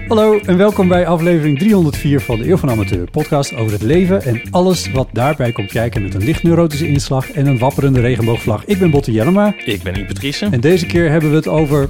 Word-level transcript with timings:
Hallo 0.00 0.38
en 0.38 0.56
welkom 0.56 0.88
bij 0.88 1.06
aflevering 1.06 1.58
304 1.58 2.20
van 2.20 2.38
de 2.38 2.48
Eeuw 2.48 2.56
van 2.56 2.70
Amateur. 2.70 3.10
Podcast 3.10 3.54
over 3.54 3.72
het 3.72 3.82
leven 3.82 4.22
en 4.22 4.42
alles 4.50 4.90
wat 4.90 5.08
daarbij 5.12 5.52
komt 5.52 5.70
kijken 5.70 6.02
met 6.02 6.14
een 6.14 6.24
licht 6.24 6.42
neurotische 6.42 6.88
inslag 6.88 7.30
en 7.30 7.46
een 7.46 7.58
wapperende 7.58 8.00
regenboogvlag. 8.00 8.64
Ik 8.64 8.78
ben 8.78 8.90
Botte 8.90 9.12
Jellema 9.12 9.54
Ik 9.64 9.82
ben 9.82 10.06
Patrice. 10.06 10.48
en 10.50 10.60
deze 10.60 10.86
keer 10.86 11.10
hebben 11.10 11.30
we 11.30 11.36
het 11.36 11.48
over 11.48 11.88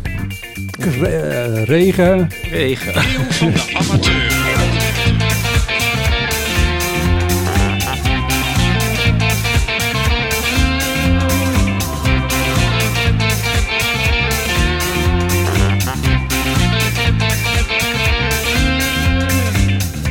eh, 0.78 1.64
regen. 1.64 2.28
Regen. 2.50 2.92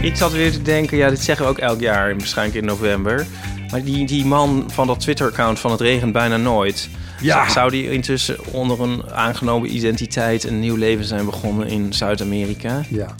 Ik 0.01 0.15
zat 0.15 0.31
weer 0.31 0.51
te 0.51 0.61
denken, 0.61 0.97
ja, 0.97 1.09
dit 1.09 1.19
zeggen 1.19 1.45
we 1.45 1.51
ook 1.51 1.57
elk 1.57 1.79
jaar, 1.79 2.17
waarschijnlijk 2.17 2.57
in 2.57 2.65
november. 2.65 3.25
Maar 3.71 3.83
die, 3.83 4.07
die 4.07 4.25
man 4.25 4.69
van 4.71 4.87
dat 4.87 4.99
Twitter-account 4.99 5.59
van 5.59 5.71
Het 5.71 5.81
Regent 5.81 6.11
Bijna 6.13 6.37
Nooit... 6.37 6.89
Ja. 7.21 7.49
Zou 7.49 7.71
die 7.71 7.91
intussen 7.91 8.45
onder 8.53 8.81
een 8.81 9.03
aangenomen 9.11 9.75
identiteit 9.75 10.43
een 10.43 10.59
nieuw 10.59 10.75
leven 10.75 11.05
zijn 11.05 11.25
begonnen 11.25 11.67
in 11.67 11.93
Zuid-Amerika? 11.93 12.81
Ja, 12.89 13.15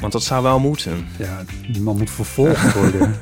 Want 0.00 0.12
dat 0.12 0.24
zou 0.24 0.42
wel 0.42 0.58
moeten. 0.58 1.06
ja, 1.18 1.44
die 1.72 1.82
man 1.82 1.96
moet 1.96 2.10
vervolgd 2.10 2.72
worden. 2.74 3.16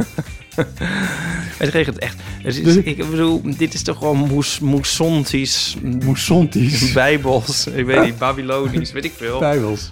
Het 1.59 1.69
regent 1.69 1.99
echt. 1.99 2.17
Het 2.43 2.57
is, 2.57 2.63
Dus- 2.63 2.77
ik 2.77 3.11
bedoel, 3.11 3.43
dit 3.57 3.75
is 3.75 3.83
toch 3.83 3.99
gewoon 3.99 4.17
moes, 4.19 4.59
moesontisch, 4.61 5.77
Moesontisch. 5.83 6.93
bijbels, 6.93 7.67
ik 7.67 7.87
weet 7.87 8.05
niet, 8.05 8.19
Babylonisch, 8.29 8.93
weet 8.93 9.05
ik 9.05 9.13
veel. 9.17 9.39
Bijbels. 9.39 9.91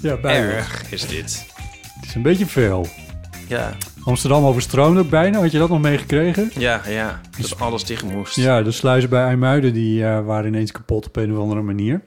Ja, 0.00 0.16
bijbels. 0.16 0.54
Erg 0.54 0.84
is 0.90 1.06
dit. 1.06 1.46
Een 2.16 2.22
beetje 2.22 2.46
veel. 2.46 2.86
Ja, 3.48 3.72
Amsterdam 4.04 4.44
overstroomde 4.44 5.00
ook 5.00 5.08
bijna. 5.10 5.40
Had 5.40 5.52
je 5.52 5.58
dat 5.58 5.68
nog 5.68 5.80
meegekregen? 5.80 6.50
ja, 6.54 6.82
ja. 6.88 7.20
Dat 7.38 7.60
alles 7.60 7.84
dicht 7.84 8.04
moest. 8.04 8.36
Ja, 8.36 8.62
de 8.62 8.70
sluizen 8.70 9.10
bij 9.10 9.24
IJmuiden 9.24 9.72
die 9.72 10.04
eh, 10.04 10.24
waren 10.24 10.46
ineens 10.46 10.72
kapot 10.72 11.06
op 11.06 11.16
een 11.16 11.32
of 11.32 11.38
andere 11.38 11.62
manier. 11.62 12.02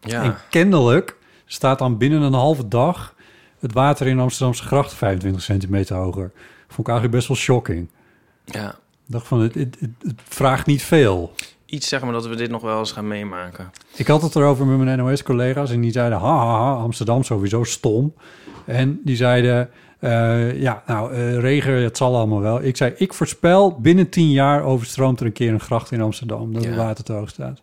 ja. 0.00 0.22
En 0.22 0.36
kennelijk 0.50 1.16
staat 1.46 1.78
dan 1.78 1.98
binnen 1.98 2.22
een 2.22 2.32
halve 2.32 2.68
dag 2.68 3.14
het 3.60 3.72
water 3.72 4.06
in 4.06 4.18
Amsterdamse 4.18 4.62
gracht 4.62 4.94
25 4.94 5.42
centimeter 5.42 5.96
hoger. 5.96 6.30
Vond 6.68 6.88
ik 6.88 6.88
eigenlijk 6.88 7.16
best 7.16 7.28
wel 7.28 7.36
shocking. 7.36 7.88
ja. 8.44 8.68
Ik 9.06 9.12
dacht 9.18 9.26
van, 9.26 9.40
het, 9.40 9.54
het, 9.54 9.76
het, 9.80 9.90
het 10.02 10.20
vraagt 10.24 10.66
niet 10.66 10.82
veel. 10.82 11.34
Iets 11.66 11.88
zeggen 11.88 12.08
maar 12.08 12.20
dat 12.20 12.28
we 12.28 12.36
dit 12.36 12.50
nog 12.50 12.62
wel 12.62 12.78
eens 12.78 12.92
gaan 12.92 13.08
meemaken. 13.08 13.70
Ik 13.94 14.06
had 14.06 14.22
het 14.22 14.36
erover 14.36 14.66
met 14.66 14.78
mijn 14.78 14.98
NOS-collega's 14.98 15.70
en 15.70 15.80
die 15.80 15.92
zeiden, 15.92 16.18
ha, 16.18 16.36
ha, 16.36 16.46
ha, 16.46 16.72
Amsterdam 16.72 17.22
sowieso 17.22 17.64
stom. 17.64 18.14
En 18.66 19.00
die 19.04 19.16
zeiden, 19.16 19.70
eh, 19.98 20.60
ja, 20.60 20.82
nou, 20.86 21.12
eh, 21.14 21.38
regen, 21.38 21.82
het 21.82 21.96
zal 21.96 22.16
allemaal 22.16 22.40
wel. 22.40 22.62
Ik 22.62 22.76
zei, 22.76 22.92
ik 22.96 23.12
voorspel, 23.14 23.80
binnen 23.80 24.08
tien 24.08 24.30
jaar 24.30 24.62
overstroomt 24.62 25.20
er 25.20 25.26
een 25.26 25.32
keer 25.32 25.52
een 25.52 25.60
gracht 25.60 25.90
in 25.90 26.00
Amsterdam, 26.00 26.52
dat 26.52 26.64
het 26.64 26.74
Ja. 26.74 26.78
water 26.78 27.04
te 27.04 27.12
hoog 27.12 27.28
staat. 27.28 27.62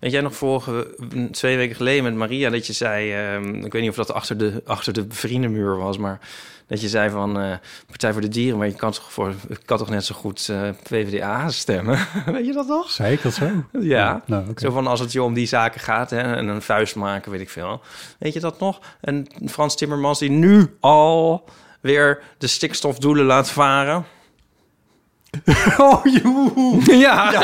Weet 0.00 0.12
jij 0.12 0.20
nog 0.20 0.34
vorige, 0.34 0.94
twee 1.30 1.56
weken 1.56 1.76
geleden 1.76 2.04
met 2.04 2.14
Maria 2.14 2.50
dat 2.50 2.66
je 2.66 2.72
zei... 2.72 3.12
ehm, 3.12 3.54
ik 3.54 3.72
weet 3.72 3.82
niet 3.82 3.90
of 3.90 3.96
dat 3.96 4.12
achter 4.12 4.38
de, 4.38 4.62
achter 4.66 4.92
de 4.92 5.04
vriendenmuur 5.08 5.76
was, 5.76 5.98
maar... 5.98 6.20
dat 6.66 6.80
je 6.80 6.88
zei 6.88 7.10
van 7.10 7.40
eh, 7.40 7.52
Partij 7.86 8.12
voor 8.12 8.20
de 8.20 8.28
Dieren... 8.28 8.58
maar 8.58 8.66
je 8.66 8.74
kan 8.74 8.92
toch, 8.92 9.12
voor, 9.12 9.34
kan 9.64 9.78
toch 9.78 9.90
net 9.90 10.04
zo 10.04 10.14
goed 10.14 10.48
eh, 10.48 10.68
PvdA 10.82 11.50
stemmen? 11.50 11.98
weet 12.26 12.46
je 12.46 12.52
dat 12.52 12.66
nog? 12.66 12.90
Zei 12.90 13.12
ik 13.12 13.22
dat 13.22 13.34
zo? 13.34 13.50
Ja. 13.80 14.22
Nou. 14.26 14.44
Zo 14.56 14.70
van 14.70 14.86
als 14.86 15.00
het 15.00 15.12
je 15.12 15.22
om 15.22 15.34
die 15.34 15.46
zaken 15.46 15.80
gaat 15.80 16.10
hè, 16.10 16.20
en 16.20 16.48
een 16.48 16.62
vuist 16.62 16.96
maken, 16.96 17.30
weet 17.30 17.40
ik 17.40 17.50
veel. 17.50 17.80
Weet 18.18 18.32
je 18.32 18.40
dat 18.40 18.60
nog? 18.60 18.80
En 19.00 19.26
Frans 19.46 19.76
Timmermans 19.76 20.18
die 20.18 20.30
nu 20.30 20.76
al 20.80 21.44
weer 21.80 22.22
de 22.38 22.46
stikstofdoelen 22.46 23.24
laat 23.24 23.50
varen. 23.50 24.04
Oh, 25.78 26.04
joe. 26.04 26.80
Ja, 26.98 27.32
Jouw 27.32 27.42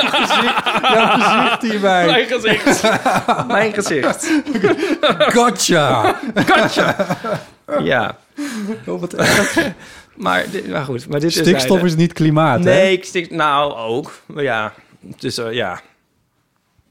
gezicht 1.08 1.62
hierbij. 1.62 2.06
mijn 2.06 2.26
gezicht. 2.26 2.82
mijn 3.46 3.72
gezicht. 3.72 4.30
Gotcha. 5.18 6.18
Ja. 7.82 8.16
Oh, 8.86 9.00
wat. 9.00 9.14
Maar, 10.14 10.44
dit, 10.50 10.68
maar 10.68 10.84
goed, 10.84 11.08
maar 11.08 11.20
dit 11.20 11.30
is 11.30 11.38
Stikstof 11.38 11.82
is 11.82 11.96
niet 11.96 12.12
klimaat, 12.12 12.58
hè? 12.58 12.64
Nee, 12.64 12.92
ik 12.92 13.04
stik... 13.04 13.30
Nou, 13.30 13.72
ook. 13.74 14.12
Maar 14.26 14.42
ja, 14.42 14.72
dus 15.00 15.38
eh, 15.38 15.52
ja. 15.52 15.80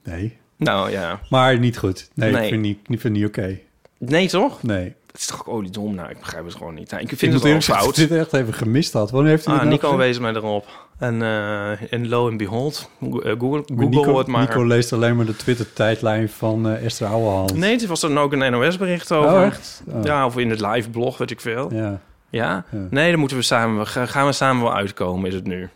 Nee. 0.03 0.37
Nou 0.57 0.91
ja. 0.91 1.19
Maar 1.29 1.59
niet 1.59 1.77
goed. 1.77 2.09
Nee, 2.13 2.31
Nee. 2.31 2.43
ik 2.43 2.49
vind 2.49 2.61
niet, 2.61 2.79
ik 2.87 2.99
vind 2.99 3.13
niet 3.13 3.25
oké. 3.25 3.59
Nee, 3.97 4.27
toch? 4.29 4.63
Nee. 4.63 4.95
Het 5.11 5.19
is 5.19 5.25
toch 5.25 5.39
ook 5.39 5.47
oliedom? 5.55 5.95
Nou, 5.95 6.09
ik 6.09 6.19
begrijp 6.19 6.45
het 6.45 6.55
gewoon 6.55 6.73
niet. 6.73 6.91
Nou, 6.91 7.03
ik 7.03 7.11
Ik 7.11 7.17
vind 7.17 7.31
moet 7.33 7.43
het 7.43 7.51
wel 7.67 7.77
fout. 7.77 7.97
ik 7.97 8.09
dit 8.09 8.19
echt 8.19 8.33
even 8.33 8.53
gemist 8.53 8.93
had. 8.93 9.11
Wanneer 9.11 9.29
heeft 9.31 9.45
hij 9.45 9.53
Ah, 9.53 9.59
nou 9.59 9.71
Nico 9.71 9.97
wees 9.97 10.19
mij 10.19 10.33
erop. 10.33 10.67
En, 11.01 11.21
eh 11.21 11.93
en 11.93 12.09
lo 12.09 12.27
and 12.27 12.37
behold, 12.37 12.89
Google, 12.99 13.23
eh, 13.23 13.39
Google, 13.39 13.63
Maar 13.75 13.83
Google 13.83 13.99
Nico, 13.99 14.17
het 14.17 14.27
maar. 14.27 14.47
Nico 14.47 14.63
leest 14.65 14.93
alleen 14.93 15.15
maar 15.15 15.25
de 15.25 15.35
Twitter-tijdlijn 15.35 16.29
van 16.29 16.69
eh, 16.69 16.85
Esther 16.85 17.07
Ouwehand. 17.07 17.55
Nee, 17.55 17.81
er 17.81 17.87
was 17.87 17.99
dan 17.99 18.19
ook 18.19 18.33
een 18.33 18.51
NOS-bericht 18.51 19.11
over. 19.11 19.37
Oh, 19.37 19.45
echt? 19.45 19.83
Oh. 19.87 20.03
Ja, 20.03 20.25
of 20.25 20.37
in 20.37 20.49
het 20.49 20.61
live 20.61 20.89
blog, 20.89 21.17
weet 21.17 21.31
ik 21.31 21.41
veel. 21.41 21.73
Ja? 21.73 21.99
Ja. 22.29 22.65
Ja. 22.69 22.87
Nee, 22.89 23.11
dan 23.11 23.19
moeten 23.19 23.37
we 23.37 23.43
samen... 23.43 23.87
Gaan 23.87 24.25
we 24.25 24.31
samen 24.31 24.63
wel 24.63 24.75
uitkomen, 24.75 25.27
is 25.27 25.33
het 25.33 25.47
nu. 25.47 25.69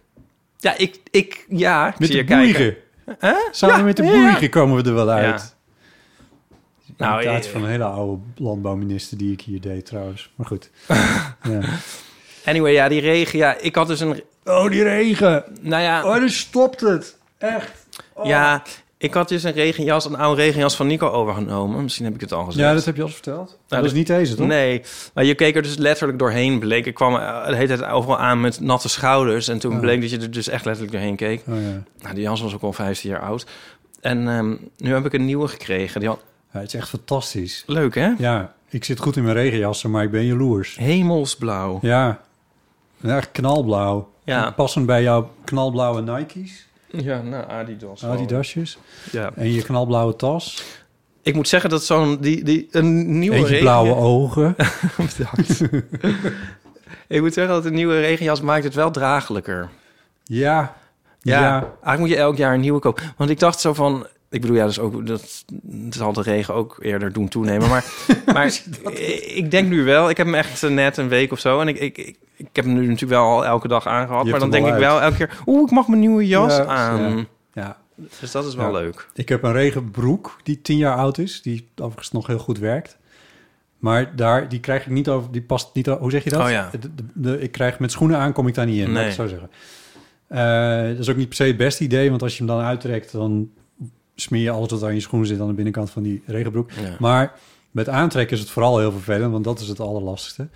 Ja, 0.58 0.78
ik... 0.78 1.00
ik 1.12 1.46
ja, 1.50 1.88
ik 1.88 2.00
Met 2.00 2.08
zie 2.10 2.26
de 2.26 2.34
je 2.34 2.52
kijken. 2.52 2.76
Samen 3.52 3.78
Ja, 3.78 3.84
met 3.84 3.98
de 3.98 4.04
ja. 4.04 4.12
boeigen 4.12 4.50
komen 4.50 4.84
we 4.84 4.90
er 4.90 4.96
wel 4.96 5.10
uit. 5.10 5.56
Nou, 6.98 7.24
Nou, 7.24 7.38
eh, 7.38 7.42
van 7.44 7.64
een 7.64 7.70
hele 7.70 7.84
oude 7.84 8.22
landbouwminister 8.36 9.18
die 9.18 9.32
ik 9.32 9.42
hier 9.42 9.62
deed 9.62 9.86
trouwens. 9.86 10.32
Maar 10.36 10.48
goed. 10.48 10.70
ja. 11.52 11.60
Anyway, 12.46 12.72
ja, 12.72 12.88
die 12.88 13.02
regen. 13.02 13.40
Ja, 13.40 13.58
ik 13.58 13.76
had 13.76 13.88
dus 13.88 14.00
een... 14.00 14.24
Oh, 14.46 14.70
die 14.70 14.84
regen. 14.84 15.44
Nou 15.62 15.84
ja... 15.84 16.06
Oh, 16.06 16.20
nu 16.20 16.30
stopt 16.30 16.82
het. 16.82 17.18
Echt. 17.38 17.72
Ja, 18.24 18.64
ik 18.98 19.14
had 19.14 19.30
dus 19.30 19.44
een 19.44 19.52
regenjas, 19.52 20.06
een 20.06 20.16
oude 20.18 20.42
regenjas 20.42 20.76
van 20.76 20.88
Nico 20.88 21.10
overgenomen. 21.10 21.84
Misschien 21.84 22.06
heb 22.06 22.14
ik 22.14 22.22
het 22.22 22.32
al 22.32 22.46
gezegd. 22.46 22.68
Ja, 22.68 22.74
dat 22.74 22.86
heb 22.86 22.96
je 22.96 23.02
al 23.02 23.08
verteld. 23.08 23.48
dat 23.68 23.80
dat- 23.80 23.86
is 23.86 23.94
niet 23.94 24.08
deze, 24.08 24.36
toch? 24.36 24.48
Nee, 24.48 24.82
maar 25.14 25.24
je 25.24 25.36
keek 25.36 25.56
er 25.56 25.62
dus 25.62 25.78
letterlijk 25.78 26.20
doorheen. 26.20 26.60
Bleek, 26.60 26.86
ik 26.86 26.94
kwam 26.94 27.16
eh, 27.16 27.48
de 27.48 27.56
hele 27.56 27.78
tijd 27.78 27.90
overal 27.92 28.20
aan 28.20 28.42
met 28.42 28.60
natte 28.60 28.90
schouders. 28.90 29.48
En 29.48 29.60
toen 29.60 29.74
Oh. 29.74 29.80
bleek 29.80 30.02
dat 30.02 30.10
je 30.10 30.20
er 30.20 30.32
dus 30.32 30.48
echt 30.48 30.66
letterlijk 30.66 30.94
doorheen 30.96 31.16
keek. 31.16 31.44
Oh, 31.48 31.56
ja. 31.56 31.82
Nou, 32.02 32.16
die 32.16 32.24
jas 32.24 32.42
was 32.42 32.54
ook 32.54 32.62
al 32.62 32.74
15 32.74 33.10
jaar 33.10 33.22
oud. 33.22 33.46
En 34.02 34.28
ehm, 34.28 34.56
nu 34.78 34.94
heb 34.94 35.06
ik 35.06 35.14
een 35.14 35.26
nieuwe 35.26 35.48
gekregen. 35.48 36.00
Die 36.00 36.10
had... 36.10 36.20
ja, 36.54 36.60
het 36.60 36.68
is 36.74 36.80
echt 36.80 36.90
fantastisch. 36.90 37.64
Leuk, 37.66 37.96
hè? 37.96 38.12
Ja, 38.18 38.54
ik 38.70 38.84
zit 38.84 39.00
goed 39.00 39.16
in 39.18 39.24
mijn 39.24 39.36
regenjassen, 39.36 39.92
maar 39.92 40.04
ik 40.04 40.12
ben 40.12 40.26
jaloers. 40.26 40.76
Hemelsblauw. 40.78 41.80
Ja, 41.82 42.20
ja 43.02 43.18
echt 43.18 43.32
knalblauw. 43.32 44.14
Ja. 44.26 44.52
Passend 44.52 44.86
bij 44.86 45.04
jouw 45.04 45.32
knalblauwe 45.44 46.02
Nike's, 46.02 46.66
Ja, 46.88 47.22
nou, 47.22 47.50
Adidas. 47.50 48.04
Adidasjes. 48.06 48.78
Ja. 49.12 49.32
En 49.36 49.52
je 49.54 49.62
knalblauwe 49.64 50.16
tas. 50.16 50.64
Ik 51.22 51.36
moet 51.36 51.48
zeggen 51.48 51.70
dat 51.70 51.84
zo'n... 51.84 52.18
Die, 52.22 52.44
die, 52.44 52.68
een 52.72 53.20
nieuwe 53.20 53.38
regen- 53.38 53.60
blauwe 53.60 53.96
ogen. 53.96 54.56
Bedankt. 55.18 55.62
ik 57.08 57.22
moet 57.22 57.34
zeggen 57.34 57.54
dat 57.54 57.66
een 57.66 57.74
nieuwe 57.74 58.00
regenjas 58.00 58.42
maakt 58.42 58.64
het 58.64 58.74
wel 58.74 58.92
draaglijker. 58.92 59.70
Ja. 60.24 60.76
Ja, 61.22 61.40
Ja. 61.42 61.60
eigenlijk 61.62 62.00
moet 62.00 62.10
je 62.10 62.16
elk 62.18 62.38
jaar 62.38 62.54
een 62.54 62.60
nieuwe 62.60 62.80
kopen. 62.80 63.04
Want 63.18 63.30
ik 63.30 63.40
dacht 63.40 63.60
zo 63.60 63.74
van... 63.74 64.08
ik 64.30 64.42
bedoel, 64.42 64.56
ja, 64.56 64.66
dus 64.66 64.80
ook 64.80 65.08
dat, 65.08 65.46
zal 65.90 66.14
de 66.14 66.22
regen 66.22 66.54
ook 66.54 66.78
eerder 66.82 67.14
doen 67.14 67.28
toenemen. 67.28 67.70
Maar, 67.70 67.86
maar 68.34 68.60
ik 69.36 69.52
denk 69.52 69.70
nu 69.70 69.84
wel, 69.84 70.10
ik 70.10 70.18
heb 70.18 70.26
hem 70.26 70.36
echt 70.36 70.64
eh, 70.64 70.70
net 70.70 70.98
een 70.98 71.08
week 71.08 71.32
of 71.32 71.40
zo. 71.40 71.60
En 71.62 71.68
ik, 71.68 71.80
ik, 71.80 71.98
ik, 71.98 72.18
ik 72.36 72.48
heb 72.54 72.66
hem 72.66 72.74
nu 72.74 72.80
natuurlijk 72.82 73.12
wel 73.12 73.24
al 73.24 73.46
elke 73.46 73.68
dag 73.68 73.88
aangehad. 73.88 74.26
Maar 74.26 74.40
dan 74.40 74.52
denk 74.52 74.68
ik 74.68 74.74
wel 74.74 75.02
elke 75.02 75.16
keer, 75.18 75.38
oeh, 75.46 75.62
ik 75.66 75.72
mag 75.72 75.88
mijn 75.88 76.00
nieuwe 76.00 76.28
jas 76.28 76.56
Ja, 76.58 76.66
aan. 76.66 77.18
ja. 77.18 77.26
Ja, 77.54 77.78
Dus 78.20 78.32
dat 78.32 78.46
is 78.46 78.56
wel 78.56 78.66
Ja. 78.66 78.72
leuk. 78.72 79.08
Ik 79.14 79.30
heb 79.30 79.44
een 79.44 79.52
regenbroek 79.52 80.38
die 80.44 80.62
tien 80.62 80.78
jaar 80.78 80.96
oud 80.98 81.18
is, 81.18 81.42
die 81.42 81.68
overigens 81.76 82.12
nog 82.12 82.28
heel 82.28 82.38
goed 82.40 82.60
werkt. 82.60 82.98
Maar 83.80 84.16
daar, 84.16 84.50
die 84.50 84.60
krijg 84.60 84.82
ik 84.86 84.92
niet 84.92 85.10
over, 85.10 85.32
die 85.32 85.42
past 85.42 85.70
niet 85.74 85.90
over, 85.90 86.02
hoe 86.02 86.12
zeg 86.12 86.24
je 86.24 86.30
dat? 86.30 86.42
Oh 86.42 86.50
ja. 86.50 86.70
De, 86.72 86.80
de- 86.80 87.04
de- 87.14 87.40
ik 87.42 87.52
krijg 87.52 87.80
met 87.80 87.92
schoenen 87.92 88.18
aan, 88.18 88.34
kom 88.34 88.48
ik 88.48 88.54
daar 88.54 88.66
niet 88.66 88.80
in, 88.80 88.92
laat 88.92 89.02
ik 89.02 89.06
Nee. 89.06 89.14
zo 89.14 89.28
zeggen. 89.28 89.50
Eh, 90.28 90.90
dat 90.90 91.00
is 91.00 91.10
ook 91.10 91.16
niet 91.16 91.28
per 91.28 91.38
se 91.38 91.44
het 91.44 91.58
beste 91.58 91.84
idee, 91.84 92.10
want 92.10 92.22
als 92.22 92.38
je 92.38 92.44
hem 92.46 92.56
dan 92.56 92.66
uittrekt, 92.66 93.12
dan 93.12 93.50
smeer 94.16 94.42
je 94.42 94.50
alles 94.50 94.70
wat 94.72 94.84
aan 94.84 94.94
je 94.94 95.00
schoenen 95.00 95.28
zit 95.28 95.40
aan 95.40 95.48
de 95.48 95.54
binnenkant 95.54 95.90
van 95.90 96.04
die 96.04 96.24
regenbroek. 96.26 96.72
Ja. 96.72 96.96
Maar 97.00 97.34
met 97.72 97.90
aantrekken 97.90 98.36
is 98.36 98.42
het 98.42 98.52
vooral 98.52 98.80
heel 98.80 98.92
vervelend, 98.92 99.32
want 99.32 99.44
dat 99.44 99.60
is 99.60 99.68
het 99.68 99.80
allerlastigste. 99.80 100.48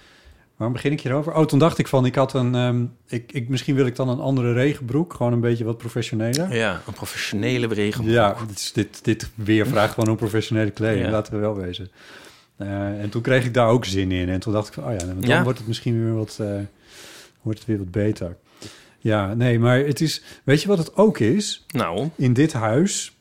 Waarom 0.56 0.76
begin 0.78 0.92
ik 0.92 1.02
hierover? 1.02 1.34
Oh, 1.36 1.46
toen 1.46 1.60
dacht 1.60 1.78
ik 1.78 1.88
van, 1.88 2.06
ik 2.06 2.16
had 2.16 2.34
een, 2.34 2.56
ehm, 2.56 2.84
ik, 3.08 3.32
ik, 3.32 3.50
misschien 3.50 3.76
wil 3.76 3.86
ik 3.86 3.96
dan 3.96 4.10
een 4.10 4.20
andere 4.20 4.54
regenbroek, 4.54 5.14
gewoon 5.14 5.34
een 5.34 5.40
beetje 5.40 5.64
wat 5.64 5.78
professioneler. 5.78 6.56
Ja, 6.56 6.82
een 6.88 6.94
professionele 6.94 7.68
regenboog. 7.68 8.14
Ja, 8.14 8.36
dit, 8.48 8.72
dit, 8.74 9.04
dit 9.04 9.30
weer 9.36 9.68
vraagt 9.68 9.94
gewoon 9.94 10.10
om 10.10 10.16
professionele 10.16 10.72
kleding, 10.72 11.06
Ja. 11.06 11.12
laten 11.12 11.34
we 11.34 11.40
wel 11.40 11.56
wezen. 11.56 11.92
Eh, 12.56 13.02
en 13.02 13.10
toen 13.10 13.22
kreeg 13.22 13.46
ik 13.46 13.54
daar 13.54 13.68
ook 13.68 13.86
zin 13.86 14.12
in. 14.12 14.30
En 14.30 14.40
toen 14.40 14.54
dacht 14.54 14.68
ik 14.68 14.74
van, 14.74 14.84
oh 14.84 14.92
ja, 14.92 14.98
dan 15.06 15.16
Ja. 15.22 15.44
wordt 15.44 15.58
het 15.60 15.68
misschien 15.68 16.04
weer 16.04 16.14
wat, 16.16 16.38
eh, 16.42 16.48
wordt 17.42 17.60
het 17.60 17.68
weer 17.68 17.78
wat 17.78 17.92
beter. 17.92 18.38
Ja, 19.00 19.34
nee, 19.34 19.60
maar 19.60 19.80
het 19.80 20.02
is, 20.02 20.24
weet 20.44 20.62
je 20.62 20.68
wat 20.68 20.78
het 20.78 20.96
ook 20.96 21.20
is? 21.20 21.66
Nou, 21.68 22.10
In 22.16 22.34
dit 22.34 22.54
huis, 22.54 23.19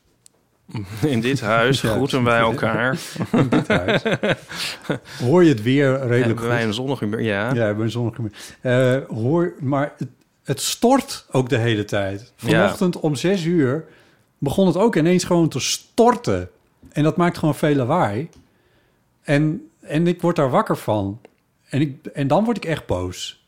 in 1.01 1.21
dit 1.21 1.41
huis 1.41 1.81
Ja. 1.81 1.89
groeten 1.91 2.23
wij 2.23 2.39
elkaar. 2.39 2.97
in 3.31 3.49
dit 3.49 3.67
huis, 3.67 4.01
hoor 5.23 5.43
je 5.43 5.49
het 5.49 5.61
weer 5.61 5.91
redelijk 5.99 6.25
Hebben 6.25 6.47
wij 6.47 6.57
goed. 6.57 6.67
een 6.67 6.73
zonnig 6.73 6.99
humeur? 6.99 7.21
Ja. 7.21 7.47
Ja, 7.47 7.53
we 7.53 7.59
hebben 7.59 7.85
een 7.85 7.91
zonnige 7.91 8.31
eh 8.61 8.97
Hoor, 9.07 9.53
maar 9.59 9.93
het, 9.97 10.07
het 10.43 10.61
stort 10.61 11.25
ook 11.31 11.49
de 11.49 11.57
hele 11.57 11.85
tijd. 11.85 12.31
Vanochtend 12.35 12.99
om 12.99 13.15
zes 13.15 13.43
uur 13.43 13.85
begon 14.37 14.67
het 14.67 14.77
ook 14.77 14.95
ineens 14.95 15.23
gewoon 15.23 15.49
te 15.49 15.59
storten. 15.59 16.49
En 16.91 17.03
dat 17.03 17.17
maakt 17.17 17.37
gewoon 17.37 17.55
veel 17.55 17.75
lawaai. 17.75 18.29
En, 19.21 19.69
en 19.81 20.07
ik 20.07 20.21
word 20.21 20.35
daar 20.35 20.49
wakker 20.49 20.77
van. 20.77 21.21
En, 21.69 21.81
ik, 21.81 22.05
en 22.05 22.27
dan 22.27 22.43
word 22.43 22.57
ik 22.57 22.65
echt 22.65 22.85
boos. 22.85 23.43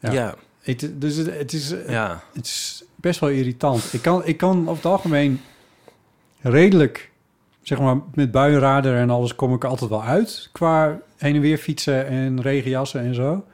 Ja. 0.00 0.12
Ja. 0.12 0.12
Ja. 0.12 0.34
Het, 0.60 0.90
dus 0.94 1.16
het, 1.16 1.38
het 1.38 1.52
is, 1.52 1.70
het 2.32 2.46
is 2.46 2.84
best 2.94 3.20
wel 3.20 3.30
irritant. 3.30 3.92
Ik 3.92 4.02
kan, 4.02 4.26
ik 4.26 4.36
kan 4.36 4.60
over 4.60 4.74
het 4.74 4.84
algemeen 4.84 5.40
redelijk, 6.40 7.10
zeg 7.62 7.78
maar, 7.80 7.96
met 8.14 8.30
buienradar 8.30 8.94
en 8.94 9.10
alles 9.10 9.34
kom 9.34 9.54
ik 9.54 9.62
er 9.62 9.68
altijd 9.68 9.90
wel 9.90 10.04
uit. 10.04 10.48
Qua 10.52 10.98
heen 11.16 11.34
en 11.34 11.40
weer 11.40 11.58
fietsen 11.58 12.06
en 12.06 12.42
regenjassen 12.42 13.00
en 13.00 13.14
zo. 13.14 13.44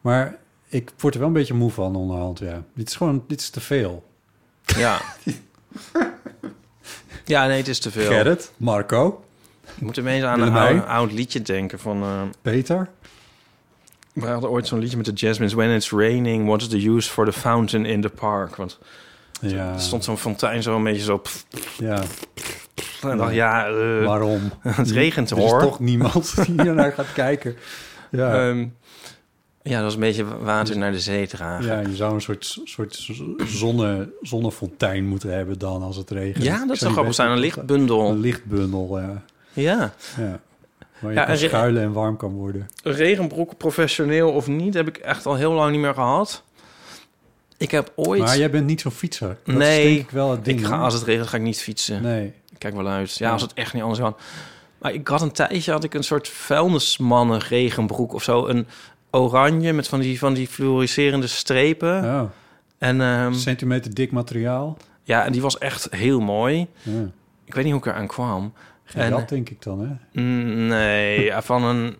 Maar 0.00 0.36
ik 0.68 0.90
word 0.98 1.14
er 1.14 1.20
wel 1.20 1.28
een 1.28 1.34
beetje 1.34 1.54
moe 1.54 1.70
van 1.70 1.96
onderhand, 1.96 2.38
ja. 2.38 2.62
Dit 2.74 2.88
is 2.88 2.96
gewoon, 2.96 3.24
dit 3.26 3.40
is 3.40 3.50
te 3.50 3.60
veel. 3.60 4.04
Ja. 4.64 5.00
ja, 7.24 7.46
nee, 7.46 7.56
het 7.56 7.68
is 7.68 7.78
te 7.78 7.90
veel. 7.90 8.10
Gerrit, 8.10 8.52
Marco, 8.56 9.24
Ik 9.76 9.82
moet 9.82 9.96
ineens 9.96 10.24
aan 10.24 10.40
een 10.40 10.82
oud 10.82 11.12
liedje 11.12 11.42
denken 11.42 11.78
van... 11.78 12.02
eh, 12.02 12.22
Peter. 12.42 12.88
we 14.12 14.26
hadden 14.26 14.50
ooit 14.50 14.66
zo'n 14.66 14.78
liedje 14.78 14.96
met 14.96 15.06
de 15.06 15.12
Jasmines. 15.12 15.54
When 15.54 15.70
it's 15.70 15.90
raining, 15.90 16.46
what's 16.46 16.68
the 16.68 16.90
use 16.90 17.10
for 17.10 17.24
the 17.24 17.32
fountain 17.32 17.84
in 17.84 18.00
the 18.00 18.08
park? 18.08 18.56
Want 18.56 18.78
Ja, 19.50 19.72
er 19.72 19.80
stond 19.80 20.04
zo'n 20.04 20.18
fontein 20.18 20.62
zo 20.62 20.76
een 20.76 20.82
beetje 20.84 21.02
zo... 21.02 21.18
pff, 21.18 21.46
ja. 21.78 22.02
en 23.02 23.10
ik 23.10 23.18
dacht, 23.18 23.34
ja, 23.34 23.66
eh, 23.66 24.04
waarom? 24.06 24.50
het 24.62 24.90
regent 24.90 25.30
Er 25.30 25.36
hoor. 25.36 25.56
is 25.60 25.64
toch 25.66 25.80
niemand 25.80 26.46
die 26.46 26.62
hier 26.62 26.74
naar 26.74 26.92
gaat 26.92 27.12
kijken. 27.12 27.56
Ja. 28.10 28.48
Ehm, 28.48 28.66
ja, 29.62 29.74
dat 29.74 29.82
was 29.82 29.94
een 29.94 30.00
beetje 30.00 30.38
water 30.38 30.78
naar 30.78 30.92
de 30.92 31.00
zee 31.00 31.26
dragen. 31.26 31.66
Ja, 31.66 31.80
je 31.80 31.96
zou 31.96 32.14
een 32.14 32.20
soort, 32.20 32.58
soort 32.64 33.10
zonne, 33.46 34.12
zonnefontein 34.22 35.06
moeten 35.06 35.34
hebben 35.34 35.58
dan 35.58 35.82
als 35.82 35.96
het 35.96 36.10
regent. 36.10 36.44
Ja, 36.44 36.66
dat 36.66 36.78
zou 36.78 36.92
grappig 36.92 37.14
zijn. 37.14 37.30
Een 37.30 37.38
lichtbundel. 37.38 38.08
Een 38.10 38.20
lichtbundel, 38.20 39.00
ja. 39.00 39.22
Ja. 39.52 39.92
ja. 40.16 40.40
Waar 40.98 41.10
je 41.12 41.18
Ja, 41.18 41.24
kan 41.24 41.32
en 41.32 41.38
schuilen 41.38 41.82
en 41.82 41.92
warm 41.92 42.16
kan 42.16 42.32
worden. 42.32 42.68
Regenbroek, 42.82 43.56
professioneel 43.56 44.30
of 44.30 44.46
niet, 44.46 44.74
heb 44.74 44.88
ik 44.88 44.96
echt 44.96 45.26
al 45.26 45.34
heel 45.34 45.52
lang 45.52 45.70
niet 45.72 45.80
meer 45.80 45.94
gehad. 45.94 46.42
Ik 47.64 47.70
heb 47.70 47.92
ooit... 47.96 48.20
Maar 48.22 48.38
jij 48.38 48.50
bent 48.50 48.66
niet 48.66 48.80
zo'n 48.80 48.90
fietser. 48.92 49.36
Dat 49.44 49.54
Nee, 49.56 49.78
is 49.88 49.94
denk 49.96 50.08
ik 50.08 50.10
wel 50.10 50.30
het 50.30 50.44
ding. 50.44 50.60
ik 50.60 50.66
ga, 50.66 50.78
als 50.78 50.94
het 50.94 51.02
regent 51.02 51.28
ga 51.28 51.36
ik 51.36 51.42
niet 51.42 51.60
fietsen. 51.60 52.02
Nee. 52.02 52.26
Ik 52.26 52.58
kijk 52.58 52.74
wel 52.74 52.88
uit. 52.88 53.16
Ja, 53.18 53.26
Ja. 53.26 53.32
als 53.32 53.42
het 53.42 53.52
echt 53.52 53.72
niet 53.72 53.82
anders 53.82 54.00
kan. 54.00 54.16
Maar 54.78 54.92
ik 54.92 55.08
had 55.08 55.22
een 55.22 55.32
tijdje 55.32 55.72
had 55.72 55.84
ik 55.84 55.94
een 55.94 56.04
soort 56.04 56.28
vuilnismannen 56.28 57.38
regenbroek 57.38 58.12
of 58.12 58.22
zo. 58.22 58.46
Een 58.46 58.66
oranje 59.10 59.72
met 59.72 59.88
van 59.88 60.00
die, 60.00 60.18
van 60.18 60.34
die 60.34 60.46
fluoriserende 60.48 61.26
strepen. 61.26 62.04
Oh, 62.04 62.22
En 62.78 63.00
ehm, 63.00 63.32
centimeter 63.32 63.94
dik 63.94 64.10
materiaal. 64.12 64.76
ja, 65.02 65.24
en 65.24 65.32
die 65.32 65.40
was 65.42 65.58
echt 65.58 65.86
heel 65.90 66.20
mooi. 66.20 66.66
Ja. 66.82 66.92
Ik 67.44 67.54
weet 67.54 67.64
niet 67.64 67.72
hoe 67.72 67.82
ik 67.82 67.88
eraan 67.88 68.06
kwam. 68.06 68.52
Geen 68.84 69.02
En- 69.02 69.10
dat 69.10 69.28
denk 69.28 69.48
ik 69.50 69.62
dan, 69.62 69.80
hè? 70.12 70.20
Mm, 70.22 70.66
Nee, 70.66 71.24
ja, 71.30 71.42
van 71.42 71.64
een... 71.64 71.96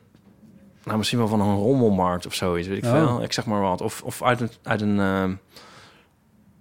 Nou, 0.84 0.96
misschien 0.98 1.18
wel 1.18 1.28
van 1.28 1.40
een 1.40 1.56
rommelmarkt 1.56 2.26
of 2.26 2.34
zoiets, 2.34 2.68
weet 2.68 2.78
ik 2.78 2.84
Oh. 2.84 2.90
veel. 2.90 3.22
Ik 3.22 3.32
zeg 3.32 3.46
maar 3.46 3.60
wat. 3.60 3.80
Of, 3.80 4.02
of 4.02 4.22
uit 4.22 4.40
een... 4.40 4.50
Uit 4.62 4.80
een 4.80 5.00
ehm, 5.00 5.32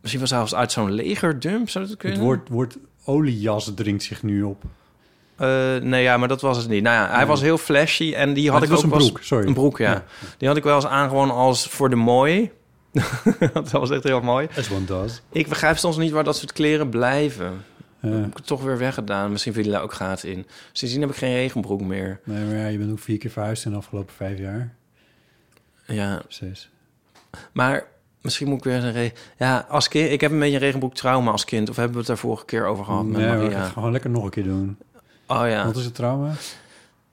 misschien 0.02 0.20
wel 0.20 0.30
zelfs 0.30 0.56
uit 0.56 0.72
zo'n 0.72 0.92
legerdump, 0.92 1.70
zou 1.70 1.88
dat 1.88 1.98
kunnen? 1.98 2.18
Het 2.20 2.28
woord, 2.28 2.50
woord 2.50 2.78
oliejas 3.06 3.72
dringt 3.76 4.04
zich 4.04 4.24
nu 4.24 4.44
op. 4.44 4.64
Eh, 5.36 5.48
nee, 5.82 6.04
ja, 6.04 6.18
maar 6.18 6.28
dat 6.28 6.42
was 6.42 6.58
het 6.58 6.68
niet. 6.70 6.84
Nou 6.84 6.96
ja, 6.96 7.08
hij 7.10 7.18
Nee. 7.18 7.26
was 7.26 7.42
heel 7.42 7.58
flashy 7.58 8.14
en 8.14 8.34
die 8.34 8.52
had 8.52 8.62
het 8.62 8.70
ik 8.70 8.76
was 8.76 8.86
ook 8.86 8.92
een 8.92 8.98
broek, 8.98 9.20
sorry. 9.24 9.48
Een 9.48 9.54
broek, 9.54 9.78
ja. 9.78 9.92
Ja. 9.92 10.04
Die 10.38 10.48
had 10.48 10.58
ik 10.58 10.64
wel 10.64 10.76
eens 10.76 10.86
aan 10.86 11.10
gewoon 11.10 11.32
als 11.32 11.68
voor 11.68 11.90
de 11.90 11.96
mooi. 11.96 12.52
dat 13.54 13.72
was 13.72 13.90
echt 13.90 14.04
heel 14.04 14.22
mooi. 14.22 14.48
As 14.58 14.72
one 14.72 14.86
does. 14.86 15.22
Ik 15.32 15.48
begrijp 15.48 15.78
soms 15.78 15.98
niet 15.98 16.12
waar 16.12 16.24
dat 16.24 16.38
soort 16.38 16.54
kleren 16.54 16.90
blijven. 16.90 17.64
Ja. 18.10 18.10
Heb 18.10 18.28
ik 18.28 18.38
het 18.38 18.48
toch 18.48 18.64
weer 18.64 18.78
weggedaan. 18.78 19.32
Misschien 19.32 19.54
vielen 19.54 19.72
daar 19.72 19.82
ook 19.82 19.94
gaten 19.94 20.32
in. 20.32 20.48
Sindsdien 20.72 21.02
heb 21.02 21.10
ik 21.10 21.16
geen 21.16 21.34
regenbroek 21.34 21.82
meer. 21.82 22.20
Nee, 22.24 22.46
maar 22.46 22.56
ja, 22.56 22.68
je 22.68 22.78
bent 22.78 22.92
ook 22.92 23.00
vier 23.00 23.18
keer 23.18 23.32
verhuisd 23.32 23.66
in 23.66 23.72
de 23.72 23.78
afgelopen 23.78 24.14
vijf 24.14 24.40
jaar. 24.40 24.76
Ja, 25.88 26.22
Zes. 26.28 26.70
maar 27.54 27.88
misschien 28.22 28.48
moet 28.48 28.58
ik 28.58 28.64
weer 28.64 28.84
een 28.84 29.12
Ja, 29.38 29.66
als 29.70 29.88
kind... 29.88 30.12
Ik 30.12 30.22
heb 30.22 30.32
een 30.32 30.40
beetje 30.40 30.54
een 30.54 30.60
regenbroek 30.60 30.96
trauma 30.96 31.32
als 31.32 31.46
kind. 31.46 31.70
Of 31.70 31.76
hebben 31.76 31.94
we 31.94 32.00
het 32.00 32.08
daar 32.08 32.18
vorige 32.18 32.46
keer 32.46 32.66
over 32.66 32.86
gehad 32.86 33.06
met 33.06 33.18
nee, 33.22 33.30
we 33.30 33.36
Maria? 33.36 33.68
gewoon 33.68 33.92
lekker 33.92 34.10
nog 34.10 34.24
een 34.24 34.30
keer 34.30 34.44
doen. 34.44 34.78
Oh 35.28 35.48
ja. 35.48 35.66
Wat 35.66 35.78
is 35.78 35.86
het 35.86 35.96
trauma? 35.96 36.32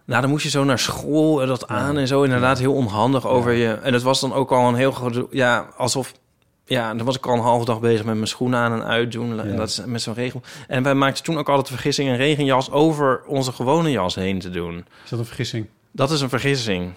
Nou, 0.05 0.21
dan 0.21 0.31
moest 0.31 0.43
je 0.43 0.51
zo 0.51 0.65
naar 0.65 0.79
school 0.79 1.43
en 1.43 1.49
dat 1.49 1.69
aan 1.69 1.99
en 1.99 2.07
zo. 2.07 2.23
Inderdaad, 2.23 2.59
heel 2.59 2.75
onhandig 2.75 3.27
over 3.27 3.53
je. 3.53 3.73
En 3.73 3.93
het 3.93 4.03
was 4.03 4.21
dan 4.21 4.33
ook 4.33 4.53
al 4.53 4.69
een 4.69 4.75
heel 4.75 4.93
groot... 4.93 5.27
Ja, 5.31 5.69
alsof... 5.77 6.13
Ja, 6.71 6.95
dan 6.95 7.07
was 7.07 7.17
ik 7.17 7.27
al 7.27 7.35
een 7.35 7.41
halve 7.41 7.65
dag 7.65 7.81
bezig 7.81 8.05
met 8.05 8.15
mijn 8.15 8.27
schoenen 8.27 8.59
aan 8.59 8.73
en 8.73 8.85
uitdoen. 8.85 9.41
En 9.41 9.57
dat 9.57 9.69
is 9.69 9.83
met 9.87 10.03
zo'n 10.03 10.15
regen. 10.15 10.43
En 10.69 10.83
wij 10.83 10.95
maakten 10.95 11.25
toen 11.25 11.39
ook 11.39 11.49
altijd 11.49 11.67
de 11.67 11.73
vergissing... 11.73 12.09
een 12.09 12.17
regenjas 12.17 12.71
over 12.71 13.23
onze 13.27 13.53
gewone 13.53 13.91
jas 13.91 14.15
heen 14.15 14.39
te 14.39 14.51
doen. 14.51 14.85
Is 15.05 15.11
dat 15.11 15.19
een 15.19 15.25
vergissing? 15.25 15.67
Dat 15.93 16.11
is 16.11 16.21
een 16.21 16.29
vergissing. 16.29 16.93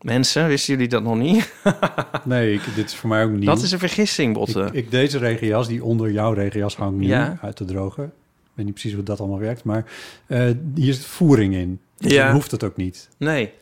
Mensen, 0.00 0.46
wisten 0.46 0.72
jullie 0.74 0.88
dat 0.88 1.02
nog 1.02 1.16
niet? 1.16 1.52
Nee, 2.24 2.52
ik, 2.54 2.60
dit 2.74 2.86
is 2.88 2.94
voor 2.94 3.08
mij 3.08 3.24
ook 3.24 3.30
nieuw. 3.30 3.44
Dat 3.44 3.62
is 3.62 3.72
een 3.72 3.78
vergissing, 3.78 4.34
Botte. 4.34 4.60
Ik, 4.64 4.72
ik 4.72 4.90
deze 4.90 5.18
regenjas, 5.18 5.66
die 5.66 5.84
onder 5.84 6.10
jouw 6.10 6.32
regenjas 6.32 6.76
hangt 6.76 6.98
nu, 6.98 7.06
Ja. 7.06 7.38
uit 7.42 7.56
te 7.56 7.64
drogen. 7.64 8.04
Ik 8.04 8.10
weet 8.54 8.64
niet 8.64 8.74
precies 8.74 8.94
hoe 8.94 9.02
dat 9.02 9.20
allemaal 9.20 9.38
werkt, 9.38 9.64
maar 9.64 9.84
eh, 10.26 10.50
hier 10.74 10.94
zit 10.94 11.04
voering 11.04 11.54
in. 11.54 11.80
Dus 11.98 12.12
Ja. 12.12 12.32
hoeft 12.32 12.50
het 12.50 12.64
ook 12.64 12.76
niet. 12.76 13.08
Nee. 13.16 13.52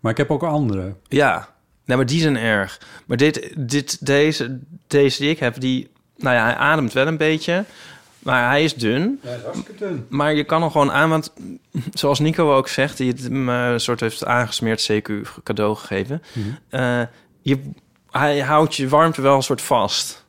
Maar 0.00 0.12
ik 0.12 0.18
heb 0.18 0.30
ook 0.30 0.42
andere. 0.42 0.94
Ja, 1.08 1.53
nee, 1.84 1.96
maar 1.96 2.06
die 2.06 2.20
zijn 2.20 2.36
erg. 2.36 2.80
Maar 3.06 3.16
dit, 3.16 3.52
dit, 3.56 4.06
deze, 4.06 4.58
deze 4.86 5.20
die 5.20 5.30
ik 5.30 5.38
heb, 5.38 5.60
die... 5.60 5.90
Nou 6.16 6.36
ja, 6.36 6.44
hij 6.44 6.54
ademt 6.54 6.92
wel 6.92 7.06
een 7.06 7.16
beetje. 7.16 7.64
Maar 8.18 8.48
hij 8.48 8.64
is 8.64 8.74
dun. 8.74 9.20
Ja, 9.22 9.38
hartstikke 9.44 9.74
dun. 9.84 10.06
Maar 10.08 10.34
je 10.34 10.44
kan 10.44 10.60
hem 10.60 10.70
gewoon 10.70 10.92
aan, 10.92 11.08
want 11.08 11.32
zoals 11.94 12.18
Nico 12.18 12.54
ook 12.54 12.68
zegt... 12.68 12.96
die 12.96 13.10
het 13.10 13.22
hem 13.22 13.48
eh, 13.48 13.70
een 13.70 13.80
soort 13.80 14.00
heeft 14.00 14.24
aangesmeerd, 14.24 14.90
CQ 14.92 15.42
cadeau 15.42 15.76
gegeven... 15.76 16.22
Mhm. 16.32 16.48
eh, 16.68 17.02
je, 17.42 17.60
hij 18.10 18.40
houdt 18.40 18.74
je 18.74 18.88
warmte 18.88 19.22
wel 19.22 19.36
een 19.36 19.42
soort 19.42 19.62
vast. 19.62 20.23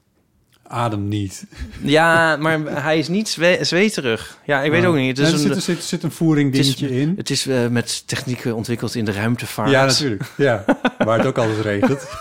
Adem 0.68 1.08
niet. 1.08 1.46
Ja, 1.82 2.36
maar 2.36 2.60
hij 2.84 2.98
is 3.00 3.08
niet 3.08 3.30
zwe 3.30 3.58
zweterig. 3.62 4.38
Ja, 4.46 4.62
ik 4.62 4.72
weet 4.72 4.84
Oh. 4.84 4.90
ook 4.90 4.96
niet. 4.96 5.18
Het 5.18 5.26
Nee, 5.26 5.36
is 5.36 5.44
er 5.44 5.52
een, 5.52 5.62
zit, 5.62 5.78
er 5.78 5.84
zit, 5.84 6.04
een 6.04 6.12
voering 6.12 6.52
dingetje 6.54 7.00
in. 7.00 7.14
het 7.18 7.30
is 7.30 7.48
eh, 7.48 7.68
met 7.68 8.04
technieken 8.08 8.56
ontwikkeld 8.56 8.96
in 8.96 9.06
de 9.06 9.12
ruimtevaart. 9.12 9.70
Ja, 9.70 9.86
natuurlijk. 9.86 10.24
Ja, 10.38 10.66
waar 10.98 11.18
het 11.18 11.28
ook 11.28 11.38
altijd 11.38 11.60
regent. 11.62 12.08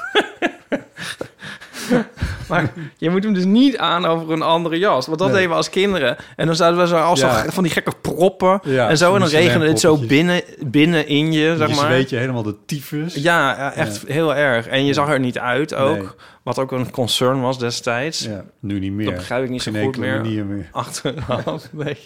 Maar 2.49 2.73
je 2.97 3.11
moet 3.11 3.25
hem 3.25 3.35
dus 3.35 3.45
niet 3.45 3.79
aan 3.79 4.05
over 4.07 4.33
een 4.33 4.43
andere 4.43 4.79
jas. 4.79 5.07
Want 5.07 5.19
dat 5.19 5.27
Nee. 5.29 5.37
deden 5.37 5.51
we 5.51 5.57
als 5.57 5.71
kinderen. 5.71 6.17
En 6.37 6.47
dan 6.47 6.57
zouden 6.57 6.81
we 6.81 6.87
zo 6.87 6.97
als 6.97 7.21
Ja. 7.21 7.43
zo 7.45 7.51
van 7.51 7.63
die 7.63 7.73
gekke 7.73 7.93
proppen. 8.01 8.61
Ja, 8.65 8.89
en 8.89 8.97
zo. 8.99 9.15
En 9.15 9.21
dan 9.21 9.29
regende 9.29 9.69
het 9.69 9.81
zo 9.81 9.97
binnen, 9.97 10.43
binnen 10.67 11.07
in 11.09 11.33
je, 11.33 11.55
zeg 11.57 11.69
je 11.69 11.75
maar. 11.75 11.89
weet 11.89 12.11
je 12.11 12.17
helemaal 12.17 12.43
de 12.43 12.57
tyfus. 12.67 13.15
Ja, 13.15 13.51
ja, 13.57 13.73
echt 13.73 14.03
heel 14.07 14.35
erg. 14.35 14.67
En 14.67 14.85
je 14.85 14.93
zag 14.93 15.09
er 15.09 15.21
niet 15.21 15.39
uit 15.39 15.75
ook. 15.75 15.97
Nee. 15.97 16.07
Wat 16.43 16.59
ook 16.59 16.73
een 16.73 16.91
concern 16.91 17.41
was 17.41 17.59
destijds. 17.59 18.21
Ja, 18.21 18.45
nu 18.61 18.79
niet 18.79 18.93
meer. 18.93 19.05
Dat 19.07 19.15
begrijp 19.15 19.45
ik 19.45 19.51
niet 19.51 19.63
zo 19.63 19.73
goed 19.73 19.97
meer. 19.97 20.21
meer. 20.47 20.69
Achteraf. 20.73 21.69
Nee. 21.73 21.99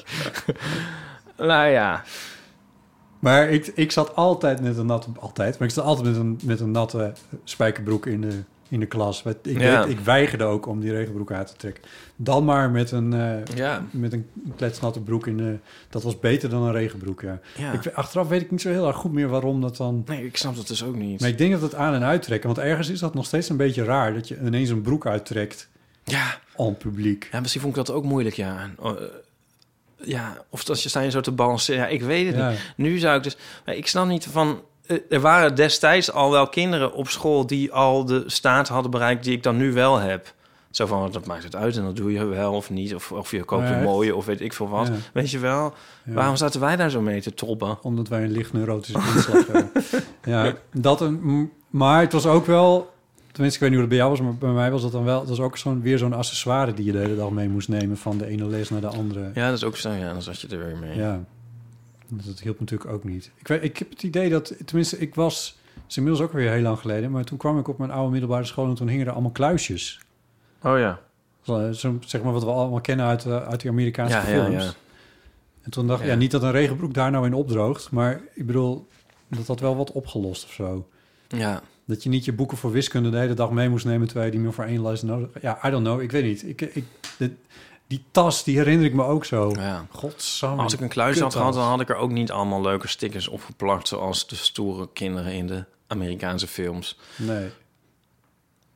nou 1.36 1.68
ja. 1.68 2.02
Maar 3.18 3.48
ik, 3.48 3.66
ik 3.74 3.92
zat 3.92 4.16
altijd 4.16 4.60
met 4.60 4.76
een 4.78 4.86
natte... 4.86 5.08
Altijd, 5.20 5.58
maar 5.58 5.68
ik 5.68 5.74
zat 5.74 5.84
altijd 5.84 6.06
met 6.06 6.16
een, 6.16 6.38
met 6.44 6.60
een 6.60 6.70
natte 6.70 7.12
spijkerbroek 7.44 8.06
in 8.06 8.20
de, 8.20 8.42
in 8.68 8.80
de 8.80 8.86
klas. 8.86 9.22
Ik, 9.42 9.60
Ja. 9.60 9.80
weet, 9.84 9.90
ik 9.98 10.00
weigerde 10.04 10.44
ook 10.44 10.66
om 10.66 10.80
die 10.80 10.92
regenbroek 10.92 11.32
uit 11.32 11.46
te 11.46 11.56
trekken. 11.56 11.82
Dan 12.16 12.44
maar 12.44 12.70
met 12.70 12.90
een, 12.90 13.12
eh, 13.12 13.56
Ja. 13.56 13.84
met 13.90 14.12
een 14.12 14.26
kletsnatte 14.56 15.00
broek 15.00 15.26
in 15.26 15.36
de... 15.36 15.56
Dat 15.90 16.02
was 16.02 16.18
beter 16.18 16.50
dan 16.50 16.62
een 16.62 16.72
regenbroek, 16.72 17.20
ja. 17.20 17.40
ja. 17.56 17.72
Ik, 17.72 17.86
achteraf 17.86 18.28
weet 18.28 18.40
ik 18.42 18.50
niet 18.50 18.60
zo 18.60 18.68
heel 18.68 18.86
erg 18.86 18.96
goed 18.96 19.12
meer 19.12 19.28
waarom 19.28 19.60
dat 19.60 19.76
dan... 19.76 20.02
Nee, 20.06 20.24
ik 20.26 20.36
snap 20.36 20.56
dat 20.56 20.66
dus 20.68 20.84
ook 20.84 20.96
niet. 20.96 21.20
Maar 21.20 21.28
ik 21.28 21.38
denk 21.38 21.52
dat 21.52 21.62
het 21.62 21.74
aan- 21.74 21.94
en 21.94 22.02
uittrekken... 22.04 22.48
Want 22.54 22.66
ergens 22.66 22.88
is 22.88 22.98
dat 23.00 23.14
nog 23.14 23.26
steeds 23.26 23.48
een 23.48 23.56
beetje 23.56 23.84
raar... 23.84 24.14
dat 24.14 24.28
je 24.28 24.38
ineens 24.44 24.68
een 24.68 24.82
broek 24.82 25.06
uittrekt 25.06 25.68
Ja. 26.04 26.38
aan 26.56 26.76
publiek. 26.76 27.28
ja, 27.32 27.40
misschien 27.40 27.60
vond 27.62 27.76
ik 27.76 27.86
dat 27.86 27.94
ook 27.96 28.04
moeilijk, 28.04 28.34
ja. 28.36 28.70
Oh, 28.78 28.90
eh, 28.90 29.02
ja, 29.96 30.44
of 30.50 30.68
als 30.68 30.82
je 30.82 30.88
sta 30.88 31.00
je 31.00 31.10
zo 31.10 31.20
te 31.20 31.30
balanceren. 31.32 31.80
Ja, 31.80 31.86
ik 31.86 32.02
weet 32.02 32.26
het 32.26 32.36
Ja. 32.36 32.50
niet. 32.50 32.72
Nu 32.76 32.98
zou 32.98 33.16
ik 33.16 33.22
dus... 33.22 33.36
Maar 33.64 33.74
ik 33.74 33.86
snap 33.86 34.06
niet 34.06 34.24
van... 34.26 34.60
eh, 34.88 34.96
Er 35.08 35.20
waren 35.20 35.54
destijds 35.54 36.12
al 36.12 36.30
wel 36.30 36.48
kinderen 36.48 36.92
op 36.92 37.08
school... 37.08 37.46
die 37.46 37.72
al 37.72 38.04
de 38.04 38.22
staat 38.26 38.68
hadden 38.68 38.90
bereikt 38.90 39.24
die 39.24 39.32
ik 39.32 39.42
dan 39.42 39.56
nu 39.56 39.72
wel 39.72 39.98
heb. 39.98 40.34
Zo 40.70 40.86
van, 40.86 41.12
dat 41.12 41.26
maakt 41.26 41.42
het 41.44 41.56
uit 41.56 41.76
en 41.76 41.84
dat 41.84 41.96
doe 41.96 42.12
je 42.12 42.24
wel 42.24 42.52
of 42.52 42.70
niet. 42.70 42.94
Of, 42.94 43.12
of 43.12 43.30
je 43.30 43.44
koopt 43.44 43.68
een 43.68 43.82
mooie 43.82 44.16
of 44.16 44.26
weet 44.26 44.40
ik 44.40 44.52
veel 44.52 44.68
wat. 44.68 44.86
Ja. 44.86 44.92
Weet 45.12 45.30
je 45.30 45.38
wel? 45.38 45.74
Ja. 46.04 46.12
Waarom 46.12 46.36
zaten 46.36 46.60
wij 46.60 46.76
daar 46.76 46.90
zo 46.90 47.00
mee 47.00 47.20
te 47.20 47.34
tobben? 47.34 47.78
Omdat 47.82 48.08
wij 48.08 48.24
een 48.24 48.30
licht 48.30 48.52
neurotische 48.52 49.00
inslag 49.14 49.46
hebben. 49.46 49.70
Ja, 50.24 50.54
dat 50.72 51.00
een, 51.00 51.52
maar 51.70 52.00
het 52.00 52.12
was 52.12 52.26
ook 52.26 52.46
wel... 52.46 52.96
Tenminste, 53.32 53.64
ik 53.64 53.70
weet 53.70 53.78
niet 53.78 53.88
hoe 53.88 53.88
het 53.88 53.88
bij 53.88 53.98
jou 53.98 54.10
was, 54.10 54.20
maar 54.20 54.34
bij 54.34 54.62
mij 54.62 54.70
was 54.70 54.82
dat 54.82 54.92
dan 54.92 55.04
wel... 55.04 55.20
Het 55.20 55.28
was 55.28 55.40
ook 55.40 55.56
zo'n, 55.56 55.82
weer 55.82 55.98
zo'n 55.98 56.12
accessoire 56.12 56.74
die 56.74 56.84
je 56.84 56.92
de 56.92 56.98
hele 56.98 57.16
dag 57.16 57.30
mee 57.30 57.48
moest 57.48 57.68
nemen... 57.68 57.96
van 57.96 58.18
de 58.18 58.26
ene 58.26 58.46
les 58.46 58.70
naar 58.70 58.80
de 58.80 58.86
andere. 58.86 59.30
Ja, 59.34 59.48
dat 59.48 59.56
is 59.56 59.64
ook 59.64 59.76
zo. 59.76 59.90
Ja, 59.90 60.12
dan 60.12 60.22
zat 60.22 60.40
je 60.40 60.48
er 60.48 60.58
weer 60.58 60.76
mee. 60.80 60.96
Ja. 60.96 61.20
Dat 62.08 62.40
hielp 62.40 62.60
natuurlijk 62.60 62.90
ook 62.90 63.04
niet. 63.04 63.30
Ik, 63.36 63.48
weet, 63.48 63.62
ik 63.62 63.76
heb 63.78 63.90
het 63.90 64.02
idee 64.02 64.30
dat... 64.30 64.54
Tenminste, 64.64 64.98
ik 64.98 65.14
was... 65.14 65.58
Het 65.74 65.82
is 65.90 65.96
inmiddels 65.96 66.24
ook 66.24 66.32
weer 66.32 66.50
heel 66.50 66.62
lang 66.62 66.78
geleden... 66.78 67.10
maar 67.10 67.24
toen 67.24 67.38
kwam 67.38 67.58
ik 67.58 67.68
op 67.68 67.78
mijn 67.78 67.90
oude 67.90 68.10
middelbare 68.10 68.44
school... 68.44 68.68
en 68.68 68.74
toen 68.74 68.88
hingen 68.88 69.06
er 69.06 69.12
allemaal 69.12 69.30
kluisjes. 69.30 70.00
Oh 70.62 70.78
ja. 70.78 71.00
Zo, 71.72 71.98
zeg 72.00 72.22
maar 72.22 72.32
wat 72.32 72.44
we 72.44 72.50
allemaal 72.50 72.80
kennen 72.80 73.06
uit, 73.06 73.24
eh, 73.24 73.46
uit 73.48 73.60
die 73.60 73.70
Amerikaanse 73.70 74.16
Ja, 74.16 74.28
ja, 74.28 74.44
films. 74.44 74.64
ja. 74.64 74.70
En 75.62 75.70
toen 75.70 75.86
dacht 75.86 76.00
ik, 76.00 76.06
Ja. 76.06 76.12
ja, 76.12 76.18
niet 76.18 76.30
dat 76.30 76.42
een 76.42 76.50
regenbroek 76.50 76.94
daar 76.94 77.10
nou 77.10 77.26
in 77.26 77.34
opdroogt... 77.34 77.90
maar 77.90 78.20
ik 78.34 78.46
bedoel, 78.46 78.86
dat 79.28 79.46
had 79.46 79.60
wel 79.60 79.76
wat 79.76 79.92
opgelost 79.92 80.44
of 80.44 80.52
zo. 80.52 80.88
Ja. 81.28 81.62
Dat 81.84 82.02
je 82.02 82.08
niet 82.08 82.24
je 82.24 82.32
boeken 82.32 82.56
voor 82.56 82.70
wiskunde 82.70 83.10
de 83.10 83.18
hele 83.18 83.34
dag 83.34 83.50
mee 83.50 83.68
moest 83.68 83.84
nemen... 83.84 84.06
terwijl 84.06 84.26
je 84.26 84.32
die 84.32 84.40
meer 84.42 84.52
voor 84.52 84.64
één 84.64 84.82
les 84.82 85.02
nodig 85.02 85.28
Ja, 85.42 85.58
I 85.66 85.70
don't 85.70 85.84
know, 85.84 86.00
ik 86.02 86.10
weet 86.10 86.24
niet. 86.24 86.42
Ik, 86.48 86.60
ik, 86.60 86.84
dit- 87.18 87.32
die 87.88 88.04
tas, 88.10 88.44
die 88.44 88.56
herinner 88.56 88.86
ik 88.86 88.94
me 88.94 89.04
ook 89.04 89.24
zo. 89.24 89.52
ja. 89.56 89.86
Godsamme. 89.90 90.62
Als 90.62 90.72
ik 90.72 90.80
een 90.80 90.88
kluis 90.88 91.20
had 91.20 91.32
gehad, 91.34 91.54
dan 91.54 91.68
had 91.68 91.80
ik 91.80 91.88
er 91.88 91.96
ook 91.96 92.10
niet 92.10 92.30
allemaal 92.30 92.60
leuke 92.60 92.88
stickers 92.88 93.28
opgeplakt... 93.28 93.88
zoals 93.88 94.26
de 94.26 94.36
stoere 94.36 94.88
kinderen 94.92 95.32
in 95.32 95.46
de 95.46 95.64
Amerikaanse 95.86 96.46
films. 96.46 96.98
Nee. 97.16 97.48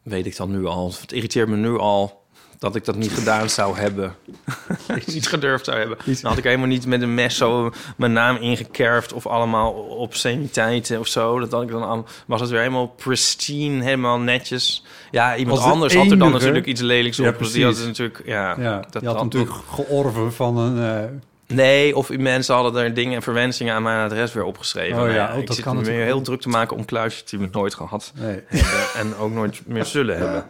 Weet 0.02 0.26
ik 0.26 0.36
dan 0.36 0.50
nu 0.50 0.66
al. 0.66 0.94
Het 1.00 1.12
irriteert 1.12 1.48
me 1.48 1.56
nu 1.56 1.78
al 1.78 2.22
dat 2.58 2.76
ik 2.76 2.84
dat 2.84 2.96
niet 2.96 3.12
gedaan 3.12 3.50
zou 3.50 3.76
hebben. 3.76 4.16
niet 5.06 5.28
gedurfd 5.28 5.64
zou 5.64 5.78
hebben. 5.78 5.98
Dan 6.04 6.16
had 6.22 6.38
ik 6.38 6.44
helemaal 6.44 6.66
niet 6.66 6.86
met 6.86 7.02
een 7.02 7.14
mes 7.14 7.36
zo 7.36 7.72
mijn 7.96 8.12
naam 8.12 8.36
ingekerfd... 8.36 9.12
of 9.12 9.26
allemaal 9.26 9.72
obsceniteiten 9.72 10.98
of 10.98 11.06
zo. 11.06 11.38
Dat 11.38 11.52
had 11.52 11.62
ik 11.62 11.68
dan 11.68 11.82
al, 11.82 12.06
was 12.26 12.40
het 12.40 12.50
weer 12.50 12.58
helemaal 12.58 12.88
pristine, 12.88 13.84
helemaal 13.84 14.18
netjes. 14.18 14.84
Ja, 15.12 15.36
iemand 15.36 15.60
anders 15.60 15.94
had 15.94 16.10
er 16.10 16.18
dan 16.18 16.32
natuurlijk 16.32 16.66
iets 16.66 16.80
lelijks 16.80 17.16
Ja, 17.16 17.28
op. 17.28 17.52
Die 17.52 17.64
had 17.64 17.84
natuurlijk... 17.86 18.22
Ja, 18.24 18.54
Ja, 18.58 18.84
dat 18.90 19.04
had 19.04 19.14
had- 19.14 19.24
natuurlijk 19.24 19.52
georven 19.70 20.32
van 20.32 20.56
een... 20.58 21.02
eh, 21.04 21.10
Nee, 21.46 21.96
of 21.96 22.16
mensen 22.18 22.54
hadden 22.54 22.82
er 22.82 22.94
dingen 22.94 23.14
en 23.14 23.22
verwensingen 23.22 23.74
aan 23.74 23.82
mijn 23.82 24.04
adres 24.04 24.32
weer 24.32 24.44
opgeschreven. 24.44 25.02
Oh 25.02 25.10
ja, 25.12 25.32
oh, 25.32 25.38
ik 25.38 25.46
dat 25.46 25.56
zit 25.56 25.64
kan 25.64 25.84
weer 25.84 26.04
heel 26.04 26.20
druk 26.20 26.40
te 26.40 26.48
maken 26.48 26.76
om 26.76 26.84
kluisjes 26.84 27.24
die 27.24 27.38
we 27.38 27.48
nooit 27.52 27.74
gehad 27.74 28.12
nee, 28.14 28.40
hebben 28.46 28.80
en 28.96 29.16
ook 29.16 29.32
nooit 29.32 29.66
meer 29.66 29.84
zullen 29.84 30.18
hebben. 30.18 30.44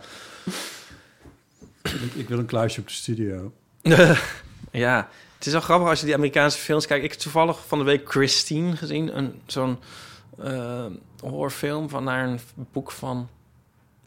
ik, 1.82 2.14
ik 2.14 2.28
wil 2.28 2.38
een 2.38 2.46
kluisje 2.46 2.80
op 2.80 2.86
de 2.86 2.92
studio. 2.92 3.52
ja, 4.70 5.08
het 5.36 5.46
is 5.46 5.52
wel 5.52 5.60
grappig 5.60 5.88
als 5.88 6.00
je 6.00 6.06
die 6.06 6.14
Amerikaanse 6.14 6.58
films 6.58 6.86
kijkt. 6.86 7.04
Ik 7.04 7.10
heb 7.10 7.20
toevallig 7.20 7.58
van 7.66 7.78
de 7.78 7.84
week 7.84 8.10
Christine 8.10 8.76
gezien, 8.76 9.16
een 9.18 9.40
zo'n 9.46 9.78
eh, 10.42 10.84
horrorfilm 11.20 11.88
van 11.88 12.04
naar 12.04 12.28
een 12.28 12.40
boek 12.72 12.90
van 12.90 13.28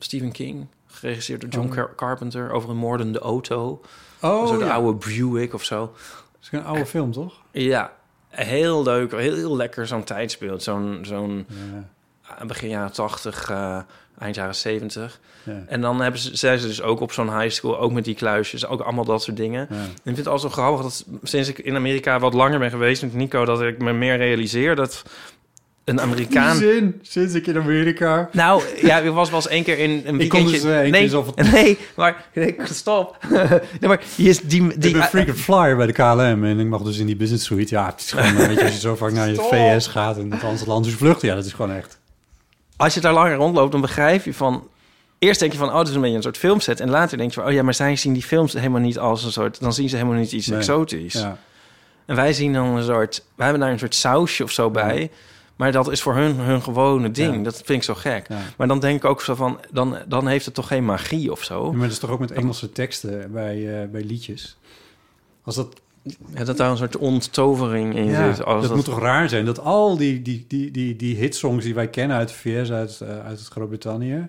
Stephen 0.05 0.31
King, 0.31 0.67
geregisseerd 0.87 1.41
door 1.41 1.49
John 1.49 1.65
Oh. 1.67 1.73
Car- 1.73 1.95
Carpenter 1.95 2.51
over 2.51 2.69
een 2.69 2.77
moordende 2.77 3.19
auto, 3.19 3.81
Oh, 4.21 4.47
soort 4.47 4.59
ja. 4.59 4.73
oude 4.73 5.07
Buick 5.09 5.53
of 5.53 5.63
zo. 5.63 5.79
Dat 6.31 6.41
is 6.41 6.49
een 6.51 6.65
oude 6.65 6.85
film, 6.85 7.11
toch? 7.11 7.33
Ja, 7.51 7.91
heel 8.29 8.83
leuk, 8.83 9.11
heel, 9.11 9.35
heel 9.35 9.55
lekker 9.55 9.87
zo'n 9.87 10.03
tijdsbeeld, 10.03 10.63
zo'n 10.63 10.99
zo'n 11.01 11.45
Ja, 12.39 12.45
begin 12.45 12.69
jaren 12.69 12.91
80, 12.93 13.49
eh, 13.49 13.79
eind 14.19 14.35
jaren 14.35 14.55
70. 14.55 15.19
ja, 15.43 15.63
En 15.67 15.81
dan 15.81 16.01
hebben 16.01 16.19
ze, 16.19 16.35
zijn 16.37 16.59
ze 16.59 16.67
dus 16.67 16.81
ook 16.81 16.99
op 16.99 17.11
zo'n 17.11 17.39
high 17.39 17.53
school, 17.53 17.79
ook 17.79 17.91
met 17.91 18.03
die 18.05 18.15
kluisjes, 18.15 18.65
ook 18.65 18.81
allemaal 18.81 19.05
dat 19.05 19.23
soort 19.23 19.37
dingen. 19.37 19.67
En 19.69 19.85
ik 19.85 20.01
vind 20.03 20.17
het 20.17 20.27
al 20.27 20.39
zo 20.39 20.49
grappig 20.49 20.81
dat 20.81 21.05
sinds 21.23 21.49
ik 21.49 21.59
in 21.59 21.75
Amerika 21.75 22.19
wat 22.19 22.33
langer 22.33 22.59
ben 22.59 22.69
geweest 22.69 23.01
met 23.01 23.13
Nico, 23.13 23.45
dat 23.45 23.61
ik 23.61 23.77
me 23.81 23.93
meer 23.93 24.17
realiseer 24.17 24.75
dat 24.75 25.03
een 25.85 26.01
Amerikaan. 26.01 26.57
Zin, 26.57 26.99
sinds 27.01 27.33
ik 27.33 27.47
in 27.47 27.57
Amerika... 27.57 28.29
Nou, 28.31 28.63
ja, 28.81 28.97
ik 28.99 29.11
was 29.11 29.29
wel 29.29 29.39
eens 29.39 29.47
één 29.47 29.63
keer 29.63 29.79
in 29.79 29.89
een 30.05 30.19
Ik 30.21 30.29
kom 30.29 30.39
weekendje... 30.43 30.51
dus, 30.51 30.63
eh, 30.63 30.79
één 30.79 30.91
nee, 30.91 31.09
keer 31.09 31.23
nee, 31.35 31.77
maar 31.95 32.25
nee, 32.33 32.55
stop. 32.63 33.17
nee, 33.79 33.89
maar 33.89 34.01
die 34.15 34.29
is 34.29 34.39
die, 34.41 34.63
ik 34.63 34.81
die 34.81 34.91
ben 34.93 35.03
frequent 35.03 35.39
flyer 35.39 35.75
bij 35.75 35.85
de 35.85 35.93
KLM 35.93 36.43
en 36.43 36.59
ik 36.59 36.67
mag 36.67 36.81
dus 36.81 36.97
in 36.97 37.05
die 37.05 37.15
business 37.15 37.45
suite. 37.45 37.75
Ja, 37.75 37.85
het 37.85 37.99
is 38.01 38.11
gewoon, 38.11 38.37
eh, 38.37 38.47
weet 38.47 38.57
je, 38.57 38.63
als 38.63 38.73
je 38.73 38.79
zo 38.79 38.95
vaak 38.95 39.11
naar 39.11 39.27
je 39.27 39.33
Stop. 39.33 39.49
VS 39.49 39.87
gaat 39.87 40.17
en 40.17 40.31
het 40.31 40.43
andere 40.43 40.65
land 40.65 40.85
dus 40.85 40.93
vluchten, 40.93 41.27
ja, 41.27 41.35
dat 41.35 41.45
is 41.45 41.53
gewoon 41.53 41.71
echt. 41.75 41.99
als 42.77 42.93
je 42.93 42.99
daar 43.01 43.13
langer 43.13 43.35
rondloopt, 43.35 43.71
dan 43.71 43.81
begrijp 43.81 44.23
je 44.25 44.33
van. 44.33 44.67
Eerst 45.19 45.39
denk 45.39 45.51
je 45.51 45.57
van, 45.57 45.69
oh, 45.71 45.77
het 45.79 45.87
is 45.87 45.95
een 45.95 46.01
beetje 46.01 46.15
een 46.15 46.21
soort 46.21 46.37
filmset. 46.37 46.79
En 46.79 46.89
later 46.89 47.17
denk 47.17 47.29
je 47.29 47.35
van, 47.39 47.49
oh 47.49 47.53
ja, 47.55 47.63
maar 47.63 47.73
zij 47.73 47.95
zien 47.95 48.13
die 48.13 48.23
films 48.23 48.53
helemaal 48.53 48.81
niet 48.81 48.99
als 48.99 49.23
een 49.23 49.31
soort... 49.31 49.59
Dan 49.59 49.73
zien 49.73 49.89
ze 49.89 49.95
helemaal 49.95 50.17
niet 50.17 50.31
iets 50.31 50.47
Nee. 50.47 50.57
exotisch. 50.57 51.13
Ja, 51.13 51.37
En 52.05 52.15
wij 52.15 52.33
zien 52.33 52.53
dan 52.53 52.65
een 52.65 52.83
soort... 52.83 53.23
Wij 53.35 53.45
hebben 53.45 53.63
daar 53.63 53.71
een 53.71 53.79
soort 53.79 53.95
sausje 53.95 54.43
of 54.43 54.51
zo 54.51 54.69
bij. 54.69 55.11
Maar 55.55 55.71
dat 55.71 55.91
is 55.91 56.01
voor 56.01 56.15
hun 56.15 56.35
hun 56.35 56.61
gewone 56.61 57.11
ding. 57.11 57.35
Ja. 57.35 57.43
Dat 57.43 57.55
vind 57.55 57.69
ik 57.69 57.83
zo 57.83 57.93
gek. 57.93 58.27
ja. 58.27 58.41
Maar 58.57 58.67
dan 58.67 58.79
denk 58.79 58.97
ik 58.97 59.05
ook 59.05 59.21
zo 59.21 59.35
van... 59.35 59.59
Dan, 59.71 59.97
dan 60.07 60.27
heeft 60.27 60.45
het 60.45 60.53
toch 60.53 60.67
geen 60.67 60.85
magie 60.85 61.31
of 61.31 61.43
zo? 61.43 61.71
Maar 61.71 61.81
dat 61.81 61.91
is 61.91 61.99
toch 61.99 62.09
ook 62.09 62.19
met 62.19 62.31
Engelse 62.31 62.71
teksten 62.71 63.31
bij, 63.31 63.81
eh, 63.81 63.89
bij 63.89 64.03
liedjes? 64.03 64.57
Als 65.43 65.55
dat, 65.55 65.81
Ja, 66.33 66.43
dat 66.43 66.57
daar 66.57 66.71
een 66.71 66.77
soort 66.77 66.97
onttovering 66.97 67.95
in 67.95 68.05
ja, 68.05 68.33
zit. 68.33 68.45
Als 68.45 68.67
dat, 68.67 68.75
moet 68.75 68.85
toch 68.85 68.99
raar 68.99 69.29
zijn? 69.29 69.45
Dat 69.45 69.59
al 69.59 69.97
die, 69.97 70.21
die, 70.21 70.45
die, 70.47 70.71
die, 70.71 70.95
die 70.95 71.15
hitsongs 71.15 71.63
die 71.63 71.73
wij 71.73 71.87
kennen 71.87 72.17
uit 72.17 72.27
de 72.27 72.35
VS, 72.35 72.71
uit, 72.71 73.01
eh, 73.01 73.25
uit 73.25 73.47
Groot-Brittannië... 73.51 74.27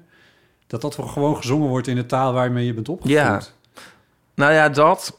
dat 0.66 0.80
dat 0.80 0.95
gewoon 0.95 1.37
gezongen 1.37 1.68
wordt 1.68 1.87
in 1.87 1.97
de 1.97 2.06
taal 2.06 2.33
waarmee 2.33 2.66
je 2.66 2.75
bent 2.75 2.88
opgevoed. 2.88 3.16
Ja. 3.16 3.42
Nou 4.35 4.52
ja, 4.52 4.68
dat... 4.68 5.18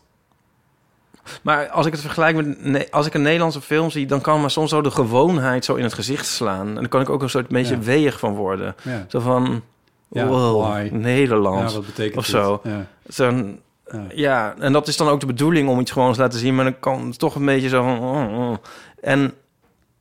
Maar 1.41 1.67
als 1.69 1.85
ik 1.85 1.91
het 1.91 2.01
vergelijk 2.01 2.57
met... 2.59 2.91
Als 2.91 3.05
ik 3.05 3.13
een 3.13 3.21
Nederlandse 3.21 3.61
film 3.61 3.89
zie... 3.89 4.05
dan 4.05 4.21
kan 4.21 4.41
me 4.41 4.49
soms 4.49 4.69
zo 4.69 4.81
de 4.81 4.91
gewoonheid 4.91 5.65
zo 5.65 5.75
in 5.75 5.83
het 5.83 5.93
gezicht 5.93 6.25
slaan. 6.25 6.67
En 6.67 6.73
dan 6.75 6.87
kan 6.87 7.01
ik 7.01 7.09
ook 7.09 7.21
een 7.21 7.29
soort 7.29 7.47
beetje 7.47 7.75
Ja. 7.75 7.81
weeg 7.81 8.19
van 8.19 8.35
worden. 8.35 8.75
Ja. 8.81 9.05
Zo 9.07 9.19
van... 9.19 9.61
Wow, 10.07 10.61
why? 10.65 10.89
Nederland. 10.91 11.69
Ja, 11.69 11.75
wat 11.75 11.85
betekent 11.85 12.17
of 12.17 12.25
zo. 12.25 12.59
Ja. 12.63 12.85
Zo'n, 13.07 13.59
Ja. 13.91 14.03
ja, 14.13 14.55
en 14.59 14.73
dat 14.73 14.87
is 14.87 14.97
dan 14.97 15.07
ook 15.07 15.19
de 15.19 15.25
bedoeling 15.25 15.69
om 15.69 15.79
iets 15.79 15.91
gewoon 15.91 16.07
eens 16.07 16.17
laten 16.17 16.39
zien, 16.39 16.55
maar 16.55 16.63
dan 16.63 16.79
kan 16.79 17.07
het 17.07 17.19
toch 17.19 17.35
een 17.35 17.45
beetje 17.45 17.69
zo 17.69 17.83
van. 17.83 17.99
oh, 17.99 18.39
oh. 18.49 18.55
En 19.01 19.33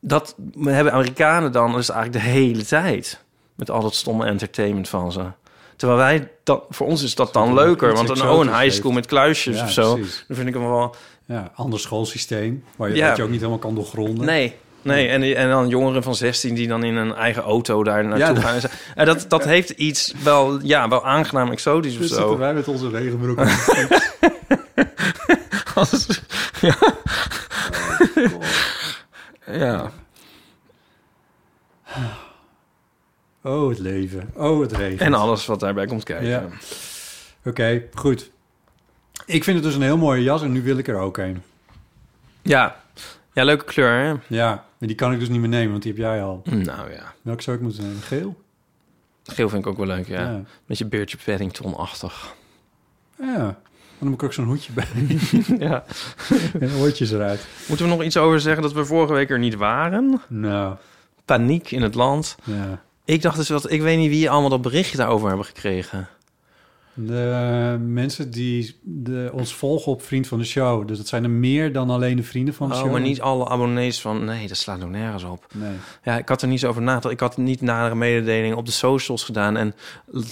dat 0.00 0.34
hebben 0.60 0.92
Amerikanen 0.92 1.52
dan 1.52 1.72
dus 1.72 1.88
eigenlijk 1.90 2.24
de 2.24 2.30
hele 2.30 2.64
tijd 2.64 3.24
met 3.54 3.70
al 3.70 3.80
dat 3.82 3.94
stomme 3.94 4.24
entertainment 4.26 4.88
van 4.88 5.12
ze. 5.12 5.22
Terwijl 5.76 5.98
wij 5.98 6.30
dat 6.44 6.64
voor 6.70 6.86
ons 6.86 7.02
is 7.02 7.14
dat 7.14 7.32
dan 7.32 7.54
leuker, 7.54 7.92
want 7.94 8.08
een, 8.08 8.28
oh, 8.28 8.38
een 8.40 8.58
high 8.60 8.70
school 8.74 8.82
heeft. 8.82 8.94
met 8.94 9.06
kluisjes 9.06 9.56
Ja, 9.56 9.64
of 9.64 9.70
zo, 9.70 9.94
precies. 9.94 10.24
dan 10.28 10.36
vind 10.36 10.48
ik 10.48 10.54
hem 10.54 10.68
wel. 10.68 10.94
Ja, 11.26 11.52
ander 11.54 11.80
schoolsysteem, 11.80 12.64
waar 12.76 12.88
je, 12.88 12.94
Ja. 12.94 13.08
wat 13.08 13.16
je 13.16 13.22
ook 13.22 13.28
niet 13.28 13.38
helemaal 13.38 13.58
kan 13.60 13.74
doorgronden. 13.74 14.26
Nee. 14.26 14.54
Nee, 14.82 15.08
en, 15.08 15.22
en 15.36 15.48
dan 15.48 15.68
jongeren 15.68 16.02
van 16.02 16.14
16 16.14 16.54
die 16.54 16.68
dan 16.68 16.84
in 16.84 16.96
een 16.96 17.14
eigen 17.14 17.42
auto 17.42 17.84
daar 17.84 18.04
naartoe 18.04 18.34
Ja, 18.34 18.40
gaan. 18.40 18.54
En. 18.60 18.70
En 18.94 19.06
dat, 19.06 19.24
dat 19.28 19.44
heeft 19.44 19.70
iets 19.70 20.14
wel, 20.22 20.60
ja, 20.62 20.88
wel 20.88 21.04
aangenaam 21.06 21.50
exotisch 21.50 21.92
of 21.92 21.98
Dus 21.98 22.08
zitten 22.08 22.28
zo. 22.28 22.38
wij 22.38 22.54
met 22.54 22.68
onze 22.68 22.88
regenbroek. 22.88 23.38
Als- 25.74 26.20
ja. 26.60 26.76
ja. 29.46 29.90
Oh, 33.42 33.68
het 33.68 33.78
leven. 33.78 34.30
Oh, 34.34 34.60
het 34.60 34.72
regen. 34.72 35.06
En 35.06 35.14
alles 35.14 35.46
wat 35.46 35.60
daarbij 35.60 35.86
komt 35.86 36.04
kijken. 36.04 36.26
Ja. 36.28 36.46
Oké, 37.44 37.82
goed. 37.94 38.30
Ik 39.26 39.44
vind 39.44 39.56
het 39.56 39.64
dus 39.64 39.74
een 39.74 39.82
heel 39.82 39.96
mooie 39.96 40.22
jas 40.22 40.42
en 40.42 40.52
nu 40.52 40.62
wil 40.62 40.78
ik 40.78 40.88
er 40.88 40.98
ook 40.98 41.16
een. 41.16 41.42
Ja. 42.42 42.80
ja, 43.32 43.44
leuke 43.44 43.64
kleur, 43.64 44.04
hè? 44.04 44.36
Ja, 44.36 44.64
maar 44.78 44.88
die 44.88 44.94
kan 44.94 45.12
ik 45.12 45.18
dus 45.18 45.28
niet 45.28 45.40
meer 45.40 45.48
nemen, 45.48 45.70
want 45.70 45.82
die 45.82 45.92
heb 45.92 46.00
jij 46.00 46.22
al. 46.22 46.42
Nou 46.44 46.92
ja. 46.92 47.14
Welke 47.22 47.42
zou 47.42 47.56
ik 47.56 47.62
moeten 47.62 47.82
nemen? 47.82 48.02
Geel? 48.02 48.42
Geel 49.22 49.48
vind 49.48 49.64
ik 49.64 49.70
ook 49.70 49.76
wel 49.76 49.86
leuk, 49.86 50.06
ja. 50.06 50.20
Ja. 50.20 50.42
Beetje 50.66 50.86
Beertje 50.86 51.18
Paddington-achtig. 51.24 52.34
Ja, 53.18 53.58
dan 53.98 54.08
moet 54.08 54.12
ik 54.12 54.22
ook 54.22 54.32
zo'n 54.32 54.44
hoedje 54.44 54.72
bij. 54.72 54.86
ja. 55.68 55.84
en 56.60 56.74
oortjes 56.74 57.10
eruit. 57.10 57.46
Moeten 57.68 57.86
we 57.86 57.92
nog 57.92 58.02
iets 58.02 58.16
over 58.16 58.40
zeggen 58.40 58.62
dat 58.62 58.72
we 58.72 58.84
vorige 58.84 59.12
week 59.12 59.30
er 59.30 59.38
niet 59.38 59.54
waren? 59.54 60.20
Nou, 60.28 60.76
Paniek 61.24 61.70
in 61.70 61.82
het 61.82 61.94
land. 61.94 62.36
ja. 62.44 62.84
Ik 63.04 63.22
dacht 63.22 63.36
dus 63.36 63.46
dat... 63.46 63.70
Ik 63.70 63.82
weet 63.82 63.98
niet 63.98 64.10
wie 64.10 64.30
allemaal 64.30 64.50
dat 64.50 64.62
berichtje 64.62 64.96
daarover 64.96 65.28
hebben 65.28 65.46
gekregen. 65.46 66.08
De 66.98 67.76
mensen 67.86 68.30
die 68.30 68.76
de, 68.82 69.30
ons 69.32 69.54
volgen 69.54 69.92
op 69.92 70.02
Vriend 70.02 70.26
van 70.26 70.38
de 70.38 70.44
Show. 70.44 70.88
Dus 70.88 70.96
dat 70.96 71.06
zijn 71.06 71.24
er 71.24 71.30
meer 71.30 71.72
dan 71.72 71.90
alleen 71.90 72.16
de 72.16 72.22
vrienden 72.22 72.54
van 72.54 72.68
de 72.68 72.74
Oh, 72.74 72.80
show. 72.80 72.90
maar 72.92 73.00
niet 73.00 73.20
alle 73.20 73.48
abonnees 73.48 74.00
van... 74.00 74.24
Nee, 74.24 74.48
dat 74.48 74.56
slaat 74.56 74.82
ook 74.84 74.90
nergens 74.90 75.24
op. 75.24 75.46
Nee. 75.54 75.72
Ja, 76.02 76.18
ik 76.18 76.28
had 76.28 76.42
er 76.42 76.48
niet 76.48 76.60
zo 76.60 76.68
over 76.68 76.82
nagedacht. 76.82 77.14
Ik 77.14 77.20
had 77.20 77.36
niet 77.36 77.60
nadere 77.60 77.94
mededeling 77.94 78.54
op 78.54 78.66
de 78.66 78.72
socials 78.72 79.24
gedaan. 79.24 79.56
En 79.56 79.74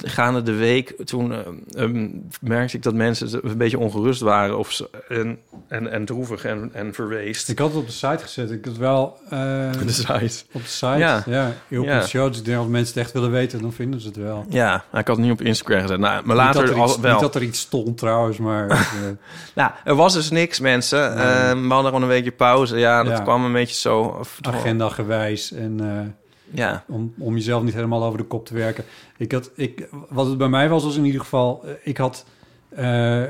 gaande 0.04 0.42
de 0.42 0.52
week, 0.54 0.94
toen 1.04 1.32
eh, 1.32 1.38
ehm, 1.82 2.08
merkte 2.40 2.76
ik 2.76 2.82
dat 2.82 2.94
mensen 2.94 3.48
een 3.48 3.56
beetje 3.56 3.78
ongerust 3.78 4.20
waren. 4.20 4.58
Of 4.58 4.72
ze, 4.72 4.90
en, 5.08 5.38
en, 5.68 5.92
en 5.92 6.04
droevig 6.04 6.44
en, 6.44 6.70
en 6.72 6.94
verweest. 6.94 7.48
Ik 7.48 7.58
had 7.58 7.68
het 7.68 7.76
op 7.78 7.86
de 7.86 7.92
site 7.92 8.18
gezet. 8.22 8.50
Ik 8.50 8.64
had 8.64 8.76
wel 8.76 9.18
eh, 9.24 9.30
de 9.86 9.92
site. 9.92 10.44
op 10.52 10.62
de 10.62 10.68
site. 10.68 10.86
Ja. 10.86 11.22
Ja, 11.26 11.52
ja 11.68 11.78
op 11.78 11.84
Ja. 11.84 12.00
de 12.00 12.06
show. 12.06 12.28
Dus 12.28 12.38
ik 12.38 12.44
denk 12.44 12.58
als 12.58 12.68
mensen 12.68 12.94
het 12.94 13.02
echt 13.04 13.12
willen 13.12 13.30
weten, 13.30 13.60
dan 13.60 13.72
vinden 13.72 14.00
ze 14.00 14.06
het 14.06 14.16
wel. 14.16 14.44
Ja, 14.48 14.74
ik 14.76 15.06
had 15.06 15.16
het 15.16 15.18
niet 15.18 15.32
op 15.32 15.40
Instagram 15.40 15.80
gezet. 15.80 15.98
Nou, 15.98 16.26
maar 16.26 16.46
niet, 16.46 16.53
later 16.54 16.76
dat 16.76 16.84
er 16.84 16.90
iets, 16.92 17.00
wel. 17.00 17.12
niet 17.12 17.20
dat 17.20 17.34
er 17.34 17.42
iets 17.42 17.60
stond 17.60 17.98
trouwens, 17.98 18.38
maar... 18.38 18.68
eh, 18.70 18.78
Nou, 19.54 19.70
er 19.84 19.94
was 19.94 20.12
dus 20.14 20.30
niks, 20.30 20.60
mensen. 20.60 21.14
Nee. 21.14 21.24
Ehm, 21.26 21.62
we 21.62 21.68
hadden 21.68 21.84
gewoon 21.86 22.02
een 22.02 22.08
weekje 22.08 22.32
pauze. 22.32 22.76
Ja, 22.78 23.02
dat 23.02 23.16
Ja. 23.18 23.22
kwam 23.22 23.44
een 23.44 23.52
beetje 23.52 23.74
zo. 23.74 24.00
of- 24.00 24.38
agenda 24.42 24.88
gewijs 24.88 25.52
en 25.52 25.80
eh, 25.80 26.00
Ja, 26.60 26.84
om, 26.88 27.14
om 27.18 27.34
jezelf 27.34 27.62
niet 27.62 27.74
helemaal 27.74 28.04
over 28.04 28.18
de 28.18 28.24
kop 28.24 28.46
te 28.46 28.54
werken. 28.54 28.84
Ik 29.16 29.32
had, 29.32 29.50
ik, 29.56 29.88
wat 30.08 30.26
het 30.26 30.38
bij 30.38 30.48
mij 30.48 30.68
was, 30.68 30.84
was 30.84 30.96
in 30.96 31.04
ieder 31.04 31.20
geval, 31.20 31.62
eh, 31.64 31.70
ik 31.82 31.96
had, 31.96 32.24
eh, 32.68 33.22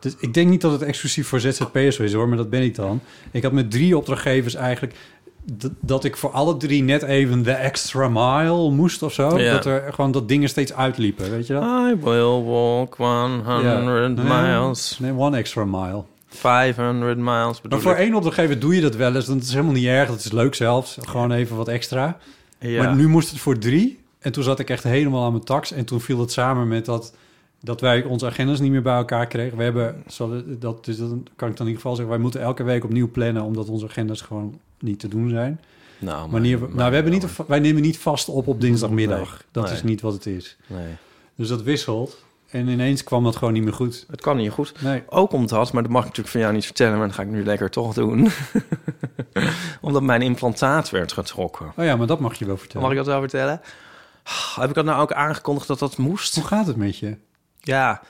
dus 0.00 0.16
ik 0.18 0.34
denk 0.34 0.48
niet 0.50 0.60
dat 0.60 0.72
het 0.72 0.82
exclusief 0.82 1.28
voor 1.28 1.40
ZZP'ers 1.40 1.98
is 1.98 2.12
hoor, 2.12 2.28
maar 2.28 2.36
dat 2.36 2.50
ben 2.50 2.62
ik 2.62 2.74
dan. 2.74 3.00
Ik 3.30 3.42
had 3.42 3.52
met 3.52 3.70
drie 3.70 3.96
opdrachtgevers 3.96 4.54
eigenlijk 4.54 4.94
dat 5.80 6.04
ik 6.04 6.16
voor 6.16 6.30
alle 6.30 6.56
drie 6.56 6.82
net 6.82 7.02
even 7.02 7.42
de 7.42 7.50
extra 7.52 8.08
mile 8.08 8.70
moest 8.70 9.02
of 9.02 9.12
zo. 9.12 9.38
Ja. 9.38 9.52
Dat 9.52 9.64
er 9.64 9.92
gewoon 9.94 10.12
dat 10.12 10.28
dingen 10.28 10.48
steeds 10.48 10.72
uitliepen, 10.72 11.30
weet 11.30 11.46
je 11.46 11.52
dat? 11.52 11.62
I 11.62 11.94
will 12.04 12.42
walk 12.42 12.94
100 12.96 13.62
Ja. 13.62 14.08
miles. 14.08 14.98
Nee, 14.98 15.12
one 15.16 15.36
extra 15.36 15.64
mile. 15.64 16.02
500 16.28 17.18
miles. 17.18 17.60
Bedoel 17.60 17.78
Maar 17.78 17.80
voor 17.80 17.92
ik. 17.92 18.06
één 18.06 18.14
opdrachtgever 18.14 18.58
doe 18.58 18.74
je 18.74 18.80
dat 18.80 18.96
wel 18.96 19.14
eens. 19.14 19.26
Dan 19.26 19.36
is 19.36 19.42
het 19.42 19.52
helemaal 19.52 19.74
niet 19.74 19.86
erg. 19.86 20.08
Dat 20.08 20.18
is 20.18 20.32
leuk 20.32 20.54
zelfs. 20.54 20.96
Gewoon 21.00 21.32
even 21.32 21.56
wat 21.56 21.68
extra. 21.68 22.16
Ja. 22.58 22.82
Maar 22.84 22.94
nu 22.96 23.08
moest 23.08 23.30
het 23.30 23.38
voor 23.38 23.58
drie. 23.58 23.98
En 24.18 24.32
toen 24.32 24.42
zat 24.44 24.58
ik 24.58 24.70
echt 24.70 24.82
helemaal 24.82 25.24
aan 25.24 25.32
mijn 25.32 25.44
tax. 25.44 25.72
En 25.72 25.84
toen 25.84 26.00
viel 26.00 26.20
het 26.20 26.32
samen 26.32 26.68
met 26.68 26.84
dat, 26.84 27.14
dat 27.60 27.80
wij 27.80 28.04
onze 28.04 28.26
agendas 28.26 28.60
niet 28.60 28.70
meer 28.70 28.82
bij 28.82 28.94
elkaar 28.96 29.26
kregen. 29.26 29.56
We 29.58 29.62
hebben, 29.64 30.02
dat, 30.58 30.84
dus 30.84 30.98
dat 30.98 31.08
kan 31.36 31.48
ik 31.48 31.56
dan 31.56 31.66
in 31.66 31.72
ieder 31.72 31.74
geval 31.74 31.94
zeggen, 31.94 32.08
wij 32.14 32.22
moeten 32.22 32.40
elke 32.40 32.62
week 32.62 32.84
opnieuw 32.84 33.10
plannen, 33.10 33.42
omdat 33.42 33.68
onze 33.68 33.86
agendas 33.86 34.20
gewoon 34.20 34.58
niet 34.82 34.98
te 34.98 35.08
doen 35.08 35.28
zijn. 35.30 35.60
nou, 35.98 36.30
Wanneer 36.30 36.60
we, 36.60 36.66
maar- 36.66 36.74
nou, 36.76 36.88
we 36.88 36.94
hebben 36.94 37.12
niet, 37.12 37.22
maar- 37.38 37.46
wij 37.46 37.58
nemen 37.60 37.82
niet 37.82 37.98
vast 37.98 38.28
op 38.28 38.46
op 38.46 38.60
dinsdagmiddag. 38.60 39.30
Nee, 39.30 39.38
dat 39.52 39.64
nee. 39.64 39.72
is 39.72 39.82
niet 39.82 40.00
wat 40.00 40.12
het 40.12 40.26
is. 40.26 40.56
Nee, 40.66 40.94
Dus 41.34 41.48
dat 41.48 41.62
wisselt. 41.62 42.24
En 42.50 42.68
ineens 42.68 43.04
kwam 43.04 43.24
dat 43.24 43.36
gewoon 43.36 43.52
niet 43.52 43.62
meer 43.62 43.72
goed. 43.72 44.04
het 44.10 44.20
kan 44.20 44.36
niet 44.36 44.50
goed. 44.50 44.82
Nee. 44.82 45.02
Ook 45.08 45.32
omdat, 45.32 45.72
maar 45.72 45.82
dat 45.82 45.90
mag 45.92 46.00
ik 46.00 46.06
natuurlijk 46.06 46.32
van 46.34 46.40
jou 46.40 46.52
niet 46.52 46.64
vertellen, 46.64 46.98
maar 46.98 47.06
dat 47.06 47.16
ga 47.16 47.22
ik 47.22 47.28
nu 47.28 47.44
lekker 47.44 47.70
toch 47.70 47.94
doen. 47.94 48.28
omdat 49.80 50.02
mijn 50.02 50.22
implantaat 50.22 50.90
werd 50.90 51.12
getrokken. 51.12 51.72
Oh 51.76 51.84
ja, 51.84 51.96
maar 51.96 52.06
dat 52.06 52.20
mag 52.20 52.34
je 52.34 52.44
wel 52.44 52.56
vertellen. 52.56 52.82
Mag 52.82 52.90
ik 52.90 52.96
dat 52.96 53.06
wel 53.06 53.20
vertellen? 53.20 53.60
Heb 54.54 54.68
ik 54.68 54.74
dat 54.74 54.84
nou 54.84 55.00
ook 55.02 55.12
aangekondigd 55.12 55.66
dat 55.66 55.78
dat 55.78 55.96
moest? 55.96 56.34
Hoe 56.34 56.44
gaat 56.44 56.66
het 56.66 56.76
met 56.76 56.98
je? 56.98 57.16
Ja, 57.60 58.02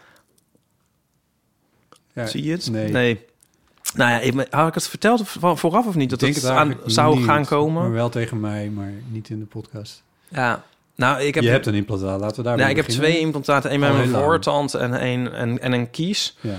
Ja, 2.13 2.27
zie 2.27 2.45
je 2.45 2.53
het? 2.53 2.71
Nee. 2.71 3.25
Nou 3.95 4.11
ja, 4.11 4.19
ik, 4.21 4.47
had 4.51 4.69
ik 4.69 4.75
het 4.75 4.89
verteld 4.89 5.29
vo- 5.29 5.55
vooraf 5.57 5.87
of 5.87 5.95
niet? 5.95 6.11
Dat 6.11 6.23
Ik 6.23 6.35
het 6.35 6.43
denk 6.43 6.57
aan, 6.57 6.77
zou 6.87 7.17
niet, 7.17 7.25
gaan 7.25 7.45
komen? 7.45 7.83
Maar 7.83 7.93
wel 7.93 8.09
tegen 8.09 8.41
mij, 8.41 8.69
maar 8.71 8.93
niet 9.09 9.29
in 9.29 9.39
de 9.39 9.45
podcast. 9.45 10.03
Ja, 10.29 10.63
nou, 10.97 11.21
ik 11.23 11.35
heb, 11.35 11.45
je 11.45 11.51
hebt 11.51 11.67
een 11.67 11.75
implantaat, 11.75 12.21
laten 12.21 12.37
we 12.37 12.43
daar 12.43 12.57
nou, 12.57 12.71
ik 12.71 12.77
heb 12.77 12.87
twee 12.87 13.19
implantaten. 13.19 13.71
één 13.71 13.81
bij 13.81 13.89
Al 13.89 13.95
mijn 13.97 14.09
voortand 14.09 14.75
en, 14.75 15.07
een, 15.07 15.33
en, 15.33 15.61
en 15.61 15.73
een 15.73 15.91
kies. 15.91 16.37
Ja. 16.41 16.57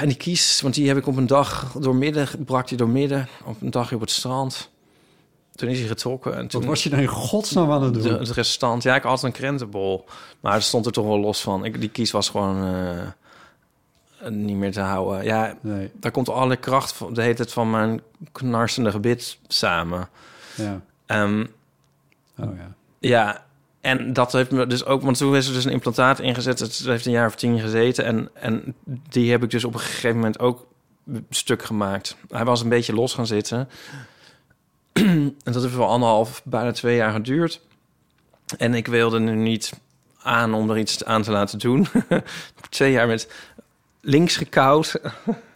En 0.00 0.08
die 0.08 0.16
kies, 0.16 0.60
want 0.60 0.74
die 0.74 0.88
heb 0.88 0.96
ik 0.96 1.06
op 1.06 1.16
een 1.16 1.26
dag 1.26 1.72
doormidden, 1.80 2.28
brak 2.44 2.68
die 2.68 2.76
doormidden. 2.78 3.28
Op 3.44 3.62
een 3.62 3.70
dagje 3.70 3.94
op 3.94 4.00
het 4.00 4.10
strand. 4.10 4.70
Toen 5.54 5.68
is 5.68 5.78
hij 5.78 5.88
getrokken. 5.88 6.36
En 6.36 6.48
toen 6.48 6.60
Wat 6.60 6.68
was 6.70 6.82
je 6.82 6.90
nou 6.90 7.02
in 7.02 7.08
godsnaam 7.08 7.70
aan 7.70 7.82
het 7.82 7.94
doen? 7.94 8.02
de, 8.02 8.08
het 8.08 8.30
restant. 8.30 8.82
Ja, 8.82 8.94
ik 8.94 9.02
had 9.02 9.22
een 9.22 9.32
krentenbol. 9.32 10.04
Maar 10.40 10.52
het 10.52 10.62
stond 10.62 10.86
er 10.86 10.92
toch 10.92 11.06
wel 11.06 11.18
los 11.20 11.40
van. 11.40 11.64
Ik, 11.64 11.80
die 11.80 11.88
kies 11.88 12.10
was 12.10 12.28
gewoon 12.28 12.64
eh, 12.64 13.02
niet 14.28 14.56
meer 14.56 14.72
te 14.72 14.80
houden. 14.80 15.24
Ja, 15.24 15.56
Nee, 15.60 15.90
daar 15.94 16.10
komt 16.10 16.28
alle 16.28 16.56
kracht 16.56 16.92
van, 16.92 17.14
de 17.14 17.22
hele 17.22 17.34
tijd 17.34 17.52
van 17.52 17.70
mijn 17.70 18.00
knarsende 18.32 18.90
gebit 18.90 19.38
samen. 19.48 20.08
ja. 20.54 20.80
Ehm, 21.06 21.44
Oh 22.38 22.56
ja. 22.56 22.74
ja, 22.98 23.44
en 23.80 24.12
dat 24.12 24.32
heeft 24.32 24.50
me 24.50 24.66
dus 24.66 24.84
ook... 24.84 25.02
Want 25.02 25.16
toen 25.16 25.36
is 25.36 25.46
er 25.46 25.54
dus 25.54 25.64
een 25.64 25.72
implantaat 25.72 26.20
ingezet. 26.20 26.58
Het 26.58 26.78
heeft 26.78 27.06
een 27.06 27.12
jaar 27.12 27.26
of 27.26 27.34
tien 27.34 27.60
gezeten. 27.60 28.04
En, 28.04 28.28
en 28.34 28.74
die 28.84 29.30
heb 29.30 29.42
ik 29.42 29.50
dus 29.50 29.64
op 29.64 29.74
een 29.74 29.80
gegeven 29.80 30.16
moment 30.16 30.38
ook 30.38 30.66
stuk 31.30 31.62
gemaakt. 31.62 32.16
Hij 32.28 32.44
was 32.44 32.62
een 32.62 32.68
beetje 32.68 32.94
los 32.94 33.14
gaan 33.14 33.26
zitten. 33.26 33.68
en 34.92 35.36
dat 35.42 35.62
heeft 35.62 35.76
wel 35.76 35.88
anderhalf, 35.88 36.42
bijna 36.44 36.72
twee 36.72 36.96
jaar 36.96 37.12
geduurd. 37.12 37.60
En 38.58 38.74
ik 38.74 38.86
wilde 38.86 39.20
nu 39.20 39.34
niet 39.34 39.72
aan 40.22 40.54
om 40.54 40.70
er 40.70 40.78
iets 40.78 41.04
aan 41.04 41.22
te 41.22 41.30
laten 41.30 41.58
doen. 41.58 41.86
Twee 42.68 42.92
jaar 42.92 43.06
met 43.06 43.32
links 44.02 44.36
gekoud. 44.36 45.00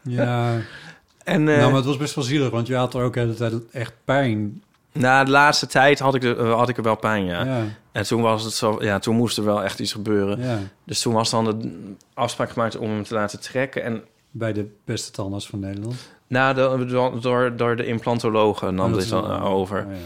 Ja, 0.02 0.54
En 1.24 1.48
eh, 1.48 1.56
nou, 1.56 1.66
maar 1.68 1.76
het 1.76 1.84
was 1.84 1.96
best 1.96 2.14
wel 2.14 2.24
zielig, 2.24 2.50
want 2.50 2.66
je 2.66 2.74
had 2.76 2.94
er 2.94 3.02
ook 3.02 3.14
de 3.14 3.20
hele 3.20 3.34
tijd 3.34 3.52
echt 3.72 3.92
pijn. 4.04 4.62
na 4.92 5.24
de 5.24 5.30
laatste 5.30 5.66
tijd 5.66 5.98
had 5.98 6.14
ik, 6.14 6.24
er, 6.24 6.38
eh, 6.38 6.52
had 6.54 6.68
ik 6.68 6.76
er 6.76 6.82
wel 6.82 6.96
pijn, 6.96 7.24
ja. 7.24 7.44
Ja, 7.44 7.62
En 7.92 8.02
toen 8.06 8.22
was 8.22 8.44
het 8.44 8.52
zo, 8.52 8.76
ja, 8.80 8.98
toen 8.98 9.16
moest 9.16 9.38
er 9.38 9.44
wel 9.44 9.64
echt 9.64 9.80
iets 9.80 9.92
gebeuren. 9.92 10.40
ja. 10.40 10.58
Dus 10.84 11.00
toen 11.00 11.12
was 11.12 11.30
dan 11.30 11.44
de 11.44 11.70
afspraak 12.14 12.50
gemaakt 12.50 12.76
om 12.76 12.90
hem 12.90 13.02
te 13.02 13.14
laten 13.14 13.40
trekken. 13.40 13.82
En 13.82 14.02
Bij 14.30 14.52
de 14.52 14.68
beste 14.84 15.10
tandarts 15.10 15.46
van 15.46 15.58
Nederland. 15.60 15.94
na 16.26 16.52
de, 16.52 16.84
door- 17.20 17.56
door, 17.56 17.76
de 17.76 17.86
implantologen 17.86 18.74
nam 18.74 18.92
Oh, 18.92 18.98
dit 18.98 19.08
dan 19.08 19.26
wel- 19.28 19.40
over. 19.40 19.84
Oh, 19.84 19.90
ja. 19.92 19.98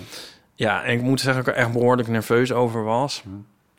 Ja, 0.54 0.82
en 0.84 0.92
ik 0.92 1.02
moet 1.02 1.20
zeggen 1.20 1.44
dat 1.44 1.52
ik 1.54 1.58
er 1.60 1.64
echt 1.66 1.72
behoorlijk 1.72 2.08
nerveus 2.08 2.52
over 2.52 2.84
was. 2.84 3.22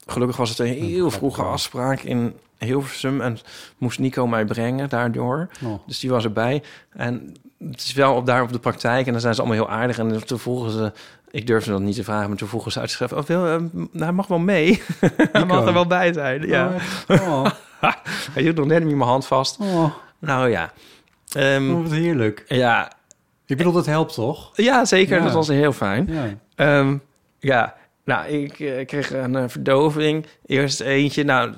Gelukkig 0.06 0.38
was 0.38 0.50
het 0.50 0.60
een 0.60 0.65
heel 0.74 1.12
vroege 1.12 1.43
afspraak 1.43 2.00
in 2.02 2.34
Hilversum. 2.65 3.21
En 3.21 3.38
moest 3.78 4.00
Nico 4.00 4.28
mij 4.28 4.45
brengen 4.45 4.89
daardoor. 4.89 5.50
Oh. 5.65 5.88
Dus 5.88 6.00
die 6.00 6.10
was 6.10 6.24
erbij. 6.24 6.63
En 6.93 7.34
het 7.69 7.80
is 7.82 7.93
wel 7.93 8.15
op, 8.15 8.26
daar 8.26 8.41
op 8.41 8.52
de 8.52 8.60
praktijk. 8.60 9.06
En 9.06 9.12
dan 9.12 9.21
zijn 9.21 9.34
ze 9.34 9.41
allemaal 9.41 9.65
heel 9.65 9.76
aardig. 9.76 9.97
En 9.97 10.26
toen 10.26 10.39
vroegen 10.39 10.71
ze... 10.71 10.91
Ik 11.32 11.47
durfde 11.47 11.71
dat 11.71 11.82
niet 11.82 11.95
te 11.95 12.04
vragen, 12.04 12.30
maar 12.30 12.38
toen 12.38 12.47
vroegen 12.47 12.71
ze 12.71 12.80
uitgeschreven... 12.80 13.17
Oh, 13.17 13.24
wil, 13.24 13.45
eh, 13.45 13.60
nou, 13.71 13.89
hij 14.04 14.12
mag 14.12 14.28
wel 14.28 14.39
mee. 14.39 14.82
hij 15.32 15.45
mag 15.45 15.65
er 15.65 15.74
wel 15.74 15.88
bij 15.88 16.13
zijn. 16.13 16.47
Ja. 16.47 16.71
Oh? 17.08 17.21
Oh, 17.28 17.45
Hij 18.34 18.43
hield 18.43 18.56
nog 18.56 18.65
net 18.65 18.84
niet 18.84 18.95
mijn 18.95 19.10
hand 19.10 19.28
vast. 19.28 19.58
oh, 19.60 19.93
Nou 20.19 20.50
ja. 20.50 20.74
Ehm, 21.32 21.71
oh, 21.71 21.82
wat 21.82 21.91
heerlijk. 21.91 22.45
ja. 22.47 22.91
Ik 23.45 23.58
bedoel, 23.58 23.74
dat 23.74 23.86
helpt 23.86 24.13
toch? 24.13 24.52
ja, 24.54 24.86
zeker. 24.86 25.17
Ja. 25.17 25.24
Dat 25.24 25.34
was 25.34 25.47
heel 25.47 25.74
fijn. 25.74 26.08
Ja. 26.10 26.28
Ehm, 26.56 26.97
ja, 27.39 27.76
nou, 28.04 28.28
ik 28.28 28.60
eh, 28.60 28.86
kreeg 28.86 29.13
een 29.13 29.36
eh, 29.36 29.43
verdoving. 29.47 30.26
Eerst 30.45 30.80
eentje. 30.80 31.24
Nou, 31.24 31.54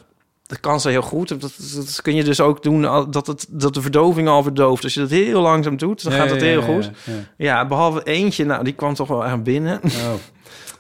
dat 0.53 0.61
kan 0.61 0.79
zo 0.81 0.89
heel 0.89 1.01
goed. 1.01 1.27
Dat, 1.29 1.41
dat 1.75 2.01
kun 2.01 2.15
je 2.15 2.23
dus 2.23 2.41
ook 2.41 2.63
doen 2.63 2.81
dat, 3.11 3.27
het, 3.27 3.45
dat 3.49 3.73
de 3.73 3.81
verdoving 3.81 4.27
al 4.27 4.43
verdooft. 4.43 4.83
Als 4.83 4.93
je 4.93 4.99
dat 4.99 5.09
heel 5.09 5.41
langzaam 5.41 5.77
doet, 5.77 6.03
dan 6.03 6.11
Ja, 6.13 6.17
gaat 6.19 6.29
dat 6.29 6.39
ja, 6.39 6.45
heel 6.45 6.61
goed. 6.61 6.91
Ja, 7.37 7.67
behalve 7.67 8.03
eentje. 8.03 8.45
Nou, 8.45 8.63
die 8.63 8.73
kwam 8.73 8.93
toch 8.93 9.07
wel 9.07 9.25
echt 9.25 9.43
binnen. 9.43 9.81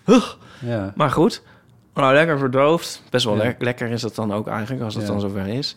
Oh. 0.07 0.15
Ja. 0.65 0.93
Maar 0.95 1.09
goed. 1.11 1.41
Nou, 1.93 2.13
lekker 2.13 2.37
verdoofd. 2.37 3.03
Best 3.09 3.25
wel 3.25 3.53
lekker 3.59 3.89
is 3.89 4.01
dat 4.01 4.15
dan 4.15 4.33
ook 4.33 4.47
eigenlijk, 4.47 4.81
als 4.83 4.93
het 4.93 5.03
Ja. 5.03 5.09
dan 5.11 5.19
zover 5.19 5.47
is. 5.47 5.75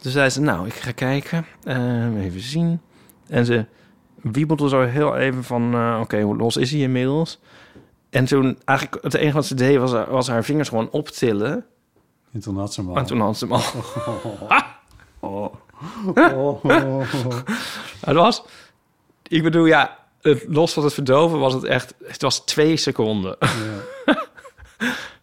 Dus 0.00 0.12
zei 0.12 0.28
ze, 0.30 0.40
nou, 0.40 0.66
ik 0.66 0.74
ga 0.74 0.90
kijken. 0.90 1.46
Ehm, 1.64 2.16
even 2.16 2.40
zien. 2.40 2.80
En 3.28 3.44
ze 3.44 3.64
wiebelde 4.22 4.68
zo 4.68 4.80
heel 4.80 5.16
even 5.16 5.44
van... 5.44 5.74
eh, 5.74 5.98
Oké, 6.00 6.20
hoe 6.20 6.36
los 6.36 6.56
is 6.56 6.70
hij 6.70 6.80
inmiddels? 6.80 7.40
En 8.10 8.24
toen, 8.24 8.58
eigenlijk, 8.64 9.04
het 9.04 9.14
enige 9.14 9.34
wat 9.36 9.46
ze 9.46 9.54
deed... 9.54 9.78
was, 9.78 9.92
was 10.08 10.28
haar 10.28 10.44
vingers 10.44 10.68
gewoon 10.68 10.90
optillen. 10.90 11.64
En 12.32 12.40
toen 12.40 12.58
had 12.58 12.72
ze 12.74 12.80
hem 12.80 12.90
al. 12.90 12.96
En 12.96 13.04
toen 13.06 13.20
had 13.20 13.38
ze 13.38 13.44
hem 13.44 13.54
al... 13.54 13.62
Oh. 15.20 15.54
Oh, 16.14 16.64
oh, 16.64 16.64
oh. 16.64 17.02
Het 18.00 18.14
was... 18.16 18.42
Ik 19.28 19.42
bedoel, 19.42 19.64
ja... 19.66 19.98
Het, 20.20 20.44
los 20.48 20.72
van 20.72 20.84
het 20.84 20.94
verdoven 20.94 21.38
was 21.38 21.52
het 21.54 21.64
echt... 21.64 21.94
Het 22.04 22.22
was 22.22 22.44
twee 22.44 22.76
seconden. 22.76 23.36
Ja. 23.40 23.80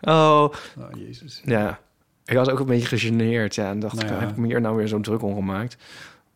Oh, 0.02 0.43
Oh, 0.78 0.89
jezus. 0.95 1.41
ja. 1.45 1.80
Ik 2.26 2.36
was 2.36 2.50
ook 2.50 2.60
een 2.60 2.65
beetje 2.65 2.88
gegeneerd, 2.88 3.56
ja. 3.56 3.69
En 3.69 3.80
dacht, 3.80 3.95
Nou 3.95 4.08
ja. 4.08 4.19
heb 4.19 4.30
ik 4.30 4.38
me 4.38 4.48
hier 4.48 4.62
nou 4.62 4.76
weer 4.76 4.88
zo 4.88 5.00
druk 5.00 5.22
om 5.22 5.36
gemaakt? 5.36 5.78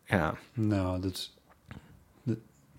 Ja, 0.04 0.34
Nou, 0.52 1.00
dat 1.00 1.12
is... 1.12 1.34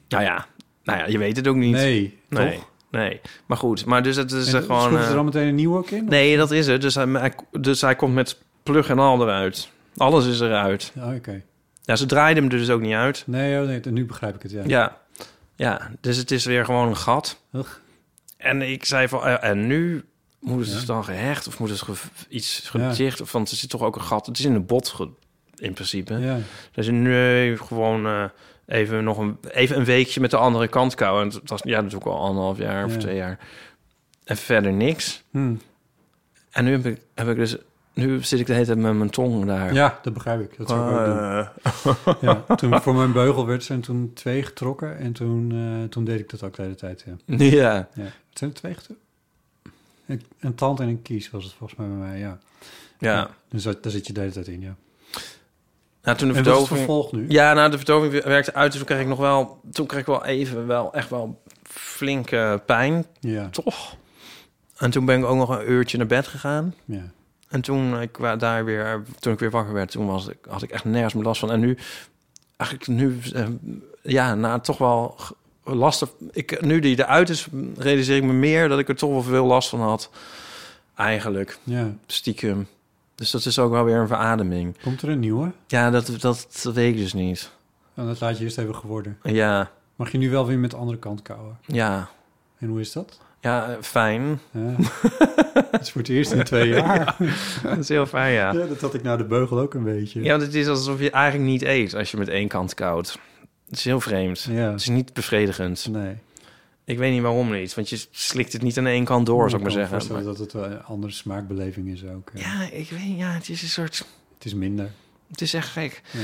nou 0.07 0.23
ja. 0.23 0.47
Nou 0.83 0.99
ja, 0.99 1.05
je 1.05 1.17
weet 1.17 1.35
het 1.37 1.47
ook 1.47 1.55
niet. 1.55 1.73
Nee, 1.73 2.19
nee. 2.29 2.55
toch? 2.57 2.69
Nee. 2.95 3.21
Maar 3.45 3.57
goed, 3.57 3.85
maar 3.85 4.03
dus 4.03 4.15
het 4.15 4.31
is 4.31 4.53
En 4.53 4.59
eh, 4.59 4.65
gewoon... 4.65 4.91
ze 4.91 4.97
eh, 4.97 5.07
er 5.07 5.13
dan 5.15 5.25
meteen 5.25 5.47
een 5.47 5.55
nieuwe 5.55 5.77
ook 5.77 5.89
in? 5.89 6.05
nee, 6.05 6.37
dat 6.37 6.51
is 6.51 6.67
het. 6.67 6.81
Dus 6.81 6.95
hij, 6.95 7.33
dus 7.51 7.81
hij 7.81 7.95
komt 7.95 8.13
met 8.13 8.37
plug 8.63 8.89
en 8.89 8.99
al 8.99 9.21
eruit. 9.21 9.69
Alles 9.97 10.25
is 10.27 10.39
eruit. 10.39 10.91
Ja, 10.95 11.15
Oké. 11.15 11.41
Ja, 11.81 11.95
ze 11.95 12.05
draaiden 12.05 12.43
hem 12.43 12.51
dus 12.59 12.69
ook 12.69 12.81
niet 12.81 12.93
uit. 12.93 13.23
Nee, 13.25 13.61
oh, 13.61 13.67
nee, 13.67 13.81
nu 13.91 14.05
begrijp 14.05 14.35
ik 14.35 14.41
het, 14.41 14.51
ja. 14.51 14.63
Ja, 14.67 14.97
ja. 15.55 15.91
Dus 16.01 16.17
het 16.17 16.31
is 16.31 16.45
weer 16.45 16.65
gewoon 16.65 16.87
een 16.87 16.97
gat. 16.97 17.41
Ugh. 17.53 17.69
En 18.37 18.61
ik 18.61 18.85
zei 18.85 19.07
van, 19.07 19.23
eh, 19.23 19.49
en 19.49 19.67
nu 19.67 20.03
moet 20.39 20.65
het 20.67 20.79
Ja. 20.79 20.85
dan 20.85 21.03
gehecht 21.03 21.47
of 21.47 21.59
moet 21.59 21.69
het 21.69 21.81
ge- 21.81 21.93
iets 22.29 22.69
gedicht? 22.69 23.21
Of 23.21 23.31
want 23.31 23.51
er 23.51 23.57
zit 23.57 23.69
toch 23.69 23.81
ook 23.81 23.95
een 23.95 24.01
gat. 24.01 24.25
Het 24.25 24.39
is 24.39 24.45
in 24.45 24.53
de 24.53 24.59
bot 24.59 24.87
ge- 24.89 25.09
in 25.57 25.73
principe. 25.73 26.13
Ja. 26.17 26.37
Dus 26.71 26.87
nu 26.87 27.57
gewoon 27.57 28.05
eh, 28.05 28.23
even 28.65 29.03
nog 29.03 29.17
een, 29.17 29.37
even 29.51 29.77
een 29.77 29.85
weekje 29.85 30.21
met 30.21 30.31
de 30.31 30.37
andere 30.37 30.67
kant 30.67 30.95
kouwen. 30.95 31.21
En 31.21 31.29
het 31.29 31.49
was 31.49 31.61
ja, 31.63 31.83
ook 31.95 32.05
al 32.05 32.19
anderhalf 32.19 32.57
jaar 32.57 32.85
of 32.85 32.97
twee 32.97 33.15
jaar. 33.15 33.39
En 34.23 34.37
verder 34.37 34.73
niks. 34.73 35.23
Hm. 35.31 35.55
En 36.51 36.63
nu 36.65 36.71
heb 36.71 36.85
ik, 36.85 37.01
heb 37.13 37.27
ik 37.27 37.35
dus, 37.35 37.57
nu 37.93 38.23
zit 38.23 38.39
ik 38.39 38.45
de 38.45 38.53
hele 38.53 38.65
tijd 38.65 38.77
met 38.77 38.93
mijn 38.93 39.09
tong 39.09 39.45
daar. 39.45 39.73
ja, 39.73 39.99
dat 40.01 40.13
begrijp 40.13 40.41
ik. 40.41 40.57
Dat 40.57 40.69
zou 40.69 40.91
ik 40.91 40.99
ook 40.99 41.05
doen. 41.05 41.17
Eh, 41.17 41.47
Ja, 42.21 42.55
toen 42.55 42.81
voor 42.81 42.95
mijn 42.95 43.11
beugel 43.11 43.45
werd 43.45 43.63
zijn 43.63 43.81
toen 43.81 44.11
twee 44.13 44.43
getrokken 44.43 44.97
en 44.97 45.11
toen, 45.11 45.51
eh, 45.51 45.89
toen 45.89 46.03
deed 46.03 46.19
ik 46.19 46.29
dat 46.29 46.43
ook 46.43 46.55
de 46.55 46.61
hele 46.61 46.75
tijd. 46.75 47.05
Ja. 47.25 47.35
ja. 47.45 47.87
Ja. 47.93 48.03
Het 48.03 48.37
zijn 48.37 48.49
er 48.49 48.55
twee 48.55 48.73
getrokken. 48.73 49.05
Een, 50.05 50.21
een 50.39 50.55
tand 50.55 50.79
en 50.79 50.87
een 50.87 51.01
kies 51.01 51.29
was 51.29 51.43
het 51.43 51.53
volgens 51.53 51.79
mij 51.79 51.87
bij 51.87 51.97
mij, 51.97 52.19
ja. 52.19 52.37
ja. 52.99 53.29
Dus 53.49 53.63
dat, 53.63 53.83
daar 53.83 53.91
zit 53.91 54.07
je 54.07 54.13
de 54.13 54.19
hele 54.19 54.31
tijd 54.31 54.47
in, 54.47 54.61
ja. 54.61 54.75
Nou, 56.05 56.17
toen 56.17 56.27
de 56.27 56.33
verdoving... 56.33 57.11
nu? 57.11 57.25
Ja, 57.27 57.53
nou, 57.53 57.71
de 57.71 57.77
verdoving 57.77 58.23
werkte 58.23 58.53
uit. 58.53 58.71
Dus 58.71 58.77
toen 58.79 58.87
kreeg 58.87 59.01
ik 59.01 59.07
nog 59.07 59.19
wel... 59.19 59.59
Toen 59.71 59.85
kreeg 59.85 59.99
ik 59.99 60.05
wel 60.05 60.25
even 60.25 60.67
wel 60.67 60.93
echt 60.93 61.09
wel 61.09 61.41
flinke 61.63 62.61
pijn, 62.65 63.05
Ja, 63.19 63.49
toch? 63.49 63.95
En 64.77 64.91
toen 64.91 65.05
ben 65.05 65.19
ik 65.19 65.25
ook 65.25 65.37
nog 65.37 65.49
een 65.49 65.71
uurtje 65.71 65.97
naar 65.97 66.07
bed 66.07 66.27
gegaan. 66.27 66.75
ja. 66.85 67.13
En 67.49 67.61
toen 67.61 68.01
ik 68.01 68.17
daar 68.37 68.65
weer, 68.65 69.03
toen 69.19 69.33
ik 69.33 69.39
weer 69.39 69.49
wakker 69.49 69.73
werd, 69.73 69.91
toen 69.91 70.05
was 70.05 70.27
ik, 70.27 70.37
had 70.49 70.61
ik 70.61 70.69
echt 70.71 70.85
nergens 70.85 71.13
meer 71.13 71.23
last 71.23 71.39
van. 71.39 71.51
En 71.51 71.59
nu, 71.59 71.77
eigenlijk 72.57 72.89
nu, 72.89 73.19
eh, 73.33 73.45
ja, 74.01 74.35
na 74.35 74.59
toch 74.59 74.77
wel 74.77 75.17
lastig. 75.63 76.09
Ik, 76.31 76.61
nu 76.61 76.79
die 76.79 76.99
eruit 76.99 77.29
is, 77.29 77.47
realiseer 77.77 78.15
ik 78.15 78.23
me 78.23 78.33
meer 78.33 78.67
dat 78.67 78.79
ik 78.79 78.89
er 78.89 78.95
toch 78.95 79.09
wel 79.09 79.23
veel 79.23 79.45
last 79.45 79.69
van 79.69 79.81
had. 79.81 80.09
Eigenlijk, 80.95 81.57
ja. 81.63 81.93
stiekem. 82.05 82.67
Dus 83.15 83.31
dat 83.31 83.45
is 83.45 83.59
ook 83.59 83.71
wel 83.71 83.83
weer 83.83 83.95
een 83.97 84.07
verademing. 84.07 84.75
Komt 84.81 85.01
er 85.01 85.09
een 85.09 85.19
nieuwe? 85.19 85.51
Ja, 85.67 85.89
dat, 85.89 86.05
dat, 86.19 86.47
dat 86.63 86.73
weet 86.73 86.93
ik 86.93 86.97
dus 86.99 87.13
niet. 87.13 87.51
En 87.93 88.05
dat 88.05 88.19
laat 88.19 88.37
je 88.37 88.43
eerst 88.43 88.57
even 88.57 88.75
geworden. 88.75 89.17
Ja, 89.23 89.71
Mag 89.95 90.11
je 90.11 90.17
nu 90.17 90.29
wel 90.29 90.45
weer 90.45 90.57
met 90.59 90.71
de 90.71 90.77
andere 90.77 90.97
kant 90.97 91.21
kouwen? 91.21 91.57
ja, 91.65 92.09
En 92.57 92.67
hoe 92.67 92.79
is 92.79 92.91
dat? 92.91 93.19
ja, 93.39 93.77
fijn. 93.81 94.39
Ja. 94.51 94.75
dat 95.71 95.81
is 95.81 95.91
voor 95.91 96.01
het 96.01 96.09
eerst 96.09 96.31
in 96.31 96.43
twee 96.43 96.67
jaar. 96.69 97.15
Dat 97.63 97.77
is 97.77 97.89
heel 97.89 98.05
fijn, 98.05 98.33
ja. 98.33 98.53
Ja, 98.53 98.65
dat 98.67 98.81
had 98.81 98.93
ik 98.93 99.03
nou 99.03 99.17
de 99.17 99.23
beugel 99.25 99.59
ook 99.59 99.73
een 99.73 99.83
beetje. 99.83 100.21
Ja, 100.23 100.29
want 100.29 100.41
het 100.41 100.53
is 100.55 100.67
alsof 100.67 100.99
je 100.99 101.11
eigenlijk 101.11 101.49
niet 101.49 101.61
eet 101.61 101.93
als 101.95 102.11
je 102.11 102.17
met 102.17 102.27
één 102.27 102.47
kant 102.47 102.73
koudt. 102.73 103.19
Het 103.69 103.77
is 103.77 103.83
heel 103.85 103.99
vreemd. 104.01 104.41
Ja. 104.51 104.71
Het 104.71 104.79
is 104.79 104.87
niet 104.87 105.13
bevredigend. 105.13 105.87
Nee. 105.91 106.15
Ik 106.85 106.97
weet 106.97 107.13
niet 107.13 107.21
waarom 107.21 107.51
niet, 107.51 107.73
want 107.73 107.89
je 107.89 108.05
slikt 108.11 108.53
het 108.53 108.61
niet 108.61 108.77
aan 108.77 108.85
één 108.85 109.05
kant 109.05 109.25
door, 109.25 109.49
zou 109.49 109.55
ik 109.55 109.61
maar 109.61 109.87
zeggen. 109.87 110.13
Maar- 110.13 110.23
dat 110.23 110.37
het 110.37 110.53
wel 110.53 110.65
een 110.65 110.83
andere 110.83 111.13
smaakbeleving 111.13 111.87
is 111.89 112.03
ook. 112.05 112.31
ja. 112.33 112.61
ja, 112.61 112.69
ik 112.71 112.89
weet, 112.89 113.17
ja, 113.17 113.31
het 113.31 113.49
is 113.49 113.61
een 113.61 113.67
soort, 113.67 114.05
Het 114.33 114.45
is 114.45 114.53
minder. 114.53 114.91
het 115.27 115.41
is 115.41 115.53
echt 115.53 115.69
gek. 115.69 116.01
Ja. 116.11 116.19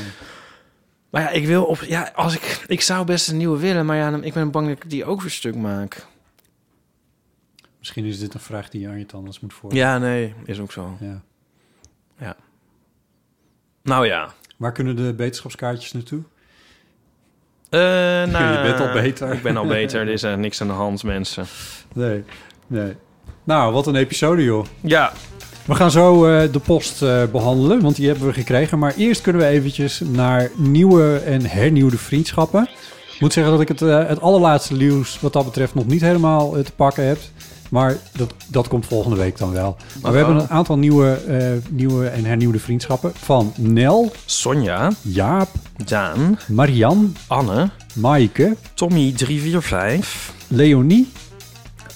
Maar 1.09 1.21
ja, 1.21 1.29
ik 1.29 1.45
wil 1.45 1.63
op, 1.63 1.77
ja, 1.81 2.11
als 2.15 2.35
ik, 2.35 2.63
ik 2.67 2.81
zou 2.81 3.05
best 3.05 3.27
een 3.29 3.37
nieuwe 3.37 3.59
willen, 3.59 3.85
maar 3.85 3.97
ja, 3.97 4.21
ik 4.21 4.33
ben 4.33 4.51
bang 4.51 4.67
dat 4.67 4.83
ik 4.83 4.89
die 4.89 5.05
ook 5.05 5.21
weer 5.21 5.29
stuk 5.31 5.55
maak. 5.55 6.05
Misschien 7.79 8.05
is 8.05 8.19
dit 8.19 8.33
een 8.33 8.39
vraag 8.39 8.69
die 8.69 8.81
je 8.81 8.87
aan 8.87 8.99
je 8.99 9.05
tandarts 9.05 9.39
moet 9.39 9.53
voorleggen. 9.53 9.89
Ja, 9.89 9.97
nee, 9.97 10.33
is 10.45 10.59
ook 10.59 10.71
zo. 10.71 10.97
Ja. 10.99 11.21
Nou 13.83 14.05
ja. 14.05 14.33
Waar 14.57 14.71
kunnen 14.71 14.95
de 14.95 15.13
beterschapskaartjes 15.13 15.91
naartoe? 15.91 16.21
Eh, 17.71 17.79
nou, 18.33 18.53
Je 18.53 18.59
bent 18.63 18.79
al 18.79 18.91
beter. 19.01 19.33
Ik 19.33 19.41
ben 19.41 19.57
al 19.57 19.65
beter, 19.67 19.99
er 19.99 20.07
is 20.07 20.21
niks 20.37 20.61
aan 20.61 20.67
de 20.67 20.73
hand, 20.73 21.03
mensen. 21.03 21.45
Nee, 21.93 22.23
nee. 22.67 22.93
Nou, 23.43 23.73
wat 23.73 23.87
een 23.87 23.95
episode, 23.95 24.43
joh. 24.43 24.65
Ja, 24.81 25.11
We 25.65 25.75
gaan 25.75 25.91
zo 25.91 26.25
eh, 26.25 26.51
de 26.51 26.59
post 26.59 27.01
eh, 27.01 27.23
behandelen, 27.31 27.81
want 27.81 27.95
die 27.95 28.07
hebben 28.07 28.27
we 28.27 28.33
gekregen. 28.33 28.79
Maar 28.79 28.93
eerst 28.97 29.21
kunnen 29.21 29.41
we 29.41 29.47
eventjes 29.47 29.99
naar 29.99 30.49
nieuwe 30.55 31.21
en 31.25 31.45
hernieuwde 31.45 31.97
vriendschappen. 31.97 32.69
Ik 33.13 33.19
moet 33.19 33.33
zeggen 33.33 33.53
dat 33.53 33.61
ik 33.61 33.67
het, 33.67 33.79
het 33.79 34.21
allerlaatste 34.21 34.73
nieuws 34.73 35.19
wat 35.19 35.33
dat 35.33 35.45
betreft 35.45 35.73
nog 35.73 35.85
niet 35.85 36.01
helemaal 36.01 36.51
te 36.51 36.71
pakken 36.75 37.07
heb. 37.07 37.17
Maar 37.71 37.97
dat, 38.11 38.33
dat 38.47 38.67
komt 38.67 38.85
volgende 38.85 39.17
week 39.17 39.37
dan 39.37 39.51
wel. 39.51 39.75
Maar 40.01 40.11
we 40.11 40.17
hebben 40.17 40.35
een 40.35 40.49
aantal 40.49 40.77
nieuwe, 40.77 41.11
eh, 41.13 41.51
nieuwe 41.69 42.07
en 42.07 42.25
hernieuwde 42.25 42.59
vriendschappen. 42.59 43.11
Van 43.15 43.53
Nel, 43.57 44.11
Sonja, 44.25 44.91
Jaap, 45.01 45.49
Daan, 45.85 46.39
Marian, 46.47 47.15
Anne, 47.27 47.69
Maaike, 47.93 48.55
Tommy345 48.75 50.33
Leonie. 50.47 51.11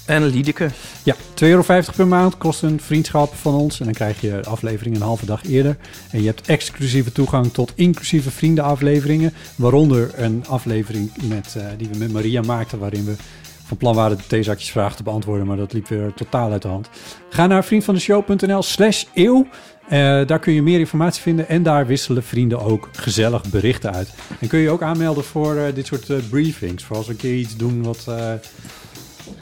en 0.06 0.26
Liedeke. 0.26 0.70
Ja, 1.04 1.16
2,50 1.34 1.40
euro 1.40 1.64
per 1.96 2.08
maand 2.08 2.38
kost 2.38 2.62
een 2.62 2.80
vriendschap 2.80 3.34
van 3.34 3.54
ons. 3.54 3.80
En 3.80 3.86
dan 3.86 3.94
krijg 3.94 4.22
je 4.22 4.44
aflevering 4.44 4.96
een 4.96 5.02
halve 5.02 5.26
dag 5.26 5.44
eerder. 5.44 5.78
En 6.12 6.20
je 6.20 6.26
hebt 6.26 6.48
exclusieve 6.48 7.12
toegang 7.12 7.54
tot 7.54 7.72
inclusieve 7.76 8.32
vriendenafleveringen. 8.32 9.34
Waaronder 9.56 10.12
een 10.16 10.44
aflevering 10.48 11.12
met, 11.28 11.56
eh, 11.58 11.66
die 11.78 11.88
we 11.88 11.98
met 11.98 12.12
Maria 12.12 12.42
maakten... 12.42 12.80
waarin 12.80 13.06
we 13.06 13.16
van 13.66 13.78
plan 13.78 13.96
waren 13.96 14.18
de 14.18 14.28
theezakjesvraag 14.28 14.96
te 14.96 15.04
beantwoorden... 15.04 15.48
maar 15.48 15.58
dat 15.58 15.74
liep 15.74 15.88
weer 15.88 16.14
totaal 16.14 16.52
uit 16.52 16.62
de 16.62 16.68
hand. 16.68 16.90
Ga 17.30 17.48
naar 17.48 17.66
vriendvandeshow.nl 17.66 18.64
slash 18.64 19.04
eeuw. 19.14 19.48
Eh, 19.88 20.00
daar 20.26 20.40
kun 20.40 20.54
je 20.54 20.62
meer 20.62 20.80
informatie 20.80 21.22
vinden 21.22 21.48
en 21.48 21.64
daar 21.64 21.88
wisselen 21.88 22.24
vrienden 22.24 22.62
ook 22.62 22.90
gezellig 22.92 23.50
berichten 23.50 23.94
uit. 23.94 24.14
En 24.40 24.48
kun 24.48 24.60
je 24.60 24.70
ook 24.70 24.82
aanmelden 24.82 25.24
voor 25.24 25.56
eh, 25.56 25.74
dit 25.74 25.86
soort 25.86 26.10
eh, 26.10 26.18
briefings. 26.30 26.84
Voor 26.84 26.96
als 26.96 27.06
we 27.06 27.12
een 27.12 27.18
keer 27.18 27.36
iets 27.36 27.56
doen 27.56 27.84
wat... 27.84 28.04
een 28.08 28.40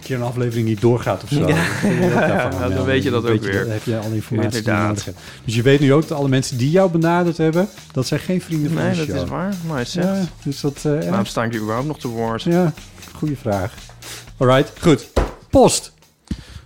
keer 0.01 0.15
een 0.15 0.21
aflevering 0.21 0.67
niet 0.67 0.81
doorgaat 0.81 1.23
of 1.23 1.29
zo. 1.29 1.47
Ja. 1.47 2.49
Dan 2.67 2.86
weet 2.93 3.03
je 3.03 3.09
dat 3.09 3.23
ook 3.23 3.29
weet 3.29 3.45
weer. 3.45 3.63
Dan 3.63 3.71
heb 3.71 3.83
je 3.83 3.97
alle 3.97 4.15
informatie 4.15 4.62
die 4.62 4.71
je 4.71 4.79
Inderdaad. 4.79 5.09
Dus 5.45 5.55
je 5.55 5.62
weet 5.62 5.79
nu 5.79 5.93
ook 5.93 6.07
dat 6.07 6.17
alle 6.17 6.29
mensen 6.29 6.57
die 6.57 6.69
jou 6.69 6.91
benaderd 6.91 7.38
hebben... 7.38 7.67
dat 7.91 8.07
zijn 8.07 8.19
geen 8.19 8.41
vrienden 8.41 8.71
van 8.71 8.81
Nee, 8.81 8.91
de 8.91 8.97
dat 8.97 9.07
show. 9.07 9.23
is 9.23 9.29
waar. 9.29 9.53
Maar 9.67 9.77
het 9.77 9.89
zegt. 9.89 10.07
Ja, 10.07 10.23
dus 10.43 10.62
dat... 10.62 10.81
Waarom 10.81 11.25
sta 11.25 11.43
ik 11.43 11.51
hier 11.51 11.62
überhaupt 11.62 11.88
nog 11.88 11.99
te 11.99 12.07
woord? 12.07 12.43
ja, 12.43 12.73
goede 13.13 13.36
vraag. 13.36 13.73
Alright, 14.43 14.71
goed. 14.79 15.08
Post. 15.49 15.91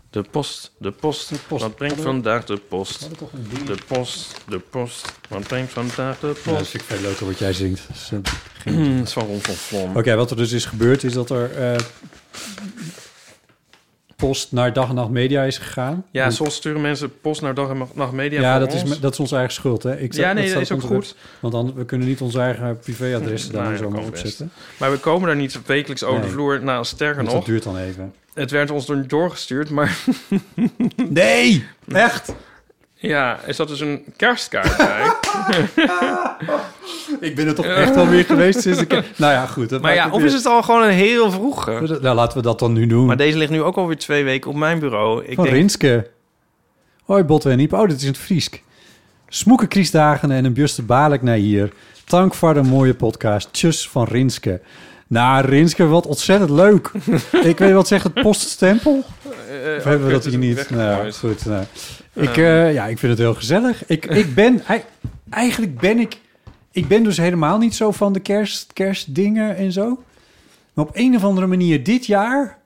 De 0.10 0.22
post, 0.32 0.72
de 0.78 0.92
post. 0.92 1.32
post. 1.48 1.62
Wat 1.62 1.76
brengt 1.76 2.02
vandaag 2.02 2.44
de 2.46 2.58
post? 2.58 3.10
De 3.66 3.78
post, 3.88 4.36
de 4.48 4.60
post. 4.60 5.06
Wat 5.30 5.48
brengt 5.48 5.72
vandaag 5.74 6.20
de 6.20 6.28
Ja, 6.28 6.34
dat 6.34 6.42
post? 6.44 6.70
vind 6.70 6.84
ik 6.84 6.90
veel 6.90 7.02
leuker 7.02 7.26
wat 7.26 7.40
jij 7.40 7.54
zingt. 7.54 7.82
Dus, 7.88 8.12
eh, 8.12 8.20
geen- 8.58 8.74
Hmm, 8.74 8.96
Het 8.98 9.08
is 9.08 9.14
van 9.14 9.26
Ron 9.28 9.42
van. 9.42 9.98
Oké, 9.98 10.16
wat 10.16 10.32
er 10.32 10.38
dus 10.38 10.52
is 10.52 10.66
gebeurd 10.66 11.04
is 11.04 11.14
dat 11.14 11.30
er... 11.30 11.52
eh, 11.56 11.78
post 14.18 14.52
naar 14.52 14.74
Dag 14.74 14.90
en 14.90 14.96
Nacht 14.96 15.10
Media 15.10 15.44
is 15.44 15.58
gegaan. 15.58 16.06
Ja, 16.12 16.30
soms 16.30 16.56
sturen 16.56 16.82
mensen 16.82 17.20
post 17.22 17.42
naar 17.42 17.54
Dag 17.54 17.70
en 17.70 17.88
Nacht 17.94 18.12
Media 18.12 18.42
ja, 18.42 18.60
dat 18.60 18.74
is, 18.74 18.82
ons. 18.84 19.00
dat 19.00 19.12
is 19.14 19.20
onze 19.20 19.36
eigen 19.36 19.54
schuld, 19.54 19.84
hè? 19.84 19.98
Ik, 20.00 20.14
Ja, 20.14 20.34
nee, 20.34 20.42
dat 20.44 20.52
staat 20.52 20.62
is 20.62 20.72
ook 20.72 20.82
goed. 20.82 21.08
web- 21.08 21.16
Want 21.40 21.54
dan, 21.54 21.74
we 21.76 21.86
kunnen 21.86 22.08
niet 22.08 22.22
onze 22.22 22.40
eigen 22.40 22.80
privéadressen 22.80 23.54
daar 23.54 23.72
en 23.72 23.78
zo 23.78 23.84
dat 23.84 23.92
maar 23.92 24.04
opzetten. 24.04 24.52
Maar 24.80 24.92
we 24.92 24.98
komen 24.98 25.28
daar 25.28 25.36
niet 25.38 25.60
wekelijks 25.66 26.04
over 26.04 26.22
de 26.22 26.28
vloer. 26.28 26.64
Nou, 26.64 26.86
sterker 26.86 27.24
Dus 27.24 27.26
nog, 27.34 27.34
dat 27.42 27.46
duurt 27.46 27.64
dan 27.64 27.78
even. 27.78 28.14
het 28.34 28.52
werd 28.52 28.72
ons 28.72 28.86
door 28.86 29.08
doorgestuurd. 29.08 29.70
Maar 29.70 29.98
Nee! 31.10 31.66
Echt? 31.94 32.34
Ja, 32.98 33.40
er 33.48 33.54
zat 33.54 33.68
dus 33.68 33.80
een 33.80 34.04
kerstkaart 34.16 34.78
bij. 34.78 35.02
Ik 37.20 37.36
ben 37.36 37.48
er 37.48 37.56
toch 37.56 37.66
echt 37.66 37.96
wel 37.96 38.08
weer 38.08 38.26
geweest 38.26 38.62
sinds 38.62 38.80
de 38.80 38.86
ke- 38.86 39.04
Nou 39.18 39.34
ja, 39.34 39.46
goed. 39.46 39.70
dat 39.70 39.82
maar 39.82 39.94
ja, 39.94 40.10
of 40.10 40.18
weer- 40.18 40.26
is 40.26 40.34
het 40.34 40.46
al 40.46 40.64
gewoon 40.64 40.84
een 40.84 40.90
heel 40.90 41.32
vroege? 41.32 41.98
Nou, 42.02 42.16
laten 42.16 42.38
we 42.38 42.44
dat 42.44 42.60
dan 42.60 42.74
nu 42.74 42.88
doen. 42.88 43.06
Maar 43.06 43.18
deze 43.18 43.38
ligt 43.38 43.52
nu 43.52 43.62
ook 43.62 43.76
alweer 43.76 43.98
twee 43.98 44.24
weken 44.24 44.50
op 44.50 44.56
mijn 44.56 44.80
bureau. 44.80 45.26
Ik 45.26 45.36
Van 45.36 45.44
denk, 45.44 45.56
Rinske. 45.56 46.10
Hoi 47.04 47.24
Botte 47.24 47.50
en 47.50 47.60
Iep. 47.60 47.74
Oh, 47.74 47.88
dit 47.88 47.98
is 47.98 48.02
in 48.04 48.08
het 48.10 48.18
Friesk. 48.18 48.62
Smoeken 49.28 49.68
Kriesdagen 49.68 50.32
en 50.32 50.46
een 50.46 50.54
bjuste 50.54 50.84
baarlijk 50.84 51.22
naar 51.22 51.36
hier. 51.36 51.72
Dank 52.06 52.34
voor 52.34 52.54
de 52.54 52.62
mooie 52.62 52.94
podcast. 52.94 53.50
Tjus 53.54 53.90
van 53.90 54.04
Rinske. 54.06 54.62
Nou, 55.08 55.46
Rinske, 55.46 55.86
wat 55.88 56.06
ontzettend 56.08 56.50
leuk. 56.50 56.92
ik 57.52 57.58
weet 57.58 57.74
wat 57.74 57.88
zegt 57.88 58.04
het 58.04 58.14
poststempel? 58.14 59.04
eh, 59.24 59.78
Of 59.78 59.84
hebben 59.84 60.08
we 60.08 60.14
dat 60.14 60.26
hier 60.26 60.38
niet? 60.38 60.70
Nou, 60.70 61.12
goed. 61.12 61.46
Nou. 61.46 61.64
Ik, 62.14 62.38
eh, 62.38 62.74
ja, 62.74 62.86
ik 62.86 62.98
vind 63.00 63.12
het 63.12 63.22
heel 63.22 63.34
gezellig. 63.34 63.86
Ik, 63.88 64.06
ik 64.24 64.34
ben... 64.36 64.62
ei- 64.68 64.84
Eigenlijk 65.30 65.80
ben 65.80 66.00
ik... 66.00 66.18
Ik 66.72 66.88
ben 66.88 67.04
dus 67.04 67.18
helemaal 67.18 67.58
niet 67.58 67.76
zo 67.76 67.92
van 67.92 68.14
de 68.14 68.20
kerst, 68.20 68.74
kerstdingen 68.74 69.56
en 69.56 69.72
zo. 69.72 70.04
Maar 70.74 70.86
op 70.86 70.92
een 70.94 71.16
of 71.16 71.24
andere 71.24 71.48
manier 71.48 71.84
dit 71.84 72.06
jaar... 72.06 72.58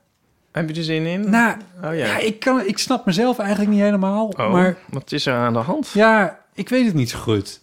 Heb 0.52 0.68
je 0.70 0.74
er 0.76 0.82
zin 0.84 1.06
in? 1.06 1.30
Nou, 1.30 1.56
oh 1.76 1.82
ja, 1.82 1.90
ja. 1.92 2.18
ik, 2.18 2.40
kan, 2.40 2.60
ik 2.66 2.78
snap 2.78 3.06
mezelf 3.06 3.38
eigenlijk 3.38 3.70
niet 3.70 3.80
helemaal. 3.80 4.26
Oh, 4.36 4.52
Maar 4.52 4.76
wat 4.90 5.12
is 5.12 5.26
er 5.26 5.34
aan 5.34 5.52
de 5.52 5.58
hand? 5.58 5.90
ja, 5.94 6.38
ik 6.54 6.68
weet 6.68 6.84
het 6.86 6.94
niet 6.94 7.10
zo 7.10 7.18
goed. 7.18 7.60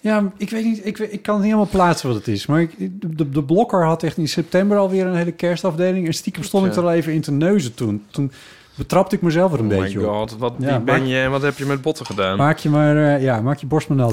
Ja, 0.00 0.32
ik 0.36 0.50
weet 0.50 0.64
niet, 0.64 0.86
ik, 0.86 0.98
ik 0.98 1.22
kan 1.22 1.34
het 1.34 1.44
niet 1.44 1.52
helemaal 1.52 1.72
plaatsen 1.72 2.08
wat 2.08 2.16
het 2.16 2.28
is. 2.28 2.46
Maar 2.46 2.60
ik, 2.60 2.70
de, 3.18 3.28
de 3.30 3.42
blokker 3.42 3.84
had 3.84 4.02
echt 4.02 4.16
in 4.16 4.28
september 4.28 4.76
alweer 4.78 5.06
een 5.06 5.14
hele 5.16 5.32
kerstafdeling. 5.32 6.06
En 6.06 6.14
stiekem 6.14 6.42
stond 6.42 6.66
ik 6.66 6.74
er 6.76 6.82
al 6.82 6.92
even 6.92 7.12
in 7.12 7.20
te 7.20 7.32
neuzen 7.32 7.74
toen. 7.74 8.04
Toen 8.10 8.32
betrapte 8.74 9.16
ik 9.16 9.22
mezelf 9.22 9.52
er 9.52 9.58
een 9.58 9.72
oh 9.72 9.78
beetje 9.78 9.98
my 9.98 10.04
op. 10.04 10.10
god, 10.14 10.36
wat, 10.38 10.54
Ja, 10.58 10.66
wie 10.76 10.78
ben 10.84 10.98
maak- 11.00 11.08
je 11.08 11.16
en 11.18 11.30
wat 11.30 11.42
heb 11.42 11.58
je 11.58 11.64
met 11.66 11.82
botten 11.82 12.06
gedaan? 12.06 12.36
Maak 12.36 12.58
je 12.58 12.68
maar, 12.70 12.96
eh, 13.14 13.22
ja, 13.22 13.40
maak 13.40 13.58
je 13.58 13.66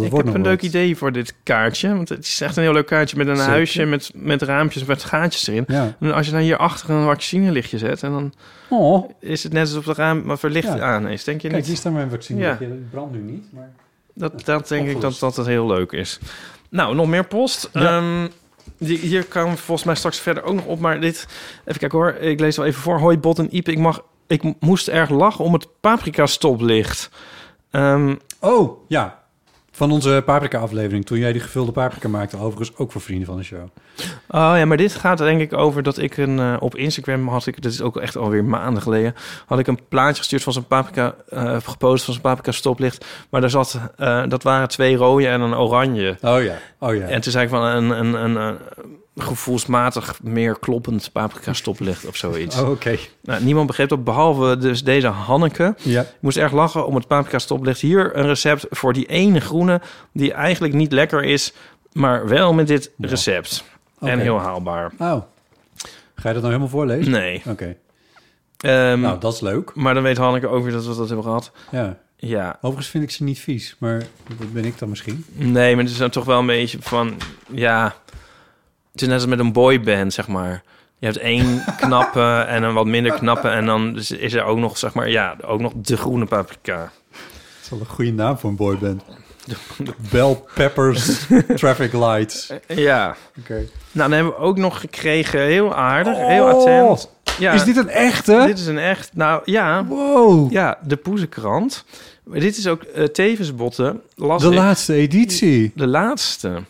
ik 0.05 0.11
wordt 0.11 0.27
heb 0.27 0.35
een 0.35 0.41
leuk 0.41 0.61
idee 0.61 0.95
voor 0.95 1.11
dit 1.11 1.33
kaartje. 1.43 1.95
Want 1.95 2.09
het 2.09 2.25
is 2.25 2.41
echt 2.41 2.57
een 2.57 2.63
heel 2.63 2.73
leuk 2.73 2.85
kaartje 2.85 3.17
met 3.17 3.27
een 3.27 3.35
Zeker. 3.35 3.51
huisje 3.51 3.85
met, 3.85 4.11
met 4.15 4.41
raampjes 4.41 4.85
met 4.85 5.03
gaatjes 5.03 5.47
erin. 5.47 5.63
Ja. 5.67 5.95
En 5.99 6.13
als 6.13 6.25
je 6.25 6.31
dan 6.31 6.41
hier 6.41 6.57
achter 6.57 6.89
een 6.89 7.03
vaccinelichtje 7.03 7.77
zet... 7.77 8.03
en 8.03 8.11
dan 8.11 8.33
Oh, 8.69 9.09
is 9.19 9.43
het 9.43 9.53
net 9.53 9.61
alsof 9.67 9.85
het 9.85 9.97
raam 9.97 10.21
maar 10.25 10.37
verlicht 10.39 10.67
Ja. 10.67 10.79
aan 10.79 11.07
is. 11.07 11.23
Denk 11.23 11.41
je 11.41 11.47
kijk, 11.47 11.59
niet? 11.59 11.69
hier 11.69 11.77
staat 11.77 11.93
mijn 11.93 12.09
vaccin. 12.09 12.37
Ja. 12.37 12.47
Ja. 12.59 12.65
Het 12.67 12.89
brandt 12.89 13.13
nu 13.13 13.19
niet, 13.31 13.45
maar... 13.53 13.69
Dat, 14.19 14.45
dat 14.45 14.67
denk 14.67 14.87
ik 14.87 15.01
dat, 15.01 15.19
dat 15.19 15.35
het 15.35 15.45
heel 15.45 15.67
leuk 15.67 15.91
is. 15.91 16.19
Nou, 16.69 16.95
nog 16.95 17.07
meer 17.07 17.25
post. 17.27 17.69
Ja. 17.73 17.97
Ehm, 17.97 18.27
hier 18.77 19.25
kan 19.25 19.57
volgens 19.57 19.85
mij 19.87 19.95
straks 19.95 20.19
verder 20.19 20.43
ook 20.43 20.55
nog 20.55 20.65
op. 20.65 20.79
Maar 20.79 21.01
dit, 21.01 21.27
even 21.65 21.79
kijken 21.79 21.97
hoor. 21.97 22.13
Ik 22.13 22.39
lees 22.39 22.57
wel 22.57 22.65
even 22.65 22.81
voor. 22.81 22.99
Hoi 22.99 23.17
Bot 23.17 23.39
en 23.39 23.55
Ipe. 23.55 23.71
Ik, 23.71 23.77
mag, 23.77 24.01
ik 24.27 24.43
moest 24.59 24.87
erg 24.87 25.09
lachen 25.09 25.45
om 25.45 25.53
het 25.53 25.67
paprika 25.79 26.25
stoplicht. 26.25 27.09
Ehm, 27.71 28.15
Oh, 28.39 28.79
ja. 28.87 29.18
Van 29.79 29.91
onze 29.91 30.21
paprika-aflevering, 30.25 31.05
toen 31.05 31.17
jij 31.17 31.31
die 31.31 31.41
gevulde 31.41 31.71
paprika 31.71 32.07
maakte. 32.07 32.37
Overigens 32.37 32.77
ook 32.77 32.91
voor 32.91 33.01
vrienden 33.01 33.25
van 33.25 33.37
de 33.37 33.43
show. 33.43 33.61
Oh 34.27 34.53
ja, 34.55 34.65
maar 34.65 34.77
dit 34.77 34.95
gaat 34.95 35.17
denk 35.17 35.41
ik 35.41 35.53
over 35.53 35.83
dat 35.83 35.97
ik 35.97 36.17
een 36.17 36.39
eh, 36.39 36.55
op 36.59 36.75
Instagram 36.75 37.27
had 37.27 37.45
ik, 37.45 37.61
dat 37.61 37.71
is 37.71 37.81
ook 37.81 37.97
echt 37.97 38.17
alweer 38.17 38.43
maanden 38.43 38.81
geleden, 38.81 39.15
had 39.45 39.59
ik 39.59 39.67
een 39.67 39.79
plaatje 39.89 40.17
gestuurd 40.17 40.43
van 40.43 40.53
zo'n 40.53 40.67
paprika, 40.67 41.15
eh, 41.29 41.57
gepost 41.63 42.05
van 42.05 42.13
zo'n 42.13 42.23
paprika 42.23 42.51
stoplicht, 42.51 43.05
maar 43.29 43.41
daar 43.41 43.49
zat, 43.49 43.79
eh, 43.97 44.23
dat 44.27 44.43
waren 44.43 44.67
twee 44.67 44.95
rode 44.95 45.27
en 45.27 45.41
een 45.41 45.55
oranje. 45.55 46.17
Oh 46.21 46.43
ja, 46.43 46.57
oh 46.79 46.95
ja. 46.95 47.07
En 47.07 47.21
toen 47.21 47.31
zei 47.31 47.43
ik 47.43 47.49
van 47.49 47.63
een, 47.63 47.89
een, 47.89 48.13
een, 48.13 48.35
een 48.35 48.57
gevoelsmatig 49.21 50.19
meer 50.23 50.59
kloppend 50.59 51.09
paprika 51.11 51.53
stoplicht 51.63 52.05
of 52.07 52.15
zoiets. 52.15 52.59
Oh, 52.61 52.69
oké. 52.69 52.97
Nou, 53.21 53.43
niemand 53.43 53.67
begreep 53.67 53.89
dat, 53.89 54.03
behalve 54.03 54.57
dus 54.57 54.83
deze 54.83 55.07
Hanneke. 55.07 55.75
Ja. 55.81 56.01
Ik 56.01 56.07
moest 56.19 56.37
erg 56.37 56.51
lachen 56.51 56.85
om 56.87 56.95
het 56.95 57.07
paprika 57.07 57.39
stoplicht. 57.39 57.81
Hier 57.81 58.17
een 58.17 58.25
recept 58.25 58.65
voor 58.69 58.93
die 58.93 59.05
ene 59.05 59.39
groene 59.39 59.81
die 60.13 60.33
eigenlijk 60.33 60.73
niet 60.73 60.91
lekker 60.91 61.23
is, 61.23 61.53
maar 61.93 62.27
wel 62.27 62.53
met 62.53 62.67
dit 62.67 62.91
Ja. 62.97 63.07
recept. 63.07 63.63
En 63.99 64.19
heel 64.19 64.39
haalbaar. 64.39 64.91
Oh. 64.99 65.21
Ga 66.15 66.27
je 66.27 66.33
dat 66.33 66.43
nou 66.43 66.45
helemaal 66.45 66.67
voorlezen? 66.67 67.11
Nee. 67.11 67.41
Oké. 67.47 67.75
Ehm, 68.57 68.99
Nou, 68.99 69.19
dat 69.19 69.33
is 69.33 69.39
leuk. 69.39 69.71
Maar 69.75 69.93
dan 69.93 70.03
weet 70.03 70.17
Hanneke 70.17 70.47
ook 70.47 70.63
weer 70.63 70.71
dat 70.71 70.85
we 70.85 70.95
dat 70.95 71.07
hebben 71.07 71.25
gehad. 71.25 71.51
Ja. 71.71 71.97
Ja. 72.15 72.55
Overigens 72.61 72.87
vind 72.87 73.03
ik 73.03 73.11
ze 73.11 73.23
niet 73.23 73.39
vies, 73.39 73.75
maar 73.79 74.03
dat 74.37 74.53
ben 74.53 74.65
ik 74.65 74.79
dan 74.79 74.89
misschien. 74.89 75.25
Nee, 75.31 75.75
maar 75.75 75.83
het 75.83 75.93
is 75.93 75.99
dan 75.99 76.09
toch 76.09 76.25
wel 76.25 76.39
een 76.39 76.45
beetje 76.45 76.77
van... 76.81 77.17
Ja, 77.51 77.95
het 78.91 79.01
is 79.01 79.07
net 79.07 79.15
als 79.17 79.25
met 79.25 79.39
een 79.39 79.51
boyband, 79.53 80.13
zeg 80.13 80.27
maar. 80.27 80.63
Je 80.99 81.05
hebt 81.05 81.17
één 81.17 81.63
knappe 81.81 82.45
en 82.47 82.63
een 82.63 82.73
wat 82.73 82.85
minder 82.85 83.13
knappe... 83.13 83.47
en 83.47 83.65
dan 83.65 83.97
is- 83.97 84.33
er 84.33 84.43
ook 84.43 84.57
nog, 84.57 84.77
zeg 84.77 84.93
maar... 84.93 85.09
Ja, 85.09 85.35
ook 85.45 85.59
nog 85.59 85.73
de 85.75 85.97
groene 85.97 86.25
paprika. 86.25 86.77
Dat 86.77 87.21
is 87.63 87.69
wel 87.69 87.79
een 87.79 87.85
goede 87.85 88.11
naam 88.13 88.37
voor 88.37 88.49
een 88.49 88.55
boyband. 88.55 89.03
Bell 90.11 90.41
Peppers 90.53 91.25
Traffic 91.55 91.93
Lights. 91.93 92.51
Ja. 92.67 93.15
Oké. 93.39 93.53
Nou, 93.53 93.65
dan 93.91 94.11
hebben 94.11 94.33
we 94.33 94.39
ook 94.39 94.57
nog 94.57 94.79
gekregen, 94.79 95.39
heel 95.41 95.75
aardig, 95.75 96.17
heel 96.17 96.43
Oh. 96.43 96.49
attent. 96.49 97.09
Ja, 97.39 97.51
Is 97.53 97.63
dit 97.63 97.77
een 97.77 97.89
echte? 97.89 98.43
dit 98.45 98.59
is 98.59 98.67
een 98.67 98.77
echt... 98.77 99.09
Nou, 99.13 99.41
ja, 99.45 99.85
Wow. 99.85 100.51
ja 100.51 100.77
de 100.83 100.95
Poezenkrant. 100.95 101.85
Maar 102.23 102.39
dit 102.39 102.57
is 102.57 102.67
ook 102.67 102.81
uh, 102.95 103.03
tevens 103.05 103.55
botten. 103.55 104.01
De 104.15 104.23
ik. 104.25 104.41
laatste 104.41 104.93
editie. 104.93 105.71
De 105.75 105.87
laatste. 105.87 106.63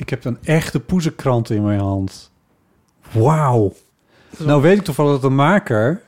Ik 0.00 0.08
heb 0.10 0.24
een 0.24 0.38
echte 0.42 0.80
poezenkrant 0.80 1.50
in 1.50 1.62
mijn 1.62 1.80
hand. 1.80 2.30
Wauw. 3.12 3.72
Nou 4.38 4.62
weet 4.62 4.78
ik 4.78 4.84
toevallig 4.84 5.12
dat 5.12 5.22
de 5.22 5.28
maker... 5.28 6.02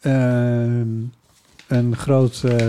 ehm, 0.00 0.86
een 1.66 1.96
groot... 1.96 2.42
eh, 2.44 2.66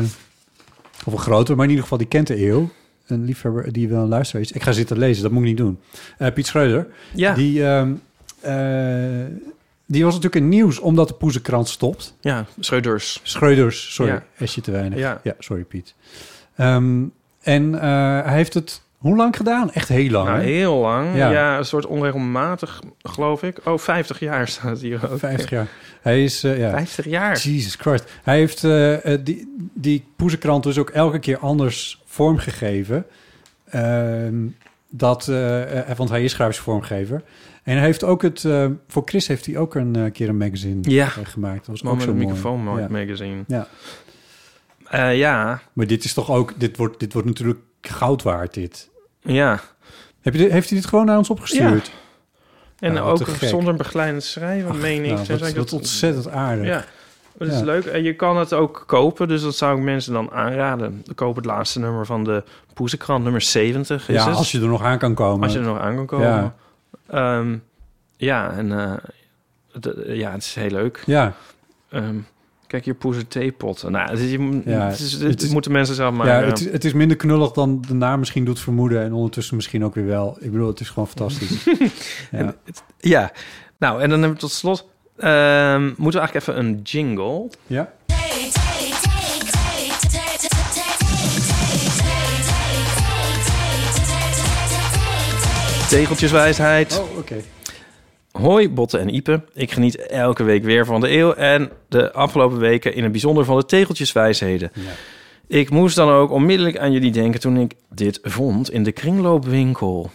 of 1.05 1.13
een 1.13 1.19
grote, 1.19 1.53
maar 1.55 1.63
in 1.63 1.69
ieder 1.69 1.84
geval 1.84 1.97
die 1.97 2.08
kent 2.08 2.27
de 2.27 2.45
eeuw. 2.47 2.69
Een 3.08 3.23
liefhebber 3.25 3.71
die 3.71 3.88
wel 3.89 4.01
een 4.01 4.08
luisteraar 4.08 4.41
is. 4.41 4.51
Ik 4.51 4.63
ga 4.63 4.71
zitten 4.71 4.97
lezen, 4.97 5.23
dat 5.23 5.31
moet 5.31 5.41
ik 5.41 5.47
niet 5.47 5.58
doen. 5.58 5.79
Eh, 6.17 6.34
Piet 6.34 6.45
Schreuder. 6.47 6.88
Ja, 7.13 7.34
Die, 7.34 7.65
ehm, 7.65 7.93
eh, 8.39 9.25
die 9.86 10.03
was 10.03 10.13
natuurlijk 10.13 10.43
in 10.43 10.49
nieuws 10.49 10.79
omdat 10.79 11.08
de 11.08 11.13
poezenkrant 11.13 11.67
stopt. 11.69 12.15
ja 12.21 12.45
Schreuders. 12.60 13.19
Schreuders, 13.23 13.93
sorry, 13.93 14.12
Ja. 14.12 14.23
Esje 14.38 14.62
te 14.62 14.71
weinig. 14.71 14.99
Ja. 14.99 15.19
Ja, 15.23 15.36
sorry 15.39 15.63
Piet. 15.63 15.95
Ehm, 16.55 17.03
en 17.41 17.73
hij 17.73 18.34
heeft 18.36 18.53
het 18.53 18.81
hoe 19.06 19.15
lang 19.15 19.36
gedaan? 19.36 19.72
Echt 19.72 19.88
heel 19.89 20.10
lang, 20.10 20.28
Nou, 20.28 20.41
heel 20.41 20.76
lang. 20.76 21.15
Ja. 21.15 21.32
Ja. 21.32 21.58
een 21.58 21.65
soort 21.65 21.86
onregelmatig, 21.86 22.82
geloof 23.02 23.44
ik. 23.44 23.58
Oh, 23.65 23.78
50 23.78 24.20
jaar 24.20 24.48
staat 24.48 24.80
hier 24.80 25.12
ook. 25.12 25.20
50 25.20 25.50
jaar. 25.50 25.68
Hij 26.02 26.24
is, 26.24 26.44
eh, 26.44 26.58
ja. 26.60 26.70
50 26.70 27.06
jaar. 27.06 27.38
Jesus 27.38 27.76
Christ. 27.76 28.12
Hij 28.24 28.38
heeft 28.38 28.63
eh, 28.63 29.13
eh, 29.13 29.20
die, 29.24 29.70
die 29.74 30.06
poezenkrant 30.15 30.63
dus 30.63 30.78
ook 30.78 30.89
elke 30.89 31.20
keer 31.20 31.38
anders 31.38 32.02
vormgegeven. 32.06 33.06
Ehm, 33.70 34.36
dat, 34.89 35.26
want 35.98 36.10
hij 36.10 36.24
is 36.24 36.34
grafisch 36.34 36.60
vormgever. 36.60 37.24
En 37.63 37.76
hij 37.76 37.86
heeft 37.86 38.04
ook 38.04 38.22
het... 38.22 38.41
voor 38.88 39.02
Chris 39.06 39.28
heeft 39.28 39.46
hij 39.46 39.58
ook 39.58 39.76
een 39.76 40.12
keer 40.12 40.30
een 40.30 40.38
magazine 40.38 40.80
Ja. 40.82 41.08
gemaakt. 41.08 41.65
Dat 41.65 41.82
was 41.82 41.91
ook 41.91 42.02
zo 42.02 42.13
mooi. 42.13 42.26
microfoon 42.26 42.78
Ja. 42.80 42.88
magazine. 42.89 43.44
Ja. 43.48 43.68
Ja, 45.12 45.62
Maar 45.74 45.88
dit 45.88 46.04
is 46.04 46.13
toch 46.13 46.32
ook... 46.32 46.54
Dit 46.58 46.78
wordt, 46.78 47.00
dit 47.00 47.13
wordt 47.13 47.28
natuurlijk 47.28 47.60
goud 47.82 48.24
waard, 48.24 48.54
dit. 48.54 48.89
Ja. 49.25 49.59
Heb 50.21 50.33
je 50.33 50.39
dit, 50.39 50.51
heeft 50.51 50.69
hij 50.69 50.77
dit 50.79 50.88
gewoon 50.88 51.05
naar 51.05 51.17
ons 51.17 51.29
opgestuurd? 51.29 51.91
En 52.79 52.93
Nou, 52.93 53.11
ook 53.19 53.27
zonder 53.41 53.75
begeleidend 53.75 54.23
schrijven, 54.23 54.69
Ach, 54.69 54.77
meen 54.77 55.03
ik. 55.05 55.11
nou, 55.27 55.39
wat 55.39 55.55
dat- 55.55 55.73
ontzettend 55.73 56.29
aardig. 56.29 56.65
Ja, 56.65 56.83
dat 57.38 57.47
is 57.47 57.59
Ja. 57.59 57.63
leuk. 57.65 57.85
En 57.85 58.03
je 58.03 58.13
kan 58.15 58.38
het 58.38 58.53
ook 58.53 58.83
kopen, 58.88 59.27
dus 59.27 59.41
dat 59.41 59.55
zou 59.55 59.77
ik 59.77 59.83
mensen 59.83 60.13
dan 60.13 60.31
aanraden. 60.31 61.05
Koop 61.15 61.35
het 61.35 61.45
laatste 61.45 61.79
nummer 61.79 62.05
van 62.05 62.23
de 62.23 62.43
Poezenkrant, 62.73 63.23
nummer 63.23 63.41
70 63.41 64.09
is 64.09 64.15
Ja, 64.15 64.27
het. 64.27 64.35
als 64.38 64.51
je 64.51 64.61
er 64.61 64.67
nog 64.67 64.83
aan 64.83 64.97
kan 64.97 65.13
komen. 65.13 65.43
Als 65.43 65.53
je 65.53 65.59
er 65.59 65.65
nog 65.65 65.79
aan 65.79 65.95
kan 65.95 66.05
komen. 66.05 66.27
Ja. 66.27 66.53
Ja, 67.11 67.43
ja 68.17 68.51
en 68.51 68.79
eh, 68.79 68.93
de- 69.79 70.03
ja, 70.07 70.31
het 70.31 70.41
is 70.41 70.55
heel 70.55 70.69
leuk. 70.69 71.03
Ja, 71.05 71.33
Ehm, 71.89 72.15
kijk 72.67 72.86
hier, 72.86 72.93
poezen 72.93 73.28
theepotten. 73.28 73.91
Nou, 73.91 74.10
het, 74.10 74.19
is- 74.19 74.32
je, 74.32 74.62
Ja, 74.65 74.88
het, 74.88 74.99
is, 74.99 75.12
het, 75.12 75.21
het 75.21 75.41
is- 75.41 75.49
moeten 75.49 75.71
mensen 75.71 75.95
zelf 75.95 76.13
maar... 76.13 76.28
ja 76.28 76.43
het, 76.43 76.60
is- 76.60 76.71
het 76.71 76.86
is 76.86 76.93
minder 76.93 77.17
knullig 77.17 77.51
dan 77.51 77.82
de 77.88 77.93
naam 77.93 78.19
misschien 78.19 78.45
doet 78.45 78.60
vermoeden. 78.60 79.04
En 79.04 79.13
ondertussen 79.13 79.56
misschien 79.56 79.86
ook 79.86 79.95
weer 79.95 80.06
wel. 80.06 80.38
Ik 80.39 80.51
bedoel, 80.51 80.67
het 80.67 80.80
is 80.80 80.89
gewoon 80.89 81.08
fantastisch. 81.08 81.63
ja. 82.32 82.56
Ja, 82.99 83.32
nou, 83.80 84.01
en 84.01 84.10
dan 84.10 84.19
hebben 84.19 84.38
we 84.38 84.43
tot 84.43 84.51
slot... 84.51 84.88
ehm, 85.17 85.84
moeten 85.86 86.21
we 86.21 86.28
eigenlijk 86.28 86.47
even 86.47 86.58
een 86.65 86.80
jingle... 86.84 87.49
ja? 87.67 87.91
Tegeltjeswijsheid. 95.89 96.99
Oh, 96.99 97.17
oké. 97.17 97.36
Hoi, 98.41 98.69
Botte 98.69 98.98
en 98.98 99.15
Ipe. 99.15 99.41
Ik 99.54 99.71
geniet 99.71 99.95
elke 99.95 100.43
week 100.43 100.63
weer 100.63 100.86
van 100.86 101.02
de 101.02 101.12
eeuw 101.12 101.34
en 101.34 101.71
de 101.88 102.13
afgelopen 102.13 102.58
weken 102.58 102.93
in 102.93 103.04
het 103.04 103.12
bijzonder 103.12 103.45
van 103.45 103.58
de 103.58 103.65
tegeltjeswijsheden. 103.65 104.71
Ja. 104.74 104.82
Ik 105.48 105.69
moest 105.69 105.95
dan 105.95 106.10
ook 106.10 106.32
onmiddellijk 106.32 106.78
aan 106.78 106.91
jullie 106.91 107.12
denken 107.12 107.39
toen 107.39 107.58
ik 107.58 107.74
dit 107.89 108.19
vond 108.24 108.71
in 108.71 108.84
de 108.84 108.91
kringloopwinkel. 108.91 110.12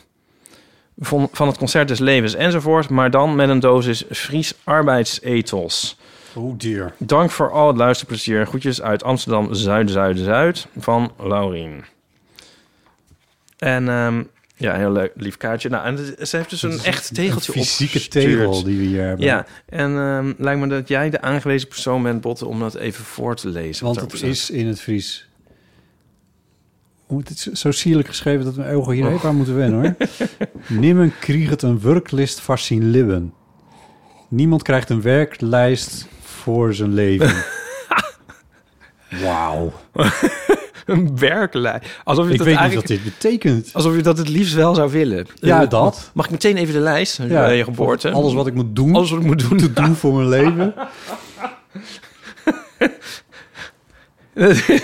Van, 0.99 1.29
van 1.33 1.47
het 1.47 1.59
concert 1.59 1.89
des 1.89 1.99
levens 1.99 2.35
enzovoort, 2.35 2.89
maar 2.89 3.11
dan 3.11 3.35
met 3.35 3.49
een 3.49 3.61
dosis 3.61 4.05
Fries 4.11 4.55
arbeidsethos. 4.65 5.99
Oh 6.35 6.59
dear. 6.59 6.95
Dank 6.99 7.31
voor 7.31 7.51
al 7.51 7.67
het 7.67 7.77
luisterplezier. 7.77 8.47
Groetjes 8.47 8.83
uit 8.83 9.05
Amsterdam 9.05 9.55
Zuid-Zuid-Zuid 9.55 10.67
van 10.77 11.13
Laurien. 11.19 11.85
En 13.59 13.89
ehm, 13.89 14.23
ja, 14.61 14.77
heel 14.77 14.93
leuk 14.93 15.13
lief 15.17 15.37
kaartje. 15.37 15.69
Nou, 15.69 15.85
en 15.85 16.27
ze 16.27 16.37
heeft 16.37 16.51
dus 16.51 16.63
een 16.63 16.81
echt 16.81 17.15
tegeltje 17.15 17.53
Een 17.55 17.59
fysieke 17.65 17.95
opgestuurd. 17.95 18.25
tegel 18.25 18.63
die 18.65 18.79
we 18.79 18.85
hier 18.85 19.03
hebben. 19.05 19.27
Ja, 19.27 19.47
en 19.69 19.97
ehm, 19.97 20.33
lijkt 20.39 20.61
me 20.61 20.67
dat 20.67 20.89
jij 20.89 21.11
de 21.11 21.21
aangewezen 21.21 21.69
persoon 21.69 22.03
bent, 22.03 22.21
Botte, 22.21 22.47
om 22.47 22.61
dat 22.61 22.75
even 22.75 23.05
voor 23.05 23.37
te 23.37 23.49
lezen. 23.49 23.85
Want 23.85 24.01
het 24.01 24.11
staat. 24.17 24.31
is 24.31 24.51
in 24.51 24.67
het 24.67 24.81
Fries. 24.81 25.29
Hoe 27.07 27.17
moet 27.19 27.29
het 27.29 27.51
zo 27.59 27.71
sierlijk 27.71 28.09
geschreven 28.09 28.45
dat 28.45 28.57
mijn 28.57 28.75
ogen 28.75 28.95
hier 28.95 29.07
Oh. 29.07 29.13
even 29.13 29.29
aan 29.29 29.37
moeten 29.37 29.57
wennen 29.57 29.81
hoor. 29.81 30.09
Nimmen 30.81 31.13
kriegt 31.21 31.63
een 31.63 31.81
werklist 31.81 32.41
van 32.41 32.59
zijn 32.59 32.91
libben. 32.91 33.35
Niemand 34.29 34.63
krijgt 34.63 34.91
een 34.91 35.03
werklijst 35.03 36.07
voor 36.23 36.75
zijn 36.75 36.95
leven. 36.95 37.45
Wauw. 39.23 39.73
Een 40.91 41.19
werklijst. 41.19 41.87
Alsof 42.05 42.27
je 42.27 42.33
Ik 42.33 42.39
dat 42.39 42.47
weet 42.47 42.61
niet 42.61 42.75
wat 42.75 42.87
dit 42.87 43.05
betekent. 43.05 43.71
Alsof 43.73 43.97
je 43.97 44.03
dat 44.03 44.19
het 44.19 44.29
liefst 44.29 44.55
wel 44.55 44.75
zou 44.75 44.91
willen. 44.91 45.27
Ja, 45.35 45.63
Eh, 45.63 45.69
dat. 45.69 46.11
Mag 46.15 46.25
ik 46.25 46.31
meteen 46.31 46.57
even 46.57 46.75
de 46.75 46.81
lijst 46.81 47.21
ja, 47.29 47.49
je 47.49 47.65
geboorte? 47.65 48.11
Alles 48.11 48.33
wat 48.33 48.47
ik 48.47 48.55
moet 48.55 48.77
doen, 48.77 48.95
Alles 48.95 49.11
wat 49.11 49.21
ik 49.21 49.27
moet 49.27 49.49
doen. 49.49 49.59
te 49.59 49.73
doen 49.73 49.95
voor 49.95 50.15
mijn 50.15 50.29
leven. 50.29 50.75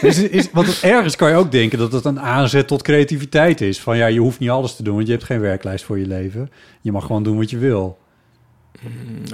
is, 0.01 0.19
is, 0.19 0.51
want 0.53 0.81
ergens 0.83 1.16
kan 1.16 1.31
je 1.31 1.37
ook 1.37 1.51
denken 1.53 1.79
dat 1.79 1.92
het 1.92 2.05
een 2.05 2.21
aanzet 2.21 2.66
tot 2.69 2.83
creativiteit 2.83 3.61
is. 3.61 3.81
Van 3.81 3.97
ja, 3.97 4.07
je 4.07 4.21
hoeft 4.21 4.38
niet 4.38 4.51
alles 4.51 4.77
te 4.77 4.83
doen, 4.83 4.95
want 4.95 5.07
je 5.07 5.12
hebt 5.12 5.25
geen 5.25 5.40
werklijst 5.40 5.85
voor 5.85 5.99
je 5.99 6.07
leven. 6.07 6.51
Je 6.81 6.92
mag 6.92 7.07
gewoon 7.07 7.23
doen 7.23 7.37
wat 7.37 7.51
je 7.51 7.59
wil. 7.59 7.99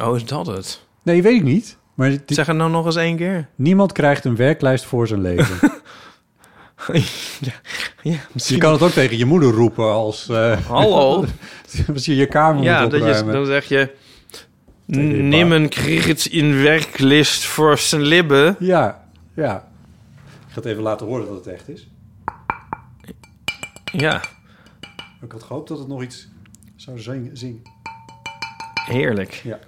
Oh, 0.00 0.16
is 0.16 0.24
dat 0.24 0.46
het? 0.46 0.82
Nee, 1.02 1.22
weet 1.22 1.36
ik 1.36 1.42
niet. 1.44 1.76
Maar 1.94 2.16
Zeg 2.26 2.46
het 2.46 2.56
nou 2.56 2.70
nog 2.70 2.86
eens 2.86 2.96
één 2.96 3.16
keer. 3.16 3.48
niemand 3.54 3.92
krijgt 3.92 4.24
een 4.24 4.36
werklijst 4.36 4.84
voor 4.84 5.06
zijn 5.06 5.20
leven. 5.20 5.56
ja, 7.40 7.52
ja, 8.02 8.18
je 8.34 8.56
kan 8.56 8.72
het 8.72 8.82
ook 8.82 8.90
tegen 8.90 9.16
je 9.18 9.24
moeder 9.24 9.50
roepen 9.50 9.92
als, 9.92 10.28
eh, 10.28 10.66
Hallo? 10.68 11.24
als 11.94 12.04
je 12.04 12.16
je 12.16 12.26
kamer 12.26 12.62
ja, 12.62 12.82
moet 12.82 12.90
dat 12.90 13.00
je, 13.00 13.06
opruimen. 13.06 13.34
dan 13.34 13.46
zeg 13.46 13.64
je... 13.64 13.90
Kreeg 15.68 16.06
het 16.06 16.26
in 16.26 16.62
werklist 16.62 17.44
voor 17.44 17.78
zijn 17.78 18.02
libben. 18.02 18.56
Ja, 18.58 19.04
ja. 19.34 19.68
Ik 20.22 20.48
ga 20.48 20.54
het 20.54 20.64
even 20.64 20.82
laten 20.82 21.06
horen 21.06 21.26
dat 21.26 21.34
het 21.34 21.46
echt 21.46 21.68
is. 21.68 21.88
Ja, 23.92 24.22
Ik 25.22 25.32
had 25.32 25.42
gehoopt 25.42 25.68
dat 25.68 25.78
het 25.78 25.88
nog 25.88 26.02
iets 26.02 26.28
zou 26.76 26.98
zingen. 26.98 27.36
zingen. 27.36 27.62
heerlijk. 28.86 29.40
Ja. 29.44 29.58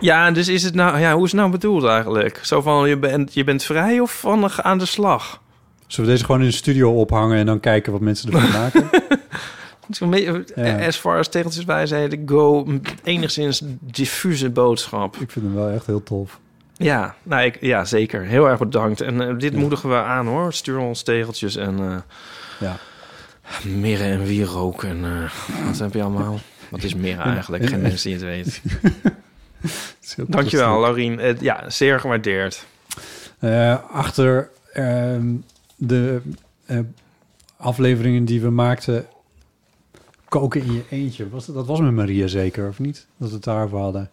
Ja, 0.00 0.30
dus 0.30 0.48
is 0.48 0.62
het 0.62 0.74
nou... 0.74 0.98
Ja, 0.98 1.14
hoe 1.14 1.24
is 1.24 1.30
het 1.30 1.40
nou 1.40 1.52
bedoeld 1.52 1.84
eigenlijk? 1.84 2.40
Zo 2.42 2.60
van, 2.60 2.88
je 2.88 2.98
bent, 2.98 3.34
je 3.34 3.44
bent 3.44 3.62
vrij 3.62 4.00
of 4.00 4.20
van 4.20 4.50
aan 4.50 4.78
de 4.78 4.86
slag? 4.86 5.40
Zullen 5.90 6.10
we 6.10 6.16
deze 6.16 6.24
gewoon 6.26 6.40
in 6.40 6.46
de 6.46 6.54
studio 6.54 6.92
ophangen 7.00 7.38
en 7.38 7.46
dan 7.46 7.60
kijken 7.60 7.92
wat 7.92 8.00
mensen 8.00 8.32
ervan 8.32 8.50
maken? 8.60 8.90
Ja. 10.54 10.86
As 10.86 10.96
far 10.96 11.18
as 11.18 11.28
tegeltjeswijsheden 11.28 12.22
go, 12.28 12.66
enigszins 13.02 13.62
diffuse 13.80 14.50
boodschap. 14.50 15.16
Ik 15.16 15.30
vind 15.30 15.44
hem 15.44 15.54
wel 15.54 15.70
echt 15.70 15.86
heel 15.86 16.02
tof. 16.02 16.38
Ja, 16.72 17.14
nou, 17.22 17.42
ik, 17.44 17.58
ja, 17.60 17.84
zeker. 17.84 18.22
Heel 18.22 18.48
erg 18.48 18.58
bedankt. 18.58 19.00
En 19.00 19.28
eh, 19.28 19.38
dit 19.38 19.54
moedigen 19.54 19.88
we 19.88 19.94
aan, 19.96 20.26
hoor. 20.26 20.52
Stuur 20.52 20.78
ons 20.78 21.02
tegeltjes 21.02 21.56
en 21.56 21.78
eh 21.78 21.96
Ja. 22.58 22.76
mirren 23.64 24.06
en 24.06 24.24
wierook. 24.24 24.82
En 24.84 25.04
eh, 25.04 25.66
wat 25.66 25.78
heb 25.78 25.94
je 25.94 26.02
allemaal? 26.02 26.38
Wat 26.68 26.82
is 26.82 26.94
mirren 26.94 27.24
eigenlijk? 27.24 27.66
Geen 27.66 27.80
mensen 27.80 28.10
die 28.10 28.18
het 28.18 28.24
weten. 28.24 28.62
Dankjewel, 30.36 30.80
Laurien. 30.80 31.20
Ja, 31.40 31.70
zeer 31.70 32.00
gewaardeerd. 32.00 32.66
Achter 33.92 34.50
ehm, 34.72 35.26
de 35.80 36.20
eh, 36.66 36.78
afleveringen 37.56 38.24
die 38.24 38.40
we 38.40 38.50
maakten... 38.50 39.06
Koken 40.28 40.62
in 40.62 40.72
je 40.72 40.82
eentje. 40.90 41.28
Was 41.28 41.46
dat, 41.46 41.54
dat 41.54 41.66
was 41.66 41.80
met 41.80 41.92
Maria 41.92 42.26
zeker, 42.26 42.68
of 42.68 42.78
niet? 42.78 43.06
Dat 43.16 43.28
we 43.28 43.34
het 43.34 43.44
daarover 43.44 43.78
hadden. 43.78 44.10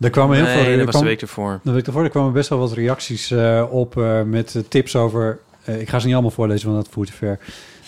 Er 0.00 0.10
kwamen 0.10 0.36
heel 0.36 0.44
nee, 0.44 0.54
veel... 0.54 0.72
er 0.72 0.76
dat 0.76 0.86
was 0.86 1.00
de 1.02 1.08
week 1.08 1.20
ervoor. 1.20 1.60
De 1.62 1.70
week 1.70 1.86
ervoor 1.86 2.04
er 2.04 2.10
kwamen 2.10 2.32
best 2.32 2.48
wel 2.48 2.58
wat 2.58 2.72
reacties 2.72 3.30
eh, 3.30 3.66
op 3.70 3.96
eh, 3.96 4.22
met 4.22 4.64
tips 4.68 4.96
over... 4.96 5.38
ik 5.64 5.88
ga 5.88 5.98
ze 5.98 6.04
niet 6.04 6.14
allemaal 6.14 6.32
voorlezen, 6.32 6.70
want 6.70 6.84
dat 6.84 6.94
voert 6.94 7.08
te 7.08 7.14
ver. 7.14 7.38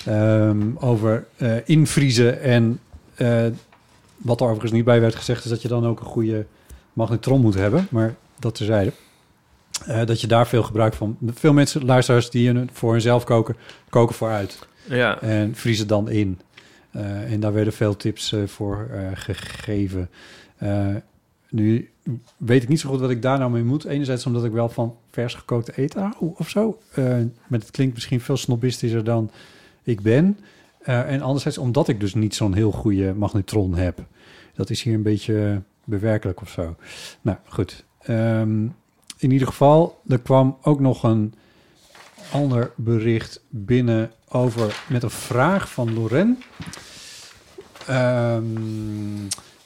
Ehm, 0.04 0.66
over 0.78 1.26
invriezen 1.64 2.40
en 2.40 2.80
wat 4.16 4.40
er 4.40 4.46
overigens 4.46 4.72
niet 4.72 4.84
bij 4.84 5.00
werd 5.00 5.14
gezegd... 5.14 5.44
is 5.44 5.50
dat 5.50 5.62
je 5.62 5.68
dan 5.68 5.86
ook 5.86 6.00
een 6.00 6.06
goede 6.06 6.46
magnetron 6.92 7.40
moet 7.40 7.54
hebben. 7.54 7.86
Maar 7.90 8.14
dat 8.38 8.54
terzijde. 8.54 8.92
Eh 9.86 10.06
dat 10.06 10.20
je 10.20 10.26
daar 10.26 10.46
veel 10.46 10.62
gebruik 10.62 10.94
van... 10.94 11.16
Veel 11.26 11.52
mensen, 11.52 11.84
luisteraars 11.84 12.30
die 12.30 12.46
hun- 12.50 12.70
voor 12.72 12.92
hunzelf 12.92 13.24
koken, 13.24 13.56
koken 13.88 14.14
vooruit. 14.14 14.66
Ja. 14.84 15.20
En 15.20 15.54
vriezen 15.54 15.86
dan 15.86 16.10
in. 16.10 16.40
Eh, 16.90 17.32
en 17.32 17.40
daar 17.40 17.52
werden 17.52 17.72
veel 17.72 17.96
tips 17.96 18.32
eh, 18.32 18.46
voor 18.46 18.90
gegeven. 19.14 20.10
Nu 21.50 21.90
weet 22.36 22.62
ik 22.62 22.68
niet 22.68 22.80
zo 22.80 22.88
goed 22.88 23.00
wat 23.00 23.10
ik 23.10 23.22
daar 23.22 23.38
nou 23.38 23.50
mee 23.50 23.62
moet. 23.64 23.84
Enerzijds 23.84 24.26
omdat 24.26 24.44
ik 24.44 24.52
wel 24.52 24.68
van 24.68 24.96
vers 25.10 25.34
gekookte 25.34 25.72
eten 25.76 26.00
hou 26.02 26.32
of 26.36 26.48
zo. 26.48 26.78
Maar 27.46 27.58
het 27.60 27.70
klinkt 27.70 27.94
misschien 27.94 28.20
veel 28.20 28.36
snobistischer 28.36 29.04
dan 29.04 29.30
ik 29.82 30.00
ben. 30.00 30.38
En 30.82 31.20
anderzijds 31.22 31.58
omdat 31.58 31.88
ik 31.88 32.00
dus 32.00 32.14
niet 32.14 32.34
zo'n 32.34 32.54
heel 32.54 32.72
goede 32.72 33.14
magnetron 33.14 33.74
heb. 33.74 33.98
Dat 34.54 34.70
is 34.70 34.82
hier 34.82 34.94
een 34.94 35.02
beetje 35.02 35.62
bewerkelijk 35.84 36.40
of 36.40 36.50
zo. 36.50 36.76
Nou, 37.20 37.36
goed. 37.48 37.84
Ehm, 38.02 38.66
in 39.18 39.30
ieder 39.30 39.48
geval, 39.48 40.00
er 40.08 40.20
kwam 40.20 40.56
ook 40.62 40.80
nog 40.80 41.02
een 41.02 41.34
ander 42.32 42.72
bericht 42.76 43.40
binnen 43.48 44.10
over 44.28 44.84
met 44.88 45.02
een 45.02 45.10
vraag 45.10 45.72
van 45.72 45.94
Loren. 45.94 46.42
Ehm, 47.86 48.44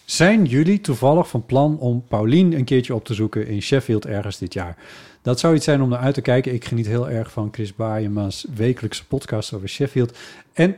zijn 0.04 0.44
jullie 0.44 0.80
toevallig 0.80 1.28
van 1.28 1.46
plan 1.46 1.78
om 1.78 2.04
Paulien 2.08 2.52
een 2.52 2.64
keertje 2.64 2.94
op 2.94 3.04
te 3.04 3.14
zoeken 3.14 3.46
in 3.46 3.62
Sheffield 3.62 4.06
ergens 4.06 4.38
dit 4.38 4.52
jaar? 4.52 4.76
Dat 5.22 5.40
zou 5.40 5.54
iets 5.54 5.64
zijn 5.64 5.82
om 5.82 5.88
naar 5.88 5.98
uit 5.98 6.14
te 6.14 6.20
kijken. 6.20 6.54
Ik 6.54 6.64
geniet 6.64 6.86
heel 6.86 7.10
erg 7.10 7.32
van 7.32 7.48
Chris 7.52 7.74
Baaienma's 7.74 8.46
wekelijkse 8.54 9.06
podcast 9.06 9.52
over 9.52 9.68
Sheffield. 9.68 10.18
En 10.52 10.76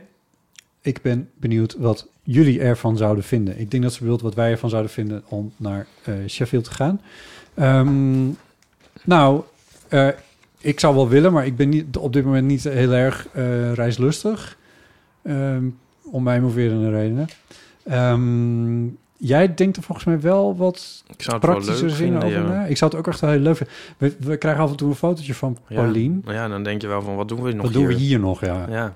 ik 0.81 1.01
ben 1.01 1.29
benieuwd 1.35 1.75
wat 1.77 2.07
jullie 2.23 2.59
ervan 2.59 2.97
zouden 2.97 3.23
vinden. 3.23 3.59
Ik 3.59 3.71
denk 3.71 3.83
dat 3.83 3.93
ze 3.93 3.99
bedoelt 3.99 4.21
wat 4.21 4.35
wij 4.35 4.51
ervan 4.51 4.69
zouden 4.69 4.91
vinden 4.91 5.23
om 5.27 5.53
naar 5.57 5.87
eh, 6.03 6.13
Sheffield 6.27 6.63
te 6.63 6.71
gaan. 6.71 7.01
Ehm, 7.53 8.27
nou, 9.05 9.41
eh, 9.87 10.07
ik 10.59 10.79
zou 10.79 10.95
wel 10.95 11.07
willen, 11.07 11.33
maar 11.33 11.45
ik 11.45 11.55
ben 11.55 11.69
niet, 11.69 11.97
op 11.97 12.13
dit 12.13 12.25
moment 12.25 12.47
niet 12.47 12.63
heel 12.63 12.91
erg 12.91 13.27
eh, 13.33 13.73
reislustig. 13.73 14.57
Ehm, 15.21 15.65
om 16.03 16.23
mij 16.23 16.41
moverende 16.41 16.89
redenen. 16.89 17.27
Ehm, 17.83 18.85
jij 19.17 19.53
denkt 19.53 19.77
er 19.77 19.83
volgens 19.83 20.05
mij 20.05 20.21
wel 20.21 20.55
wat 20.55 21.03
Ik 21.07 21.21
zou 21.21 21.35
het 21.35 21.45
wel 21.45 21.55
praktische 21.55 21.89
vinden, 21.89 22.23
over 22.23 22.41
ja. 22.41 22.65
Ik 22.65 22.77
zou 22.77 22.91
het 22.91 22.99
ook 22.99 23.07
echt 23.07 23.19
wel 23.19 23.29
heel 23.29 23.39
leuk 23.39 23.57
vinden. 23.57 23.75
We, 23.97 24.15
we 24.19 24.37
krijgen 24.37 24.63
af 24.63 24.69
en 24.69 24.75
toe 24.75 24.89
een 24.89 24.95
fotootje 24.95 25.33
van 25.33 25.57
Ja. 25.67 25.75
Paulien. 25.75 26.23
Ja, 26.25 26.47
dan 26.47 26.63
denk 26.63 26.81
je 26.81 26.87
wel 26.87 27.01
van, 27.01 27.15
wat 27.15 27.27
doen 27.27 27.41
we 27.41 27.51
nog 27.51 27.65
Wat 27.65 27.73
doen 27.73 27.85
we 27.85 27.93
hier 27.93 28.19
nog, 28.19 28.45
ja. 28.45 28.65
Ja. 28.69 28.95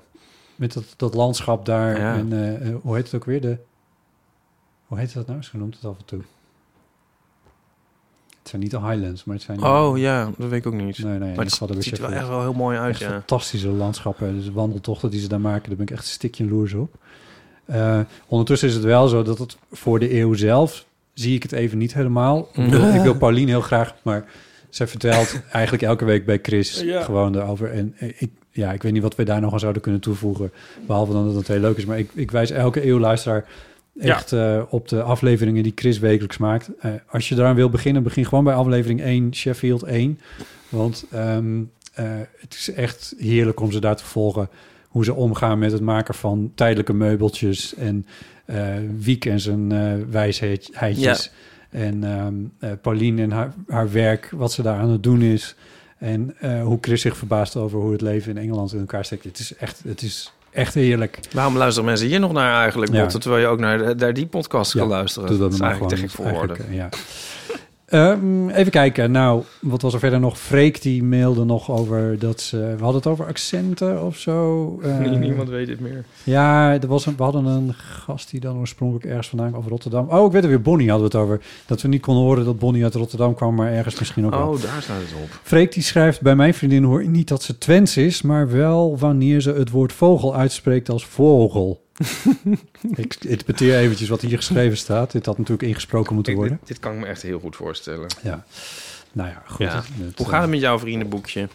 Met 0.56 0.72
dat, 0.72 0.84
dat 0.96 1.14
landschap 1.14 1.66
daar. 1.66 1.96
En 1.96 2.60
eh, 2.62 2.74
hoe 2.82 2.94
heet 2.94 3.04
het 3.04 3.14
ook 3.14 3.24
weer? 3.24 3.40
De, 3.40 3.58
hoe 4.86 4.98
heet 4.98 5.14
dat 5.14 5.26
nou? 5.26 5.42
Ze 5.42 5.56
noemt 5.56 5.74
het 5.74 5.84
af 5.84 5.98
en 5.98 6.04
toe. 6.04 6.20
Het 8.50 8.60
zijn 8.60 8.70
niet 8.70 8.82
de 8.82 8.92
Highlands, 8.92 9.24
maar 9.24 9.36
het 9.36 9.44
zijn... 9.44 9.62
Oh 9.64 9.98
ja, 9.98 10.30
dat 10.38 10.48
weet 10.48 10.58
ik 10.58 10.66
ook 10.66 10.80
niet. 10.80 10.98
Nee, 10.98 11.18
nee. 11.18 11.34
maar 11.34 11.44
het 11.44 11.58
daar 11.58 11.82
ziet 11.82 11.96
er 11.96 12.00
wel 12.02 12.12
echt 12.12 12.28
wel 12.28 12.40
heel 12.40 12.52
mooi 12.52 12.78
uit, 12.78 12.90
Echt 12.90 13.00
ja. 13.00 13.10
fantastische 13.10 13.68
landschappen. 13.68 14.34
Dus 14.34 14.44
de 14.44 14.52
wandeltochten 14.52 15.10
die 15.10 15.20
ze 15.20 15.28
daar 15.28 15.40
maken, 15.40 15.68
daar 15.68 15.76
ben 15.76 15.86
ik 15.86 15.92
echt 15.92 16.02
een 16.02 16.10
stikje 16.10 16.44
loers 16.44 16.72
op. 16.72 16.94
Eh, 17.64 18.00
ondertussen 18.26 18.68
is 18.68 18.74
het 18.74 18.84
wel 18.84 19.08
zo 19.08 19.22
dat 19.22 19.38
het 19.38 19.56
voor 19.72 19.98
de 19.98 20.18
eeuw 20.18 20.34
zelf 20.34 20.84
zie 21.14 21.34
ik 21.34 21.42
het 21.42 21.52
even 21.52 21.78
niet 21.78 21.94
helemaal. 21.94 22.48
Ik 22.52 22.70
wil, 22.70 22.94
ik 22.94 23.00
wil 23.00 23.16
Paulien 23.16 23.48
heel 23.48 23.60
graag, 23.60 23.94
maar 24.02 24.24
zij 24.68 24.86
vertelt 24.86 25.42
eigenlijk 25.52 25.82
elke 25.82 26.04
week 26.04 26.24
bij 26.24 26.38
Chris 26.42 26.80
Ja. 26.80 27.02
gewoon 27.02 27.36
erover. 27.36 27.70
En 27.70 27.94
eh, 27.98 28.08
ik, 28.18 28.30
ja, 28.50 28.72
ik 28.72 28.82
weet 28.82 28.92
niet 28.92 29.02
wat 29.02 29.14
we 29.16 29.24
daar 29.24 29.40
nog 29.40 29.52
aan 29.52 29.60
zouden 29.60 29.82
kunnen 29.82 30.00
toevoegen, 30.00 30.52
behalve 30.86 31.12
dan 31.12 31.26
dat 31.26 31.34
het 31.34 31.48
heel 31.48 31.60
leuk 31.60 31.76
is. 31.76 31.84
Maar 31.84 31.98
ik, 31.98 32.10
ik 32.14 32.30
wijs 32.30 32.50
elke 32.50 32.80
eeuwluisteraar 32.80 33.44
Ja. 34.00 34.14
echt 34.14 34.32
eh, 34.32 34.62
op 34.68 34.88
de 34.88 35.02
afleveringen 35.02 35.62
die 35.62 35.72
Chris 35.74 35.98
wekelijks 35.98 36.38
maakt. 36.38 36.70
Eh, 36.78 36.90
als 37.10 37.28
je 37.28 37.34
eraan 37.34 37.54
wil 37.54 37.70
beginnen, 37.70 38.02
begin 38.02 38.24
gewoon 38.24 38.44
bij 38.44 38.54
aflevering 38.54 39.00
1, 39.00 39.34
Sheffield 39.34 39.82
1. 39.82 40.20
Want 40.68 41.04
ehm, 41.10 41.62
eh, 41.92 42.04
het 42.38 42.54
is 42.54 42.72
echt 42.72 43.14
heerlijk 43.18 43.60
om 43.60 43.72
ze 43.72 43.80
daar 43.80 43.96
te 43.96 44.04
volgen. 44.04 44.48
Hoe 44.88 45.04
ze 45.04 45.14
omgaan 45.14 45.58
met 45.58 45.72
het 45.72 45.80
maken 45.80 46.14
van 46.14 46.52
tijdelijke 46.54 46.92
meubeltjes. 46.92 47.74
En 47.74 48.06
Wiek 48.98 49.24
en 49.24 49.40
zijn 49.40 50.10
wijsheidjes. 50.10 51.30
En 51.70 52.04
ehm 52.04 52.34
eh, 52.58 52.70
Pauline 52.82 53.22
en 53.22 53.30
haar, 53.30 53.54
haar 53.68 53.92
werk, 53.92 54.30
wat 54.30 54.52
ze 54.52 54.62
daar 54.62 54.78
aan 54.78 54.90
het 54.90 55.02
doen 55.02 55.22
is. 55.22 55.54
En 55.98 56.34
hoe 56.62 56.78
Chris 56.80 57.00
zich 57.00 57.16
verbaast 57.16 57.56
over 57.56 57.78
hoe 57.78 57.92
het 57.92 58.00
leven 58.00 58.30
in 58.30 58.42
Engeland 58.42 58.72
in 58.72 58.80
elkaar 58.80 59.04
steekt. 59.04 59.24
Het 59.24 59.38
is 59.38 59.56
echt, 59.56 59.82
het 59.84 60.02
is 60.02 60.32
echt 60.52 60.74
heerlijk. 60.74 61.18
Waarom 61.32 61.56
luisteren 61.56 61.88
mensen 61.88 62.06
hier 62.06 62.20
nog 62.20 62.32
naar 62.32 62.60
eigenlijk, 62.60 62.92
Ja. 62.92 63.06
Terwijl 63.06 63.42
je 63.42 63.46
ook 63.46 63.58
naar, 63.58 63.96
naar 63.96 64.14
die 64.14 64.26
podcast 64.26 64.72
kan 64.76 64.88
luisteren? 64.88 65.38
Dat 65.38 65.52
is 65.52 65.60
eigenlijk 65.60 65.94
te 65.94 66.00
gek 66.00 66.10
voor 66.10 66.26
eh, 66.26 66.74
ja. 66.74 66.88
Ehm, 67.90 68.48
even 68.48 68.72
kijken. 68.72 69.10
Nou, 69.10 69.42
wat 69.60 69.82
was 69.82 69.92
er 69.94 69.98
verder 69.98 70.20
nog? 70.20 70.38
Freek 70.38 70.82
die 70.82 71.02
mailde 71.02 71.44
nog 71.44 71.70
over 71.70 72.18
dat 72.18 72.40
ze... 72.40 72.56
We 72.56 72.82
hadden 72.82 72.94
het 72.94 73.06
over 73.06 73.26
accenten 73.26 74.04
of 74.04 74.16
zo. 74.16 74.38
Eh, 74.90 75.10
Niemand 75.10 75.48
weet 75.48 75.68
het 75.68 75.80
meer. 75.80 76.04
Ja, 76.24 76.72
er 76.80 76.86
was 76.86 77.06
een, 77.06 77.16
we 77.16 77.22
hadden 77.22 77.44
een 77.44 77.74
gast 77.74 78.30
die 78.30 78.40
dan 78.40 78.56
oorspronkelijk 78.58 79.06
ergens 79.06 79.28
vandaan 79.28 79.48
kwam, 79.48 79.58
over 79.58 79.70
Rotterdam. 79.70 80.08
Oh, 80.08 80.26
ik 80.26 80.32
weet 80.32 80.42
het 80.42 80.50
weer, 80.50 80.62
Bonnie 80.62 80.90
hadden 80.90 81.10
we 81.10 81.16
het 81.16 81.26
over. 81.26 81.40
Dat 81.66 81.82
we 81.82 81.88
niet 81.88 82.02
konden 82.02 82.24
horen 82.24 82.44
dat 82.44 82.58
Bonnie 82.58 82.84
uit 82.84 82.94
Rotterdam 82.94 83.34
kwam, 83.34 83.54
maar 83.54 83.72
ergens 83.72 83.98
misschien 83.98 84.24
ook 84.26 84.34
wel. 84.34 84.48
Oh, 84.48 84.62
daar 84.62 84.82
staat 84.82 85.00
het 85.00 85.22
op. 85.22 85.40
Freek 85.42 85.72
die 85.72 85.82
schrijft, 85.82 86.20
bij 86.20 86.36
mijn 86.36 86.54
vriendin 86.54 86.82
hoor 86.84 87.06
niet 87.08 87.28
dat 87.28 87.42
ze 87.42 87.58
Twents 87.58 87.96
is, 87.96 88.22
maar 88.22 88.50
wel 88.50 88.98
wanneer 88.98 89.40
ze 89.40 89.52
het 89.52 89.70
woord 89.70 89.92
vogel 89.92 90.34
uitspreekt 90.34 90.88
als 90.88 91.06
vogel. 91.06 91.80
Ik 92.96 93.14
interpreteer 93.24 93.78
eventjes 93.78 94.08
wat 94.08 94.20
hier 94.20 94.36
geschreven 94.36 94.76
staat. 94.78 95.12
Dit 95.12 95.26
had 95.26 95.38
natuurlijk 95.38 95.68
ingesproken 95.68 96.14
moeten 96.14 96.32
Ik- 96.32 96.38
worden. 96.38 96.56
dit, 96.58 96.68
dit 96.68 96.78
kan 96.78 96.92
ik 96.92 96.98
me 96.98 97.06
echt 97.06 97.22
heel 97.22 97.40
goed 97.40 97.56
voorstellen. 97.56 98.06
Ja. 98.22 98.44
Nou 99.12 99.28
ja, 99.28 99.42
goed. 99.46 99.66
Ja. 99.66 99.82
Het, 100.04 100.18
Hoe 100.18 100.28
gaat 100.28 100.40
het 100.40 100.50
met 100.50 100.60
jouw 100.60 100.78
vriendenboekje? 100.78 101.48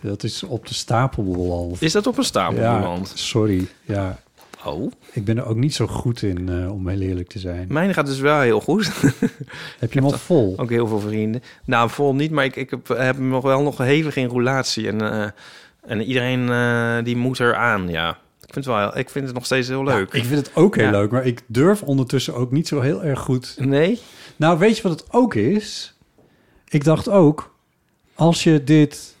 Dat 0.00 0.22
is 0.22 0.42
op 0.42 0.66
de 0.66 0.74
stapel 0.74 1.24
beland. 1.24 1.82
Is 1.82 1.92
dat 1.92 2.06
op 2.06 2.18
een 2.18 2.24
stapel 2.24 2.60
Ja, 2.60 2.78
beland? 2.78 3.12
sorry. 3.14 3.66
Ja, 3.84 4.20
Oh. 4.64 4.92
ik 5.12 5.24
ben 5.24 5.36
er 5.38 5.44
ook 5.46 5.56
niet 5.56 5.74
zo 5.74 5.86
goed 5.86 6.22
in, 6.22 6.48
eh, 6.48 6.72
om 6.72 6.88
heel 6.88 7.00
eerlijk 7.00 7.28
te 7.28 7.38
zijn. 7.38 7.66
Mijn 7.68 7.94
gaat 7.94 8.06
dus 8.06 8.18
wel 8.20 8.40
heel 8.40 8.60
goed. 8.60 8.86
Heb 9.80 9.92
je 9.92 9.98
hem 10.00 10.04
al 10.04 10.18
vol? 10.18 10.54
Ook 10.56 10.70
heel 10.70 10.86
veel 10.86 11.00
vrienden. 11.00 11.42
Nou, 11.64 11.90
vol 11.90 12.14
niet, 12.14 12.30
maar 12.30 12.44
ik, 12.44 12.56
ik 12.56 12.70
heb, 12.70 12.88
heb 12.88 13.16
hem 13.16 13.28
nog 13.28 13.42
wel 13.42 13.62
nog 13.62 13.78
hevig 13.78 14.16
in 14.16 14.28
roulatie. 14.28 14.88
En, 14.88 15.00
eh, 15.12 15.28
en 15.86 16.02
iedereen 16.02 16.48
eh, 16.50 17.04
die 17.04 17.16
moet 17.16 17.38
er 17.38 17.54
aan, 17.54 17.88
ja. 17.88 18.18
Ik 18.54 18.62
vind, 18.62 18.76
het 18.76 18.84
wel, 18.92 18.98
ik 18.98 19.10
vind 19.10 19.24
het 19.26 19.34
nog 19.34 19.44
steeds 19.44 19.68
heel 19.68 19.84
leuk. 19.84 20.12
Ik 20.12 20.24
vind 20.24 20.46
het 20.46 20.56
ook 20.56 20.76
heel 20.76 20.84
Ja. 20.84 20.90
leuk, 20.90 21.10
maar 21.10 21.26
ik 21.26 21.40
durf 21.46 21.82
ondertussen 21.82 22.34
ook 22.34 22.50
niet 22.50 22.68
zo 22.68 22.80
heel 22.80 23.02
erg 23.02 23.20
goed. 23.20 23.56
Nee? 23.58 24.00
Nou, 24.36 24.58
weet 24.58 24.76
je 24.76 24.82
wat 24.82 25.00
het 25.00 25.12
ook 25.12 25.34
is? 25.34 25.94
Ik 26.68 26.84
dacht 26.84 27.08
ook, 27.08 27.54
als 28.14 28.42
je 28.44 28.64
dit 28.64 29.16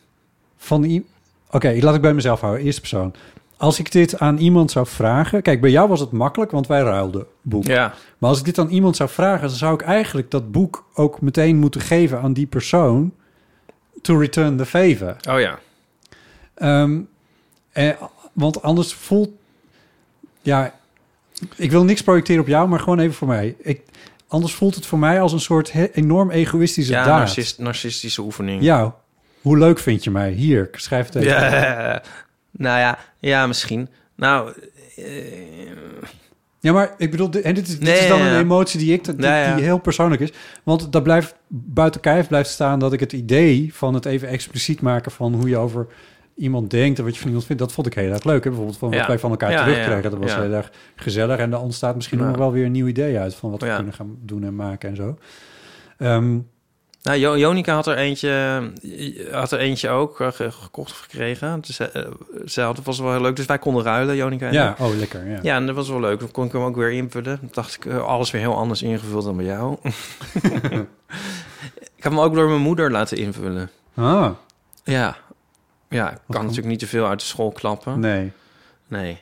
van... 0.56 1.04
Oké, 1.50 1.76
laat 1.80 1.94
ik 1.94 2.00
bij 2.00 2.14
mezelf 2.14 2.40
houden, 2.40 2.64
eerste 2.64 2.80
persoon. 2.80 3.14
Als 3.56 3.78
ik 3.78 3.92
dit 3.92 4.18
aan 4.18 4.38
iemand 4.38 4.70
zou 4.70 4.86
vragen... 4.86 5.42
Kijk, 5.42 5.60
bij 5.60 5.70
jou 5.70 5.88
was 5.88 6.00
het 6.00 6.12
makkelijk, 6.12 6.50
want 6.50 6.66
wij 6.66 6.82
ruilden 6.82 7.26
boek. 7.42 7.64
Ja. 7.64 7.94
Maar 8.18 8.30
als 8.30 8.38
ik 8.38 8.44
dit 8.44 8.58
aan 8.58 8.68
iemand 8.68 8.96
zou 8.96 9.08
vragen... 9.08 9.48
dan 9.48 9.56
zou 9.56 9.74
ik 9.74 9.82
eigenlijk 9.82 10.30
dat 10.30 10.52
boek 10.52 10.84
ook 10.94 11.20
meteen 11.20 11.56
moeten 11.56 11.80
geven 11.80 12.20
aan 12.20 12.32
die 12.32 12.46
persoon... 12.46 13.14
to 14.02 14.18
return 14.18 14.56
the 14.56 14.66
favor. 14.66 15.16
Oh 15.30 15.40
ja. 15.40 15.58
Ehm, 16.54 17.00
eh, 17.72 17.88
want 18.32 18.62
anders 18.62 18.94
voelt... 18.94 19.30
Ja, 20.42 20.74
ik 21.56 21.70
wil 21.70 21.84
niks 21.84 22.02
projecteren 22.02 22.42
op 22.42 22.48
jou, 22.48 22.68
maar 22.68 22.78
gewoon 22.80 22.98
even 22.98 23.14
voor 23.14 23.28
mij. 23.28 23.56
Ik, 23.58 23.80
anders 24.28 24.54
voelt 24.54 24.74
het 24.74 24.86
voor 24.86 24.98
mij 24.98 25.20
als 25.20 25.32
een 25.32 25.40
soort 25.40 25.72
he- 25.72 25.88
enorm 25.92 26.30
egoïstische 26.30 26.92
Ja, 26.92 27.04
daad. 27.04 27.18
narcist, 27.18 27.58
narcistische 27.58 28.22
oefening. 28.22 28.62
Ja, 28.62 28.94
hoe 29.40 29.58
leuk 29.58 29.78
vind 29.78 30.04
je 30.04 30.10
mij? 30.10 30.30
Hier, 30.32 30.68
ik 30.72 30.78
schrijf 30.78 31.06
het 31.06 31.14
even. 31.14 31.28
Ja. 31.30 32.02
Nou 32.56 32.78
ja, 32.78 32.98
ja, 33.18 33.46
misschien. 33.46 33.88
Nou, 34.16 34.52
eh, 34.96 35.04
Ja, 36.60 36.72
maar 36.72 36.94
ik 36.98 37.10
bedoel, 37.10 37.30
en 37.30 37.54
dit 37.54 37.68
is, 37.68 37.78
dit 37.78 37.82
Nee, 37.88 37.98
is 37.98 38.08
dan 38.08 38.18
ja, 38.18 38.32
een 38.32 38.40
emotie 38.40 38.78
die 38.78 38.92
ik 38.92 39.04
die, 39.04 39.14
ja. 39.26 39.54
die 39.54 39.64
heel 39.64 39.78
persoonlijk 39.78 40.20
is. 40.20 40.32
Want 40.62 40.92
dat 40.92 41.02
blijft 41.02 41.34
buiten 41.48 42.00
kijf 42.00 42.28
blijft 42.28 42.50
staan 42.50 42.78
dat 42.78 42.92
ik 42.92 43.00
het 43.00 43.12
idee 43.12 43.74
van 43.74 43.94
het 43.94 44.04
even 44.04 44.28
expliciet 44.28 44.80
maken 44.80 45.12
van 45.12 45.34
hoe 45.34 45.48
je 45.48 45.56
over 45.56 45.86
iemand 46.42 46.70
denkt 46.70 46.98
en 46.98 47.04
wat 47.04 47.12
je 47.14 47.18
van 47.18 47.28
iemand 47.28 47.46
vindt, 47.46 47.62
dat 47.62 47.72
vond 47.72 47.86
ik 47.86 47.94
heel 47.94 48.12
erg 48.12 48.24
leuk. 48.24 48.42
Hè? 48.44 48.48
Bijvoorbeeld 48.50 48.78
van 48.78 48.90
wat 48.90 48.98
Ja. 48.98 49.06
wij 49.06 49.18
van 49.18 49.30
elkaar 49.30 49.50
Ja, 49.50 49.62
terugkregen, 49.62 50.02
ja, 50.02 50.08
dat 50.08 50.18
was 50.18 50.34
heel 50.34 50.52
erg 50.52 50.70
gezellig 50.96 51.38
en 51.38 51.50
daar 51.50 51.60
ontstaat 51.60 51.94
misschien 51.94 52.18
nog 52.18 52.36
wel 52.36 52.52
weer 52.52 52.64
een 52.64 52.72
nieuw 52.72 52.86
idee 52.86 53.18
uit 53.18 53.34
van 53.34 53.50
wat 53.50 53.60
we 53.60 53.74
kunnen 53.74 53.92
gaan 53.92 54.16
doen 54.20 54.44
en 54.44 54.54
maken 54.56 54.88
en 54.88 54.96
zo. 54.96 55.18
Ehm, 55.98 56.38
nou, 57.02 57.18
Jo- 57.18 57.38
Jonica 57.38 57.74
had 57.74 57.86
er 57.86 57.96
eentje, 57.96 58.62
had 59.30 59.52
er 59.52 59.58
eentje 59.58 59.88
ook 59.88 60.20
eh, 60.20 60.32
ge- 60.32 60.50
gekocht 60.50 60.90
of 60.90 60.98
gekregen. 60.98 61.60
Dus, 61.60 61.76
ze 62.46 62.60
had, 62.60 62.76
het 62.76 62.86
was 62.86 62.98
wel 62.98 63.12
heel 63.12 63.20
leuk. 63.20 63.36
Dus 63.36 63.46
wij 63.46 63.58
konden 63.58 63.82
ruilen, 63.82 64.16
Jonica 64.16 64.46
en 64.46 64.52
ja, 64.52 64.70
ik. 64.70 64.78
oh 64.80 64.96
lekker. 64.98 65.28
Ja. 65.28 65.38
Ja, 65.42 65.56
en 65.56 65.66
dat 65.66 65.74
was 65.74 65.88
wel 65.88 66.00
leuk. 66.00 66.20
Dan 66.20 66.30
kon 66.30 66.46
ik 66.46 66.52
hem 66.52 66.62
ook 66.62 66.76
weer 66.76 66.90
invullen. 66.92 67.38
Dan 67.40 67.48
dacht 67.52 67.74
ik, 67.74 67.84
eh, 67.86 68.04
alles 68.04 68.30
weer 68.30 68.40
heel 68.40 68.56
anders 68.56 68.82
ingevuld 68.82 69.24
dan 69.24 69.36
bij 69.36 69.44
jou. 69.46 69.76
ik 71.96 72.02
heb 72.02 72.12
hem 72.12 72.20
ook 72.20 72.34
door 72.34 72.48
mijn 72.48 72.60
moeder 72.60 72.90
laten 72.90 73.16
invullen. 73.16 73.70
Ah, 73.94 74.30
Ja. 74.84 75.16
Ja, 75.92 76.10
ik 76.10 76.18
kan 76.28 76.42
natuurlijk 76.42 76.68
niet 76.68 76.78
te 76.78 76.86
veel 76.86 77.06
uit 77.06 77.20
de 77.20 77.26
school 77.26 77.50
klappen. 77.50 78.00
nee. 78.00 78.32
Nee. 78.88 79.18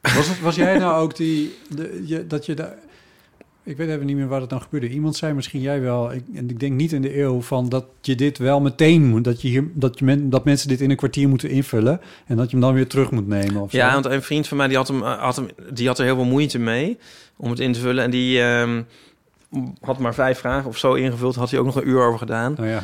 Was, 0.00 0.28
het, 0.28 0.40
was 0.40 0.56
jij 0.56 0.78
nou 0.78 1.02
ook 1.02 1.16
die, 1.16 1.56
de, 1.68 2.02
je, 2.06 2.26
dat 2.26 2.46
je 2.46 2.54
daar... 2.54 2.74
Ik 3.62 3.76
weet 3.76 3.88
even 3.88 4.06
niet 4.06 4.16
meer 4.16 4.28
waar 4.28 4.40
het 4.40 4.50
dan 4.50 4.62
gebeurde. 4.62 4.88
Iemand 4.88 5.16
zei 5.16 5.32
misschien 5.32 5.60
jij 5.60 5.80
wel, 5.80 6.12
ik, 6.12 6.22
en 6.34 6.50
ik 6.50 6.60
denk 6.60 6.72
niet 6.72 6.92
in 6.92 7.02
de 7.02 7.18
eeuw, 7.20 7.40
van 7.40 7.68
dat 7.68 7.84
je 8.00 8.14
dit 8.14 8.38
wel 8.38 8.60
meteen 8.60 9.06
moet. 9.06 9.24
Dat, 9.24 9.42
je 9.42 9.48
hier, 9.48 9.64
dat, 9.74 9.98
je 9.98 10.04
men, 10.04 10.30
dat 10.30 10.44
mensen 10.44 10.68
dit 10.68 10.80
in 10.80 10.90
een 10.90 10.96
kwartier 10.96 11.28
moeten 11.28 11.50
invullen. 11.50 12.00
En 12.26 12.36
dat 12.36 12.44
je 12.44 12.50
hem 12.50 12.60
dan 12.60 12.74
weer 12.74 12.86
terug 12.86 13.10
moet 13.10 13.26
nemen. 13.26 13.62
Of 13.62 13.70
zo. 13.70 13.76
Ja, 13.76 13.92
want 13.92 14.04
een 14.04 14.22
vriend 14.22 14.48
van 14.48 14.56
mij 14.56 14.68
die 14.68 14.76
had, 14.76 14.88
hem, 14.88 15.02
had, 15.02 15.36
hem, 15.36 15.48
die 15.72 15.86
had 15.86 15.98
er 15.98 16.04
heel 16.04 16.14
veel 16.14 16.24
moeite 16.24 16.58
mee 16.58 16.98
om 17.36 17.50
het 17.50 17.60
in 17.60 17.72
te 17.72 17.80
vullen. 17.80 18.04
En 18.04 18.10
die 18.10 18.42
ehm, 18.42 18.82
had 19.80 19.98
maar 19.98 20.14
vijf 20.14 20.38
vragen 20.38 20.68
of 20.68 20.78
zo 20.78 20.94
ingevuld. 20.94 21.34
Had 21.34 21.50
hij 21.50 21.58
ook 21.58 21.66
nog 21.66 21.76
een 21.76 21.88
uur 21.88 22.02
over 22.02 22.18
gedaan. 22.18 22.58
Oh 22.58 22.66
ja. 22.66 22.82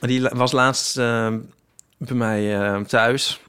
Maar 0.00 0.08
die 0.08 0.20
was 0.20 0.52
laatst 0.52 0.98
ehm, 0.98 1.38
bij 1.98 2.16
mij 2.16 2.60
eh, 2.60 2.80
thuis 2.80 3.40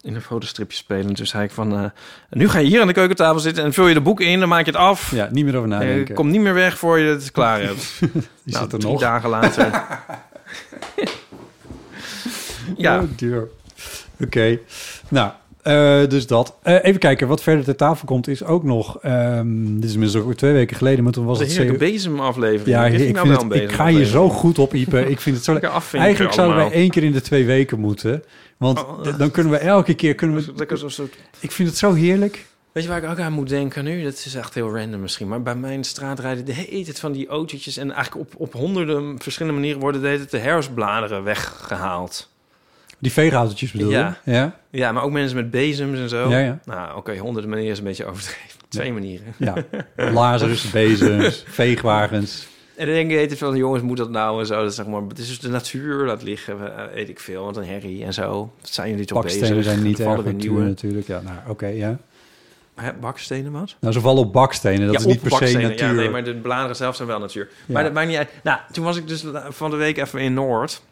in 0.00 0.14
een 0.14 0.22
fotostripje 0.22 0.76
spelen. 0.76 1.14
Toen 1.14 1.26
zei 1.26 1.44
ik 1.44 1.50
van, 1.50 1.72
eh, 1.78 1.84
nu 2.30 2.48
ga 2.48 2.58
je 2.58 2.66
hier 2.66 2.80
aan 2.80 2.86
de 2.86 2.92
keukentafel 2.92 3.40
zitten 3.40 3.64
en 3.64 3.72
vul 3.72 3.86
je 3.88 3.94
de 3.94 4.00
boeken 4.00 4.26
in. 4.26 4.40
Dan 4.40 4.48
maak 4.48 4.64
je 4.64 4.70
het 4.70 4.80
af. 4.80 5.10
ja, 5.10 5.28
niet 5.30 5.44
meer 5.44 5.56
over 5.56 5.72
Eh, 5.72 5.78
nadenken. 5.78 6.14
kom 6.14 6.30
niet 6.30 6.40
meer 6.40 6.54
weg 6.54 6.78
voor 6.78 6.98
je 6.98 7.10
het 7.10 7.30
klaar 7.32 7.60
hebt. 7.60 7.98
Die 8.00 8.10
nou, 8.44 8.62
zit 8.64 8.72
er 8.72 8.78
drie 8.78 8.92
nog. 8.92 9.00
dagen 9.00 9.28
later. 9.30 9.70
ja, 12.76 12.98
Oh. 13.22 13.42
Oké. 14.20 14.58
Nou, 15.08 15.30
eh, 15.68 16.08
dus 16.08 16.26
dat. 16.26 16.56
Eh, 16.62 16.84
even 16.84 17.00
kijken, 17.00 17.28
wat 17.28 17.42
verder 17.42 17.64
ter 17.64 17.76
tafel 17.76 18.06
komt 18.06 18.28
is 18.28 18.44
ook 18.44 18.64
nog... 18.64 18.98
ehm, 19.02 19.74
dit 19.74 19.84
is 19.84 19.92
inmiddels 19.92 20.20
ook 20.20 20.26
weer 20.26 20.36
twee 20.36 20.52
weken 20.52 20.76
geleden, 20.76 21.04
maar 21.04 21.12
toen 21.12 21.24
was 21.24 21.38
de 21.38 21.44
het... 21.44 21.52
heerlijke 21.52 21.84
CO 21.84 21.90
bezemaflevering. 21.90 22.76
ja, 22.76 22.86
ik, 22.86 22.98
vind 22.98 23.12
nou 23.14 23.26
vind 23.26 23.40
wel 23.40 23.48
het, 23.48 23.58
een 23.58 23.68
ik 23.68 23.72
ga 23.72 23.86
hier 23.86 24.04
zo 24.04 24.28
goed 24.28 24.58
op, 24.58 24.74
Ipe. 24.74 25.10
Ik 25.10 25.20
vind 25.20 25.36
het 25.36 25.44
zo... 25.44 25.52
Lekker 25.58 25.70
afvinken 25.70 26.00
Eigenlijk 26.00 26.34
zouden 26.34 26.56
wij 26.56 26.70
één 26.72 26.90
keer 26.90 27.04
in 27.04 27.12
de 27.12 27.20
twee 27.20 27.46
weken 27.46 27.80
moeten. 27.80 28.22
Want 28.56 28.78
Oh. 28.78 29.18
dan 29.18 29.30
kunnen 29.30 29.52
we 29.52 29.58
elke 29.76 29.94
keer... 29.94 30.14
Kunnen 30.14 30.36
we, 30.36 30.52
Lekker 30.56 30.78
zo'n 30.78 30.90
soort 30.90 31.14
ik 31.40 31.52
vind 31.52 31.68
het 31.68 31.78
zo 31.78 31.92
heerlijk. 31.92 32.46
Weet 32.72 32.82
je 32.82 32.88
waar 32.88 33.02
ik 33.02 33.10
ook 33.10 33.18
aan 33.18 33.32
moet 33.32 33.48
denken 33.48 33.84
nu? 33.84 34.02
Dat 34.02 34.12
is 34.12 34.34
echt 34.34 34.54
heel 34.54 34.76
random 34.76 35.00
misschien. 35.00 35.28
Maar 35.28 35.42
bij 35.42 35.54
mijn 35.54 35.84
straat 35.84 36.18
rijden 36.18 36.44
de 36.44 36.52
hele 36.52 36.84
tijd 36.84 37.00
van 37.00 37.12
die 37.12 37.28
autootjes... 37.28 37.76
en 37.76 37.92
eigenlijk 37.92 38.26
op, 38.32 38.40
op 38.40 38.52
honderden 38.52 39.18
verschillende 39.22 39.58
manieren... 39.58 39.80
worden 39.80 40.00
de 40.00 40.06
hele 40.06 40.18
tijd 40.18 40.30
de 40.30 40.38
herfstbladeren 40.38 41.24
weggehaald. 41.24 42.28
Die 42.98 43.12
veeghoutjes 43.12 43.72
bedoel 43.72 43.90
je? 43.90 43.96
Ja. 43.96 44.18
Ja. 44.24 44.58
Ja, 44.70 44.92
maar 44.92 45.02
ook 45.02 45.12
mensen 45.12 45.36
met 45.36 45.50
bezems 45.50 45.98
en 45.98 46.08
zo. 46.08 46.30
Ja, 46.30 46.38
ja. 46.38 46.58
Nou, 46.64 46.96
oké, 46.96 47.16
honderden 47.16 47.50
manieren 47.50 47.72
is 47.72 47.78
een 47.78 47.84
beetje 47.84 48.04
overdreven. 48.04 48.58
Twee 48.68 48.92
manieren. 48.92 49.34
ja. 49.36 49.54
Lazarus, 49.96 50.70
bezems, 50.80 51.44
veegwagens. 51.46 52.48
En 52.76 52.86
dan 52.86 52.94
denk 52.94 53.10
je 53.10 53.16
hele 53.16 53.26
tijd 53.26 53.38
van... 53.38 53.56
jongens, 53.56 53.82
moet 53.82 53.96
dat 53.96 54.10
nou 54.10 54.40
en 54.40 54.46
zo? 54.46 54.62
Dat, 54.62 54.74
zeg 54.74 54.86
maar, 54.86 55.02
het 55.02 55.18
is 55.18 55.28
dus 55.28 55.40
de 55.40 55.48
natuur 55.48 56.06
laat 56.06 56.22
liggen, 56.22 56.76
eh, 56.76 56.94
weet 56.94 57.08
ik 57.08 57.20
veel. 57.20 57.44
Want 57.44 57.56
een 57.56 57.64
herrie 57.64 58.04
en 58.04 58.12
zo. 58.14 58.52
Dat 58.60 58.70
zijn 58.70 58.90
jullie 58.90 59.04
toch 59.04 59.22
Bakstenen 59.22 59.56
bezig? 59.56 59.72
zijn 59.72 59.82
niet 59.82 59.98
Er 59.98 60.06
erg 60.06 60.24
natuur 60.24 60.60
natuurlijk. 60.60 61.06
Ja, 61.06 61.20
nou, 61.20 61.36
oké, 61.48 61.66
ja. 61.66 61.98
Hè, 62.74 62.92
bakstenen 62.92 63.52
wat? 63.52 63.76
Nou, 63.80 63.92
ze 63.92 64.00
vallen 64.00 64.22
op 64.22 64.32
bakstenen. 64.32 64.86
Dat 64.86 64.94
ja, 64.94 64.98
is 65.00 65.06
niet 65.06 65.20
per 65.20 65.48
se 65.48 65.58
natuur. 65.58 65.86
Ja, 65.86 65.92
nee, 65.92 66.10
maar 66.10 66.24
de 66.24 66.34
bladeren 66.34 66.76
zelf 66.76 66.96
zijn 66.96 67.08
wel 67.08 67.18
natuur. 67.18 67.48
Ja. 67.50 67.74
Maar 67.74 67.82
dat 67.82 67.92
maakt 67.92 68.08
niet 68.08 68.16
uit. 68.16 68.30
Nou, 68.42 68.58
toen 68.72 68.84
was 68.84 68.96
ik 68.96 69.08
dus 69.08 69.24
van 69.48 69.70
de 69.70 69.76
week 69.76 69.98
even 69.98 70.20
in 70.20 70.34
Noord. 70.34 70.82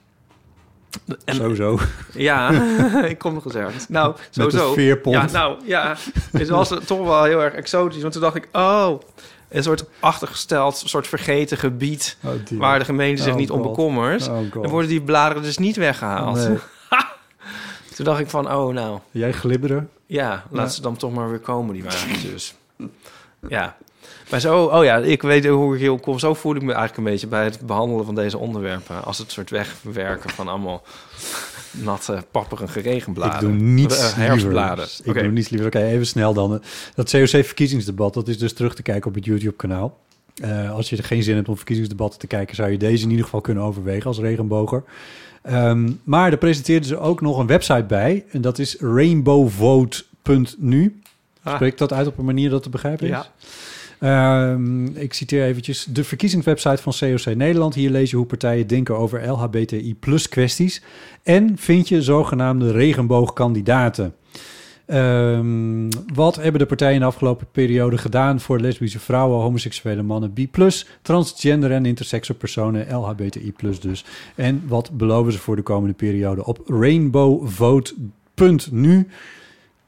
En, 1.25 1.35
Sowieso. 1.35 1.79
Ja, 2.13 2.51
ik 3.13 3.19
kom 3.19 3.35
nog 3.35 3.45
eens 3.45 3.55
ergens. 3.55 3.89
Nou, 3.89 4.15
sowieso. 4.31 4.75
Ja, 5.05 5.27
nou, 5.33 5.57
ja. 5.65 5.97
Het 6.33 6.49
was 6.49 6.73
toch 6.87 7.05
wel 7.07 7.25
heel 7.25 7.43
erg 7.43 7.55
exotisch. 7.55 8.01
Want 8.01 8.13
toen 8.13 8.23
dacht 8.23 8.37
ik, 8.37 8.49
oh, 8.53 9.01
een 9.49 9.63
soort 9.63 9.85
achtergesteld, 10.01 10.83
soort 10.87 11.07
vergeten 11.07 11.59
gebied... 11.59 12.17
Oh, 12.25 12.31
waar 12.51 12.79
de 12.79 12.85
gemeente 12.85 13.23
zich 13.23 13.33
Oh, 13.33 13.39
niet 13.39 13.51
om 13.51 13.63
bekommert. 13.63 14.29
Oh. 14.29 14.53
Dan 14.53 14.69
worden 14.71 14.91
die 14.91 15.01
bladeren 15.03 15.43
dus 15.43 15.59
niet 15.59 15.77
weggehaald. 15.77 16.37
Nee. 16.49 16.57
Toen 17.95 18.05
dacht 18.05 18.21
ik 18.21 18.31
van, 18.31 18.53
oh, 18.53 18.75
nou, 18.75 18.99
Jij 19.11 19.33
glibberen? 19.33 19.91
ja, 20.07 20.45
laat 20.51 20.67
Ja. 20.67 20.73
ze 20.73 20.81
dan 20.83 20.97
toch 20.97 21.13
maar 21.13 21.31
weer 21.31 21.39
komen, 21.39 21.75
die 21.75 21.85
wagentjes. 21.85 22.55
ja. 23.49 23.77
Maar 24.31 24.41
zo, 24.41 24.65
oh 24.65 24.85
ja, 24.85 24.97
ik 24.97 25.23
weet 25.23 25.47
hoe 25.47 25.75
ik 25.75 25.81
heel 25.81 25.99
kom. 25.99 26.19
Zo 26.19 26.35
voel 26.35 26.55
ik 26.55 26.63
me 26.63 26.73
eigenlijk 26.73 26.99
een 26.99 27.13
beetje 27.13 27.27
bij 27.27 27.45
het 27.45 27.61
behandelen 27.61 28.05
van 28.05 28.15
deze 28.15 28.39
onderwerpen. 28.39 29.05
Als 29.05 29.19
het 29.19 29.31
soort 29.31 29.51
wegwerken 29.51 30.31
van 30.31 30.49
allemaal 30.49 30.83
natte, 31.71 32.25
papperige 32.31 32.81
regenbladen. 32.81 33.35
Ik 33.35 33.41
doe 33.41 33.53
niets 33.67 34.15
herfstbladen. 34.15 34.87
liever. 34.87 35.17
Ik 35.17 35.23
doe 35.23 35.33
niets 35.33 35.49
liever. 35.49 35.69
Oké, 35.69 35.83
even 35.83 36.07
snel 36.07 36.35
dan. 36.35 36.63
Dat 36.95 37.11
COC-verkiezingsdebat, 37.11 38.15
dat 38.15 38.29
is 38.29 38.39
dus 38.39 38.53
terug 38.53 38.75
te 38.75 38.83
kijken 38.83 39.09
op 39.09 39.15
het 39.15 39.25
YouTube-kanaal. 39.25 39.99
Eh, 40.43 40.73
als 40.73 40.91
je 40.91 40.97
er 40.97 41.05
geen 41.05 41.23
zin 41.23 41.35
hebt 41.35 41.49
om 41.49 41.57
verkiezingsdebatten 41.57 42.19
te 42.19 42.27
kijken... 42.27 42.57
zou 42.57 42.71
je 42.71 42.79
deze 42.79 43.05
in 43.05 43.11
ieder 43.11 43.25
geval 43.25 43.41
kunnen 43.41 43.65
overwegen 43.65 44.07
als 44.07 44.19
regenboger. 44.19 44.85
Ehm, 45.43 45.93
maar 46.05 46.33
er 46.33 46.39
presenteerden 46.39 46.89
ze 46.89 46.99
ook 46.99 47.21
nog 47.21 47.39
een 47.39 47.47
website 47.47 47.85
bij. 47.85 48.25
En 48.31 48.41
dat 48.41 48.59
is 48.59 48.77
rainbowvote.nu. 48.81 51.01
Ah. 51.43 51.55
Spreek 51.55 51.79
dat 51.79 51.93
uit 51.93 52.07
op 52.07 52.19
een 52.19 52.25
manier 52.25 52.51
dat 52.51 52.63
te 52.63 52.71
begrijpen 52.71 53.07
is? 53.07 53.13
Ja. 53.13 53.27
Ehm, 53.99 54.87
ik 54.87 55.13
citeer 55.13 55.45
eventjes 55.45 55.85
de 55.85 56.05
verkiezingswebsite 56.05 56.83
van 56.83 56.93
COC 56.99 57.35
Nederland. 57.35 57.75
Hier 57.75 57.91
lees 57.91 58.11
je 58.11 58.17
hoe 58.17 58.27
partijen 58.27 58.67
denken 58.67 58.97
over 58.97 59.29
LHBTI 59.29 59.95
plus 59.95 60.29
kwesties. 60.29 60.83
En 61.23 61.59
vind 61.59 61.89
je 61.89 62.03
zogenaamde 62.03 62.73
regenboogkandidaten. 62.73 64.15
Ehm, 64.87 65.91
wat 66.15 66.37
hebben 66.37 66.61
de 66.61 66.67
partijen 66.67 67.01
de 67.01 67.07
afgelopen 67.07 67.47
periode 67.53 67.99
gedaan 67.99 68.41
voor 68.41 68.61
lesbische 68.61 68.99
vrouwen, 68.99 69.41
homoseksuele 69.41 70.03
mannen, 70.03 70.33
B+, 70.33 70.39
transgender 71.03 71.73
en 71.73 71.87
intersexe 71.87 72.35
personen, 72.35 72.95
LHBTI+, 72.95 73.55
dus. 73.81 74.05
En 74.35 74.63
wat 74.67 74.97
beloven 74.97 75.33
ze 75.33 75.39
voor 75.39 75.57
de 75.57 75.63
komende 75.63 75.95
periode? 75.95 76.45
Op 76.45 76.61
rainbowvote.nu 76.67 79.09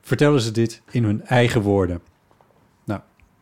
vertellen 0.02 0.40
ze 0.40 0.50
dit 0.50 0.82
in 0.90 1.04
hun 1.04 1.24
eigen 1.24 1.60
woorden. 1.60 2.00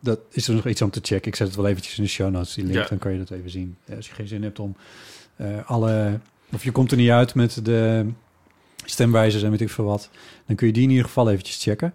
Dat 0.07 0.18
is 0.30 0.48
er 0.48 0.54
nog 0.54 0.66
iets 0.66 0.82
om 0.82 0.90
te 0.90 1.00
checken. 1.02 1.28
Ik 1.28 1.36
zet 1.36 1.46
het 1.46 1.57
wel 1.57 1.66
eventjes 1.66 1.96
in 1.98 2.02
de 2.04 2.09
show 2.11 2.30
notes, 2.30 2.54
die 2.54 2.64
link, 2.64 2.76
Ja. 2.78 2.86
dan 2.88 2.98
kan 2.98 3.12
je 3.12 3.18
dat 3.18 3.30
even 3.30 3.50
zien. 3.50 3.76
Als 3.96 4.07
je 4.09 4.14
geen 4.14 4.28
zin 4.28 4.42
hebt 4.42 4.59
om 4.59 4.76
eh, 5.36 5.48
alle... 5.70 6.20
Of 6.52 6.64
je 6.64 6.72
komt 6.72 6.90
er 6.90 6.96
niet 6.96 7.11
uit 7.11 7.34
met 7.34 7.64
de 7.64 8.07
stemwijzers 8.84 9.42
en 9.42 9.50
weet 9.50 9.61
ik 9.61 9.70
veel 9.70 9.84
wat. 9.84 10.11
Dan 10.46 10.57
kun 10.57 10.66
je 10.66 10.72
die 10.72 10.82
in 10.82 10.90
ieder 10.90 11.04
geval 11.04 11.30
eventjes 11.30 11.62
checken. 11.62 11.94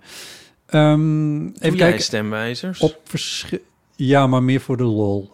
Ehm, 0.65 1.47
Even 1.47 1.77
kijken. 1.77 2.01
stemwijzers? 2.01 2.79
Op 2.79 2.99
ja, 3.95 4.27
maar 4.27 4.43
meer 4.43 4.61
voor 4.61 4.77
de 4.77 4.83
lol. 4.83 5.31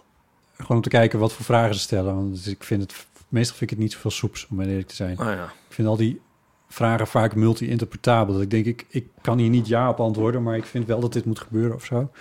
Gewoon 0.57 0.78
om 0.78 0.84
te 0.84 0.89
kijken 0.89 1.19
wat 1.19 1.34
voor 1.34 1.45
vragen 1.45 1.75
ze 1.75 1.82
stellen. 1.82 2.15
Want 2.15 2.47
ik 2.47 2.63
vind 2.63 2.82
het, 2.82 3.05
meestal 3.28 3.57
vind 3.57 3.71
ik 3.71 3.78
het 3.78 3.86
niet 3.86 3.93
zoveel 3.93 4.11
soeps, 4.11 4.47
om 4.49 4.61
eerlijk 4.61 4.88
te 4.88 4.95
zijn. 4.95 5.19
Oh 5.19 5.25
ja. 5.25 5.43
Ik 5.43 5.73
vind 5.73 5.88
al 5.88 5.97
die 5.97 6.21
vragen 6.69 7.07
vaak 7.07 7.36
multi-interpretabel. 7.36 8.34
Dat 8.34 8.43
ik 8.43 8.49
denk, 8.51 8.65
ik, 8.65 8.86
ik 8.89 9.05
kan 9.21 9.38
hier 9.38 9.49
niet 9.49 9.67
ja 9.67 9.89
op 9.89 9.99
antwoorden, 9.99 10.43
maar 10.43 10.57
ik 10.57 10.65
vind 10.65 10.86
wel 10.88 10.99
dat 10.99 11.13
dit 11.13 11.25
moet 11.25 11.39
gebeuren 11.39 11.75
of 11.75 11.86
zo. 11.86 12.11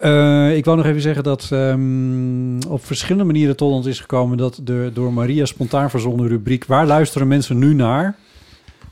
Eh, 0.00 0.56
ik 0.56 0.64
wou 0.64 0.76
nog 0.76 0.86
even 0.86 1.00
zeggen 1.00 1.22
dat 1.22 1.48
ehm, 1.52 2.60
op 2.68 2.84
verschillende 2.84 3.24
manieren 3.24 3.56
tot 3.56 3.72
ons 3.72 3.86
is 3.86 4.00
gekomen 4.00 4.36
dat 4.38 4.60
de 4.62 4.90
door 4.94 5.12
Maria 5.12 5.44
spontaan 5.44 5.90
verzonnen 5.90 6.28
rubriek 6.28 6.64
Waar 6.64 6.86
luisteren 6.86 7.28
mensen 7.28 7.58
nu 7.58 7.74
naar? 7.74 8.16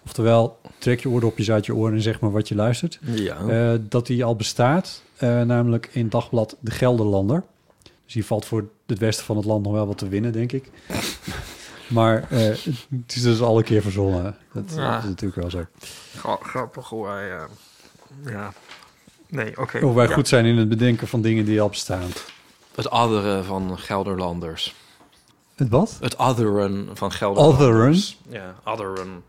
Oftewel, 0.05 0.61
trek 0.79 1.01
je 1.01 1.09
oordopjes 1.09 1.51
uit 1.51 1.67
je 1.67 1.75
oren 1.75 1.95
en 1.95 2.03
zeg 2.03 2.21
maar 2.21 2.31
wat 2.31 2.49
je 2.49 2.55
luistert. 2.55 2.99
Ja. 3.03 3.37
Eh, 3.49 3.79
dat 3.89 4.07
die 4.07 4.25
al 4.25 4.37
bestaat, 4.37 5.03
eh, 5.17 5.43
namelijk 5.43 5.89
in 5.93 6.09
dagblad 6.09 6.57
De 6.61 6.71
Gelderlander. 6.71 7.43
Dus 8.05 8.15
hier 8.15 8.25
valt 8.25 8.45
voor 8.45 8.65
het 8.87 8.99
westen 8.99 9.25
van 9.25 9.37
het 9.37 9.45
land 9.45 9.65
nog 9.65 9.73
wel 9.73 9.87
wat 9.87 9.99
te 9.99 10.09
winnen, 10.09 10.33
denk 10.33 10.53
ik. 10.53 10.71
maar 11.89 12.27
het 12.31 13.15
is 13.15 13.23
dus 13.23 13.41
al 13.41 13.59
een 13.59 13.65
keer 13.65 13.83
verzonnen. 13.83 14.37
Dat, 14.53 14.65
Ja. 14.77 14.91
dat 14.95 15.03
is 15.03 15.09
natuurlijk 15.09 15.41
wel 15.41 15.51
zo. 15.51 15.65
Gra- 16.17 16.39
Grappig 16.43 16.89
hoe 16.89 17.07
hij... 17.09 17.29
ja. 18.25 18.53
Nee, 19.29 19.59
oké. 19.59 19.85
Of 19.85 19.95
wij 19.95 20.07
Ja. 20.09 20.15
goed 20.15 20.29
zijn 20.29 20.45
in 20.45 20.57
het 20.57 20.69
bedenken 20.69 21.09
van 21.09 21.21
dingen 21.23 21.45
die 21.45 21.61
al 21.61 21.69
bestaan. 21.69 22.09
Het 22.75 22.91
otheren 22.91 23.45
van 23.45 23.79
Gelderlanders. 23.79 24.75
Het 25.55 25.69
wat? 25.69 25.97
Het 26.01 26.19
otheren 26.19 26.89
van 26.95 27.13
Gelderlanders. 27.13 28.19
Ja, 28.29 28.55
otheren. 28.65 29.23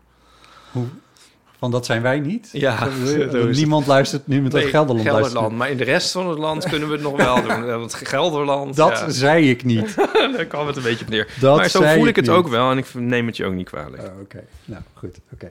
Van 1.58 1.70
dat 1.70 1.86
zijn 1.86 2.02
wij 2.02 2.18
niet? 2.20 2.48
Ja. 2.52 2.88
Niemand 3.50 3.86
luistert 3.86 4.26
nu 4.26 4.42
met 4.42 4.52
Nee, 4.52 4.62
Gelderland. 4.66 5.00
Gelderland. 5.08 5.32
luistert. 5.34 5.58
Maar 5.58 5.70
in 5.70 5.76
de 5.76 5.84
rest 5.84 6.12
van 6.12 6.28
het 6.28 6.38
land 6.38 6.64
kunnen 6.68 6.88
we 6.88 6.94
het 6.94 7.02
nog 7.02 7.16
wel 7.16 7.42
doen. 7.42 7.66
Want 7.80 7.94
Gelderland... 7.94 8.76
Dat 8.76 8.90
ja. 8.98 9.10
zei 9.10 9.50
ik 9.50 9.64
niet. 9.64 9.94
Daar 10.36 10.44
kwam 10.44 10.66
het 10.66 10.76
een 10.76 10.82
beetje 10.82 11.04
op 11.04 11.10
neer. 11.10 11.28
Dat 11.40 11.56
maar 11.56 11.68
zo 11.68 11.80
zei 11.80 11.94
voel 11.94 12.02
ik 12.02 12.08
ik 12.08 12.16
het 12.16 12.24
niet. 12.24 12.34
ook 12.34 12.48
wel 12.48 12.70
en 12.70 12.78
ik 12.78 12.94
neem 12.94 13.26
het 13.26 13.36
je 13.36 13.44
ook 13.44 13.54
niet 13.54 13.68
kwalijk. 13.68 14.02
Oh, 14.02 14.20
Oké, 14.20 14.44
nou 14.64 14.82
goed. 14.94 15.18
Oké. 15.32 15.50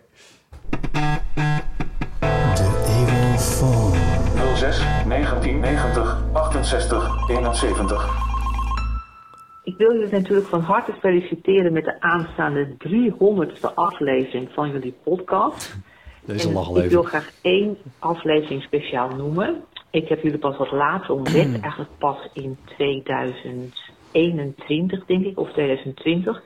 06 4.60 4.84
1990 5.08 6.18
68 6.34 7.30
71. 7.30 8.28
Ik 9.64 9.78
wil 9.78 9.94
jullie 9.94 10.12
natuurlijk 10.12 10.48
van 10.48 10.62
harte 10.62 10.94
feliciteren 11.00 11.74
met 11.74 11.84
de 11.84 12.02
aanstaande 12.02 12.68
300ste 12.88 13.74
aflevering 13.76 14.50
van 14.52 14.72
jullie 14.72 14.96
podcast. 15.04 15.78
Deze 16.26 16.48
En 16.48 16.54
lag 16.54 16.68
al 16.68 16.84
ik 16.84 16.90
wil 16.90 17.04
graag 17.04 17.32
één 17.42 17.78
aflevering 18.00 18.62
speciaal 18.62 19.10
noemen. 19.10 19.64
Ik 19.90 20.10
heb 20.10 20.22
jullie 20.22 20.40
pas 20.40 20.58
wat 20.58 20.72
later 20.72 21.14
ontdekt, 21.14 21.62
eigenlijk 21.68 21.92
pas 21.98 22.30
in 22.34 22.58
2021 22.66 25.06
denk 25.06 25.26
ik, 25.26 25.40
of 25.40 25.52
2020. 25.52 26.44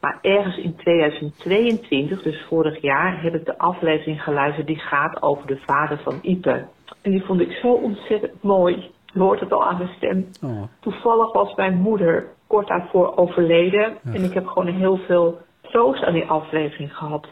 Maar 0.00 0.18
ergens 0.22 0.56
in 0.56 0.76
2022, 0.76 2.22
dus 2.22 2.44
vorig 2.48 2.82
jaar, 2.82 3.22
heb 3.22 3.34
ik 3.34 3.44
de 3.44 3.58
aflevering 3.58 4.22
geluisterd 4.22 4.66
die 4.66 4.78
gaat 4.78 5.22
over 5.22 5.46
de 5.46 5.58
vader 5.66 5.98
van 5.98 6.18
Ipe. 6.22 6.66
En 7.06 7.12
die 7.12 7.24
vond 7.24 7.40
ik 7.40 7.52
zo 7.52 7.68
ontzettend 7.68 8.42
mooi. 8.42 8.90
Je 9.12 9.18
hoort 9.18 9.40
het 9.40 9.52
al 9.52 9.64
aan 9.64 9.78
mijn 9.78 9.90
stem. 9.96 10.26
Oh. 10.42 10.62
Toevallig 10.80 11.32
was 11.32 11.54
mijn 11.54 11.74
moeder 11.74 12.26
kort 12.46 12.68
daarvoor 12.68 13.16
overleden. 13.16 13.96
En 14.04 14.24
ik 14.24 14.32
heb 14.34 14.46
gewoon 14.46 14.74
heel 14.74 14.96
veel 14.96 15.38
troost 15.60 16.04
aan 16.04 16.12
die 16.12 16.26
aflevering 16.26 16.96
gehad. 16.96 17.26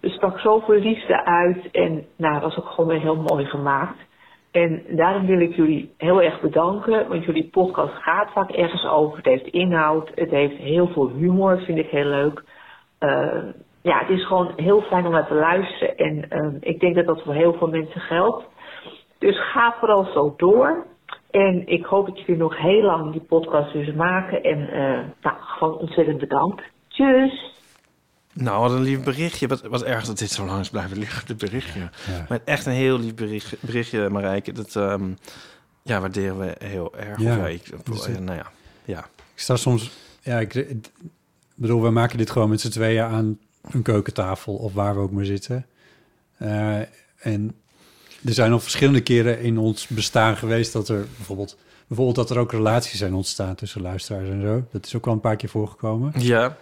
Er 0.00 0.10
sprak 0.10 0.38
zoveel 0.38 0.78
liefde 0.78 1.24
uit. 1.24 1.70
En 1.70 2.06
nou, 2.16 2.34
het 2.34 2.42
was 2.42 2.58
ook 2.58 2.68
gewoon 2.68 2.90
weer 2.90 3.00
heel 3.00 3.24
mooi 3.28 3.44
gemaakt. 3.44 3.98
En 4.50 4.82
daarom 4.88 5.26
wil 5.26 5.40
ik 5.40 5.54
jullie 5.54 5.94
heel 5.96 6.22
erg 6.22 6.40
bedanken. 6.40 7.08
Want 7.08 7.24
jullie 7.24 7.48
podcast 7.50 7.94
gaat 7.94 8.32
vaak 8.32 8.50
ergens 8.50 8.86
over. 8.86 9.16
Het 9.16 9.26
heeft 9.26 9.46
inhoud. 9.46 10.10
Het 10.14 10.30
heeft 10.30 10.56
heel 10.56 10.88
veel 10.88 11.08
humor. 11.08 11.58
Vind 11.58 11.78
ik 11.78 11.88
heel 11.88 12.08
leuk. 12.08 12.42
Eh, 12.98 13.42
ja, 13.82 13.98
het 13.98 14.08
is 14.08 14.26
gewoon 14.26 14.52
heel 14.56 14.80
fijn 14.80 15.06
om 15.06 15.12
naar 15.12 15.26
te 15.26 15.34
luisteren. 15.34 15.96
En 15.96 16.30
eh, 16.30 16.48
ik 16.60 16.80
denk 16.80 16.94
dat 16.94 17.06
dat 17.06 17.22
voor 17.22 17.34
heel 17.34 17.54
veel 17.54 17.68
mensen 17.68 18.00
geldt. 18.00 18.49
Dus 19.20 19.50
ga 19.52 19.76
vooral 19.78 20.04
zo 20.04 20.34
door. 20.36 20.86
En 21.30 21.66
ik 21.66 21.84
hoop 21.84 22.06
dat 22.06 22.18
jullie 22.18 22.36
nog 22.36 22.58
heel 22.58 22.82
lang 22.82 23.12
die 23.12 23.20
podcast 23.20 23.72
dus 23.72 23.94
maken. 23.94 24.42
En 24.42 24.68
eh, 24.68 25.04
nou, 25.22 25.36
gewoon 25.40 25.78
ontzettend 25.78 26.18
bedankt. 26.18 26.62
Tjus! 26.88 27.52
Nou, 28.32 28.60
wat 28.60 28.70
een 28.70 28.82
lief 28.82 29.04
berichtje. 29.04 29.46
Wat, 29.46 29.62
wat 29.62 29.82
erg 29.82 30.04
dat 30.04 30.18
dit 30.18 30.30
zo 30.30 30.44
lang 30.44 30.60
is 30.60 30.70
blijven 30.70 30.98
liggen, 30.98 31.26
dit 31.26 31.38
berichtje. 31.38 31.80
Ja. 31.80 32.26
Maar 32.28 32.40
echt 32.44 32.66
een 32.66 32.72
heel 32.72 32.98
lief 32.98 33.14
berichtje, 33.14 33.56
berichtje 33.60 34.08
Marijke. 34.08 34.52
Dat 34.52 34.76
ehm, 34.76 35.12
ja, 35.82 36.00
waarderen 36.00 36.38
we 36.38 36.56
heel 36.58 36.96
erg. 36.96 37.20
Ja, 37.20 37.46
ik, 37.46 37.86
dus, 37.86 38.06
eh, 38.06 38.18
nou 38.18 38.38
ja, 38.38 38.46
ja. 38.84 38.98
Ik 39.34 39.40
sta 39.40 39.56
soms... 39.56 39.90
Ja, 40.22 40.38
ik, 40.38 40.54
ik 40.54 40.90
bedoel, 41.54 41.82
we 41.82 41.90
maken 41.90 42.18
dit 42.18 42.30
gewoon 42.30 42.48
met 42.48 42.60
z'n 42.60 42.70
tweeën 42.70 43.04
aan 43.04 43.38
een 43.70 43.82
keukentafel... 43.82 44.54
of 44.54 44.74
waar 44.74 44.94
we 44.94 45.00
ook 45.00 45.10
maar 45.10 45.24
zitten. 45.24 45.66
Eh, 46.36 46.80
en 47.18 47.59
er 48.24 48.32
zijn 48.32 48.52
al 48.52 48.60
verschillende 48.60 49.00
keren 49.00 49.40
in 49.40 49.58
ons 49.58 49.86
bestaan 49.86 50.36
geweest... 50.36 50.72
dat 50.72 50.88
er 50.88 51.06
bijvoorbeeld, 51.16 51.56
bijvoorbeeld 51.86 52.16
dat 52.16 52.30
er 52.30 52.38
ook 52.38 52.52
relaties 52.52 52.98
zijn 52.98 53.14
ontstaan 53.14 53.54
tussen 53.54 53.82
luisteraars 53.82 54.28
en 54.28 54.40
zo. 54.42 54.64
Dat 54.72 54.86
is 54.86 54.96
ook 54.96 55.04
wel 55.04 55.14
een 55.14 55.20
paar 55.20 55.36
keer 55.36 55.48
voorgekomen. 55.48 56.12
Ja, 56.16 56.56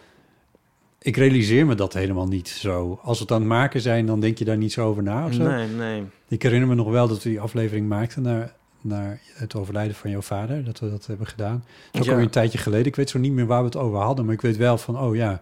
Ik 0.99 1.17
realiseer 1.17 1.67
me 1.67 1.75
dat 1.75 1.93
helemaal 1.93 2.27
niet 2.27 2.49
zo. 2.49 2.99
Als 3.03 3.17
we 3.19 3.23
het 3.23 3.33
aan 3.33 3.39
het 3.41 3.49
maken 3.49 3.81
zijn, 3.81 4.07
dan 4.07 4.21
denk 4.21 4.39
je 4.39 4.45
daar 4.45 4.57
niet 4.57 4.73
zo 4.73 4.87
over 4.87 5.03
na 5.03 5.27
of 5.27 5.33
zo. 5.35 5.43
nee, 5.43 5.67
nee. 5.69 6.03
Ik 6.29 6.43
herinner 6.43 6.69
me 6.69 6.75
nog 6.75 6.89
wel 6.91 7.09
dat 7.09 7.23
we 7.23 7.29
die 7.29 7.41
aflevering 7.41 7.89
maakten 7.89 8.23
naar, 8.23 8.55
naar 8.81 9.21
het 9.35 9.55
overlijden 9.55 9.97
van 9.97 10.11
jouw 10.11 10.21
vader. 10.23 10.65
Dat 10.65 10.79
we 10.79 10.91
dat 10.91 11.07
hebben 11.07 11.27
gedaan. 11.27 11.65
Dat 11.93 12.01
is 12.01 12.07
Ja. 12.07 12.11
alweer 12.11 12.27
een 12.27 12.33
tijdje 12.33 12.59
geleden. 12.59 12.87
Ik 12.87 12.97
weet 12.97 13.11
zo 13.11 13.19
niet 13.19 13.33
meer 13.33 13.47
waar 13.47 13.61
we 13.61 13.65
het 13.67 13.77
over 13.77 13.99
hadden. 13.99 14.25
Maar 14.25 14.35
ik 14.35 14.41
weet 14.41 14.57
wel 14.57 14.79
van, 14.79 14.99
oh 14.99 15.17
ja, 15.17 15.31
dat 15.31 15.41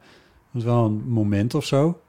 was 0.50 0.64
wel 0.64 0.84
een 0.84 1.02
moment 1.08 1.54
of 1.54 1.64
zo. 1.64 2.00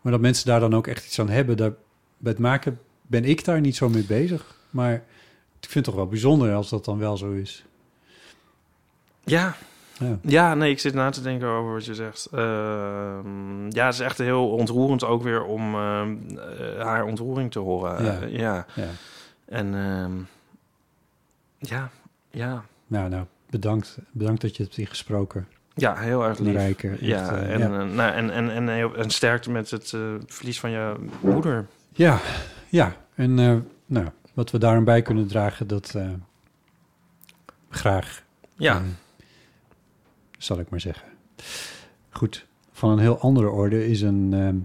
Maar 0.00 0.12
dat 0.12 0.20
mensen 0.20 0.46
daar 0.46 0.60
dan 0.60 0.74
ook 0.74 0.86
echt 0.86 1.06
iets 1.06 1.18
aan 1.20 1.28
hebben. 1.28 1.56
Daar, 1.56 1.72
bij 2.18 2.32
het 2.32 2.40
maken 2.40 2.78
ben 3.06 3.24
ik 3.24 3.44
daar 3.44 3.60
niet 3.60 3.76
zo 3.76 3.88
mee 3.88 4.04
bezig. 4.04 4.56
Maar 4.70 4.94
ik 5.60 5.70
vind 5.70 5.74
het 5.74 5.84
toch 5.84 5.94
wel 5.94 6.06
bijzonder 6.06 6.54
als 6.54 6.68
dat 6.68 6.84
dan 6.84 6.98
wel 6.98 7.16
zo 7.16 7.30
is. 7.32 7.64
Ja, 9.24 9.56
Ja. 9.98 10.18
Ja, 10.22 10.54
nee, 10.54 10.70
ik 10.70 10.78
zit 10.78 10.94
na 10.94 11.10
te 11.10 11.22
denken 11.22 11.48
over 11.48 11.72
wat 11.72 11.84
je 11.84 11.94
zegt. 11.94 12.28
Ehm, 12.32 13.70
ja, 13.70 13.84
het 13.84 13.94
is 13.94 14.00
echt 14.00 14.18
heel 14.18 14.50
ontroerend 14.50 15.04
ook 15.04 15.22
weer 15.22 15.44
om 15.44 15.74
ehm, 15.74 16.16
eh, 16.28 16.84
haar 16.84 17.04
ontroering 17.04 17.50
te 17.50 17.58
horen. 17.58 18.04
Ja. 18.04 18.20
Eh, 18.20 18.38
ja. 18.38 18.66
ja. 18.74 18.88
En 19.44 19.74
ehm, 19.74 20.12
ja, 21.58 21.90
ja, 22.30 22.64
Nou, 22.86 23.08
nou, 23.08 23.24
bedankt, 23.50 23.98
bedankt 24.10 24.40
dat 24.40 24.56
je 24.56 24.62
hebt 24.62 24.78
ingesproken. 24.78 25.48
ja, 25.74 25.96
heel 25.96 26.24
erg 26.24 26.38
lief. 26.38 26.52
Marijke, 26.52 26.88
echt, 26.88 27.00
ja, 27.00 27.36
eh, 27.36 27.52
en, 27.52 27.58
ja. 27.58 27.84
nou, 27.84 28.12
en, 28.12 28.30
en, 28.30 28.50
en, 28.50 28.96
en 28.96 29.10
sterkte 29.10 29.50
met 29.50 29.70
het 29.70 29.96
verlies 30.26 30.60
van 30.60 30.70
je 30.70 30.94
moeder. 31.20 31.66
Ja, 31.92 32.20
ja. 32.74 32.96
En 33.14 33.38
eh, 33.38 33.56
nou, 33.86 34.08
wat 34.34 34.50
we 34.50 34.58
daarom 34.58 34.84
bij 34.84 35.02
kunnen 35.02 35.26
dragen, 35.26 35.66
dat 35.66 35.94
eh, 35.94 36.10
graag. 37.68 38.24
Ja, 38.56 38.82
zal 40.38 40.58
ik 40.58 40.70
maar 40.70 40.80
zeggen. 40.80 41.08
Goed, 42.10 42.46
van 42.72 42.90
een 42.90 42.98
heel 42.98 43.18
andere 43.18 43.48
orde 43.48 43.86
is 43.86 44.00
een 44.00 44.32
ehm, 44.32 44.56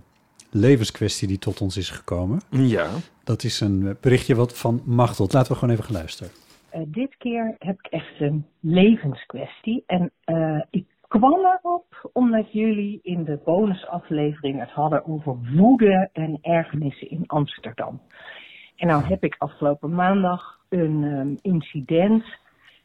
levenskwestie 0.49 1.28
die 1.28 1.39
tot 1.39 1.62
ons 1.62 1.78
is 1.78 1.89
gekomen. 1.89 2.41
ja. 2.49 2.89
Dat 3.24 3.43
is 3.43 3.60
een 3.60 3.97
berichtje 4.01 4.36
wat 4.36 4.57
van 4.57 4.82
Machtel. 4.86 5.28
Laten 5.32 5.51
we 5.51 5.57
gewoon 5.57 5.74
even 5.74 5.86
gaan 5.86 5.95
luisteren. 5.95 6.32
Eh, 6.70 6.82
dit 6.86 7.16
keer 7.18 7.55
heb 7.60 7.80
ik 7.80 7.88
echt 7.91 8.20
een 8.20 8.45
levenskwestie. 8.60 9.84
En 9.88 10.12
eh, 10.24 10.62
ik 10.70 10.86
kwam 11.10 11.34
erop 11.34 12.10
omdat 12.14 12.51
jullie 12.51 12.99
in 13.03 13.24
de 13.24 13.39
bonusaflevering 13.45 14.60
het 14.60 14.72
hadden 14.72 15.05
over 15.05 15.38
woede 15.55 16.10
en 16.14 16.38
ergernissen 16.41 17.10
in 17.10 17.24
Amsterdam. 17.28 18.01
En 18.76 18.88
nou 18.88 19.03
heb 19.03 19.24
ik 19.24 19.36
afgelopen 19.38 19.95
maandag 19.95 20.60
een 20.70 21.03
ehm, 21.03 21.53
incident 21.53 22.24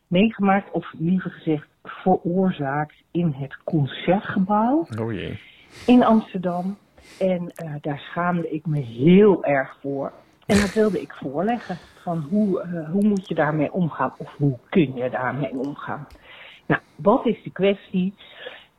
meegemaakt, 0.06 0.70
of 0.70 0.92
liever 0.98 1.30
gezegd 1.30 1.68
veroorzaakt 1.82 2.94
in 3.10 3.34
het 3.36 3.56
concertgebouw 3.64 4.86
Oh 5.00 5.12
jee. 5.12 5.38
in 5.86 6.04
Amsterdam. 6.04 6.76
En 7.18 7.52
eh, 7.54 7.74
daar 7.80 7.98
schaamde 7.98 8.50
ik 8.50 8.66
me 8.66 8.80
heel 8.80 9.44
erg 9.44 9.76
voor. 9.80 10.12
En 10.46 10.60
dat 10.60 10.72
wilde 10.72 11.00
ik 11.00 11.12
voorleggen. 11.12 11.76
Van 12.02 12.26
hoe, 12.30 12.60
eh, 12.62 12.90
hoe 12.90 13.04
moet 13.04 13.28
je 13.28 13.34
daarmee 13.34 13.72
omgaan? 13.72 14.12
Of 14.18 14.34
hoe 14.36 14.58
kun 14.68 14.94
je 14.94 15.10
daarmee 15.10 15.50
omgaan? 15.58 16.06
Nou, 16.66 16.80
wat 16.96 17.26
is 17.26 17.42
de 17.42 17.50
kwestie? 17.50 18.14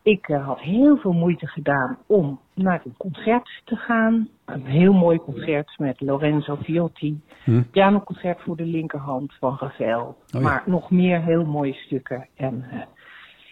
Ik 0.02 0.28
eh, 0.28 0.46
had 0.46 0.60
heel 0.60 0.98
veel 0.98 1.14
moeite 1.14 1.48
gedaan 1.48 1.98
om 2.06 2.40
naar 2.54 2.82
een 2.86 2.98
concert 2.98 3.62
te 3.64 3.76
gaan. 3.76 4.30
Een 4.46 4.66
heel 4.66 4.94
mooi 4.94 5.18
concert 5.18 5.78
met 5.78 6.02
Lorenzo 6.02 6.56
Viotti. 6.56 7.22
Hm? 7.44 7.62
Pianoconcert 7.72 8.42
voor 8.42 8.56
de 8.56 8.66
linkerhand 8.66 9.34
van 9.40 9.58
Ravel. 9.60 10.18
ja. 10.26 10.40
Maar 10.40 10.64
nog 10.66 10.92
meer 10.92 11.22
heel 11.22 11.46
mooie 11.46 11.74
stukken. 11.74 12.28
En 12.36 12.66
eh, 12.72 12.82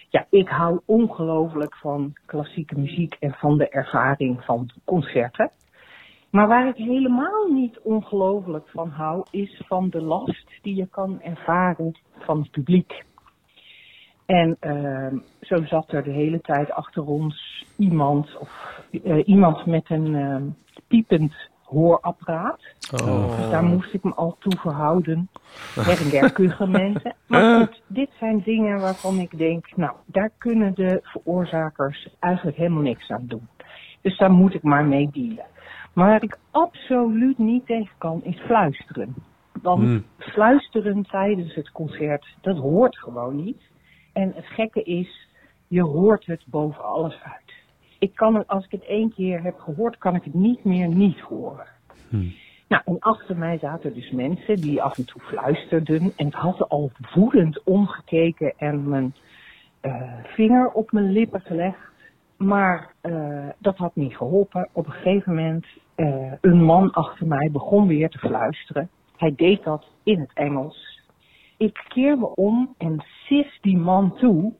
ja, 0.09 0.25
ik 0.29 0.49
hou 0.49 0.79
ongelooflijk 0.85 1.75
van 1.75 2.13
klassieke 2.25 2.79
muziek 2.79 3.15
en 3.19 3.33
van 3.33 3.57
de 3.57 3.69
ervaring 3.69 4.43
van 4.43 4.69
concerten. 4.85 5.51
Maar 6.29 6.47
waar 6.47 6.67
ik 6.67 6.75
helemaal 6.75 7.47
niet 7.47 7.79
ongelooflijk 7.79 8.67
van 8.69 8.89
hou, 8.89 9.25
is 9.31 9.61
van 9.67 9.89
de 9.89 10.01
last 10.01 10.51
die 10.61 10.75
je 10.75 10.87
kan 10.87 11.21
ervaren 11.21 11.97
van 12.19 12.39
het 12.39 12.51
publiek. 12.51 13.03
En 14.25 14.57
ehm, 14.59 15.17
zo 15.41 15.65
zat 15.65 15.91
er 15.91 16.03
de 16.03 16.11
hele 16.11 16.41
tijd 16.41 16.71
achter 16.71 17.05
ons 17.05 17.65
iemand, 17.77 18.37
of 18.37 18.81
eh, 19.03 19.27
iemand 19.27 19.65
met 19.65 19.89
een 19.89 20.15
ehm, 20.15 20.43
piepend 20.87 21.33
hoorapparaat. 21.63 22.61
Oh. 23.03 23.37
Dus 23.37 23.49
daar 23.49 23.63
moest 23.63 23.93
ik 23.93 24.03
me 24.03 24.13
al 24.13 24.35
toe 24.39 24.57
verhouden. 24.57 25.29
Her 25.75 26.01
en 26.01 26.09
der 26.09 26.33
kuchen 26.33 26.71
mensen. 26.71 27.15
Maar 27.27 27.59
goed, 27.59 27.81
dit 27.87 28.09
zijn 28.19 28.41
dingen 28.45 28.79
waarvan 28.79 29.19
ik 29.19 29.37
denk, 29.37 29.75
nou, 29.75 29.91
daar 30.05 30.29
kunnen 30.37 30.73
de 30.75 30.99
veroorzakers 31.03 32.07
eigenlijk 32.19 32.57
helemaal 32.57 32.81
niks 32.81 33.09
aan 33.09 33.25
doen. 33.27 33.47
Dus 34.01 34.17
daar 34.17 34.31
moet 34.31 34.53
ik 34.53 34.63
maar 34.63 34.85
mee 34.85 35.09
dealen. 35.11 35.45
Maar 35.93 36.07
waar 36.07 36.23
ik 36.23 36.37
absoluut 36.51 37.37
niet 37.37 37.65
tegen 37.65 37.95
kan, 37.97 38.23
is 38.23 38.39
fluisteren. 38.39 39.15
Want 39.61 39.81
Hmm. 39.81 40.05
fluisteren 40.17 41.03
tijdens 41.03 41.55
het 41.55 41.71
concert, 41.71 42.25
dat 42.41 42.57
hoort 42.57 42.97
gewoon 42.97 43.43
niet. 43.43 43.61
En 44.13 44.31
het 44.35 44.45
gekke 44.45 44.83
is, 44.83 45.27
je 45.67 45.81
hoort 45.81 46.25
het 46.25 46.43
boven 46.45 46.83
alles 46.83 47.19
uit. 47.23 47.53
Ik 47.99 48.15
kan 48.15 48.35
het, 48.35 48.47
als 48.47 48.65
ik 48.65 48.71
het 48.71 48.85
één 48.85 49.13
keer 49.13 49.43
heb 49.43 49.59
gehoord, 49.59 49.97
kan 49.97 50.15
ik 50.15 50.23
het 50.23 50.33
niet 50.33 50.63
meer 50.63 50.87
niet 50.87 51.19
horen. 51.19 51.67
Nou, 52.67 52.81
en 52.85 52.99
achter 52.99 53.37
mij 53.37 53.57
zaten 53.57 53.93
dus 53.93 54.11
mensen 54.11 54.55
die 54.55 54.81
af 54.81 54.97
en 54.97 55.05
toe 55.05 55.21
fluisterden. 55.21 56.13
En 56.15 56.27
ik 56.27 56.33
had 56.33 56.69
al 56.69 56.91
woedend 57.13 57.63
omgekeken 57.63 58.53
en 58.57 58.89
mijn 58.89 59.15
eh, 59.81 60.13
vinger 60.23 60.71
op 60.71 60.91
mijn 60.91 61.11
lippen 61.11 61.41
gelegd. 61.41 61.91
Maar 62.37 62.93
eh, 63.01 63.47
dat 63.57 63.77
had 63.77 63.95
niet 63.95 64.15
geholpen. 64.15 64.69
Op 64.71 64.85
een 64.85 64.91
gegeven 64.91 65.35
moment, 65.35 65.65
eh, 65.95 66.33
een 66.41 66.63
man 66.63 66.91
achter 66.91 67.27
mij 67.27 67.49
begon 67.51 67.87
weer 67.87 68.09
te 68.09 68.17
fluisteren. 68.17 68.89
Hij 69.17 69.33
deed 69.35 69.63
dat 69.63 69.85
in 70.03 70.19
het 70.19 70.31
Engels. 70.33 70.92
Ik 71.63 71.85
keer 71.87 72.17
me 72.17 72.35
om 72.35 72.75
en 72.77 73.03
sif 73.25 73.59
die 73.61 73.77
man 73.77 74.15
toe. 74.17 74.53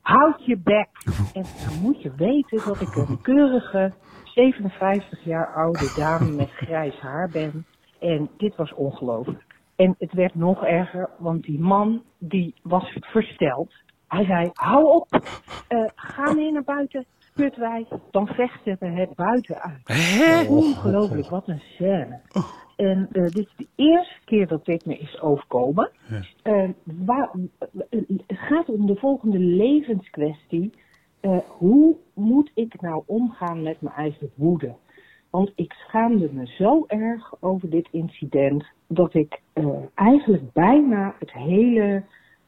Houd 0.00 0.44
je 0.44 0.58
bek. 0.58 0.88
En 1.34 1.42
dan 1.42 1.80
moet 1.82 2.02
je 2.02 2.14
weten 2.14 2.60
dat 2.66 2.80
ik 2.80 2.94
een 2.94 3.20
keurige 3.20 3.92
57 4.24 5.24
jaar 5.24 5.54
oude 5.54 5.92
dame 5.96 6.30
met 6.30 6.50
grijs 6.50 6.98
haar 7.00 7.28
ben. 7.32 7.66
En 7.98 8.30
dit 8.36 8.56
was 8.56 8.74
ongelooflijk. 8.74 9.44
En 9.76 9.94
het 9.98 10.12
werd 10.12 10.34
nog 10.34 10.64
erger, 10.64 11.10
want 11.18 11.42
die 11.42 11.60
man 11.60 12.02
die 12.18 12.54
was 12.62 12.98
versteld. 13.00 13.72
Hij 14.08 14.24
zei, 14.24 14.50
hou 14.52 14.84
op, 14.84 15.08
Eh, 15.68 15.84
ga 15.94 16.32
mee 16.32 16.52
naar 16.52 16.64
buiten, 16.64 17.06
putwijk, 17.34 17.86
dan 18.10 18.26
vechten 18.26 18.76
we 18.80 18.86
het 18.86 19.14
buiten 19.14 19.62
uit. 19.62 20.48
Ongelooflijk, 20.48 21.28
wat 21.28 21.48
een 21.48 21.60
scène. 21.60 22.20
En 22.80 23.08
eh, 23.12 23.22
dit 23.22 23.36
is 23.36 23.54
de 23.56 23.66
eerste 23.74 24.20
keer 24.24 24.46
dat 24.46 24.64
dit 24.64 24.86
me 24.86 24.98
is 24.98 25.20
overkomen. 25.20 25.90
Eh, 26.42 26.68
waar, 26.84 27.30
eh, 27.90 28.00
het 28.26 28.38
gaat 28.38 28.68
om 28.68 28.86
de 28.86 28.96
volgende 28.96 29.38
levenskwestie. 29.38 30.70
Hoe 31.46 31.96
moet 32.14 32.50
ik 32.54 32.80
nou 32.80 33.02
omgaan 33.06 33.62
met 33.62 33.80
mijn 33.80 33.94
eigen 33.94 34.30
woede? 34.34 34.74
Want 35.30 35.52
ik 35.54 35.72
schaamde 35.72 36.28
me 36.32 36.46
zo 36.46 36.84
erg 36.86 37.34
over 37.40 37.70
dit 37.70 37.88
incident 37.90 38.64
dat 38.86 39.14
ik 39.14 39.40
eigenlijk 39.94 40.52
bijna 40.52 41.14
het 41.18 41.32
hele, 41.32 42.02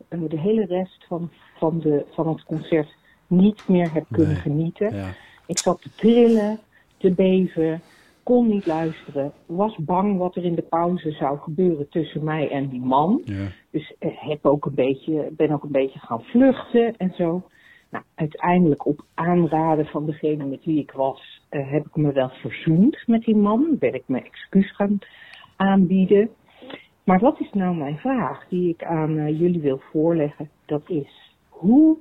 de 0.08 0.38
hele 0.38 0.64
rest 0.64 1.04
van, 1.08 1.30
van, 1.56 1.80
de, 1.80 2.06
van 2.10 2.28
het 2.28 2.44
concert 2.44 2.94
niet 3.26 3.68
meer 3.68 3.92
heb 3.92 4.04
kunnen 4.10 4.36
genieten. 4.36 4.94
Ja. 4.94 5.08
Ik 5.46 5.58
zat 5.58 5.82
te 5.82 5.90
trillen, 5.94 6.58
te 6.96 7.10
beven, 7.10 7.80
kon 8.22 8.48
niet 8.48 8.66
luisteren, 8.66 9.32
was 9.46 9.76
bang 9.76 10.18
wat 10.18 10.36
er 10.36 10.44
in 10.44 10.54
de 10.54 10.62
pauze 10.62 11.10
zou 11.10 11.38
gebeuren 11.38 11.88
tussen 11.88 12.24
mij 12.24 12.50
en 12.50 12.68
die 12.68 12.80
man. 12.80 13.20
Ja. 13.24 13.46
Dus 13.70 13.94
eh, 13.98 14.10
heb 14.14 14.46
ook 14.46 14.66
een 14.66 14.74
beetje, 14.74 15.28
ben 15.36 15.50
ook 15.50 15.62
een 15.62 15.72
beetje 15.72 15.98
gaan 15.98 16.22
vluchten 16.22 16.96
en 16.96 17.12
zo. 17.16 17.42
Nou, 17.90 18.04
uiteindelijk 18.14 18.86
op 18.86 19.04
aanraden 19.14 19.86
van 19.86 20.06
degene 20.06 20.44
met 20.44 20.64
wie 20.64 20.80
ik 20.80 20.90
was, 20.90 21.42
eh, 21.48 21.70
heb 21.70 21.86
ik 21.86 21.96
me 21.96 22.12
wel 22.12 22.28
verzoend 22.28 23.02
met 23.06 23.22
die 23.22 23.36
man. 23.36 23.76
Ben 23.78 23.94
ik 23.94 24.02
mijn 24.06 24.24
excuus 24.24 24.74
gaan 24.74 24.98
aanbieden. 25.56 26.30
Maar 27.04 27.18
wat 27.18 27.40
is 27.40 27.50
nou 27.52 27.76
mijn 27.76 27.98
vraag 27.98 28.48
die 28.48 28.68
ik 28.68 28.84
aan 28.84 29.18
eh, 29.18 29.40
jullie 29.40 29.60
wil 29.60 29.80
voorleggen? 29.90 30.50
Dat 30.66 30.82
is, 30.86 31.36
hoe 31.48 31.96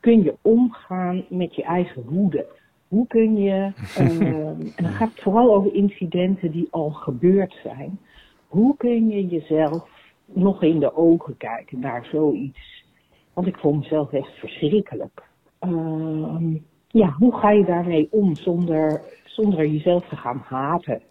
kun 0.00 0.22
je 0.22 0.34
omgaan 0.42 1.24
met 1.28 1.54
je 1.54 1.62
eigen 1.62 2.04
woede? 2.08 2.46
Hoe 2.94 3.06
kun 3.06 3.36
je, 3.36 3.72
en 3.96 4.72
dan 4.76 4.92
gaat 4.92 5.10
het 5.10 5.22
vooral 5.22 5.54
over 5.54 5.74
incidenten 5.74 6.50
die 6.50 6.68
al 6.70 6.90
gebeurd 6.90 7.56
zijn. 7.62 7.98
Hoe 8.46 8.76
kun 8.76 9.08
je 9.08 9.26
jezelf 9.26 9.88
nog 10.24 10.62
in 10.62 10.80
de 10.80 10.96
ogen 10.96 11.36
kijken 11.36 11.80
naar 11.80 12.06
zoiets? 12.12 12.84
Want 13.32 13.46
ik 13.46 13.56
vond 13.56 13.80
mezelf 13.80 14.12
echt 14.12 14.38
verschrikkelijk. 14.38 15.22
Ehm, 15.58 16.56
ja, 16.88 17.14
hoe 17.18 17.34
ga 17.34 17.50
je 17.50 17.64
daarmee 17.64 18.08
om 18.10 18.34
zonder, 18.34 19.00
zonder 19.24 19.66
jezelf 19.66 20.08
te 20.08 20.16
gaan 20.16 20.42
haten? 20.44 21.02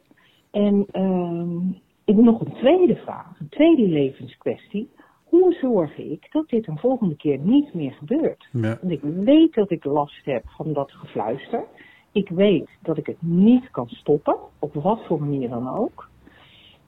En 0.51 0.85
ehm, 0.91 1.69
ik 2.05 2.15
heb 2.15 2.25
nog 2.25 2.39
een 2.39 2.53
tweede 2.53 2.95
vraag, 2.95 3.39
een 3.39 3.49
tweede 3.49 3.87
levenskwestie. 3.87 4.89
Hoe 5.33 5.53
zorg 5.53 5.97
ik 5.97 6.27
dat 6.31 6.49
dit 6.49 6.67
een 6.67 6.77
volgende 6.77 7.15
keer 7.15 7.37
niet 7.39 7.73
meer 7.73 7.91
gebeurt? 7.91 8.47
Ja. 8.51 8.77
Want 8.81 8.91
ik 8.91 9.01
weet 9.01 9.53
dat 9.53 9.71
ik 9.71 9.83
last 9.83 10.25
heb 10.25 10.43
van 10.45 10.73
dat 10.73 10.91
gefluister. 10.91 11.63
Ik 12.11 12.29
weet 12.29 12.69
dat 12.81 12.97
ik 12.97 13.05
het 13.05 13.21
niet 13.21 13.71
kan 13.71 13.87
stoppen, 13.89 14.35
op 14.59 14.73
wat 14.73 15.05
voor 15.05 15.19
manier 15.19 15.49
dan 15.49 15.69
ook. 15.69 16.09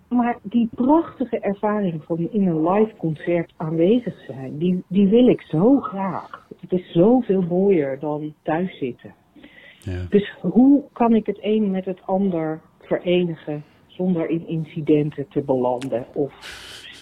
Maar 0.08 0.38
die 0.42 0.70
prachtige 0.76 1.40
ervaring 1.40 2.04
van 2.04 2.18
in 2.32 2.48
een 2.48 2.70
live 2.70 2.96
concert 2.98 3.54
aanwezig 3.58 4.26
zijn, 4.26 4.58
die, 4.58 4.84
die 4.88 5.08
wil 5.08 5.28
ik 5.28 5.42
zo 5.42 5.80
graag. 5.80 6.48
Het 6.60 6.72
is 6.72 6.92
zoveel 6.92 7.42
mooier 7.42 8.00
dan 8.00 8.34
thuis 8.44 8.78
zitten. 8.78 9.14
Ja. 9.82 10.06
Dus 10.10 10.36
hoe 10.42 10.84
kan 10.94 11.16
ik 11.16 11.26
het 11.26 11.38
een 11.42 11.72
met 11.72 11.86
het 11.86 12.02
ander 12.06 12.62
verenigen 12.80 13.64
zonder 13.88 14.30
in 14.30 14.48
incidenten 14.48 15.28
te 15.28 15.42
belanden 15.42 16.06
of 16.14 16.34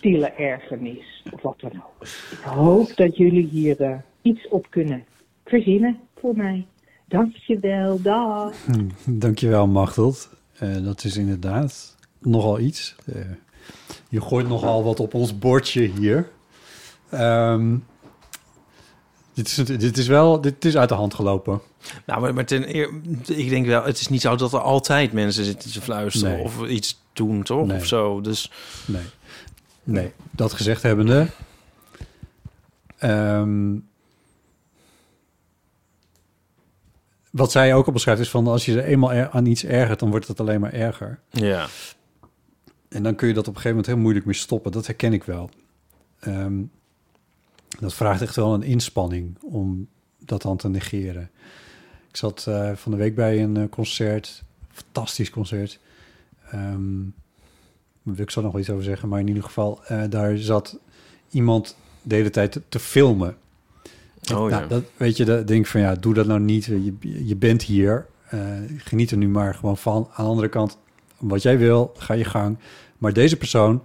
stille 0.04 0.28
ergernis 0.32 1.24
of 1.32 1.42
wat 1.42 1.60
dan 1.60 1.72
ook? 1.76 2.04
Ik 2.32 2.40
hoop 2.46 2.96
dat 2.96 3.18
jullie 3.18 3.48
hier 3.48 3.82
eh, 3.82 3.96
iets 4.22 4.48
op 4.50 4.68
kunnen 4.70 5.04
verzinnen 5.46 6.00
voor 6.20 6.36
mij. 6.36 6.66
Dankjewel, 7.08 8.02
dag. 8.02 8.54
Hm, 8.66 8.88
Dankjewel, 9.20 9.68
Machteld. 9.68 10.30
Eh, 10.58 10.84
dat 10.84 11.04
is 11.04 11.18
inderdaad 11.18 11.96
nogal 12.20 12.60
iets. 12.60 12.96
Eh, 13.14 13.22
je 14.10 14.22
gooit 14.22 14.48
nogal 14.48 14.84
wat 14.84 15.00
op 15.00 15.14
ons 15.14 15.38
bordje 15.40 15.82
hier. 15.82 16.30
Ehm, 17.10 17.78
dit, 19.34 19.48
is, 19.48 19.58
het- 19.58 19.80
dit 19.80 19.98
is 19.98 20.08
wel 20.08 20.42
dit 20.42 20.66
is 20.66 20.78
uit 20.78 20.90
de 20.90 20.96
hand 20.96 21.14
gelopen. 21.14 21.62
Nou, 22.06 22.22
maar, 22.22 22.34
maar 22.34 22.46
ten 22.46 22.76
eer, 22.76 22.90
ik 23.28 23.50
denk 23.50 23.66
wel, 23.66 23.84
het 23.84 24.00
is 24.00 24.08
niet 24.08 24.22
zo 24.22 24.36
dat 24.36 24.54
er 24.54 24.60
altijd 24.60 25.14
mensen 25.14 25.44
zitten 25.46 25.72
te 25.72 25.82
fluisteren 25.82 26.34
Nee. 26.36 26.44
of 26.44 26.68
iets 26.68 27.02
doen, 27.14 27.44
toch? 27.44 27.66
Nee. 27.68 27.78
Of 27.78 27.86
zo. 27.86 28.22
Dus 28.22 28.52
Nee. 28.88 29.02
Nee, 29.84 30.12
dat 30.32 30.54
gezegd 30.54 30.82
hebbende... 30.84 31.28
ehm, 32.98 33.76
wat 37.32 37.52
zij 37.52 37.74
ook 37.76 37.86
al 37.86 37.94
beschrijft 37.94 38.22
is 38.22 38.30
van... 38.30 38.48
als 38.48 38.66
je 38.66 38.82
er 38.82 38.88
eenmaal 38.88 39.14
er- 39.14 39.30
aan 39.30 39.46
iets 39.46 39.64
ergert, 39.66 40.00
dan 40.00 40.10
wordt 40.10 40.28
het 40.28 40.40
alleen 40.40 40.60
maar 40.60 40.74
erger. 40.74 41.20
ja. 41.30 41.68
En 42.90 43.04
dan 43.04 43.16
kun 43.16 43.28
je 43.28 43.34
dat 43.34 43.48
op 43.48 43.56
een 43.56 43.62
gegeven 43.62 43.76
moment 43.78 43.94
heel 43.94 44.02
moeilijk 44.04 44.26
mee 44.26 44.36
stoppen. 44.36 44.72
Dat 44.72 44.86
herken 44.88 45.14
ik 45.14 45.24
wel. 45.24 45.50
Ehm, 46.20 46.62
dat 47.80 47.94
vraagt 47.94 48.22
echt 48.22 48.36
wel 48.36 48.54
een 48.54 48.64
inspanning 48.64 49.38
om 49.42 49.88
dat 50.20 50.42
dan 50.42 50.58
te 50.58 50.70
negeren. 50.70 51.32
Ik 52.10 52.16
zat 52.16 52.46
eh, 52.48 52.72
van 52.76 52.92
de 52.92 52.98
week 52.98 53.16
bij 53.16 53.44
een 53.44 53.58
eh, 53.58 53.70
concert. 53.70 54.44
Fantastisch 54.72 55.30
concert. 55.30 55.80
Ehm 56.52 57.02
daar 58.04 58.16
wil 58.16 58.24
ik 58.24 58.32
zo 58.32 58.42
nog 58.42 58.52
wel 58.52 58.62
iets 58.62 58.70
over 58.70 58.84
zeggen. 58.84 59.10
Maar 59.10 59.20
in 59.20 59.28
ieder 59.28 59.44
geval, 59.44 59.80
eh, 59.88 60.02
daar 60.10 60.38
zat 60.38 60.78
iemand 61.30 61.76
de 62.02 62.16
hele 62.16 62.30
tijd 62.30 62.52
te, 62.52 62.62
te 62.70 62.80
filmen. 62.80 63.36
Oh, 64.32 64.38
nou, 64.38 64.50
ja. 64.50 64.68
dat, 64.68 64.84
weet 64.98 65.18
je, 65.18 65.26
dat 65.26 65.48
denk 65.48 65.60
ik 65.60 65.72
van 65.72 65.82
ja, 65.82 65.96
doe 65.96 66.14
dat 66.14 66.28
nou 66.28 66.40
niet. 66.40 66.66
Je, 66.66 66.94
je 67.26 67.36
bent 67.36 67.62
hier. 67.62 68.06
eh, 68.30 68.40
geniet 68.78 69.12
er 69.12 69.18
nu 69.18 69.28
maar 69.28 69.56
gewoon 69.56 69.78
van. 69.78 70.08
Aan 70.14 70.26
de 70.26 70.32
andere 70.32 70.50
kant, 70.50 70.78
wat 71.18 71.42
jij 71.42 71.58
wil, 71.58 71.94
ga 71.98 72.14
je 72.14 72.24
gang. 72.26 72.58
Maar 72.98 73.14
deze 73.14 73.38
persoon 73.38 73.82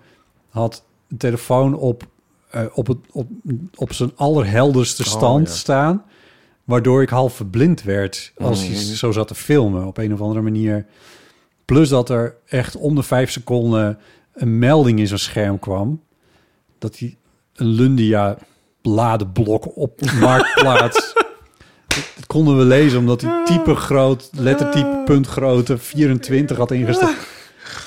had 0.49 0.85
een 1.09 1.17
telefoon 1.17 1.75
op, 1.75 2.07
eh, 2.51 2.65
op, 2.75 2.87
het, 2.87 2.99
op, 3.13 3.29
op 3.75 3.93
zijn 3.93 4.11
allerhelderste 4.17 5.03
Oh, 5.03 5.09
stand 5.09 5.49
ja. 5.49 5.55
staan. 5.55 6.05
Waardoor 6.65 7.03
ik 7.03 7.09
half 7.09 7.35
verblind 7.35 7.83
werd 7.83 8.33
als 8.39 8.61
hij 8.61 8.69
Mhm. 8.69 8.79
zo 8.95 9.13
zat 9.13 9.29
te 9.29 9.35
filmen 9.35 9.87
op 9.87 9.97
een 9.99 10.13
of 10.13 10.21
andere 10.21 10.41
manier. 10.41 10.87
Plus 11.69 11.89
dat 11.89 12.11
er 12.11 12.37
echt 12.47 12.77
om 12.77 12.95
de 12.95 13.03
vijf 13.03 13.31
seconden 13.31 13.99
een 14.35 14.59
melding 14.59 14.99
in 14.99 15.07
zijn 15.07 15.19
scherm 15.19 15.59
kwam. 15.59 16.03
Dat 16.79 16.99
hij 16.99 17.17
een 17.55 17.67
Lundia 17.67 18.39
ladeblok 18.83 19.77
op 19.77 20.01
Marktplaats. 20.21 21.15
dat 21.87 22.27
konden 22.27 22.59
we 22.59 22.65
lezen 22.65 22.99
omdat 22.99 23.21
hij 23.21 23.45
type 23.45 23.75
groot, 23.75 24.31
lettertype 24.33 25.03
punt 25.05 25.27
grote 25.27 25.79
24 25.79 26.57
had 26.57 26.71
ingesteld. 26.71 27.17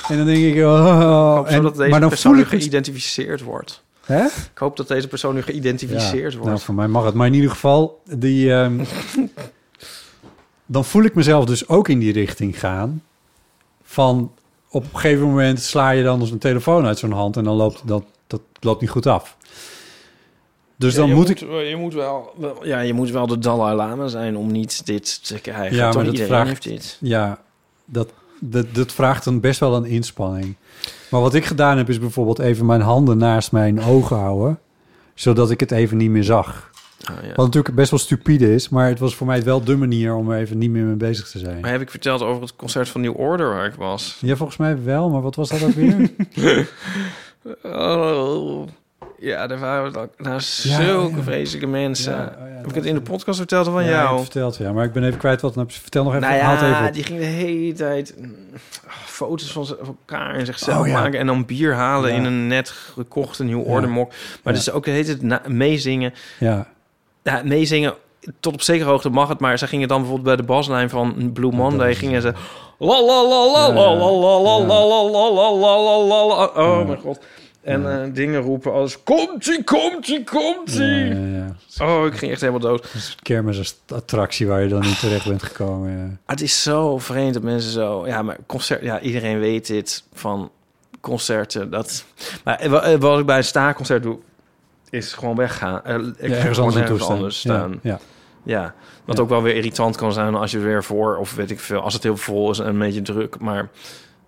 En 0.07 0.17
dan 0.17 0.25
denk 0.25 0.55
ik, 0.55 0.63
oh, 0.63 1.43
en, 1.45 1.61
dat 1.61 1.75
deze 1.75 1.89
maar 1.89 1.99
dan 1.99 2.09
persoon 2.09 2.31
voel 2.31 2.41
nu 2.41 2.47
ik 2.47 2.61
geïdentificeerd 2.61 3.41
wordt. 3.41 3.83
Hè? 4.05 4.25
Ik 4.25 4.57
hoop 4.57 4.77
dat 4.77 4.87
deze 4.87 5.07
persoon 5.07 5.33
nu 5.33 5.41
geïdentificeerd 5.41 6.31
Ja, 6.31 6.37
wordt. 6.37 6.53
Nou, 6.53 6.59
voor 6.59 6.75
mij 6.75 6.87
mag 6.87 7.05
het. 7.05 7.13
Maar 7.13 7.27
in 7.27 7.33
ieder 7.33 7.49
geval, 7.49 8.01
die, 8.17 8.53
ehm, 8.53 8.83
dan 10.65 10.85
voel 10.85 11.03
ik 11.03 11.15
mezelf 11.15 11.45
dus 11.45 11.67
ook 11.67 11.87
in 11.87 11.99
die 11.99 12.13
richting 12.13 12.59
gaan. 12.59 13.01
Van 13.91 14.31
op 14.69 14.83
een 14.83 14.99
gegeven 14.99 15.25
moment 15.27 15.61
sla 15.61 15.89
je 15.89 16.03
dan 16.03 16.21
een 16.21 16.37
telefoon 16.37 16.85
uit 16.85 16.99
zo'n 16.99 17.11
hand 17.11 17.37
en 17.37 17.43
dan 17.43 17.55
loopt 17.55 17.81
dat, 17.85 18.03
dat 18.27 18.41
loopt 18.59 18.81
niet 18.81 18.89
goed 18.89 19.05
af. 19.07 19.37
Dus 20.75 20.93
Ja, 20.95 20.99
dan 20.99 21.11
moet 21.13 21.29
ik. 21.29 21.39
Je 21.39 21.75
moet 21.79 21.93
wel, 21.93 22.33
wel- 22.37 22.65
ja, 22.65 22.79
je 22.79 22.93
moet 22.93 23.09
wel 23.09 23.27
de 23.27 23.37
Dalai 23.39 23.75
Lama 23.75 24.07
zijn 24.07 24.37
om 24.37 24.51
niet 24.51 24.85
dit 24.85 25.27
te 25.27 25.39
krijgen. 25.39 25.75
Ja, 25.77 25.83
maar 25.83 25.93
dat 26.03 26.05
iedereen 26.05 26.27
vraagt, 26.27 26.47
heeft 26.49 26.63
dit. 26.63 26.97
Ja, 27.01 27.39
dat, 27.85 28.09
dat, 28.39 28.65
dat 28.75 28.91
vraagt 28.91 29.23
dan 29.23 29.39
best 29.39 29.59
wel 29.59 29.75
een 29.75 29.85
inspanning. 29.85 30.55
Maar 31.09 31.21
wat 31.21 31.33
ik 31.33 31.45
gedaan 31.45 31.77
heb, 31.77 31.89
is 31.89 31.99
bijvoorbeeld 31.99 32.39
even 32.39 32.65
mijn 32.65 32.81
handen 32.81 33.17
naast 33.17 33.51
mijn 33.51 33.81
ogen 33.83 34.17
houden. 34.17 34.59
Zodat 35.13 35.51
ik 35.51 35.59
het 35.59 35.71
even 35.71 35.97
niet 35.97 36.09
meer 36.09 36.23
zag. 36.23 36.70
Ah, 37.03 37.15
ja. 37.21 37.27
Wat 37.27 37.45
natuurlijk 37.45 37.75
best 37.75 37.89
wel 37.89 37.99
stupide 37.99 38.53
is, 38.53 38.69
maar 38.69 38.87
het 38.87 38.99
was 38.99 39.15
voor 39.15 39.27
mij 39.27 39.43
wel 39.43 39.63
de 39.63 39.75
manier 39.75 40.15
om 40.15 40.31
er 40.31 40.39
even 40.39 40.57
niet 40.57 40.69
meer 40.69 40.83
mee 40.83 40.95
bezig 40.95 41.29
te 41.29 41.39
zijn. 41.39 41.59
Maar 41.59 41.71
heb 41.71 41.81
ik 41.81 41.89
verteld 41.89 42.21
over 42.21 42.41
het 42.41 42.55
concert 42.55 42.89
van 42.89 43.01
New 43.01 43.19
Order 43.19 43.49
waar 43.49 43.65
ik 43.65 43.73
was? 43.73 44.17
Ja, 44.21 44.35
volgens 44.35 44.57
mij 44.57 44.83
wel, 44.83 45.09
maar 45.09 45.21
wat 45.21 45.35
was 45.35 45.49
dat 45.49 45.63
ook 45.63 45.73
weer? 45.73 46.09
Oh, 47.63 48.67
ja, 49.19 49.49
er 49.49 49.59
waren 49.59 49.91
nou, 49.91 50.09
Ja, 50.17 50.39
zulke 50.39 51.15
ja. 51.15 51.23
vreselijke 51.23 51.67
mensen. 51.67 52.13
Oh 52.13 52.51
heb 52.61 52.69
ik 52.69 52.75
het 52.75 52.85
in 52.85 52.95
de 52.95 53.01
podcast 53.01 53.37
verteld 53.37 53.67
van 53.67 53.85
jou? 53.85 54.13
het 54.13 54.21
verteld, 54.21 54.57
ja. 54.57 54.71
Maar 54.71 54.85
ik 54.85 54.91
ben 54.91 55.03
even 55.03 55.19
kwijt 55.19 55.41
wat. 55.41 55.55
Nou, 55.55 55.67
vertel 55.71 56.03
nog 56.03 56.15
even. 56.15 56.27
Nou 56.27 56.55
even 56.55 56.67
ja, 56.67 56.91
die 56.91 57.03
ging 57.03 57.19
de 57.19 57.25
hele 57.25 57.73
tijd 57.73 58.15
mm, 58.17 58.35
foto's 58.87 59.51
van, 59.51 59.67
elkaar 59.85 60.35
en 60.35 60.45
zichzelf 60.45 60.87
Oh, 60.87 60.93
maken... 60.93 61.19
en 61.19 61.25
dan 61.25 61.45
bier 61.45 61.73
halen 61.73 62.13
in 62.13 62.23
een 62.23 62.47
net 62.47 62.69
gekochte 62.69 63.43
New. 63.43 63.67
Order 63.67 63.89
mok. 63.89 64.11
Maar 64.43 64.53
dus 64.53 64.71
ook 64.71 64.85
de 64.85 64.91
hele 64.91 65.17
tijd 65.17 65.47
meezingen. 65.47 66.13
Ja. 66.39 66.67
Ja, 67.23 67.41
meezingen, 67.45 67.93
tot 68.39 68.53
op 68.53 68.61
zekere 68.61 68.89
hoogte 68.89 69.09
mag 69.09 69.29
het... 69.29 69.39
maar 69.39 69.57
ze 69.57 69.67
gingen 69.67 69.87
dan 69.87 69.97
bijvoorbeeld 69.99 70.27
bij 70.27 70.35
de 70.45 70.51
baslijn 70.53 70.89
van 70.89 71.29
Blue 71.33 71.51
Monday... 71.51 71.95
gingen 71.95 72.21
ze... 72.21 72.33
La 72.77 73.01
la 73.01 73.23
la 73.27 73.51
la 73.51 73.73
la 73.73 73.93
la 73.93 74.11
la 74.11 74.39
la 74.39 74.69
la 74.69 75.03
la 75.03 75.31
la 75.31 75.51
la 75.51 75.77
la 75.77 75.97
la 76.07 76.25
la 76.25 76.45
Oh 76.55 76.87
mijn 76.87 76.99
god. 76.99 77.19
En 77.61 78.01
eh, 78.03 78.13
dingen 78.13 78.41
roepen 78.41 78.71
als... 78.73 79.03
Komt-ie, 79.03 79.63
komt-ie, 79.63 80.23
komt-ie. 80.23 80.83
Ja, 80.83 81.15
ja, 81.15 81.55
ja. 81.77 81.85
Oh, 81.85 82.05
ik 82.05 82.13
ging 82.13 82.31
echt 82.31 82.41
helemaal 82.41 82.61
dood. 82.61 83.15
Kermisattractie 83.21 84.47
waar 84.47 84.61
je 84.61 84.67
dan 84.67 84.81
niet 84.81 84.99
terecht 84.99 85.25
bent 85.27 85.43
gekomen. 85.43 86.19
Ah, 86.25 86.31
Het 86.31 86.41
is 86.41 86.63
zo 86.63 86.97
vreemd 86.97 87.33
dat 87.33 87.43
mensen 87.43 87.71
zo... 87.71 88.07
Ja, 88.07 88.21
maar 88.21 88.37
concert... 88.45 88.81
Ja, 88.83 88.99
iedereen 88.99 89.39
weet 89.39 89.67
dit 89.67 90.03
van 90.13 90.51
concerten. 91.01 91.69
Dat... 91.71 92.05
Maar 92.43 92.59
eh, 92.59 92.69
wa- 92.69 92.81
eh, 92.81 92.99
wat 92.99 93.19
ik 93.19 93.25
bij 93.25 93.37
een 93.37 93.43
staarconcert 93.43 94.03
doe... 94.03 94.17
is 94.91 95.13
gewoon 95.13 95.35
weggaan. 95.35 95.83
Eh, 95.83 95.95
ik 96.17 96.29
Ja, 96.29 96.35
ergens 96.35 96.59
anders 96.59 96.75
ergens 96.81 97.03
staan. 97.03 97.15
anders 97.15 97.41
Ja, 97.43 97.53
staan. 97.53 97.79
ja. 97.83 97.99
Ja, 98.43 98.73
wat 99.05 99.19
ook 99.19 99.29
wel 99.29 99.41
weer 99.41 99.55
irritant 99.55 99.95
kan 99.95 100.13
zijn 100.13 100.35
als 100.35 100.51
je 100.51 100.59
weer 100.59 100.83
voor... 100.83 101.17
of 101.17 101.35
weet 101.35 101.51
ik 101.51 101.59
veel, 101.59 101.79
als 101.81 101.93
het 101.93 102.03
heel 102.03 102.17
vol 102.17 102.51
is 102.51 102.59
en 102.59 102.67
een 102.67 102.79
beetje 102.79 103.01
druk. 103.01 103.39
Maar... 103.39 103.69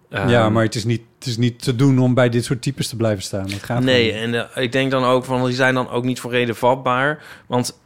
ehm, 0.09 0.30
ja, 0.30 0.49
maar 0.49 0.64
het 0.64 0.76
is, 0.76 0.86
niet, 0.86 1.01
het 1.20 1.28
is 1.28 1.38
niet 1.38 1.61
te 1.64 1.76
doen 1.76 1.99
om 1.99 2.14
bij 2.14 2.30
dit 2.30 2.45
soort 2.45 2.61
types 2.61 2.88
te 2.88 2.95
blijven 2.95 3.24
staan. 3.24 3.43
Dat 3.47 3.64
gaat 3.64 3.84
Nee, 3.84 4.11
en 4.14 4.36
eh, 4.55 4.64
ik 4.64 4.72
denk 4.72 4.91
dan 4.91 5.03
ook 5.03 5.26
van... 5.26 5.45
die 5.45 5.55
zijn 5.55 5.74
dan 5.74 5.89
ook 5.89 6.03
niet 6.03 6.20
voor 6.20 6.32
reden 6.32 6.55
vatbaar. 6.55 7.24
Want 7.47 7.80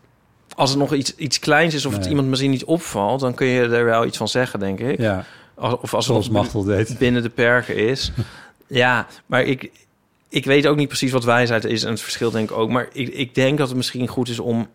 als 0.55 0.69
het 0.69 0.79
nog 0.79 0.93
iets, 0.93 1.15
iets 1.15 1.39
kleins 1.39 1.73
is... 1.73 1.85
of 1.85 1.93
het 1.93 2.05
iemand 2.05 2.27
misschien 2.27 2.51
niet 2.51 2.65
opvalt... 2.65 3.19
dan 3.19 3.33
kun 3.33 3.47
je 3.47 3.61
er 3.61 3.85
wel 3.85 4.05
iets 4.05 4.17
van 4.17 4.27
zeggen, 4.27 4.59
denk 4.59 4.79
ik. 4.79 4.99
Ja, 4.99 5.25
Als- 5.55 5.79
Of 5.81 5.93
als 5.93 6.05
zoals 6.05 6.23
het 6.23 6.33
Machtel 6.33 6.63
deed. 6.63 6.97
binnen 6.97 7.21
de 7.21 7.29
perken 7.29 7.75
is. 7.75 8.11
ja, 8.67 9.07
maar 9.25 9.43
ik, 9.43 9.71
ik 10.29 10.45
weet 10.45 10.67
ook 10.67 10.75
niet 10.77 10.87
precies 10.87 11.11
wat 11.11 11.23
wijsheid 11.23 11.65
is 11.65 11.83
en 11.83 11.91
het 11.91 12.01
verschil 12.01 12.31
denk 12.31 12.49
ik 12.49 12.57
ook. 12.57 12.69
Maar 12.69 12.87
ik, 12.91 13.07
ik 13.07 13.35
denk 13.35 13.57
dat 13.57 13.67
het 13.67 13.77
misschien 13.77 14.07
goed 14.07 14.29
is 14.29 14.39
om 14.39 14.67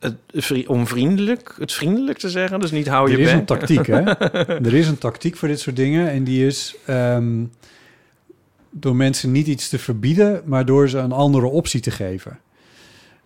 het 0.00 0.66
om 0.66 0.86
vriendelijk, 0.86 1.54
het 1.58 1.72
vriendelijk 1.72 2.18
te 2.18 2.30
zeggen. 2.30 2.60
Dus 2.60 2.70
niet 2.70 2.88
hou 2.88 3.10
je 3.10 3.16
Er 3.16 3.22
is 3.22 3.32
een 3.32 3.44
tactiek, 3.44 3.86
hè? 3.86 4.00
er 4.68 4.74
is 4.74 4.88
een 4.88 4.98
tactiek 4.98 5.36
voor 5.36 5.48
dit 5.48 5.60
soort 5.60 5.76
dingen. 5.76 6.10
En 6.10 6.24
die 6.24 6.46
is 6.46 6.76
ehm, 6.86 7.44
door 8.70 8.96
mensen 8.96 9.32
niet 9.32 9.46
iets 9.46 9.68
te 9.68 9.78
verbieden, 9.78 10.42
maar 10.44 10.64
door 10.64 10.88
ze 10.88 10.98
een 10.98 11.12
andere 11.12 11.46
optie 11.46 11.80
te 11.80 11.90
geven. 11.90 12.38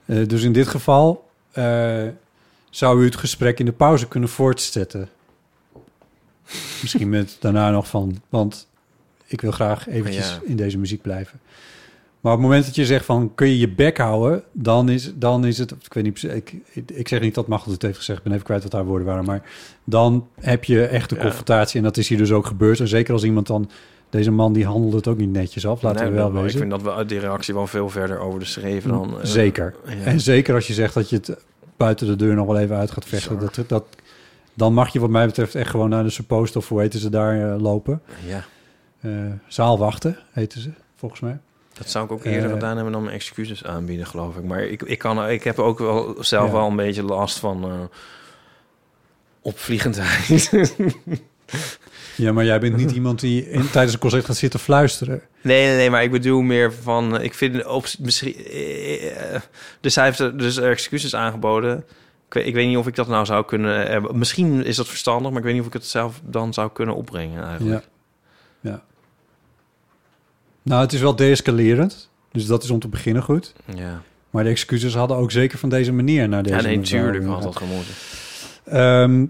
Eh, 0.04 0.26
dus 0.26 0.42
in 0.42 0.52
dit 0.52 0.68
geval 0.68 1.28
eh, 1.52 2.02
zou 2.70 3.02
u 3.02 3.04
het 3.04 3.16
gesprek 3.16 3.58
in 3.58 3.66
de 3.66 3.72
pauze 3.72 4.08
kunnen 4.08 4.28
voortzetten. 4.28 5.08
Misschien 6.82 7.08
met 7.08 7.36
daarna 7.40 7.70
nog 7.70 7.88
van, 7.88 8.22
want 8.28 8.68
ik 9.30 9.40
wil 9.40 9.50
graag 9.50 9.88
eventjes 9.88 10.28
Ja. 10.28 10.38
in 10.44 10.56
deze 10.56 10.78
muziek 10.78 11.02
blijven. 11.02 11.40
Maar 12.20 12.32
op 12.32 12.38
het 12.38 12.48
moment 12.48 12.66
dat 12.66 12.74
je 12.74 12.86
zegt 12.86 13.04
van 13.04 13.32
kun 13.34 13.46
je 13.48 13.58
je 13.58 13.68
bek 13.68 13.98
houden, 13.98 14.42
dan 14.52 14.88
is, 14.88 15.12
dan 15.14 15.44
is 15.46 15.58
het, 15.58 15.70
ik 15.70 15.92
weet 15.92 16.04
niet, 16.04 16.22
ik, 16.22 16.54
ik, 16.86 17.08
zeg 17.08 17.20
niet 17.20 17.34
dat 17.34 17.46
Machtel 17.46 17.72
het 17.72 17.82
heeft 17.82 17.96
gezegd, 17.96 18.18
ik 18.18 18.24
ben 18.24 18.32
even 18.32 18.44
kwijt 18.44 18.62
wat 18.62 18.72
haar 18.72 18.84
woorden 18.84 19.06
waren, 19.06 19.24
maar 19.24 19.42
dan 19.84 20.26
heb 20.40 20.64
je 20.64 20.84
echt 20.86 21.10
een 21.10 21.16
Ja. 21.16 21.22
confrontatie 21.22 21.76
en 21.78 21.82
dat 21.84 21.96
is 21.96 22.08
hier 22.08 22.18
dus 22.18 22.32
ook 22.32 22.46
gebeurd. 22.46 22.80
En 22.80 22.88
zeker 22.88 23.12
als 23.12 23.24
iemand 23.24 23.46
dan, 23.46 23.70
deze 24.10 24.30
man 24.30 24.52
die 24.52 24.64
handelde 24.66 24.96
het 24.96 25.08
ook 25.08 25.18
niet 25.18 25.32
netjes 25.32 25.66
af, 25.66 25.82
laten 25.82 26.00
Nee, 26.02 26.10
we 26.10 26.16
wel 26.16 26.32
wezen. 26.32 26.48
Ik 26.50 26.56
vind 26.56 26.70
dat 26.70 26.82
wel 26.82 27.06
die 27.06 27.18
reactie 27.18 27.54
wel 27.54 27.66
veel 27.66 27.88
verder 27.88 28.18
over 28.18 28.38
de 28.40 28.44
schreven 28.46 28.90
dan... 28.90 29.10
eh, 29.20 29.24
zeker. 29.26 29.74
ja. 29.86 29.92
En 30.04 30.20
zeker 30.20 30.54
als 30.54 30.66
je 30.66 30.72
zegt 30.74 30.94
dat 30.94 31.10
je 31.10 31.16
het 31.16 31.36
buiten 31.76 32.06
de 32.06 32.16
deur 32.16 32.34
nog 32.34 32.46
wel 32.46 32.58
even 32.58 32.76
uit 32.76 32.90
gaat 32.90 33.04
vechten, 33.04 33.38
dat, 33.38 33.58
dat, 33.68 33.84
dan 34.54 34.74
mag 34.74 34.92
je 34.92 35.00
wat 35.00 35.10
mij 35.10 35.26
betreft 35.26 35.54
echt 35.54 35.70
gewoon 35.70 35.88
naar 35.88 36.02
de 36.04 36.10
suppost 36.10 36.56
of 36.56 36.68
hoe 36.68 36.80
heten 36.80 37.00
ze 37.00 37.10
daar 37.10 37.52
eh, 37.54 37.60
lopen. 37.60 38.02
Ja, 38.26 38.44
zaalwachten 39.46 40.16
heten 40.32 40.60
ze, 40.60 40.70
volgens 40.96 41.20
mij. 41.20 41.38
dat 41.72 41.90
zou 41.90 42.04
ik 42.04 42.12
ook 42.12 42.24
eerder 42.24 42.44
Eh, 42.48 42.52
gedaan 42.52 42.74
hebben 42.74 42.92
dan 42.92 43.02
mijn 43.02 43.14
excuses 43.14 43.64
aanbieden, 43.64 44.06
geloof 44.06 44.36
ik. 44.36 44.44
Maar 44.44 44.62
ik, 44.62 44.82
ik, 44.82 44.98
kan, 44.98 45.28
ik 45.28 45.44
heb 45.44 45.58
ook 45.58 45.78
wel 45.78 46.16
zelf 46.20 46.50
wel 46.50 46.66
een 46.66 46.76
beetje 46.76 47.02
last 47.02 47.38
van 47.38 47.64
eh, 47.64 47.70
opvliegendheid. 49.42 50.50
Ja, 52.16 52.32
maar 52.32 52.44
jij 52.44 52.60
bent 52.60 52.76
niet 52.76 52.90
iemand 53.00 53.20
die 53.20 53.50
in, 53.50 53.70
tijdens 53.70 53.92
een 53.94 53.98
concert 54.00 54.24
gaat 54.24 54.36
zitten 54.36 54.60
fluisteren. 54.60 55.22
Nee, 55.42 55.66
nee, 55.66 55.76
nee, 55.76 55.90
maar 55.90 56.02
ik 56.02 56.10
bedoel 56.10 56.40
meer 56.40 56.72
van... 56.72 57.16
eh, 57.18 57.24
Ik 57.24 57.34
vind 57.34 57.66
op, 57.66 57.86
misschien... 57.98 58.34
eh, 58.34 59.34
eh, 59.34 59.40
Dus 59.80 59.94
hij 59.94 60.04
heeft 60.04 60.38
dus 60.38 60.56
excuses 60.58 61.14
aangeboden. 61.14 61.84
Ik 62.26 62.34
weet, 62.34 62.46
ik 62.46 62.54
weet 62.54 62.66
niet 62.66 62.76
of 62.76 62.86
ik 62.86 62.94
dat 62.94 63.08
nou 63.08 63.24
zou 63.24 63.44
kunnen 63.44 63.86
hebben. 63.90 64.18
Misschien 64.18 64.64
is 64.64 64.76
dat 64.76 64.88
verstandig, 64.88 65.28
maar 65.30 65.38
ik 65.38 65.44
weet 65.44 65.52
niet 65.52 65.62
of 65.62 65.68
ik 65.68 65.72
het 65.72 65.86
zelf 65.86 66.20
dan 66.24 66.54
zou 66.54 66.70
kunnen 66.72 66.94
opbrengen 66.94 67.44
eigenlijk. 67.44 67.84
Ja. 68.60 68.70
ja. 68.70 68.82
Nou, 70.62 70.80
het 70.82 70.92
is 70.92 71.00
wel 71.00 71.16
deescalerend. 71.16 72.08
Dus 72.32 72.46
dat 72.46 72.62
is 72.62 72.70
om 72.70 72.78
te 72.78 72.88
beginnen 72.88 73.22
goed. 73.22 73.52
Ja, 73.74 74.02
Maar 74.30 74.44
de 74.44 74.50
excuses 74.50 74.94
hadden 74.94 75.16
ook 75.16 75.30
zeker 75.30 75.58
van 75.58 75.68
deze 75.68 75.92
manier 75.92 76.28
naar 76.28 76.42
deze 76.42 76.56
ja 76.56 76.62
nee, 76.62 76.78
mevrouw 76.78 77.02
tuurlijk 77.02 77.26
had 77.26 77.42
dat 77.42 77.56
gemoeten. 77.56 77.94
Ehm, 78.64 79.26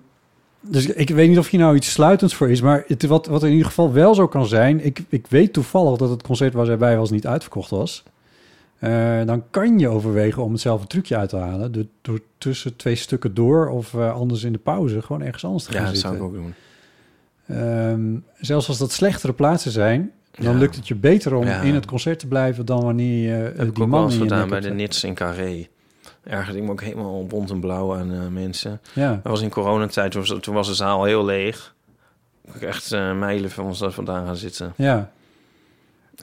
dus 0.60 0.86
ik 0.86 1.10
weet 1.10 1.28
niet 1.28 1.38
of 1.38 1.48
hier 1.48 1.60
nou 1.60 1.76
iets 1.76 1.90
sluitends 1.92 2.34
voor 2.34 2.50
is. 2.50 2.60
Maar 2.60 2.84
het, 2.86 3.06
wat, 3.06 3.26
wat 3.26 3.42
in 3.42 3.50
ieder 3.50 3.66
geval 3.66 3.92
wel 3.92 4.14
zo 4.14 4.28
kan 4.28 4.46
zijn... 4.46 4.84
Ik, 4.84 5.02
ik 5.08 5.26
weet 5.26 5.52
toevallig 5.52 5.98
dat 5.98 6.10
het 6.10 6.22
concert 6.22 6.54
waar 6.54 6.66
zij 6.66 6.76
bij 6.76 6.96
was 6.96 7.10
niet 7.10 7.26
uitverkocht 7.26 7.70
was. 7.70 8.02
Eh, 8.78 9.24
dan 9.26 9.42
kan 9.50 9.78
je 9.78 9.88
overwegen 9.88 10.42
om 10.42 10.52
hetzelfde 10.52 10.86
trucje 10.86 11.16
uit 11.16 11.28
te 11.28 11.36
halen. 11.36 11.72
Door, 11.72 11.84
door 12.02 12.20
tussen 12.38 12.76
twee 12.76 12.94
stukken 12.94 13.34
door 13.34 13.68
of 13.68 13.94
eh, 13.94 14.12
anders 14.12 14.44
in 14.44 14.52
de 14.52 14.58
pauze... 14.58 15.02
gewoon 15.02 15.22
ergens 15.22 15.44
anders 15.44 15.64
te 15.64 15.72
gaan 15.72 15.80
Ja, 15.80 15.86
dat 15.86 15.96
zitten. 15.96 16.18
zou 16.18 16.30
ik 16.32 16.36
ook 16.36 16.42
doen. 16.42 16.54
Ehm, 17.46 18.18
zelfs 18.46 18.68
als 18.68 18.78
dat 18.78 18.92
slechtere 18.92 19.32
plaatsen 19.32 19.70
zijn... 19.72 20.10
dan 20.30 20.52
Ja. 20.52 20.58
lukt 20.58 20.76
het 20.76 20.88
je 20.88 20.94
beter 20.94 21.34
om 21.34 21.46
Ja. 21.46 21.60
in 21.60 21.74
het 21.74 21.86
concert 21.86 22.18
te 22.18 22.26
blijven... 22.26 22.66
dan 22.66 22.82
wanneer 22.84 23.28
je 23.28 23.48
eh, 23.48 23.58
heb 23.58 23.74
die 23.74 23.86
man 23.86 24.10
in 24.12 24.18
gedaan 24.20 24.38
nek 24.40 24.48
bij 24.48 24.60
de. 24.60 24.70
Nits 24.70 25.04
in 25.04 25.14
Carré. 25.14 25.66
Ergens 26.24 26.56
ik 26.56 26.62
me 26.62 26.70
ook 26.70 26.82
helemaal 26.82 27.26
bont 27.26 27.50
en 27.50 27.60
blauw 27.60 27.94
aan 27.96 28.12
eh, 28.12 28.18
mensen. 28.30 28.80
Ja. 28.94 29.10
Dat 29.10 29.32
was 29.32 29.42
in 29.42 29.50
coronatijd, 29.50 30.10
toen 30.12 30.20
was, 30.26 30.36
toen 30.40 30.54
was 30.54 30.66
de 30.68 30.74
zaal 30.74 31.04
heel 31.04 31.24
leeg. 31.24 31.74
Ik 32.54 32.62
echt 32.62 32.92
eh 32.92 33.18
mijlen 33.18 33.50
van 33.50 33.64
ons 33.64 33.78
daar 33.78 33.90
vandaan 33.90 34.26
gaan 34.26 34.36
zitten. 34.36 34.72
Ja. 34.76 35.10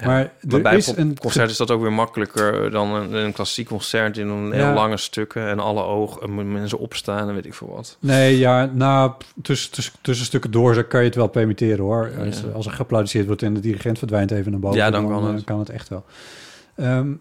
Maar 0.05 0.31
Maar 0.41 0.61
bij 0.61 0.75
is 0.75 0.87
een 0.87 1.17
concert 1.19 1.49
is 1.49 1.57
dat 1.57 1.71
ook 1.71 1.81
weer 1.81 1.93
makkelijker 1.93 2.71
dan 2.71 2.93
een, 2.93 3.13
een 3.13 3.33
klassiek 3.33 3.67
concert 3.67 4.17
in 4.17 4.27
een 4.27 4.51
heel 4.51 4.73
lange 4.73 4.97
stukken 4.97 5.47
en 5.47 5.59
alle 5.59 5.83
ogen 5.83 6.51
mensen 6.51 6.77
opstaan 6.77 7.27
en 7.27 7.33
weet 7.33 7.45
ik 7.45 7.53
veel 7.53 7.69
wat. 7.75 7.97
Nee, 7.99 8.37
ja, 8.37 8.65
nou, 8.73 9.11
tussen, 9.41 9.71
tussen, 9.71 9.93
tussen 10.01 10.25
stukken 10.25 10.51
door 10.51 10.83
kan 10.83 10.99
je 10.99 11.05
het 11.05 11.15
wel 11.15 11.27
permitteren 11.27 11.85
hoor. 11.85 12.11
Als, 12.25 12.43
als 12.53 12.65
er 12.65 12.71
geapplaudisseerd 12.71 13.25
wordt 13.25 13.43
en 13.43 13.53
de 13.53 13.59
dirigent 13.59 13.97
verdwijnt 13.97 14.31
even 14.31 14.51
naar 14.51 14.59
boven, 14.59 14.77
Ja, 14.77 14.89
dan 14.89 15.07
kan 15.07 15.27
eh, 15.27 15.33
het. 15.33 15.43
kan 15.43 15.59
het 15.59 15.69
echt 15.69 15.89
wel. 15.89 16.05
Ehm, 16.75 17.11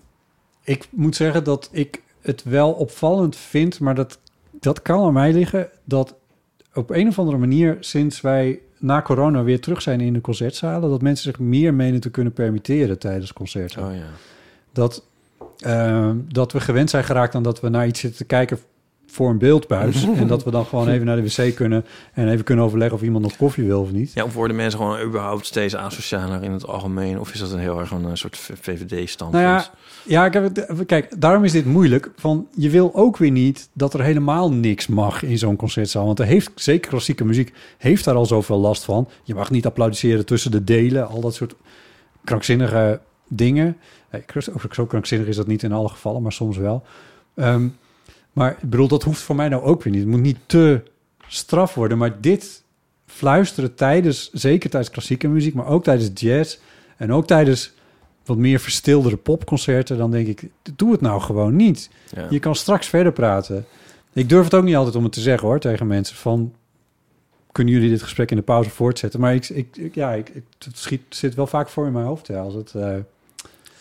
ik 0.62 0.89
moet 0.91 1.16
zeggen 1.16 1.45
dat 1.45 1.68
ik 1.72 2.03
het 2.20 2.43
wel 2.43 2.72
opvallend 2.72 3.37
vind, 3.37 3.81
maar 3.81 3.95
dat, 3.95 4.18
dat 4.51 4.83
kan 4.83 5.05
aan 5.05 5.12
mij 5.12 5.33
liggen, 5.33 5.68
dat 5.85 6.14
op 6.74 6.91
een 6.91 7.09
of 7.09 7.18
andere 7.18 7.39
manier, 7.39 7.77
sinds 7.81 8.20
wij 8.20 8.61
na 8.87 9.03
corona 9.03 9.43
weer 9.43 9.61
terug 9.61 9.82
zijn 9.82 10.01
in 10.01 10.12
de 10.12 10.20
concertzalen, 10.20 10.91
dat 10.91 11.03
mensen 11.03 11.30
zich 11.30 11.41
meer 11.41 11.74
menen 11.74 12.01
te 12.01 12.11
kunnen 12.11 12.32
permitteren 12.32 12.99
tijdens 12.99 13.32
concerten. 13.32 13.84
Oh 13.84 13.95
ja. 13.95 14.07
Dat 14.72 15.05
eh, 15.59 16.11
dat 16.28 16.53
we 16.53 16.61
gewend 16.61 16.91
zijn 16.91 17.05
geraakt 17.05 17.34
aan 17.34 17.43
dat 17.43 17.61
we 17.61 17.68
naar 17.68 17.87
iets 17.87 18.01
zitten 18.01 18.18
te 18.18 18.24
kijken 18.26 18.59
voor 19.17 19.31
een 19.31 19.39
beeldbuis. 19.39 20.05
en 20.21 20.27
dat 20.27 20.45
we 20.45 20.51
dan 20.51 20.67
gewoon 20.67 20.89
even 20.89 21.07
naar 21.07 21.17
de 21.17 21.23
wc 21.23 21.55
kunnen 21.55 21.85
en 22.12 22.29
even 22.29 22.45
kunnen 22.45 22.64
overleggen 22.64 22.97
of 22.97 23.03
iemand 23.03 23.25
nog 23.25 23.37
koffie 23.37 23.64
wil 23.64 23.81
of 23.81 23.93
niet. 23.93 24.12
Ja, 24.12 24.25
of 24.25 24.35
worden 24.35 24.57
mensen 24.57 24.79
gewoon 24.79 25.01
überhaupt 25.01 25.47
steeds 25.47 25.77
asocialer 25.77 26.43
in 26.43 26.53
het 26.53 26.67
algemeen? 26.67 27.21
Of 27.21 27.33
is 27.33 27.41
dat 27.41 27.53
een 27.53 27.59
heel 27.59 27.81
erg 27.81 27.91
een 27.91 28.05
eh, 28.05 28.11
soort 28.14 28.37
VVD-standpunt? 28.37 29.43
Nou 29.43 29.57
ja, 29.57 29.71
ja 30.03 30.27
ik 30.27 30.33
heb 30.33 30.43
het, 30.55 30.87
kijk, 30.87 31.21
daarom 31.21 31.45
is 31.45 31.53
dit 31.53 31.64
moeilijk. 31.64 32.11
Van, 32.17 32.47
je 32.55 32.71
wil 32.71 32.95
ook 32.95 33.17
weer 33.17 33.31
niet 33.31 33.69
dat 33.73 33.95
er 33.95 34.03
helemaal 34.03 34.53
niks 34.53 34.87
mag 34.87 35.23
in 35.23 35.39
zo'n 35.39 35.57
concertzaal. 35.57 36.07
Want 36.07 36.19
er 36.19 36.27
heeft, 36.27 36.51
zeker 36.55 36.91
klassieke 36.91 37.25
muziek, 37.25 37.53
heeft 37.79 38.05
daar 38.05 38.14
al 38.14 38.27
zoveel 38.27 38.59
last 38.59 38.85
van. 38.85 39.09
Je 39.23 39.35
mag 39.35 39.51
niet 39.51 39.67
applaudisseren 39.67 40.27
tussen 40.27 40.51
de 40.51 40.64
delen, 40.64 41.09
al 41.09 41.21
dat 41.21 41.35
soort 41.35 41.55
krankzinnige 42.25 43.01
dingen. 43.29 43.77
Nee, 44.11 44.23
ook 44.64 44.75
zo 44.75 44.87
krankzinnig 44.87 45.29
is 45.29 45.37
dat 45.37 45.47
niet 45.47 45.62
in 45.62 45.73
alle 45.73 45.89
gevallen, 45.89 46.23
maar 46.23 46.33
soms 46.33 46.57
wel. 46.57 46.83
Ehm, 47.35 47.69
maar 48.37 48.51
ik 48.62 48.70
bedoel, 48.70 48.89
dat 48.89 49.03
hoeft 49.03 49.20
voor 49.20 49.37
mij 49.37 49.49
nou 49.49 49.62
ook 49.62 49.82
weer 49.82 49.93
niet. 49.93 50.03
Het 50.03 50.11
moet 50.11 50.20
niet 50.20 50.39
te 50.47 50.80
straf 51.28 51.74
worden. 51.74 51.99
Maar 51.99 52.20
dit 52.20 52.62
fluisteren 53.07 53.74
tijdens, 53.74 54.30
zeker 54.32 54.70
tijdens 54.70 54.93
klassieke 54.93 55.28
muziek, 55.28 55.55
maar 55.55 55.66
ook 55.66 55.84
tijdens 55.84 56.11
jazz 56.14 56.59
en 56.97 57.12
ook 57.12 57.26
tijdens 57.26 57.72
wat 58.24 58.37
meer 58.37 58.59
verstildere 58.61 59.16
popconcerten, 59.16 59.99
dan 59.99 60.11
denk 60.11 60.26
ik, 60.26 60.49
doe 60.76 60.93
het 60.93 61.01
nou 61.01 61.20
gewoon 61.20 61.57
niet. 61.57 61.91
Ja. 62.14 62.26
Je 62.30 62.39
kan 62.39 62.55
straks 62.55 62.87
verder 62.87 63.12
praten. 63.12 63.64
Ik 64.12 64.28
durf 64.28 64.45
het 64.45 64.55
ook 64.55 64.64
niet 64.64 64.76
altijd 64.76 64.97
om 64.97 65.03
het 65.05 65.12
te 65.12 65.20
zeggen 65.20 65.49
hoor, 65.49 65.59
tegen 65.61 65.87
mensen 65.87 66.16
van, 66.16 66.53
kunnen 67.53 67.74
jullie 67.74 67.91
dit 67.91 68.03
gesprek 68.03 68.30
in 68.30 68.37
de 68.37 68.43
pauze 68.43 68.70
voortzetten? 68.70 69.20
Maar 69.20 69.34
ik, 69.34 69.49
ik, 69.49 69.76
ik- 69.76 69.95
ja, 69.95 70.12
ik, 70.12 70.32
het 70.64 70.78
schiet, 70.78 71.01
zit 71.09 71.34
wel 71.34 71.47
vaak 71.47 71.68
voor 71.68 71.87
in 71.87 71.93
mijn 71.93 72.07
hoofd. 72.07 72.26
Ja, 72.26 72.41
als 72.41 72.55
het, 72.55 72.74
eh, 72.74 72.95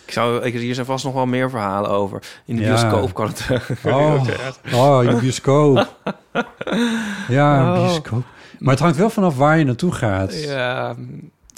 Ik 0.05 0.11
zou, 0.11 0.43
ik, 0.43 0.53
hier 0.53 0.73
zijn 0.73 0.85
vast 0.85 1.05
nog 1.05 1.13
wel 1.13 1.25
meer 1.25 1.49
verhalen 1.49 1.89
over. 1.89 2.21
In 2.45 2.55
de 2.55 2.61
Ja. 2.61 2.67
bioscoop 2.67 3.13
kan 3.13 3.27
het... 3.27 3.47
Oh, 3.85 4.23
oh, 4.81 5.03
in 5.03 5.09
de 5.09 5.17
bioscoop. 5.21 5.95
Ja, 7.27 7.73
Oh. 7.73 7.81
bioscoop. 7.81 8.23
Maar 8.59 8.73
het 8.73 8.83
hangt 8.83 8.97
wel 8.97 9.09
vanaf 9.09 9.35
waar 9.37 9.57
je 9.57 9.63
naartoe 9.63 9.91
gaat. 9.91 10.43
Ja, 10.43 10.95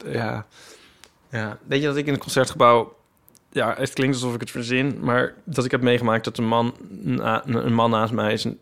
ja, 0.05 0.45
ja. 1.31 1.57
Weet 1.67 1.81
je 1.81 1.87
dat 1.87 1.97
ik 1.97 2.05
in 2.05 2.11
het 2.13 2.21
concertgebouw... 2.21 2.95
Ja, 3.51 3.73
het 3.77 3.93
klinkt 3.93 4.15
alsof 4.15 4.33
ik 4.33 4.39
het 4.39 4.51
verzin, 4.51 4.97
maar 5.01 5.33
dat 5.43 5.65
ik 5.65 5.71
heb 5.71 5.81
meegemaakt 5.81 6.23
dat 6.23 6.37
een 6.37 6.47
man, 6.47 6.73
na, 7.01 7.41
een 7.45 7.73
man 7.73 7.89
naast 7.89 8.13
mij 8.13 8.37
zijn, 8.37 8.57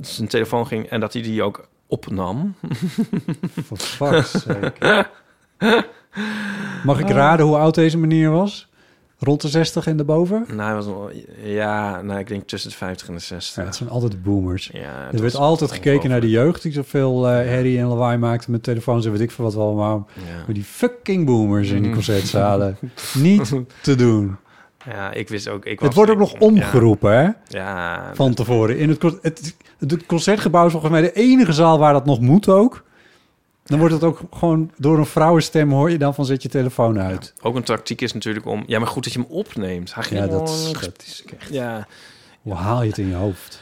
zijn 0.00 0.28
telefoon 0.28 0.66
ging 0.66 0.86
en 0.88 1.00
dat 1.00 1.12
hij 1.12 1.22
die 1.22 1.42
ook 1.42 1.68
opnam. 1.86 2.54
For 3.66 3.76
fuck's 3.76 4.30
sake. 4.40 5.06
Mag 6.84 6.98
ik 7.00 7.08
raden 7.10 7.46
hoe 7.46 7.56
oud 7.56 7.74
deze 7.74 7.98
meneer 7.98 8.30
was? 8.30 8.68
Rond 9.18 9.40
de 9.40 9.48
60 9.48 9.86
en 9.86 9.96
daarboven? 9.96 10.44
Nou, 10.48 10.60
hij 10.62 10.74
was 10.74 10.86
wel, 10.86 11.10
ja, 11.42 12.02
nou, 12.02 12.18
ik 12.18 12.26
denk 12.28 12.46
tussen 12.48 12.70
de 12.70 12.76
50 12.76 13.08
en 13.08 13.14
de 13.14 13.20
60. 13.20 13.56
Ja, 13.56 13.64
het 13.64 13.76
zijn 13.76 13.88
altijd 13.88 14.12
de 14.12 14.18
boomers. 14.18 14.70
Ja, 14.72 15.04
het 15.06 15.14
er 15.14 15.20
werd 15.20 15.34
altijd 15.36 15.72
gekeken 15.72 16.10
naar 16.10 16.20
de 16.20 16.30
jeugd 16.30 16.62
die 16.62 16.72
zoveel 16.72 17.28
eh 17.28 17.32
herrie 17.34 17.78
en 17.78 17.86
lawaai 17.86 18.18
maakte 18.18 18.50
met 18.50 18.62
telefoons 18.62 19.04
en 19.06 19.12
weet 19.12 19.20
ik 19.20 19.30
veel 19.30 19.44
wat 19.44 19.54
we 19.54 19.60
allemaal. 19.60 20.06
Ja. 20.12 20.22
Maar 20.44 20.54
die 20.54 20.64
fucking 20.64 21.26
boomers 21.26 21.68
in 21.70 21.78
die 21.78 21.88
Mm. 21.88 21.94
concertzalen. 21.94 22.76
Niet 23.14 23.52
te 23.82 23.94
doen. 23.94 24.36
Ja, 24.90 25.12
ik 25.12 25.28
wist 25.28 25.48
ook... 25.48 25.64
Ik 25.64 25.70
Het 25.70 25.80
was- 25.80 25.94
wordt 25.94 26.10
ook 26.10 26.18
nog 26.18 26.32
omgeroepen, 26.38 27.12
hè? 27.18 27.28
Ja, 27.58 28.10
Van 28.14 28.34
tevoren. 28.34 28.78
In 28.78 28.88
het, 28.88 29.02
het, 29.02 29.56
het 29.78 30.06
concertgebouw 30.06 30.64
is 30.66 30.70
volgens 30.72 30.92
mij 30.92 31.00
de 31.02 31.12
enige 31.12 31.52
zaal 31.52 31.78
waar 31.78 31.92
dat 31.92 32.06
nog 32.06 32.20
moet 32.20 32.48
ook. 32.48 32.84
Dan 33.66 33.78
wordt 33.78 33.94
het 33.94 34.04
ook 34.04 34.20
gewoon 34.32 34.70
door 34.76 34.98
een 34.98 35.06
vrouwenstem 35.06 35.70
hoor 35.70 35.90
je 35.90 35.98
dan 35.98 36.14
van 36.14 36.24
zet 36.24 36.42
je 36.42 36.48
telefoon 36.48 37.00
uit. 37.00 37.34
ook 37.42 37.56
een 37.56 37.62
tactiek 37.62 38.00
is 38.00 38.12
natuurlijk 38.12 38.46
om... 38.46 38.62
Ja, 38.66 38.78
maar 38.78 38.88
goed 38.88 39.04
dat 39.04 39.12
je 39.12 39.18
hem 39.20 39.28
opneemt. 39.30 39.94
Hij 39.94 40.04
Ja, 40.10 40.26
dat, 40.26 40.48
is- 40.48 40.72
dat 40.72 41.02
is 41.06 41.24
echt... 41.38 41.48
Ja, 41.50 41.86
Hoe 42.42 42.54
haal 42.54 42.82
je 42.82 42.88
het 42.88 42.98
in 42.98 43.08
je 43.08 43.14
hoofd? 43.14 43.60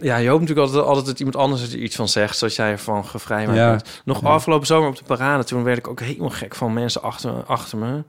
Ja, 0.00 0.16
je 0.16 0.28
hoopt 0.28 0.40
natuurlijk 0.40 0.66
altijd, 0.68 0.86
altijd 0.86 1.06
dat 1.06 1.18
iemand 1.18 1.36
anders 1.36 1.72
er 1.72 1.78
iets 1.78 1.96
van 1.96 2.08
zegt, 2.08 2.38
zoals 2.38 2.56
jij 2.56 2.70
ervan 2.70 3.04
gevrijwaard 3.04 3.56
Ja. 3.58 3.70
bent. 3.70 4.02
Nog 4.04 4.20
Ja. 4.22 4.28
afgelopen 4.28 4.66
zomer 4.66 4.88
op 4.88 4.96
de 4.96 5.04
parade, 5.04 5.44
toen 5.44 5.62
werd 5.62 5.78
ik 5.78 5.88
ook 5.88 6.00
helemaal 6.00 6.30
gek 6.30 6.54
van 6.54 6.72
mensen 6.72 7.02
achter, 7.02 7.44
achter 7.44 7.78
me. 7.78 8.02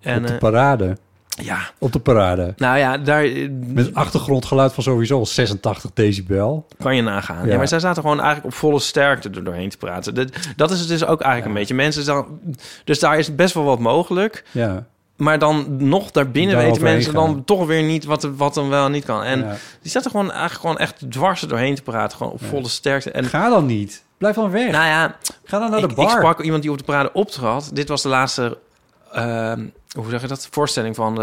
En 0.00 0.20
op 0.20 0.26
de 0.26 0.32
eh, 0.32 0.38
parade. 0.38 0.96
Ja, 1.42 1.58
Op 1.78 1.92
de 1.92 1.98
parade. 1.98 2.52
nou 2.56 2.78
ja, 2.78 2.98
daar 2.98 3.28
Met 3.66 3.94
achtergrondgeluid 3.94 4.72
van 4.72 4.82
sowieso 4.82 5.18
al 5.18 5.26
86 5.26 5.90
decibel. 5.94 6.66
kan 6.78 6.96
je 6.96 7.02
nagaan. 7.02 7.44
Ja. 7.46 7.50
Ja. 7.52 7.56
maar 7.56 7.68
zij 7.68 7.80
zaten 7.80 8.02
gewoon 8.02 8.20
eigenlijk 8.20 8.46
op 8.54 8.54
volle 8.60 8.78
sterkte 8.78 9.30
er 9.30 9.44
doorheen 9.44 9.68
te 9.68 9.76
praten. 9.78 10.14
Dat, 10.14 10.28
dat 10.56 10.70
is 10.70 10.78
het 10.80 10.88
dus 10.88 11.04
ook 11.04 11.20
eigenlijk 11.20 11.46
een 11.54 11.60
beetje. 11.60 11.74
Mensen 11.74 12.04
dan, 12.04 12.26
dus 12.84 12.98
daar 12.98 13.18
is 13.18 13.34
best 13.34 13.54
wel 13.54 13.64
wat 13.64 13.78
mogelijk. 13.78 14.44
Ja. 14.50 14.84
Maar 15.16 15.38
dan 15.38 15.66
nog 15.88 16.10
daarbinnen 16.10 16.54
Daar 16.56 16.64
weten 16.64 16.82
mensen 16.82 17.12
gaan. 17.14 17.26
dan 17.26 17.44
toch 17.44 17.66
weer 17.66 17.82
niet 17.82 18.04
wat, 18.04 18.22
wat 18.36 18.54
dan 18.54 18.68
wel 18.68 18.88
niet 18.88 19.04
kan. 19.04 19.22
En 19.22 19.38
Ja. 19.40 19.56
die 19.82 19.90
zaten 19.90 20.10
gewoon 20.10 20.30
eigenlijk 20.30 20.60
gewoon 20.60 20.78
echt 20.78 21.10
dwars 21.10 21.42
er 21.42 21.48
doorheen 21.48 21.74
te 21.74 21.82
praten. 21.82 22.16
Gewoon 22.16 22.32
op 22.32 22.44
volle 22.44 22.68
sterkte. 22.68 23.10
En 23.10 23.24
Ga 23.24 23.48
dan 23.48 23.66
niet. 23.66 24.02
Blijf 24.18 24.34
dan 24.34 24.50
weg. 24.50 24.70
Nou 24.70 24.86
ja, 24.86 25.16
Ga 25.44 25.58
dan 25.58 25.70
naar 25.70 25.80
de 25.80 25.86
ik, 25.88 25.94
bar. 25.94 26.04
ik 26.04 26.10
sprak 26.10 26.40
iemand 26.40 26.62
die 26.62 26.70
op 26.70 26.78
de 26.78 26.84
parade 26.84 27.12
optrad. 27.12 27.70
Dit 27.72 27.88
was 27.88 28.02
de 28.02 28.08
laatste, 28.08 28.58
ehm, 29.12 29.64
hoe 30.02 30.10
zeg 30.10 30.20
je 30.20 30.26
dat, 30.26 30.48
voorstelling 30.50 30.94
van 30.94 31.14
de... 31.14 31.22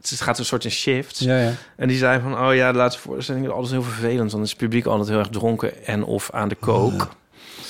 Het 0.00 0.20
gaat 0.20 0.38
een 0.38 0.44
soort 0.44 0.64
in 0.64 0.70
shift. 0.70 1.18
Ja, 1.18 1.36
ja. 1.38 1.52
En 1.76 1.88
die 1.88 1.98
zei 1.98 2.20
van, 2.20 2.38
oh 2.46 2.54
ja, 2.54 2.72
de 2.72 2.78
laatste 2.78 3.00
voorstelling 3.02 3.44
is 3.46 3.50
altijd 3.52 3.72
heel 3.72 3.82
vervelend. 3.82 4.32
Want 4.32 4.44
is 4.44 4.50
het 4.50 4.58
publiek 4.58 4.86
altijd 4.86 5.08
heel 5.08 5.18
erg 5.18 5.28
dronken 5.28 5.84
en 5.86 6.04
of 6.04 6.30
aan 6.32 6.48
de 6.48 6.54
kook. 6.54 7.08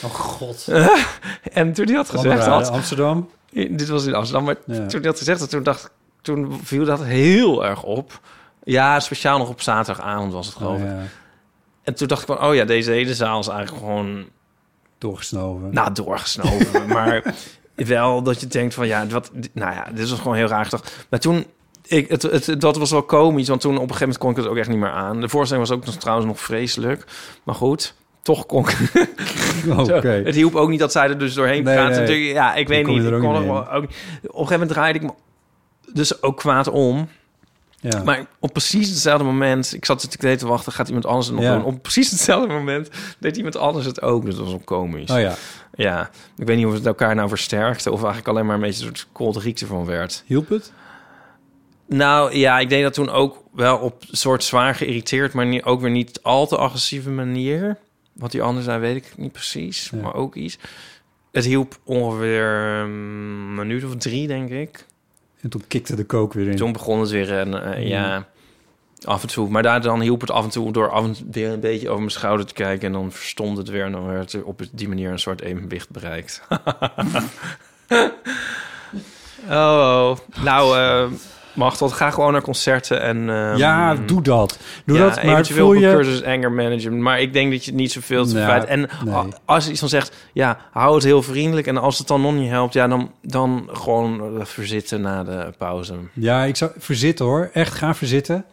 Oh 0.05 0.11
god. 0.15 0.69
en 1.53 1.73
toen 1.73 1.87
hij 1.87 1.95
had 1.95 2.11
gezegd 2.11 2.47
had... 2.47 2.69
Amsterdam. 2.71 3.31
Dit 3.53 3.89
was 3.89 4.05
in 4.07 4.15
Amsterdam, 4.15 4.45
maar 4.45 4.57
Ja. 4.67 4.87
toen 4.87 5.01
hij 5.01 5.09
had 5.09 5.19
gezegd 5.19 5.39
dat, 5.41 5.51
toen 5.51 5.63
dacht 5.63 5.85
ik- 5.85 5.91
toen 6.23 6.61
viel 6.63 6.85
dat 6.85 7.05
heel 7.05 7.65
erg 7.67 7.83
op. 7.83 8.21
Ja, 8.65 9.01
speciaal 9.01 9.39
nog 9.39 9.49
op 9.49 9.61
zaterdagavond 9.61 10.33
was 10.33 10.47
het 10.47 10.55
geloof 10.57 10.77
Oh, 10.77 10.81
ik. 10.81 10.87
ja. 10.87 10.99
En 11.83 11.95
toen 11.95 12.09
dacht 12.09 12.21
ik 12.21 12.27
van, 12.27 12.43
oh 12.45 12.55
ja, 12.55 12.65
deze 12.65 12.91
hele 12.91 13.15
zaal 13.15 13.41
is 13.41 13.49
eigenlijk 13.49 13.79
gewoon 13.85 14.25
Doorgesnoven. 14.99 15.69
Nou, 15.75 15.93
doorgesnoven. 15.93 16.87
maar 16.97 17.35
wel 17.87 18.23
dat 18.23 18.41
je 18.41 18.47
denkt 18.47 18.75
van 18.75 18.87
ja, 18.87 19.07
wat, 19.07 19.31
nou 19.53 19.75
ja, 19.75 19.87
dit 19.95 20.11
was 20.11 20.19
gewoon 20.19 20.37
heel 20.37 20.47
raar. 20.47 20.69
Toch? 20.69 20.83
Maar 21.11 21.21
toen, 21.21 21.45
ik, 21.87 22.09
het, 22.09 22.23
het, 22.23 22.61
dat 22.61 22.77
was 22.77 22.91
wel 22.91 23.03
komisch, 23.03 23.49
want 23.49 23.61
toen 23.61 23.71
op 23.77 23.83
een 23.83 23.95
gegeven 23.95 24.07
moment 24.07 24.19
kon 24.19 24.31
ik 24.31 24.37
het 24.37 24.47
ook 24.47 24.57
echt 24.57 24.69
niet 24.69 24.79
meer 24.79 24.91
aan. 24.91 25.21
De 25.21 25.29
voorstelling 25.29 25.69
was 25.69 25.77
ook 25.77 25.85
nog, 25.85 25.95
trouwens 25.95 26.27
nog 26.29 26.41
vreselijk. 26.41 27.05
Maar 27.45 27.55
goed, 27.55 27.95
toch 28.23 28.47
kon 28.47 28.69
ik... 28.69 29.09
Oké. 29.79 30.09
Het 30.27 30.35
hielp 30.35 30.55
ook 30.55 30.69
niet 30.69 30.81
dat 30.81 30.93
zij 30.93 31.09
er 31.09 31.19
dus 31.19 31.35
doorheen 31.35 31.65
Nee, 31.65 31.75
praten. 31.75 31.91
nee. 31.93 32.01
Natuurlijk, 32.01 32.33
Ja, 32.35 32.55
ik 32.55 32.69
weet 32.69 32.87
niet. 32.87 33.05
Ik 33.05 33.11
kon 33.21 33.35
er 33.35 33.35
ook, 33.37 33.43
niet- 33.43 33.51
op 33.51 33.83
een 33.83 33.89
gegeven 34.31 34.51
moment 34.51 34.69
draaide 34.71 34.99
ik 34.99 35.05
me 35.05 35.11
dus 35.93 36.23
ook 36.23 36.37
kwaad 36.37 36.69
om. 36.69 37.09
Ja. 37.81 38.03
Maar 38.03 38.27
op 38.39 38.53
precies 38.53 38.89
hetzelfde 38.89 39.25
moment, 39.25 39.75
ik 39.75 39.85
zat 39.85 40.03
natuurlijk 40.03 40.39
te 40.39 40.47
wachten, 40.47 40.73
gaat 40.73 40.87
iemand 40.87 41.07
anders 41.07 41.27
het 41.27 41.37
nog 41.37 41.45
Ja. 41.45 41.55
doen. 41.55 41.65
Op 41.65 41.83
precies 41.83 42.11
hetzelfde 42.11 42.53
moment 42.53 42.89
deed 43.19 43.37
iemand 43.37 43.57
anders 43.57 43.87
het 43.87 44.03
ook. 44.03 44.25
Dus 44.25 44.35
dat 44.35 44.45
was 44.45 44.55
ook 44.55 44.65
komisch. 44.65 45.11
Oh 45.11 45.21
ja. 45.21 45.35
Ja, 45.75 46.11
ik 46.37 46.47
weet 46.47 46.57
niet 46.57 46.67
of 46.67 46.73
het 46.73 46.87
elkaar 46.87 47.15
nou 47.15 47.29
versterkte... 47.29 47.91
of 47.91 47.99
eigenlijk 47.99 48.29
alleen 48.29 48.47
maar 48.47 48.55
een 48.55 48.61
beetje 48.61 48.81
een 48.81 48.97
soort 48.97 49.09
kolderiek 49.13 49.61
ervan 49.61 49.85
werd. 49.85 50.23
Hielp 50.27 50.49
het? 50.49 50.73
Nou 51.87 52.37
ja, 52.37 52.59
ik 52.59 52.69
deed 52.69 52.83
dat 52.83 52.95
toen 52.95 53.11
ook 53.11 53.43
wel 53.53 53.77
op 53.79 54.03
een 54.11 54.17
soort 54.17 54.45
zwaar 54.45 54.75
geïrriteerd... 54.75 55.33
maar 55.33 55.47
niet, 55.47 55.63
ook 55.65 55.81
weer 55.81 55.91
niet 55.91 56.23
al 56.23 56.47
te 56.47 56.57
agressieve 56.57 57.11
manier. 57.11 57.77
Wat 58.13 58.31
die 58.31 58.43
ander 58.43 58.63
zei, 58.63 58.79
weet 58.81 58.97
ik 58.97 59.13
niet 59.17 59.33
precies, 59.33 59.91
Ja. 59.93 60.01
maar 60.03 60.15
ook 60.15 60.35
iets. 60.35 60.59
Het 61.33 61.45
hielp 61.45 61.79
ongeveer 61.85 62.45
een 62.45 63.55
minuut 63.55 63.85
of 63.85 63.97
drie, 63.97 64.27
denk 64.27 64.51
ik. 64.51 64.87
En 65.43 65.49
toen 65.51 65.65
kikte 65.69 65.97
de 65.97 66.05
kook 66.05 66.33
weer 66.33 66.49
in. 66.49 66.57
Toen 66.57 66.73
begon 66.73 67.01
het 67.01 67.11
weer 67.11 67.39
en 67.39 67.63
eh, 67.63 67.77
Mm. 67.79 67.87
ja, 67.87 68.27
af 69.05 69.23
en 69.23 69.29
toe. 69.29 69.49
Maar 69.49 69.63
daar 69.63 69.81
dan 69.81 70.01
hielp 70.01 70.21
het 70.21 70.31
af 70.31 70.45
en 70.45 70.51
toe 70.51 70.73
door 70.73 70.91
af 70.91 71.05
en 71.05 71.13
toe 71.13 71.27
weer 71.31 71.51
een 71.51 71.61
beetje 71.61 71.87
over 71.89 71.99
mijn 71.99 72.11
schouder 72.11 72.47
te 72.47 72.55
kijken... 72.55 72.87
en 72.87 72.93
dan 72.93 73.13
verstond 73.13 73.57
het 73.57 73.69
weer 73.69 73.85
en 73.85 73.93
dan 73.93 74.07
werd 74.07 74.33
er 74.33 74.45
op 74.45 74.63
die 74.73 74.89
manier 74.89 75.11
een 75.11 75.19
soort 75.19 75.41
evenwicht 75.41 75.91
bereikt. 75.91 76.43
oh, 79.49 80.17
nou, 80.43 81.11
eh 81.61 81.67
Machtel, 81.67 81.89
ga 81.89 82.11
gewoon 82.11 82.33
naar 82.33 82.43
concerten 82.43 83.03
en... 83.03 83.31
ehm, 83.31 83.57
ja, 83.57 83.95
doe 83.95 84.23
dat. 84.23 84.59
Doe 84.85 84.99
ja, 84.99 85.09
dat, 85.09 85.23
maar 85.23 85.47
voel 85.47 85.73
je... 85.73 85.91
cursus 85.91 86.25
anger 86.25 86.53
management. 86.53 87.03
Maar 87.03 87.21
ik 87.21 87.33
denk 87.33 87.51
dat 87.53 87.65
je 87.65 87.71
het 87.71 87.81
niet 87.81 87.93
zoveel 87.93 88.27
te 88.27 88.39
Ja. 88.39 88.65
En 88.65 88.89
nee. 89.05 89.15
als 89.45 89.65
je 89.65 89.71
iets 89.71 89.81
van 89.81 89.89
zegt, 89.89 90.17
ja, 90.33 90.59
hou 90.71 90.95
het 90.95 91.05
heel 91.05 91.23
vriendelijk. 91.23 91.67
En 91.67 91.77
als 91.77 91.99
het 91.99 92.07
dan 92.07 92.21
nog 92.21 92.35
niet 92.35 92.51
helpt, 92.51 92.73
ja, 92.73 92.89
dan, 92.89 93.11
dan 93.23 93.69
gewoon 93.73 94.21
eh, 94.21 94.45
verzitten 94.45 95.01
na 95.01 95.25
de 95.25 95.53
pauze. 95.59 95.95
Ja, 96.13 96.45
ik 96.45 96.57
zou 96.57 96.71
verzitten 96.79 97.25
hoor. 97.25 97.51
Echt, 97.53 97.75
ga 97.75 97.95
verzitten. 97.95 98.45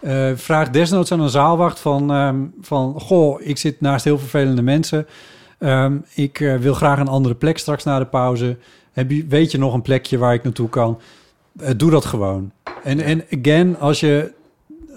Eh, 0.00 0.30
vraag 0.34 0.70
desnoods 0.70 1.12
aan 1.12 1.20
een 1.20 1.28
zaalwacht 1.28 1.80
van, 1.80 2.12
ehm, 2.12 2.36
van... 2.60 3.00
Goh, 3.00 3.40
ik 3.40 3.58
zit 3.58 3.80
naast 3.80 4.04
heel 4.04 4.18
vervelende 4.18 4.62
mensen. 4.62 5.06
Ehm, 5.58 5.96
ik 6.14 6.40
eh, 6.40 6.56
wil 6.56 6.74
graag 6.74 6.98
een 6.98 7.08
andere 7.08 7.34
plek 7.34 7.58
straks 7.58 7.84
na 7.84 7.98
de 7.98 8.06
pauze. 8.06 8.56
Heb 8.92 9.10
je, 9.10 9.26
weet 9.28 9.50
je 9.50 9.58
nog 9.58 9.74
een 9.74 9.82
plekje 9.82 10.18
waar 10.18 10.34
ik 10.34 10.42
naartoe 10.42 10.68
kan? 10.68 11.00
Eh, 11.56 11.70
doe 11.76 11.90
dat 11.90 12.04
gewoon. 12.04 12.52
En, 12.82 13.00
en 13.00 13.24
again, 13.30 13.78
als 13.78 14.00
je, 14.00 14.32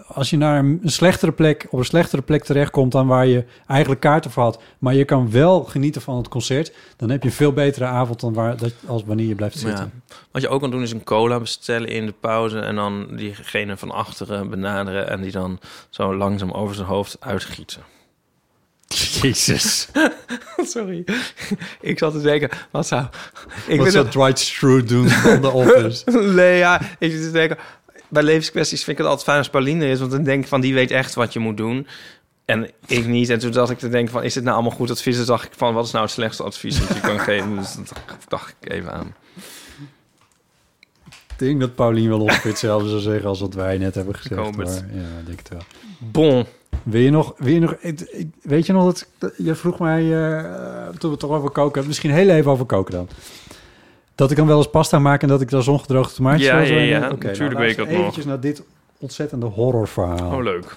als 0.07 0.29
je 0.29 0.37
naar 0.37 0.59
een 0.59 0.79
slechtere 0.83 1.31
plek, 1.31 1.67
op 1.69 1.79
een 1.79 1.85
slechtere 1.85 2.21
plek 2.21 2.43
terechtkomt 2.43 2.91
dan 2.91 3.07
waar 3.07 3.27
je 3.27 3.45
eigenlijk 3.67 4.01
kaarten 4.01 4.31
voor 4.31 4.43
had, 4.43 4.61
maar 4.79 4.93
je 4.93 5.05
kan 5.05 5.31
wel 5.31 5.63
genieten 5.63 6.01
van 6.01 6.17
het 6.17 6.27
concert, 6.27 6.73
dan 6.95 7.09
heb 7.09 7.21
je 7.21 7.27
een 7.27 7.35
veel 7.35 7.53
betere 7.53 7.85
avond 7.85 8.19
dan 8.19 8.33
waar, 8.33 8.57
dat, 8.57 8.73
als 8.85 9.03
wanneer 9.03 9.27
je 9.27 9.35
blijft 9.35 9.57
zitten. 9.57 9.91
Ja. 10.07 10.15
Wat 10.31 10.41
je 10.41 10.49
ook 10.49 10.61
kan 10.61 10.71
doen 10.71 10.81
is 10.81 10.91
een 10.91 11.03
cola 11.03 11.39
bestellen 11.39 11.89
in 11.89 12.05
de 12.05 12.13
pauze 12.19 12.59
en 12.59 12.75
dan 12.75 13.07
diegene 13.15 13.77
van 13.77 13.91
achteren 13.91 14.49
benaderen 14.49 15.09
en 15.09 15.21
die 15.21 15.31
dan 15.31 15.59
zo 15.89 16.15
langzaam 16.15 16.51
over 16.51 16.75
zijn 16.75 16.87
hoofd 16.87 17.17
uitgieten. 17.19 17.81
Jezus. 19.21 19.87
Sorry. 20.73 21.03
Ik 21.81 21.97
zat 21.97 22.13
te 22.13 22.21
denken, 22.21 22.49
wat 22.71 22.87
zou... 22.87 23.05
Ik 23.67 23.79
Wat 23.79 23.91
zou 23.91 24.07
Dwight 24.07 24.39
Schrute 24.39 24.85
doen 24.85 25.09
van 25.09 25.41
The 25.41 25.51
Office? 25.61 26.11
nee, 26.11 26.57
ja, 26.57 26.81
ik 26.99 27.11
zit 27.11 27.21
te 27.21 27.31
denken... 27.31 27.57
Bij 28.09 28.23
levenskwesties 28.23 28.83
vind 28.83 28.91
ik 28.91 28.97
het 28.97 29.07
altijd 29.07 29.27
fijn 29.27 29.37
als 29.37 29.49
Pauline 29.49 29.89
is... 29.89 29.99
want 29.99 30.11
dan 30.11 30.23
denk 30.23 30.43
ik 30.43 30.49
van, 30.49 30.61
die 30.61 30.73
weet 30.73 30.91
echt 30.91 31.13
wat 31.13 31.33
je 31.33 31.39
moet 31.39 31.57
doen. 31.57 31.87
En 32.45 32.69
ik 32.85 33.05
niet. 33.05 33.29
En 33.29 33.39
toen 33.39 33.51
dacht 33.51 33.71
ik 33.71 33.77
te 33.77 33.89
denken 33.89 34.11
van, 34.11 34.23
is 34.23 34.33
dit 34.33 34.43
nou 34.43 34.55
allemaal 34.55 34.75
goed 34.77 34.91
advies? 34.91 35.15
Toen 35.17 35.25
dacht 35.25 35.45
ik 35.45 35.51
van, 35.55 35.73
wat 35.73 35.85
is 35.85 35.91
nou 35.91 36.03
het 36.03 36.13
slechtste 36.13 36.43
advies 36.43 36.79
dat 36.79 36.95
je 36.95 36.99
kan 36.99 37.19
geven? 37.19 37.55
Dus 37.55 37.75
dat 37.75 37.93
dacht 38.27 38.55
ik 38.59 38.71
even 38.71 38.93
aan. 38.93 39.15
Ik 41.05 41.45
denk 41.45 41.59
dat 41.59 41.75
Paulien 41.75 42.09
wel 42.09 42.21
ongeveer 42.21 42.51
hetzelfde 42.51 42.89
zou 42.89 43.01
zeggen 43.01 43.29
als 43.29 43.39
wat 43.39 43.53
wij 43.53 43.77
net 43.77 43.95
hebben 43.95 44.15
gezegd. 44.15 44.55
maar 44.55 44.65
ja, 44.65 45.19
ik 45.19 45.25
denk 45.25 45.39
het 45.39 45.49
wel. 45.49 45.61
Bon. 45.97 46.45
Wil 46.83 47.01
je 47.01 47.09
nog, 47.11 47.33
wil 47.37 47.53
je 47.53 47.59
nog 47.59 47.75
weet 48.41 48.65
je 48.65 48.73
nog 48.73 48.83
dat, 49.17 49.33
je 49.37 49.55
vroeg 49.55 49.79
mij, 49.79 50.01
eh, 50.03 50.43
toen 50.87 50.99
we 50.99 51.07
het 51.09 51.19
toch 51.19 51.31
over 51.31 51.49
koken 51.49 51.63
hebben, 51.73 51.87
misschien 51.87 52.11
heel 52.11 52.29
even 52.29 52.51
over 52.51 52.65
koken 52.65 52.93
dan. 52.93 53.07
Dat 54.15 54.31
ik 54.31 54.37
dan 54.37 54.47
wel 54.47 54.57
eens 54.57 54.69
pasta 54.69 54.99
maak 54.99 55.21
en 55.21 55.27
dat 55.27 55.41
ik 55.41 55.49
dan 55.49 55.63
zongedroogde 55.63 56.13
tomaatjes 56.15 56.47
Ja, 56.47 56.65
zo 56.65 56.73
ja, 56.73 56.79
in- 56.79 56.85
ja, 56.87 57.09
Oké, 57.11 57.25
natuurlijk 57.25 57.37
nou, 57.53 57.57
weet 57.57 57.71
ik 57.71 57.77
dat 57.77 57.87
nog. 57.87 57.97
eventjes 57.97 58.25
naar 58.25 58.39
dit 58.39 58.63
ontzettende 58.99 59.45
horrorverhaal. 59.45 60.31
Oh, 60.37 60.43
leuk. 60.43 60.75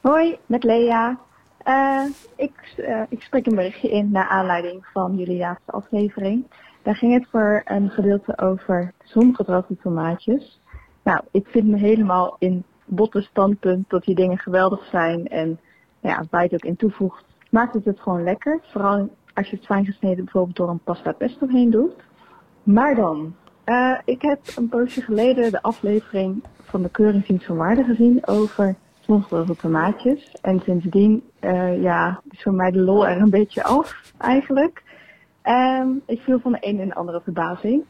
Hoi, 0.00 0.38
met 0.46 0.64
Lea. 0.64 1.18
Eh, 1.62 2.02
ik, 2.36 2.52
eh, 2.76 3.00
ik 3.08 3.22
spreek 3.22 3.46
een 3.46 3.54
berichtje 3.54 3.90
in 3.90 4.10
naar 4.10 4.28
aanleiding 4.28 4.86
van 4.92 5.16
jullie 5.16 5.38
laatste 5.38 5.72
aflevering. 5.72 6.44
Daar 6.82 6.96
ging 6.96 7.12
het 7.14 7.26
voor 7.30 7.62
een 7.64 7.90
gedeelte 7.90 8.38
over 8.38 8.92
zongedroogde 9.04 9.76
tomaatjes. 9.82 10.60
Nou, 11.02 11.20
ik 11.30 11.46
vind 11.50 11.66
me 11.66 11.78
helemaal 11.78 12.36
in 12.38 12.64
botte 12.90 13.20
standpunt 13.20 13.90
dat 13.90 14.04
die 14.04 14.14
dingen 14.14 14.38
geweldig 14.38 14.84
zijn. 14.84 15.28
En 15.28 15.60
ja, 16.00 16.24
waar 16.30 16.42
het 16.42 16.54
ook 16.54 16.64
in 16.64 16.76
toevoegt, 16.76 17.24
maakt 17.50 17.74
het 17.74 17.84
het 17.84 18.00
gewoon 18.00 18.22
lekker. 18.22 18.60
Vooral 18.62 19.08
als 19.34 19.50
je 19.50 19.56
het 19.56 19.66
fijn 19.66 19.84
gesneden 19.84 20.24
bijvoorbeeld 20.24 20.56
door 20.56 20.68
een 20.68 20.84
pasta 20.84 21.12
pesto 21.12 21.46
heen 21.46 21.70
doet. 21.70 21.92
Maar 22.62 22.94
dan, 22.94 23.34
eh, 23.64 23.98
ik 24.04 24.22
heb 24.22 24.40
een 24.56 24.68
poosje 24.68 25.00
geleden 25.00 25.50
de 25.50 25.62
aflevering 25.62 26.44
van 26.62 26.82
de 26.82 26.88
Keuringsdienst 26.88 27.46
van 27.46 27.56
Waarde 27.56 27.84
gezien 27.84 28.26
over 28.26 28.74
zongedroogde 29.00 29.56
tomaatjes. 29.56 30.36
En 30.42 30.60
sindsdien, 30.60 31.22
eh, 31.38 31.82
ja, 31.82 32.20
is 32.30 32.42
voor 32.42 32.54
mij 32.54 32.70
de 32.70 32.80
lol 32.80 33.06
er 33.06 33.20
een 33.20 33.30
beetje 33.30 33.62
af 33.62 34.12
eigenlijk. 34.18 34.82
Ehm, 35.42 35.88
ik 36.06 36.20
viel 36.20 36.40
van 36.40 36.52
de 36.52 36.58
een 36.60 36.80
en 36.80 36.88
de 36.88 36.94
andere 36.94 37.20
verbazing. 37.20 37.84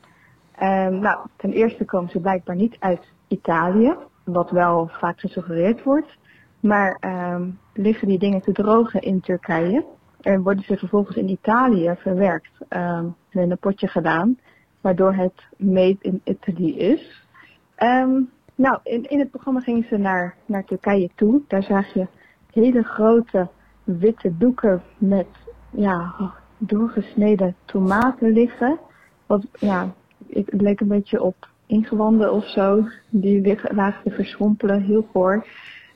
Ehm, 0.54 0.98
nou, 0.98 1.26
ten 1.36 1.52
eerste 1.52 1.84
komen 1.84 2.10
ze 2.10 2.20
blijkbaar 2.20 2.56
niet 2.56 2.76
uit 2.78 3.02
Italië, 3.28 3.94
wat 4.24 4.50
wel 4.50 4.88
vaak 4.92 5.20
gesuggereerd 5.20 5.82
wordt. 5.82 6.18
Maar 6.60 6.96
ehm, 7.00 7.50
liggen 7.74 8.08
die 8.08 8.18
dingen 8.18 8.40
te 8.40 8.52
drogen 8.52 9.00
in 9.00 9.20
Turkije 9.20 9.84
en 10.20 10.42
worden 10.42 10.64
ze 10.64 10.76
vervolgens 10.76 11.16
in 11.16 11.28
Italië 11.28 11.94
verwerkt 11.98 12.50
ehm, 12.68 13.04
en 13.30 13.40
in 13.40 13.50
een 13.50 13.58
potje 13.58 13.88
gedaan, 13.88 14.38
waardoor 14.80 15.14
het 15.14 15.44
made 15.56 15.96
in 16.00 16.20
Italy 16.24 16.70
is. 16.70 17.26
Ehm, 17.74 18.20
nou, 18.54 18.78
in, 18.82 19.04
in 19.10 19.18
het 19.18 19.30
programma 19.30 19.60
gingen 19.60 19.84
ze 19.84 19.96
naar, 19.96 20.34
naar 20.46 20.64
Turkije 20.64 21.10
toe. 21.14 21.40
Daar 21.48 21.62
zag 21.62 21.92
je 21.94 22.06
hele 22.50 22.82
grote 22.82 23.48
witte 23.84 24.36
doeken 24.36 24.82
met 24.98 25.26
ja, 25.70 26.14
doorgesneden 26.58 27.54
tomaten 27.64 28.32
liggen. 28.32 28.78
Wat 29.26 29.46
ja, 29.58 29.94
het 30.28 30.60
leek 30.60 30.80
een 30.80 30.88
beetje 30.88 31.22
op 31.22 31.49
ingewanden 31.70 32.32
of 32.32 32.44
zo. 32.44 32.84
Die 33.08 33.40
liggen, 33.40 33.74
lagen 33.74 34.02
te 34.02 34.10
verschrompelen, 34.10 34.82
heel 34.82 35.06
goor. 35.12 35.46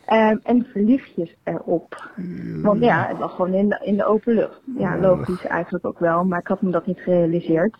Ehm, 0.06 0.36
en 0.42 0.66
verliefjes 0.72 1.36
erop. 1.42 2.10
Want 2.62 2.80
ja, 2.84 3.06
het 3.08 3.18
was 3.18 3.32
gewoon 3.32 3.54
in 3.54 3.68
de, 3.68 3.80
in 3.82 3.96
de 3.96 4.04
open 4.04 4.34
lucht. 4.34 4.60
Ja, 4.78 4.98
logisch 4.98 5.44
eigenlijk 5.46 5.86
ook 5.86 5.98
wel, 5.98 6.24
maar 6.24 6.38
ik 6.38 6.46
had 6.46 6.62
me 6.62 6.70
dat 6.70 6.86
niet 6.86 6.98
gerealiseerd. 6.98 7.76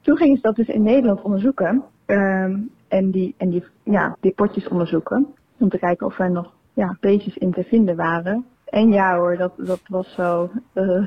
Toen 0.00 0.16
gingen 0.16 0.36
ze 0.36 0.42
dat 0.42 0.56
dus 0.56 0.68
in 0.68 0.82
Nederland 0.82 1.22
onderzoeken. 1.22 1.82
ehm, 2.06 2.58
en 2.88 3.10
die, 3.10 3.34
en 3.38 3.50
die, 3.50 3.64
ja, 3.82 4.16
die 4.20 4.32
potjes 4.32 4.68
onderzoeken. 4.68 5.26
Om 5.58 5.68
te 5.68 5.78
kijken 5.78 6.06
of 6.06 6.18
er 6.18 6.30
nog 6.30 6.52
ja, 6.74 6.96
beestjes 7.00 7.36
in 7.36 7.52
te 7.52 7.64
vinden 7.64 7.96
waren. 7.96 8.44
En 8.64 8.92
ja 8.92 9.16
hoor, 9.16 9.36
dat, 9.36 9.52
dat 9.56 9.80
was 9.88 10.14
zo... 10.14 10.50
eh, 10.72 11.06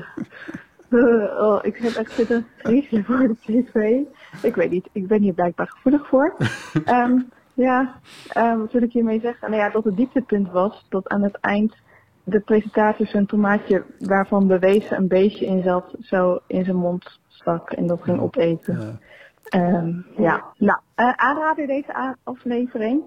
oh, 1.44 1.58
ik 1.62 1.76
heb 1.76 1.92
echt 1.92 2.12
zitten 2.12 2.46
vriezen 2.56 3.04
voor 3.04 3.18
de 3.18 3.36
tv. 3.40 4.00
Ik 4.42 4.54
weet 4.54 4.70
niet, 4.70 4.88
ik 4.92 5.06
ben 5.06 5.22
hier 5.22 5.34
blijkbaar 5.34 5.68
gevoelig 5.68 6.08
voor. 6.08 6.34
Ehm, 6.84 7.18
ja, 7.54 7.94
ehm, 8.28 8.58
wat 8.58 8.72
wil 8.72 8.82
ik 8.82 8.92
hiermee 8.92 9.20
zeggen? 9.20 9.50
Nou 9.50 9.62
ja, 9.62 9.70
dat 9.70 9.84
het 9.84 9.96
dieptepunt 9.96 10.50
was 10.50 10.86
dat 10.88 11.08
aan 11.08 11.22
het 11.22 11.38
eind 11.40 11.76
de 12.24 12.40
presentator 12.40 13.06
zijn 13.06 13.26
tomaatje 13.26 13.84
waarvan 13.98 14.46
bewezen 14.46 14.96
een 14.96 15.08
beestje 15.08 15.46
in 15.46 15.62
zat, 15.62 15.94
zo 16.00 16.40
in 16.46 16.64
zijn 16.64 16.76
mond 16.76 17.20
stak 17.28 17.70
en 17.70 17.86
dat 17.86 18.02
ging 18.02 18.20
opeten. 18.20 19.00
Ehm, 19.44 19.92
ja, 20.16 20.44
nou, 20.58 20.78
eh, 20.94 21.12
aanrader 21.12 21.66
deze 21.66 22.16
aflevering. 22.22 23.02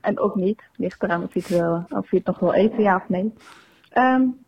En 0.00 0.18
ook 0.18 0.34
niet. 0.34 0.62
Ligt 0.76 1.02
eraan 1.02 1.22
of 1.22 1.34
je 1.34 1.40
het, 1.40 1.48
wel, 1.48 1.84
of 1.88 2.10
je 2.10 2.16
het 2.16 2.26
nog 2.26 2.38
wil 2.38 2.52
eten, 2.52 2.82
ja 2.82 2.96
of 2.96 3.08
nee. 3.08 3.32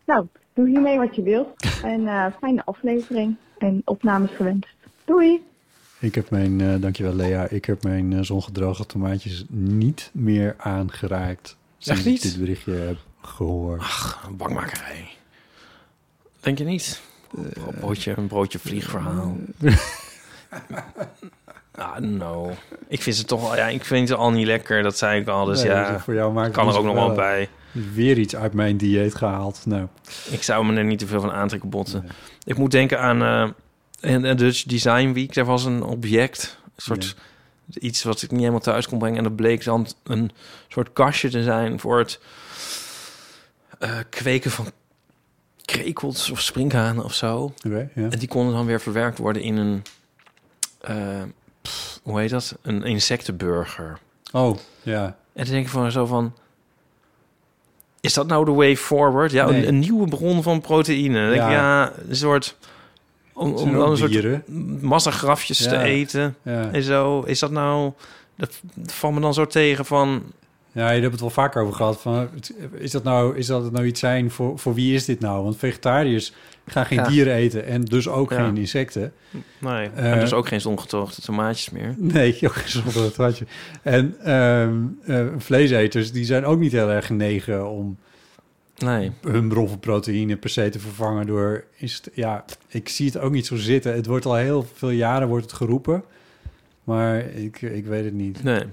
Nou, 0.05 0.27
doe 0.53 0.67
hiermee 0.67 0.97
wat 0.97 1.15
je 1.15 1.21
wilt. 1.21 1.49
En 1.83 2.07
eh, 2.07 2.25
fijne 2.39 2.65
aflevering. 2.65 3.35
En 3.57 3.81
opnames 3.85 4.31
gewenst. 4.35 4.67
Doei! 5.05 5.43
Ik 5.99 6.15
heb 6.15 6.29
mijn, 6.29 6.61
eh, 6.61 6.75
dankjewel 6.79 7.13
Lea, 7.13 7.47
ik 7.47 7.65
heb 7.65 7.83
mijn 7.83 8.13
eh, 8.13 8.19
zongedroogde 8.21 8.85
tomaatjes 8.85 9.45
niet 9.49 10.09
meer 10.13 10.55
aangeraakt. 10.57 11.57
Sinds 11.77 12.03
niet? 12.03 12.23
ik 12.23 12.31
dit 12.31 12.39
berichtje 12.39 12.73
heb 12.73 12.97
gehoord. 13.21 13.81
Ach, 13.81 14.23
een 14.27 14.37
bangmakerij. 14.37 15.09
Denk 16.39 16.57
je 16.57 16.63
niet? 16.63 17.01
een 17.35 17.75
broodje, 17.79 18.13
een 18.17 18.27
broodje 18.27 18.59
vliegverhaal. 18.59 19.37
Ah, 21.71 21.97
no. 21.97 22.51
Ik 22.87 23.01
vind 23.01 23.15
ze 23.15 23.25
toch 23.25 23.41
wel, 23.41 23.55
ja, 23.55 23.67
ik 23.67 23.85
vind 23.85 24.07
ze 24.07 24.15
al 24.15 24.31
niet 24.31 24.45
lekker. 24.45 24.83
Dat 24.83 24.97
zei 24.97 25.21
ik 25.21 25.27
al. 25.27 25.45
Dus 25.45 25.63
Nee, 25.63 25.71
ja, 25.71 25.91
dus 25.91 26.01
voor 26.01 26.13
jou 26.13 26.33
maakt 26.33 26.47
het 26.47 26.55
kan 26.55 26.67
er 26.67 26.77
ook 26.77 26.85
nog 26.85 26.95
wel 26.95 27.13
bij. 27.13 27.49
Weer 27.93 28.17
iets 28.17 28.35
uit 28.35 28.53
mijn 28.53 28.77
dieet 28.77 29.15
gehaald. 29.15 29.65
Nou, 29.65 29.87
Ik 30.29 30.43
zou 30.43 30.65
me 30.65 30.77
er 30.77 30.83
niet 30.83 30.99
te 30.99 31.07
veel 31.07 31.21
van 31.21 31.31
aantrekken 31.31 31.69
botten. 31.69 32.05
Ik 32.43 32.57
moet 32.57 32.71
denken 32.71 32.99
aan 32.99 33.21
eh 33.21 33.49
een 34.01 34.37
Dutch 34.37 34.63
Design 34.63 35.11
Week. 35.11 35.33
Daar 35.33 35.45
was 35.45 35.65
een 35.65 35.83
object, 35.83 36.57
een 36.65 36.81
soort 36.81 37.15
iets 37.79 38.03
wat 38.03 38.21
ik 38.21 38.31
niet 38.31 38.39
helemaal 38.39 38.59
thuis 38.59 38.87
kon 38.87 38.99
brengen. 38.99 39.17
En 39.17 39.23
dat 39.23 39.35
bleek 39.35 39.63
dan 39.63 39.87
een 40.03 40.31
soort 40.67 40.93
kastje 40.93 41.29
te 41.29 41.43
zijn 41.43 41.79
voor 41.79 41.99
het 41.99 42.19
eh, 43.79 43.97
kweken 44.09 44.51
van 44.51 44.71
krekels 45.61 46.29
of 46.29 46.41
sprinkhanen 46.41 47.03
of 47.03 47.13
zo. 47.13 47.53
Ja. 47.61 47.87
En 47.95 48.19
die 48.19 48.27
konden 48.27 48.53
dan 48.53 48.65
weer 48.65 48.81
verwerkt 48.81 49.17
worden 49.17 49.41
in 49.41 49.57
een, 49.57 49.81
eh, 50.81 51.23
pff, 51.61 51.99
hoe 52.03 52.19
heet 52.19 52.29
dat? 52.29 52.57
Een 52.61 52.83
insectenburger. 52.83 53.99
Oh, 54.31 54.57
ja. 54.81 55.05
En 55.05 55.43
dan 55.43 55.53
denk 55.53 55.65
ik 55.65 55.71
van 55.71 55.91
zo 55.91 56.05
van... 56.05 56.33
Is 58.01 58.13
dat 58.13 58.27
nou 58.27 58.45
de 58.45 58.51
way 58.51 58.77
forward? 58.77 59.31
Ja, 59.31 59.45
Nee. 59.45 59.61
een, 59.61 59.67
een 59.67 59.79
nieuwe 59.79 60.07
bron 60.07 60.43
van 60.43 60.61
proteïne. 60.61 61.19
Ja. 61.19 61.51
ja, 61.51 61.93
een 62.07 62.15
soort... 62.15 62.57
Om, 63.33 63.55
dan 63.55 63.91
een 63.91 63.97
soort 63.97 64.47
massagrafjes 64.81 65.57
te 65.57 65.77
eten. 65.77 66.35
En 66.43 66.83
zo. 66.83 67.21
Is 67.21 67.39
dat 67.39 67.51
nou... 67.51 67.91
Dat 68.35 68.61
valt 68.85 69.13
me 69.13 69.19
dan 69.19 69.33
zo 69.33 69.47
tegen 69.47 69.85
van... 69.85 70.23
Ja, 70.73 70.89
je 70.91 70.99
hebt 71.01 71.11
het 71.11 71.21
wel 71.21 71.29
vaker 71.29 71.61
over 71.61 71.73
gehad. 71.75 72.01
Van, 72.01 72.29
is 72.73 72.91
dat 72.91 73.03
nou, 73.03 73.37
is 73.37 73.45
dat 73.45 73.71
nou 73.71 73.85
iets 73.85 73.99
zijn 73.99 74.31
voor, 74.31 74.59
voor 74.59 74.73
wie 74.73 74.93
is 74.95 75.05
dit 75.05 75.19
nou? 75.19 75.43
Want 75.43 75.57
vegetariërs 75.57 76.33
gaan 76.67 76.85
geen 76.85 76.97
Ja. 76.97 77.07
dieren 77.07 77.33
eten 77.33 77.65
en 77.65 77.81
dus 77.85 78.07
ook 78.07 78.31
Ja. 78.31 78.43
geen 78.45 78.57
insecten. 78.57 79.13
Nee, 79.59 79.89
Eh, 79.95 80.11
en 80.11 80.19
dus 80.19 80.33
ook 80.33 80.47
geen 80.47 80.61
zongetoogde 80.61 81.21
tomaatjes 81.21 81.69
meer. 81.69 81.95
Nee, 81.97 82.37
ook 82.47 82.53
geen 82.53 82.69
zonder 82.83 83.11
watje. 83.15 83.45
En 83.81 84.15
ehm, 84.23 84.75
eh, 85.05 85.25
vleeseters, 85.37 86.11
die 86.11 86.25
zijn 86.25 86.45
ook 86.45 86.59
niet 86.59 86.71
heel 86.71 86.89
erg 86.89 87.05
genegen 87.05 87.69
om 87.69 87.97
Nee. 88.77 89.11
hun 89.21 89.47
bron 89.47 89.67
van 89.69 89.79
proteïne 89.79 90.35
per 90.37 90.49
se 90.49 90.69
te 90.69 90.79
vervangen 90.79 91.25
door... 91.27 91.63
Is 91.77 91.93
het, 91.93 92.09
ja, 92.13 92.45
ik 92.67 92.89
zie 92.89 93.05
het 93.05 93.17
ook 93.17 93.31
niet 93.31 93.45
zo 93.45 93.55
zitten. 93.55 93.93
Het 93.93 94.05
wordt 94.05 94.25
al 94.25 94.35
heel 94.35 94.65
veel 94.73 94.89
jaren 94.89 95.27
wordt 95.27 95.45
het 95.45 95.53
geroepen, 95.53 96.03
maar 96.83 97.19
ik, 97.25 97.61
ik 97.61 97.85
weet 97.85 98.03
het 98.05 98.13
niet. 98.13 98.43
Nee. 98.43 98.63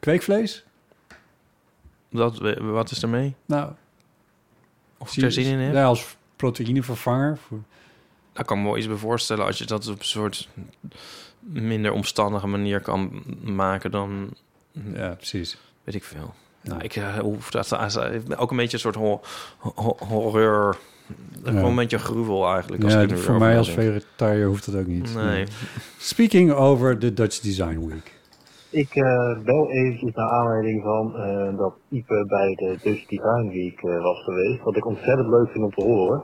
Kweekvlees? 0.00 0.64
Dat, 2.12 2.38
wat 2.60 2.90
is 2.90 3.02
ermee? 3.02 3.34
Nou, 3.46 3.72
Of 4.98 5.16
ik 5.16 5.22
er 5.22 5.32
zin 5.32 5.44
in 5.44 5.58
heb? 5.58 5.74
Ja, 5.74 5.84
als 5.84 6.16
proteïnevervanger. 6.36 7.38
Voor, 7.46 7.58
Daar 8.32 8.44
kan 8.44 8.56
ik 8.56 8.62
me 8.62 8.68
wel 8.68 8.78
iets 8.78 8.86
bij 8.86 8.96
voorstellen 8.96 9.46
als 9.46 9.58
je 9.58 9.64
dat 9.64 9.88
op 9.88 9.98
een 9.98 10.04
soort 10.04 10.48
minder 11.40 11.92
omstandige 11.92 12.46
manier 12.46 12.80
kan 12.80 13.22
maken 13.42 13.90
dan... 13.90 14.34
Ja, 14.94 15.08
precies. 15.08 15.56
Weet 15.84 15.94
ik 15.94 16.04
veel. 16.04 16.34
Nou, 16.60 16.82
ik 16.82 16.96
uh, 16.96 17.18
hoef 17.18 17.50
dat 17.50 17.98
ook 18.36 18.50
een 18.50 18.56
beetje 18.56 18.72
een 18.72 18.78
soort 18.78 18.94
ho 18.94 19.20
ho 19.58 19.96
horror. 19.98 20.78
Gewoon 21.44 21.64
een 21.64 21.74
beetje 21.74 21.98
gruwel 21.98 22.52
eigenlijk. 22.52 22.84
Als 22.84 22.92
ja, 22.92 23.08
voor 23.16 23.38
mij 23.38 23.58
als 23.58 23.70
vegetariër 23.70 24.46
hoeft 24.46 24.66
dat 24.66 24.74
ook 24.74 24.86
niet. 24.86 25.14
Nee. 25.14 25.46
Speaking 25.98 26.52
over 26.52 26.98
de 26.98 27.14
Dutch 27.14 27.40
Design 27.40 27.86
Week. 27.86 28.20
Ik 28.72 28.94
eh, 28.94 29.44
bel 29.44 29.70
eventjes 29.70 30.14
naar 30.14 30.30
aanleiding 30.30 30.82
van 30.82 31.16
eh, 31.16 31.56
dat 31.56 31.74
Ipe 31.88 32.24
bij 32.26 32.54
de 32.54 32.78
Dutch 32.82 33.06
Design 33.06 33.48
Week 33.48 33.82
eh, 33.82 34.02
was 34.02 34.24
geweest. 34.24 34.62
Wat 34.62 34.76
ik 34.76 34.86
ontzettend 34.86 35.28
leuk 35.28 35.48
vind 35.50 35.64
om 35.64 35.70
te 35.70 35.84
horen. 35.84 36.22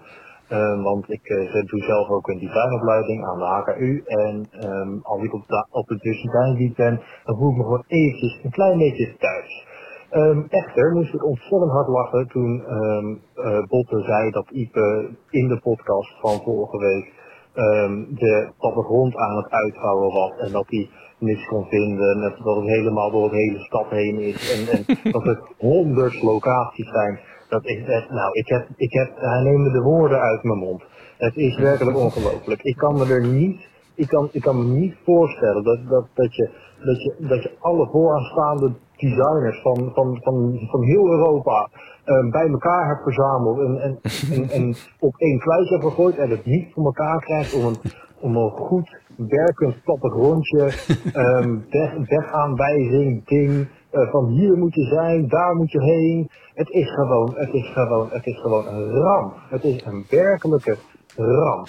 Want 0.83 1.11
ik 1.11 1.23
doe 1.67 1.83
zelf 1.83 2.09
ook 2.09 2.29
een 2.29 2.39
designopleiding 2.39 3.27
aan 3.27 3.39
de 3.39 3.45
HKU. 3.45 4.03
En 4.05 4.47
ehm, 4.51 4.99
als 5.03 5.23
ik 5.23 5.35
op 5.35 5.47
de, 5.47 5.67
op 5.71 5.87
de 5.87 5.97
Dutch 5.97 6.33
Week 6.59 6.77
ben, 6.77 7.01
dan 7.25 7.37
voel 7.37 7.51
ik 7.51 7.57
me 7.57 7.63
gewoon 7.63 7.85
eventjes 7.87 8.41
een 8.43 8.51
klein 8.51 8.79
beetje 8.79 9.17
thuis. 9.19 9.67
Ehm, 10.11 10.43
echter 10.49 10.93
moest 10.93 11.15
ik 11.15 11.25
ontzettend 11.25 11.71
hard 11.71 11.89
lachen 11.89 12.29
toen 12.29 12.65
ehm 12.67 13.15
eh, 13.35 13.67
Botte 13.67 14.03
zei 14.03 14.31
dat 14.31 14.51
Ipe 14.51 15.11
in 15.31 15.49
de 15.49 15.61
podcast 15.61 16.21
van 16.21 16.41
vorige 16.45 16.79
week 16.79 17.17
de 18.19 18.53
plattegrond 18.59 19.17
aan 19.17 19.37
het 19.37 19.51
uitvouwen 19.51 20.15
was 20.15 20.39
en 20.39 20.53
dat 20.53 20.65
hij 20.69 20.91
niks 21.19 21.47
kon 21.47 21.65
vinden. 21.65 22.11
En 22.11 22.21
dat 22.21 22.57
het 22.57 22.69
helemaal 22.69 23.11
door 23.11 23.31
de 23.31 23.37
hele 23.37 23.59
stad 23.59 23.91
heen 23.91 24.19
is. 24.19 24.53
En, 24.53 24.79
en 24.79 24.85
dat 25.13 25.27
er 25.27 25.41
honderd 25.59 26.23
locaties 26.23 26.91
zijn. 26.91 27.21
Dat 27.49 27.65
is 27.65 27.85
echt, 27.85 28.11
nou, 28.11 28.31
ik 28.33 28.49
heb, 28.49 28.69
ik 28.77 28.93
heb, 28.93 29.11
hij 29.17 29.43
neemde 29.43 29.71
de 29.71 29.81
woorden 29.81 30.21
uit 30.21 30.43
mijn 30.43 30.59
mond. 30.59 30.83
Het 31.19 31.37
is 31.37 31.59
werkelijk 31.59 31.97
ongelooflijk. 31.97 32.63
Ik 32.63 32.77
kan 32.77 32.95
me 32.95 33.07
er 33.07 33.27
niet, 33.27 33.69
ik 33.95 34.09
kan, 34.09 34.29
ik 34.33 34.43
kan 34.43 34.59
me 34.59 34.79
niet 34.79 34.95
voorstellen 35.05 35.65
dat, 35.65 35.79
dat, 35.89 36.07
dat, 36.15 36.35
je, 36.35 36.51
dat, 36.85 37.03
je, 37.03 37.15
dat 37.19 37.43
je 37.43 37.57
alle 37.59 37.87
vooraanstaande 37.87 38.73
designers 38.97 39.61
van, 39.63 39.91
van, 39.95 40.19
van, 40.23 40.59
van 40.71 40.83
heel 40.83 41.09
Europa 41.09 41.69
eh, 42.05 42.31
bij 42.31 42.49
elkaar 42.49 42.87
hebt 42.89 43.03
verzameld 43.03 43.59
en, 43.59 43.81
en, 43.81 44.51
en, 44.51 44.75
op 44.99 45.15
één 45.17 45.39
kluis 45.39 45.69
hebt 45.69 45.83
gegooid 45.83 46.17
en 46.17 46.31
het 46.31 46.45
niet 46.45 46.73
voor 46.73 46.85
elkaar 46.85 47.21
krijgt 47.21 47.55
om 47.55 47.65
een, 47.65 47.77
om 48.21 48.37
een 48.37 48.51
goed 48.51 48.97
werkend 49.27 49.83
plattegrondje, 49.83 50.73
um, 51.15 51.65
weg, 51.71 51.93
wegaanwijzing, 52.09 53.27
ding, 53.27 53.69
eh, 53.91 54.11
van 54.11 54.27
hier 54.27 54.57
moet 54.57 54.75
je 54.75 54.85
zijn, 54.85 55.29
daar 55.29 55.55
moet 55.55 55.71
je 55.71 55.83
heen. 55.83 56.31
Het 56.55 56.69
is 56.69 56.91
gewoon, 56.91 57.33
het 57.35 57.53
is 57.53 57.71
gewoon, 57.73 58.09
het 58.11 58.27
is 58.27 58.41
gewoon 58.41 58.67
een 58.67 58.91
ramp. 58.91 59.35
Het 59.49 59.65
is 59.65 59.85
een 59.85 60.05
werkelijke 60.11 60.77
ramp. 61.17 61.69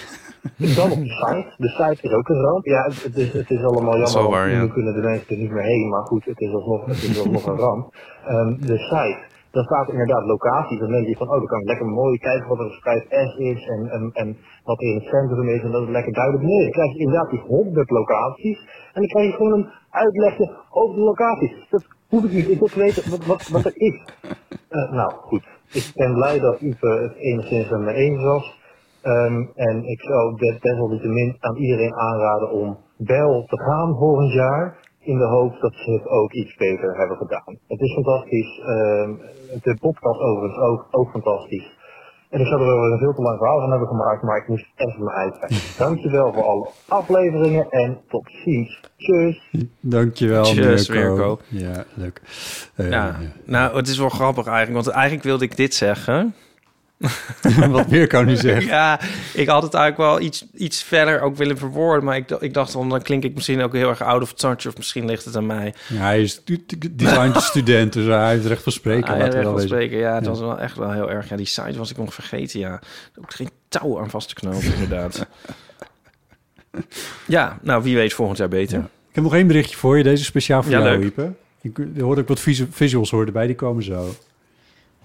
Dan 0.77 0.91
op 0.91 0.97
de 0.97 1.09
site. 1.09 1.53
De 1.57 1.67
site 1.67 2.07
is 2.07 2.11
ook 2.11 2.29
een 2.29 2.41
ramp. 2.41 2.65
Ja, 2.65 2.83
het, 2.83 3.03
het 3.03 3.15
is, 3.15 3.33
het 3.33 3.49
is 3.49 3.63
allemaal 3.63 3.97
jammer, 3.97 4.31
waar, 4.31 4.49
nu 4.49 4.67
kunnen 4.67 4.93
de 4.93 5.01
mensen 5.01 5.29
er 5.29 5.37
niet 5.37 5.51
meer 5.51 5.63
heen. 5.63 5.89
Maar 5.89 6.03
goed, 6.03 6.25
het 6.25 6.39
is 6.39 6.53
alsnog, 6.53 6.85
het 6.85 7.03
is 7.03 7.19
alsnog 7.19 7.45
een 7.45 7.57
ramp. 7.57 7.93
Ehm, 8.25 8.55
de 8.59 8.77
site. 8.77 9.19
Daar 9.51 9.63
staat 9.63 9.89
inderdaad 9.89 10.25
locaties. 10.25 10.79
Dan 10.79 10.91
denk 10.91 11.07
je 11.07 11.15
van, 11.17 11.27
oh, 11.27 11.33
dan 11.37 11.45
kan 11.45 11.59
ik 11.59 11.67
lekker 11.67 11.85
mooi 11.85 12.17
kijken 12.17 12.47
wat 12.49 12.59
er 12.59 12.65
een 12.65 12.71
schijf 12.71 13.03
S 13.09 13.37
is 13.37 13.67
en, 13.67 13.89
en, 13.89 14.11
en 14.13 14.37
wat 14.63 14.81
er 14.81 14.87
in 14.87 14.95
het 14.95 15.03
centrum 15.03 15.47
is. 15.49 15.61
En 15.61 15.71
dat 15.71 15.81
is 15.83 15.89
lekker 15.89 16.13
duidelijk. 16.13 16.43
Nee, 16.43 16.61
dan 16.61 16.71
krijg 16.71 16.93
je 16.93 16.99
inderdaad 16.99 17.29
die 17.29 17.39
honderd 17.39 17.89
locaties. 17.89 18.59
En 18.93 19.01
dan 19.01 19.07
krijg 19.07 19.25
je 19.31 19.35
gewoon 19.37 19.53
een 19.53 19.69
uitlegje 19.89 20.57
over 20.69 20.95
de 20.95 21.01
locaties. 21.01 21.67
Dat 21.69 21.85
hoef 22.09 22.23
ik 22.23 22.31
niet. 22.31 22.49
Ik 22.49 22.59
wil 22.59 22.69
weten 22.75 23.09
wat, 23.09 23.25
wat, 23.25 23.47
wat 23.47 23.65
er 23.65 23.73
is. 23.75 23.97
Eh, 24.69 24.91
nou, 24.91 25.11
goed. 25.13 25.43
Ik 25.71 25.91
ben 25.95 26.13
blij 26.13 26.39
dat 26.39 26.61
Ipe 26.61 26.87
het 26.87 27.15
enigszins 27.15 27.69
met 27.69 27.79
me 27.79 27.93
eens 27.93 28.23
was. 28.23 28.59
Ehm, 29.01 29.45
en 29.55 29.83
ik 29.83 30.01
zou 30.01 30.35
des- 30.35 30.59
desalniettemin 30.59 31.35
aan 31.39 31.55
iedereen 31.55 31.95
aanraden 31.95 32.51
om 32.51 32.77
wel 32.97 33.43
te 33.45 33.59
gaan 33.59 33.95
volgend 33.97 34.33
jaar. 34.33 34.77
In 35.11 35.17
de 35.17 35.25
hoop 35.25 35.59
dat 35.59 35.73
ze 35.73 35.91
het 35.91 36.07
ook 36.07 36.31
iets 36.31 36.55
beter 36.55 36.97
hebben 36.97 37.17
gedaan. 37.17 37.57
Het 37.67 37.79
is 37.79 37.93
fantastisch. 37.93 38.59
Ehm, 38.59 39.11
de 39.63 39.77
podcast 39.79 40.19
overigens 40.19 40.59
ook, 40.59 40.87
ook 40.91 41.09
fantastisch. 41.11 41.77
En 42.29 42.39
ik 42.39 42.47
zou 42.47 42.61
er 42.61 42.67
wel 42.67 42.91
een 42.91 42.97
veel 42.97 43.13
te 43.13 43.21
lang 43.21 43.37
verhaal 43.37 43.59
van 43.59 43.69
hebben 43.69 43.87
gemaakt, 43.87 44.23
maar 44.23 44.37
ik 44.37 44.47
moest 44.47 44.65
even 44.75 45.03
mijn 45.03 45.33
zijn. 45.39 45.61
Dankjewel 45.87 46.33
voor 46.33 46.43
alle 46.43 46.69
afleveringen 46.87 47.69
en 47.69 47.97
tot 48.09 48.29
ziens. 48.43 48.79
Tjus. 48.97 49.49
Dankjewel, 49.79 50.43
Cheers, 50.43 50.89
Mirko. 50.89 51.09
Mirko. 51.15 51.39
Ja, 51.47 51.83
leuk. 51.93 52.21
Eh, 52.75 52.89
Ja, 52.89 53.15
nou, 53.45 53.75
het 53.75 53.87
is 53.87 53.97
wel 53.97 54.09
grappig 54.09 54.47
eigenlijk, 54.47 54.83
want 54.83 54.95
eigenlijk 54.95 55.25
wilde 55.25 55.45
ik 55.45 55.55
dit 55.55 55.73
zeggen. 55.73 56.33
Wat 57.69 57.87
Mirko 57.89 58.21
nu 58.23 58.35
zegt. 58.35 58.65
Ja, 58.65 58.99
ik 59.33 59.47
had 59.47 59.63
het 59.63 59.73
eigenlijk 59.73 60.11
wel 60.11 60.21
iets, 60.27 60.45
iets 60.55 60.83
verder 60.83 61.21
ook 61.21 61.35
willen 61.35 61.57
verwoorden, 61.57 62.03
maar 62.03 62.15
ik, 62.17 62.29
ik 62.29 62.53
dacht 62.53 62.73
dan, 62.73 62.89
dan 62.89 63.01
klink 63.01 63.23
ik 63.23 63.33
misschien 63.35 63.61
ook 63.61 63.73
heel 63.73 63.89
erg 63.89 64.01
out 64.01 64.21
of 64.21 64.33
touch, 64.33 64.67
of 64.67 64.77
misschien 64.77 65.05
ligt 65.05 65.25
het 65.25 65.35
aan 65.35 65.45
mij. 65.45 65.73
Ja, 65.87 65.95
hij 65.99 66.21
is 66.21 66.41
du- 66.43 66.65
designstudent, 66.91 67.93
dus 67.93 68.05
hij 68.05 68.29
heeft 68.29 68.45
recht 68.45 68.63
van 68.63 68.71
spreken. 68.71 69.13
Ah, 69.13 69.19
recht 69.19 69.33
wel 69.33 69.51
van 69.51 69.61
spreken, 69.61 69.97
ja, 69.97 70.15
het 70.15 70.23
Ja. 70.23 70.29
was 70.29 70.39
wel 70.39 70.59
echt 70.59 70.77
wel 70.77 70.91
heel 70.91 71.11
erg. 71.11 71.29
Ja, 71.29 71.35
die 71.35 71.45
site 71.45 71.77
was 71.77 71.91
ik 71.91 71.97
nog 71.97 72.13
vergeten, 72.13 72.59
ja. 72.59 72.79
Ook 73.19 73.33
geen 73.33 73.49
touw 73.69 73.99
aan 73.99 74.09
vast 74.09 74.27
te 74.27 74.35
knopen, 74.35 74.73
inderdaad. 74.73 75.25
ja, 77.25 77.57
nou, 77.61 77.83
wie 77.83 77.95
weet 77.95 78.13
volgend 78.13 78.37
jaar 78.37 78.47
beter. 78.49 78.79
Ik 78.79 79.15
heb 79.15 79.23
nog 79.23 79.33
één 79.33 79.47
berichtje 79.47 79.77
voor 79.77 79.97
je. 79.97 80.03
Deze 80.03 80.23
speciaal 80.23 80.63
voor 80.63 80.71
Ja, 80.71 80.79
jou, 80.79 80.97
leuk. 80.97 81.03
Ipe. 81.07 81.31
Ik 81.61 81.77
er 81.97 82.01
hoorde 82.03 82.21
ik 82.21 82.27
wat 82.27 82.39
visu- 82.39 82.67
visuals 82.71 83.11
hoorde 83.11 83.31
bij, 83.31 83.45
die 83.47 83.55
komen 83.55 83.83
zo. 83.83 84.15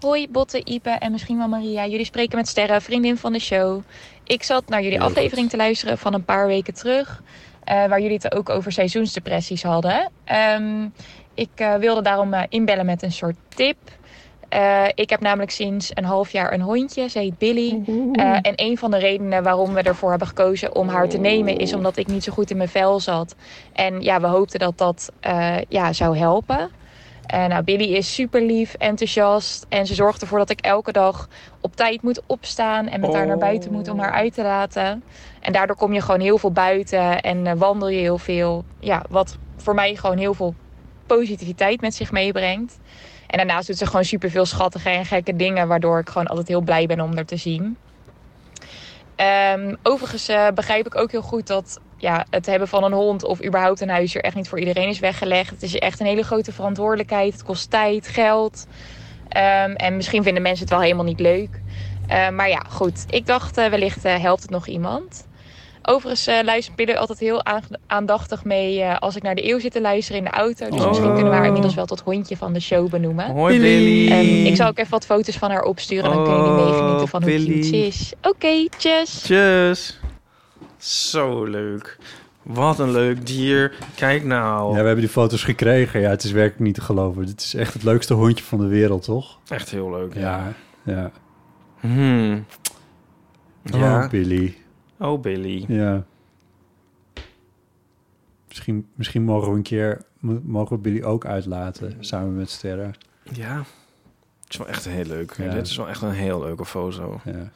Hoi 0.05 0.29
Botte, 0.31 0.61
Ipe 0.65 0.91
en 0.91 1.13
misschien 1.13 1.39
wel 1.39 1.49
Maria. 1.49 1.87
Jullie 1.87 2.05
spreken 2.05 2.37
met 2.37 2.49
Sterre, 2.49 2.81
vriendin 2.81 3.17
van 3.17 3.33
de 3.33 3.39
show. 3.39 3.81
Ik 4.25 4.43
zat 4.43 4.69
naar 4.69 4.83
jullie 4.83 5.01
aflevering 5.01 5.51
te 5.51 5.57
luisteren 5.57 5.99
van 5.99 6.15
een 6.15 6.25
paar 6.25 6.47
weken 6.47 6.75
terug. 6.75 7.23
eh, 7.65 7.87
waar 7.87 8.01
jullie 8.01 8.17
het 8.23 8.35
ook 8.35 8.49
over 8.49 8.73
seizoensdepressies 8.73 9.63
hadden. 9.63 10.11
Ehm, 10.25 10.85
ik 11.35 11.49
eh, 11.55 11.75
wilde 11.75 12.03
daarom 12.03 12.33
eh, 12.35 12.43
inbellen 12.49 12.87
met 12.87 13.03
een 13.03 13.13
soort 13.13 13.37
tip. 13.49 13.77
Eh, 14.49 14.85
ik 14.95 15.11
heb 15.11 15.21
namelijk 15.21 15.51
sinds 15.51 15.91
een 15.95 16.05
half 16.05 16.31
jaar 16.31 16.53
een 16.53 16.61
hondje. 16.61 17.09
Ze 17.09 17.19
heet 17.19 17.39
Billy. 17.39 17.81
Eh, 18.13 18.33
en 18.43 18.53
een 18.57 18.79
van 18.79 18.91
de 18.91 18.99
redenen 18.99 19.43
waarom 19.43 19.75
we 19.75 19.83
ervoor 19.83 20.11
hebben 20.11 20.29
gekozen 20.29 20.75
om 20.75 20.89
haar 20.89 21.09
te 21.09 21.19
nemen... 21.19 21.59
is 21.59 21.73
omdat 21.75 21.97
ik 21.97 22.07
niet 22.07 22.25
zo 22.25 22.33
goed 22.33 22.51
in 22.51 22.57
mijn 22.57 22.69
vel 22.69 23.01
zat. 23.01 23.35
En 23.73 24.03
ja, 24.03 24.21
we 24.21 24.27
hoopten 24.27 24.59
dat 24.59 24.79
dat 24.79 25.13
eh, 25.21 25.57
ja, 25.69 25.93
zou 25.93 26.19
helpen. 26.19 26.71
Eh, 27.27 27.47
nou, 27.47 27.63
Billy 27.63 27.95
is 27.95 28.15
super 28.15 28.43
lief, 28.43 28.75
enthousiast. 28.75 29.67
En 29.69 29.87
ze 29.87 29.95
zorgt 29.95 30.23
ervoor 30.23 30.39
dat 30.39 30.51
ik 30.51 30.61
elke 30.61 30.93
dag 30.93 31.29
op 31.61 31.77
tijd 31.77 32.03
moet 32.03 32.23
opstaan. 32.27 32.89
En 32.89 33.01
met 33.01 33.15
haar 33.15 33.27
naar 33.27 33.39
buiten 33.39 33.73
moet 33.73 33.89
om 33.89 33.99
haar 33.99 34.13
uit 34.13 34.35
te 34.35 34.43
laten. 34.43 35.03
En 35.41 35.53
daardoor 35.53 35.77
kom 35.77 35.93
je 35.93 36.01
gewoon 36.01 36.21
heel 36.21 36.39
veel 36.39 36.53
buiten. 36.53 37.21
En 37.21 37.47
eh, 37.47 37.53
wandel 37.57 37.89
je 37.89 38.01
heel 38.01 38.19
veel. 38.19 38.65
Ja, 38.79 39.05
wat 39.09 39.37
voor 39.57 39.75
mij 39.75 39.97
gewoon 39.97 40.19
heel 40.19 40.35
veel 40.35 40.55
positiviteit 41.07 41.81
met 41.81 41.95
zich 41.95 42.13
meebrengt. 42.13 42.79
En 43.27 43.37
daarnaast 43.37 43.67
doet 43.67 43.79
ze 43.79 43.87
gewoon 43.87 44.05
super 44.05 44.31
veel 44.31 44.47
schattige 44.47 44.91
en 44.91 45.05
gekke 45.05 45.37
dingen. 45.37 45.69
Waardoor 45.69 45.99
ik 45.99 46.09
gewoon 46.09 46.27
altijd 46.27 46.49
heel 46.49 46.61
blij 46.61 46.87
ben 46.87 47.01
om 47.01 47.17
er 47.17 47.27
te 47.27 47.37
zien. 47.37 47.77
Ehm, 49.17 49.75
overigens 49.83 50.29
eh, 50.29 50.49
begrijp 50.55 50.87
ik 50.87 50.97
ook 50.97 51.11
heel 51.11 51.23
goed 51.23 51.47
dat 51.47 51.81
ja, 52.05 52.25
het 52.31 52.47
hebben 52.47 52.69
van 52.69 52.85
een 52.85 52.93
hond 52.93 53.25
of 53.25 53.45
überhaupt 53.45 53.81
een 53.81 53.89
huisdier 53.89 54.23
echt 54.23 54.35
niet 54.35 54.49
voor 54.49 54.59
iedereen 54.59 54.89
is 54.89 54.99
weggelegd. 54.99 55.51
Het 55.51 55.63
is 55.63 55.79
echt 55.79 56.01
een 56.01 56.07
hele 56.07 56.23
grote 56.23 56.53
verantwoordelijkheid. 56.53 57.33
Het 57.33 57.43
kost 57.43 57.71
tijd, 57.71 58.09
geld. 58.09 58.67
Ehm, 59.29 59.71
en 59.73 59.97
misschien 59.97 60.23
vinden 60.23 60.43
mensen 60.43 60.65
het 60.65 60.73
wel 60.75 60.83
helemaal 60.83 61.05
niet 61.05 61.21
leuk. 61.21 61.61
Eh, 62.07 62.29
maar 62.29 62.49
ja, 62.49 62.63
goed. 62.69 63.05
Ik 63.11 63.27
dacht 63.27 63.57
eh, 63.59 63.67
wellicht 63.69 64.05
eh, 64.05 64.21
helpt 64.21 64.43
het 64.43 64.51
nog 64.51 64.67
iemand. 64.67 65.27
Overigens 65.83 66.27
eh, 66.27 66.39
luistert 66.45 66.77
Billy 66.77 66.93
altijd 66.95 67.19
heel 67.19 67.45
aan- 67.45 67.63
aandachtig 67.87 68.45
mee 68.45 68.85
als 68.87 69.17
ik 69.17 69.23
naar 69.23 69.35
de 69.35 69.49
eeuw 69.49 69.61
zit 69.61 69.73
te 69.73 69.81
luisteren 69.81 70.19
in 70.19 70.25
de 70.25 70.31
auto. 70.37 70.69
Dus 70.71 70.81
Oh. 70.81 70.89
misschien 70.89 71.13
kunnen 71.13 71.31
we 71.31 71.37
haar 71.37 71.47
inmiddels 71.47 71.75
wel 71.75 71.87
tot 71.87 72.01
hondje 72.01 72.37
van 72.37 72.53
de 72.53 72.61
show 72.61 72.89
benoemen. 72.89 73.31
Hoi, 73.31 73.61
Billy. 73.61 74.11
Ehm, 74.13 74.47
ik 74.47 74.57
zal 74.57 74.69
ook 74.69 74.79
even 74.79 74.91
wat 74.91 75.05
foto's 75.07 75.37
van 75.37 75.51
haar 75.51 75.63
opsturen. 75.63 76.11
Dan 76.11 76.23
kunnen 76.25 76.45
jullie 76.45 76.59
Oh, 76.61 76.65
meegenieten 76.71 77.09
van 77.09 77.23
hoe 77.23 77.31
Billy. 77.31 77.47
cute 77.53 77.67
ze 77.67 77.87
is. 77.87 78.13
Oké, 78.23 78.69
tjus. 78.79 79.23
Tjus. 79.23 79.99
Zo 80.85 81.45
leuk. 81.45 81.99
Wat 82.43 82.79
een 82.79 82.91
leuk 82.91 83.27
dier. 83.27 83.75
Kijk 83.95 84.25
nou. 84.25 84.69
Ja, 84.69 84.81
we 84.81 84.87
hebben 84.87 85.05
die 85.05 85.09
foto's 85.09 85.45
gekregen. 85.45 86.01
Ja, 86.01 86.11
het 86.11 86.25
is 86.25 86.31
werkelijk 86.31 86.61
niet 86.65 86.75
te 86.75 86.81
geloven. 86.81 87.27
Dit 87.27 87.41
is 87.41 87.55
echt 87.55 87.73
het 87.73 87.83
leukste 87.83 88.15
hondje 88.15 88.45
van 88.45 88.59
de 88.59 88.67
wereld, 88.67 89.03
toch? 89.03 89.39
Echt 89.49 89.71
heel 89.71 89.91
leuk. 89.91 90.15
Ja, 90.15 90.53
ja. 90.83 91.11
Hmm. 91.81 92.45
Ja. 93.63 94.03
Oh, 94.05 94.11
Billy. 94.11 94.57
Oh, 94.99 95.21
Billy. 95.21 95.65
Ja. 95.69 96.05
Misschien, 98.49 98.87
misschien 98.95 99.23
mogen 99.23 99.51
we 99.51 99.57
een 99.57 99.63
keer... 99.63 100.03
mo- 100.19 100.41
Mogen 100.43 100.77
we 100.77 100.83
Billy 100.83 101.03
ook 101.03 101.27
uitlaten, 101.27 101.97
samen 102.01 102.35
met 102.37 102.51
Sterren. 102.51 102.95
Ja. 103.33 103.57
Het 104.45 104.53
is 104.53 104.57
wel 104.57 104.69
echt 104.69 104.85
heel 104.85 105.05
leuk. 105.05 105.35
Ja. 105.37 105.51
Dit 105.55 105.67
is 105.67 105.77
wel 105.77 105.89
echt 105.89 106.03
een 106.03 106.11
heel 106.11 106.41
leuke 106.41 106.65
foto. 106.65 107.21
Ja. 107.25 107.51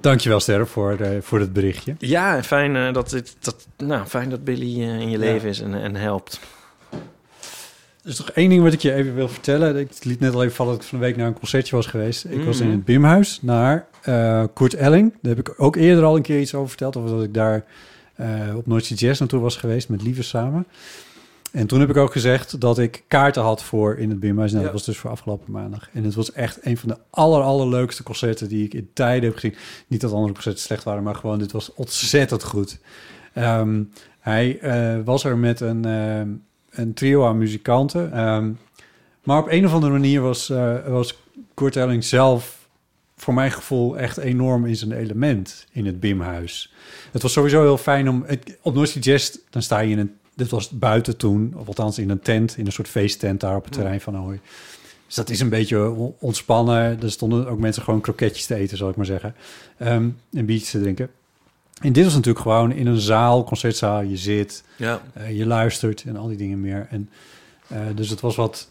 Dankjewel, 0.00 0.40
Sterren, 0.40 0.66
voor, 0.66 0.96
de, 0.96 1.18
voor 1.22 1.40
het 1.40 1.52
berichtje. 1.52 1.94
Ja, 1.98 2.42
fijn, 2.42 2.76
eh, 2.76 2.92
dat, 2.92 3.10
dit, 3.10 3.36
dat, 3.40 3.66
nou, 3.76 4.06
fijn 4.06 4.30
dat 4.30 4.44
Billy 4.44 4.82
eh, 4.82 5.00
in 5.00 5.10
je 5.10 5.18
leven 5.18 5.48
is 5.48 5.60
en, 5.60 5.74
en 5.74 5.94
helpt. 5.96 6.40
Er 8.02 8.10
is 8.10 8.16
toch 8.16 8.30
één 8.30 8.48
ding 8.48 8.62
wat 8.62 8.72
ik 8.72 8.80
je 8.80 8.92
even 8.94 9.14
wil 9.14 9.28
vertellen. 9.28 9.76
Ik 9.76 10.04
liet 10.04 10.20
net 10.20 10.34
al 10.34 10.42
even 10.42 10.54
vallen 10.54 10.72
dat 10.72 10.82
ik 10.82 10.88
van 10.88 10.98
de 10.98 11.04
week 11.04 11.16
naar 11.16 11.26
een 11.26 11.38
concertje 11.38 11.76
was 11.76 11.86
geweest. 11.86 12.24
Ik 12.24 12.44
was 12.44 12.60
in 12.60 12.66
Mhm. 12.66 12.76
het 12.76 12.84
Bimhuis 12.84 13.38
naar 13.42 13.86
Kurt 14.54 14.74
Elling. 14.74 15.12
Daar 15.22 15.36
heb 15.36 15.48
ik 15.48 15.54
ook 15.56 15.76
eerder 15.76 16.04
al 16.04 16.16
een 16.16 16.22
keer 16.22 16.40
iets 16.40 16.54
over 16.54 16.68
verteld. 16.68 16.96
Of 16.96 17.10
dat 17.10 17.22
ik 17.22 17.34
daar 17.34 17.64
op 18.54 18.66
Noordse 18.66 18.94
Jazz 18.94 19.20
naartoe 19.20 19.40
was 19.40 19.56
geweest 19.56 19.88
met 19.88 20.02
Lieve 20.02 20.22
samen. 20.22 20.66
En 21.52 21.66
toen 21.66 21.80
heb 21.80 21.90
ik 21.90 21.96
ook 21.96 22.12
gezegd 22.12 22.60
dat 22.60 22.78
ik 22.78 23.04
kaarten 23.08 23.42
had 23.42 23.62
voor 23.62 23.98
in 23.98 24.10
het 24.10 24.20
Bimhuis. 24.20 24.52
Nou. 24.52 24.64
Dat 24.64 24.72
was 24.72 24.84
dus 24.84 24.98
voor 24.98 25.10
afgelopen 25.10 25.52
maandag. 25.52 25.88
En 25.92 26.04
het 26.04 26.14
was 26.14 26.32
echt 26.32 26.58
een 26.62 26.76
van 26.76 26.88
de 26.88 26.96
aller, 27.10 27.42
allerleukste 27.42 28.02
concerten 28.02 28.48
die 28.48 28.64
ik 28.64 28.74
in 28.74 28.90
tijden 28.92 29.28
heb 29.28 29.38
gezien. 29.38 29.54
Niet 29.86 30.00
dat 30.00 30.12
andere 30.12 30.32
concerten 30.32 30.62
slecht 30.62 30.84
waren, 30.84 31.02
maar 31.02 31.14
gewoon 31.14 31.38
dit 31.38 31.52
was 31.52 31.74
ontzettend 31.74 32.42
goed. 32.44 32.78
Ehm, 33.32 33.82
hij 34.20 34.58
eh, 34.58 34.98
was 35.04 35.24
er 35.24 35.38
met 35.38 35.60
een, 35.60 35.84
ehm, 35.84 36.28
een 36.70 36.94
trio 36.94 37.26
aan 37.26 37.38
muzikanten. 37.38 38.12
Ehm, 38.12 38.50
maar 39.24 39.38
op 39.38 39.50
een 39.50 39.66
of 39.66 39.72
andere 39.72 39.92
manier 39.92 40.20
was, 40.20 40.50
eh 40.50 40.86
was 40.86 41.18
Kurt 41.54 41.76
Elling 41.76 42.04
zelf 42.04 42.58
voor 43.16 43.34
mijn 43.34 43.52
gevoel 43.52 43.98
echt 43.98 44.16
enorm 44.16 44.66
in 44.66 44.76
zijn 44.76 44.92
element 44.92 45.66
in 45.72 45.86
het 45.86 46.00
Bimhuis. 46.00 46.72
Het 47.12 47.22
was 47.22 47.32
sowieso 47.32 47.62
heel 47.62 47.78
fijn 47.78 48.08
om... 48.08 48.24
Het, 48.26 48.58
op 48.62 48.74
Noordse 48.74 48.98
Jazz, 48.98 49.36
dan 49.50 49.62
sta 49.62 49.78
je 49.78 49.90
in 49.90 49.98
een... 49.98 50.18
Dit 50.40 50.50
was 50.50 50.70
buiten 50.70 51.16
toen, 51.16 51.54
of 51.56 51.66
althans 51.66 51.98
in 51.98 52.10
een 52.10 52.20
tent, 52.20 52.56
in 52.56 52.66
een 52.66 52.72
soort 52.72 52.88
feesttent 52.88 53.40
daar 53.40 53.56
op 53.56 53.64
het 53.64 53.72
terrein 53.72 54.00
van 54.00 54.16
Ahoy. 54.16 54.40
Dus 55.06 55.14
dat 55.14 55.30
is 55.30 55.40
een 55.40 55.48
beetje 55.48 55.90
on- 55.90 56.14
ontspannen. 56.18 57.02
Er 57.02 57.10
stonden 57.10 57.48
ook 57.48 57.58
mensen 57.58 57.82
gewoon 57.82 58.00
kroketjes 58.00 58.46
te 58.46 58.54
eten, 58.54 58.76
zal 58.76 58.88
ik 58.88 58.96
maar 58.96 59.06
zeggen. 59.06 59.34
Ehm, 59.78 60.08
en 60.32 60.44
biertjes 60.46 60.70
te 60.70 60.80
drinken. 60.80 61.10
En 61.82 61.92
dit 61.92 62.04
was 62.04 62.12
natuurlijk 62.14 62.44
gewoon 62.44 62.72
in 62.72 62.86
een 62.86 63.00
zaal, 63.00 63.44
concertzaal. 63.44 64.00
Je 64.02 64.16
zit, 64.16 64.64
Ja. 64.76 65.02
eh, 65.12 65.36
je 65.36 65.46
luistert 65.46 66.02
en 66.06 66.16
al 66.16 66.28
die 66.28 66.36
dingen 66.36 66.60
meer. 66.60 66.86
En, 66.90 67.10
eh, 67.66 67.80
dus 67.94 68.08
het 68.10 68.20
was 68.20 68.36
wat, 68.36 68.68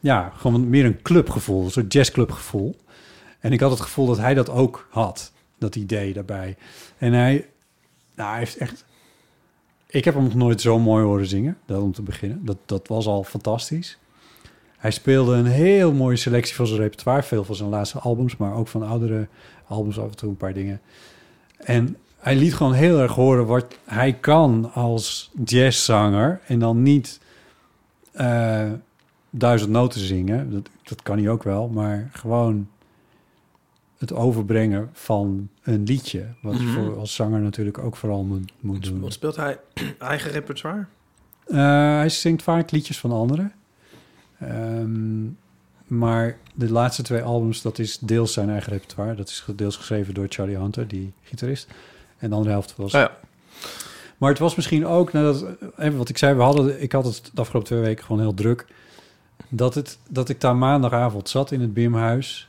ja, 0.00 0.32
gewoon 0.36 0.68
meer 0.68 0.84
een 0.84 1.02
clubgevoel, 1.02 1.64
een 1.64 1.70
soort 1.70 1.92
jazzclubgevoel. 1.92 2.76
En 3.40 3.52
ik 3.52 3.60
had 3.60 3.70
het 3.70 3.80
gevoel 3.80 4.06
dat 4.06 4.18
hij 4.18 4.34
dat 4.34 4.48
ook 4.50 4.86
had, 4.90 5.32
dat 5.58 5.76
idee 5.76 6.12
daarbij. 6.12 6.56
En 6.98 7.12
hij, 7.12 7.46
nou, 8.14 8.30
hij 8.30 8.38
heeft 8.38 8.56
echt... 8.56 8.84
Ik 9.94 10.04
heb 10.04 10.14
hem 10.14 10.22
nog 10.22 10.34
nooit 10.34 10.60
zo 10.60 10.78
mooi 10.78 11.04
horen 11.04 11.26
zingen, 11.26 11.58
dat 11.66 11.82
om 11.82 11.92
te 11.92 12.02
beginnen. 12.02 12.44
Dat, 12.44 12.56
dat 12.66 12.88
was 12.88 13.06
al 13.06 13.24
fantastisch. 13.24 13.98
Hij 14.76 14.90
speelde 14.90 15.34
een 15.34 15.46
heel 15.46 15.92
mooie 15.92 16.16
selectie 16.16 16.54
van 16.54 16.66
zijn 16.66 16.80
repertoire. 16.80 17.22
Veel 17.22 17.44
van 17.44 17.54
zijn 17.54 17.68
laatste 17.68 17.98
albums, 17.98 18.36
maar 18.36 18.54
ook 18.54 18.68
van 18.68 18.82
oudere 18.82 19.28
albums 19.66 19.98
af 19.98 20.10
en 20.10 20.16
toe 20.16 20.28
een 20.28 20.36
paar 20.36 20.52
dingen. 20.52 20.80
En 21.56 21.96
hij 22.18 22.36
liet 22.36 22.54
gewoon 22.54 22.72
heel 22.72 22.98
erg 22.98 23.14
horen 23.14 23.46
wat 23.46 23.78
hij 23.84 24.12
kan 24.12 24.72
als 24.72 25.30
jazzzanger. 25.44 26.40
En 26.46 26.58
dan 26.58 26.82
niet 26.82 27.20
eh, 28.12 28.70
duizend 29.30 29.70
noten 29.70 30.00
zingen. 30.00 30.50
Dat, 30.50 30.68
dat 30.82 31.02
kan 31.02 31.18
hij 31.18 31.28
ook 31.28 31.42
wel. 31.42 31.68
Maar 31.68 32.10
gewoon 32.12 32.68
het 34.08 34.18
overbrengen 34.18 34.90
van 34.92 35.48
een 35.62 35.82
liedje. 35.82 36.26
Wat 36.42 36.56
je 36.56 36.62
Mhm. 36.62 36.72
voor 36.74 36.98
als 36.98 37.14
zanger 37.14 37.40
natuurlijk 37.40 37.78
ook 37.78 37.96
vooral 37.96 38.22
moet, 38.22 38.52
moet 38.60 38.82
doen. 38.84 39.00
Wat 39.00 39.12
speelt 39.12 39.36
hij? 39.36 39.58
Eigen 39.98 40.30
repertoire? 40.30 40.84
Eh, 41.46 41.56
hij 41.96 42.08
zingt 42.08 42.42
vaak 42.42 42.70
liedjes 42.70 42.98
van 43.00 43.12
anderen. 43.12 43.52
Ehm, 44.38 45.24
maar 45.86 46.36
de 46.54 46.70
laatste 46.70 47.02
twee 47.02 47.22
albums, 47.22 47.62
dat 47.62 47.78
is 47.78 47.98
deels 47.98 48.32
zijn 48.32 48.50
eigen 48.50 48.72
repertoire. 48.72 49.14
Dat 49.14 49.28
is 49.28 49.44
deels 49.56 49.76
geschreven 49.76 50.14
door 50.14 50.26
Charlie 50.28 50.56
Hunter, 50.56 50.88
die 50.88 51.12
gitarist. 51.22 51.68
En 52.18 52.28
de 52.28 52.34
andere 52.34 52.52
helft 52.52 52.76
was... 52.76 52.94
Oh 52.94 53.00
ja. 53.00 53.10
Maar 54.18 54.30
het 54.30 54.38
was 54.38 54.54
misschien 54.54 54.86
ook, 54.86 55.12
nou 55.12 55.24
dat, 55.24 55.46
even 55.78 55.96
wat 55.98 56.08
ik 56.08 56.18
zei, 56.18 56.34
we 56.34 56.42
hadden, 56.42 56.82
ik 56.82 56.92
had 56.92 57.04
het 57.04 57.30
de 57.34 57.40
afgelopen 57.40 57.68
twee 57.70 57.80
weken 57.80 58.04
gewoon 58.04 58.20
heel 58.20 58.34
druk. 58.34 58.66
Dat, 59.48 59.74
het, 59.74 59.98
dat 60.08 60.28
ik 60.28 60.40
daar 60.40 60.56
maandagavond 60.56 61.28
zat 61.28 61.50
in 61.50 61.60
het 61.60 61.74
Bimhuis. 61.74 62.48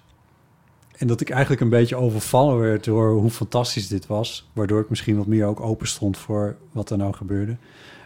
En 0.98 1.08
dat 1.08 1.22
ik 1.22 1.30
eigenlijk 1.30 1.62
een 1.62 1.70
beetje 1.70 1.96
overvallen 1.96 2.60
werd 2.60 2.84
door 2.84 3.12
hoe 3.12 3.30
fantastisch 3.30 3.88
dit 3.88 4.08
was. 4.08 4.50
Waardoor 4.54 4.80
ik 4.82 4.90
misschien 4.90 5.18
wat 5.18 5.28
meer 5.28 5.46
ook 5.46 5.60
open 5.60 5.88
stond 5.88 6.18
voor 6.18 6.56
wat 6.72 6.90
er 6.90 6.98
nou 6.98 7.14
gebeurde. 7.14 7.56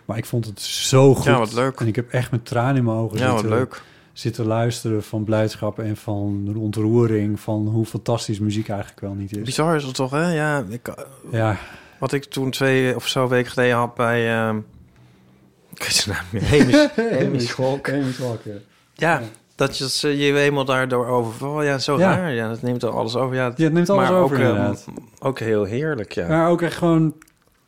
Maar 0.06 0.18
ik 0.18 0.26
vond 0.26 0.46
het 0.46 0.62
zo 0.62 1.16
goed. 1.16 1.24
Ja, 1.24 1.38
wat 1.38 1.54
leuk. 1.54 1.80
En 1.80 1.88
ik 1.88 1.96
heb 1.96 2.10
echt 2.12 2.32
met 2.32 2.46
tranen 2.46 2.76
in 2.76 2.84
mijn 2.84 2.98
ogen 2.98 3.18
Ja, 3.18 3.28
wat 3.32 3.40
zitten, 3.40 3.58
leuk. 3.58 3.82
zitten 4.14 4.46
luisteren 4.46 5.04
van 5.04 5.24
blijdschap 5.24 5.80
en 5.80 5.98
van 5.98 6.54
ontroering. 6.58 7.40
Van 7.40 7.68
hoe 7.68 7.86
fantastisch 7.86 8.40
muziek 8.40 8.70
eigenlijk 8.70 9.00
wel 9.00 9.14
niet 9.14 9.38
is. 9.38 9.44
Bizar 9.44 9.76
is 9.76 9.84
het 9.84 9.96
toch, 9.96 10.12
hè? 10.12 10.34
Ja, 10.34 10.64
ik, 10.70 10.94
Ja. 11.32 11.58
Wat 12.00 12.12
ik 12.14 12.24
toen 12.26 12.52
twee 12.52 12.96
of 12.96 13.08
zo 13.08 13.28
weken 13.28 13.52
geleden 13.52 13.76
had 13.76 13.96
bij... 13.96 14.38
ehm 14.38 14.58
ik 15.74 15.84
weet 15.84 15.94
zijn 15.94 16.16
naam 16.16 16.26
niet 16.32 16.50
meer. 16.52 16.60
Hamish, 16.60 17.20
Hamish 17.22 17.56
Walk. 17.56 17.90
Hamish 17.90 18.18
Walk, 18.18 18.42
ja. 18.44 18.54
Ja, 18.94 19.22
dat 19.60 19.78
je 19.78 19.90
ze- 19.90 20.18
je 20.18 20.34
helemaal 20.34 20.66
daardoor 20.66 21.08
over... 21.08 21.48
Oh 21.48 21.64
ja, 21.64 21.78
zo 21.78 21.98
Ja. 21.98 22.16
raar. 22.16 22.34
Ja, 22.34 22.50
dat 22.50 22.62
neemt 22.62 22.84
er 22.84 22.90
alles 22.90 23.16
over. 23.16 23.36
Ja, 23.36 23.54
Ja, 23.56 23.64
het 23.64 23.74
neemt 23.74 23.90
alles 23.90 24.10
maar 24.10 24.18
over, 24.20 24.36
ook, 24.38 24.44
eh, 24.44 24.50
inderdaad. 24.50 24.86
ook 25.20 25.40
heel 25.40 25.64
heerlijk, 25.64 26.12
ja. 26.12 26.28
Maar 26.28 26.50
ook 26.50 26.62
echt 26.62 26.78
gewoon... 26.78 27.14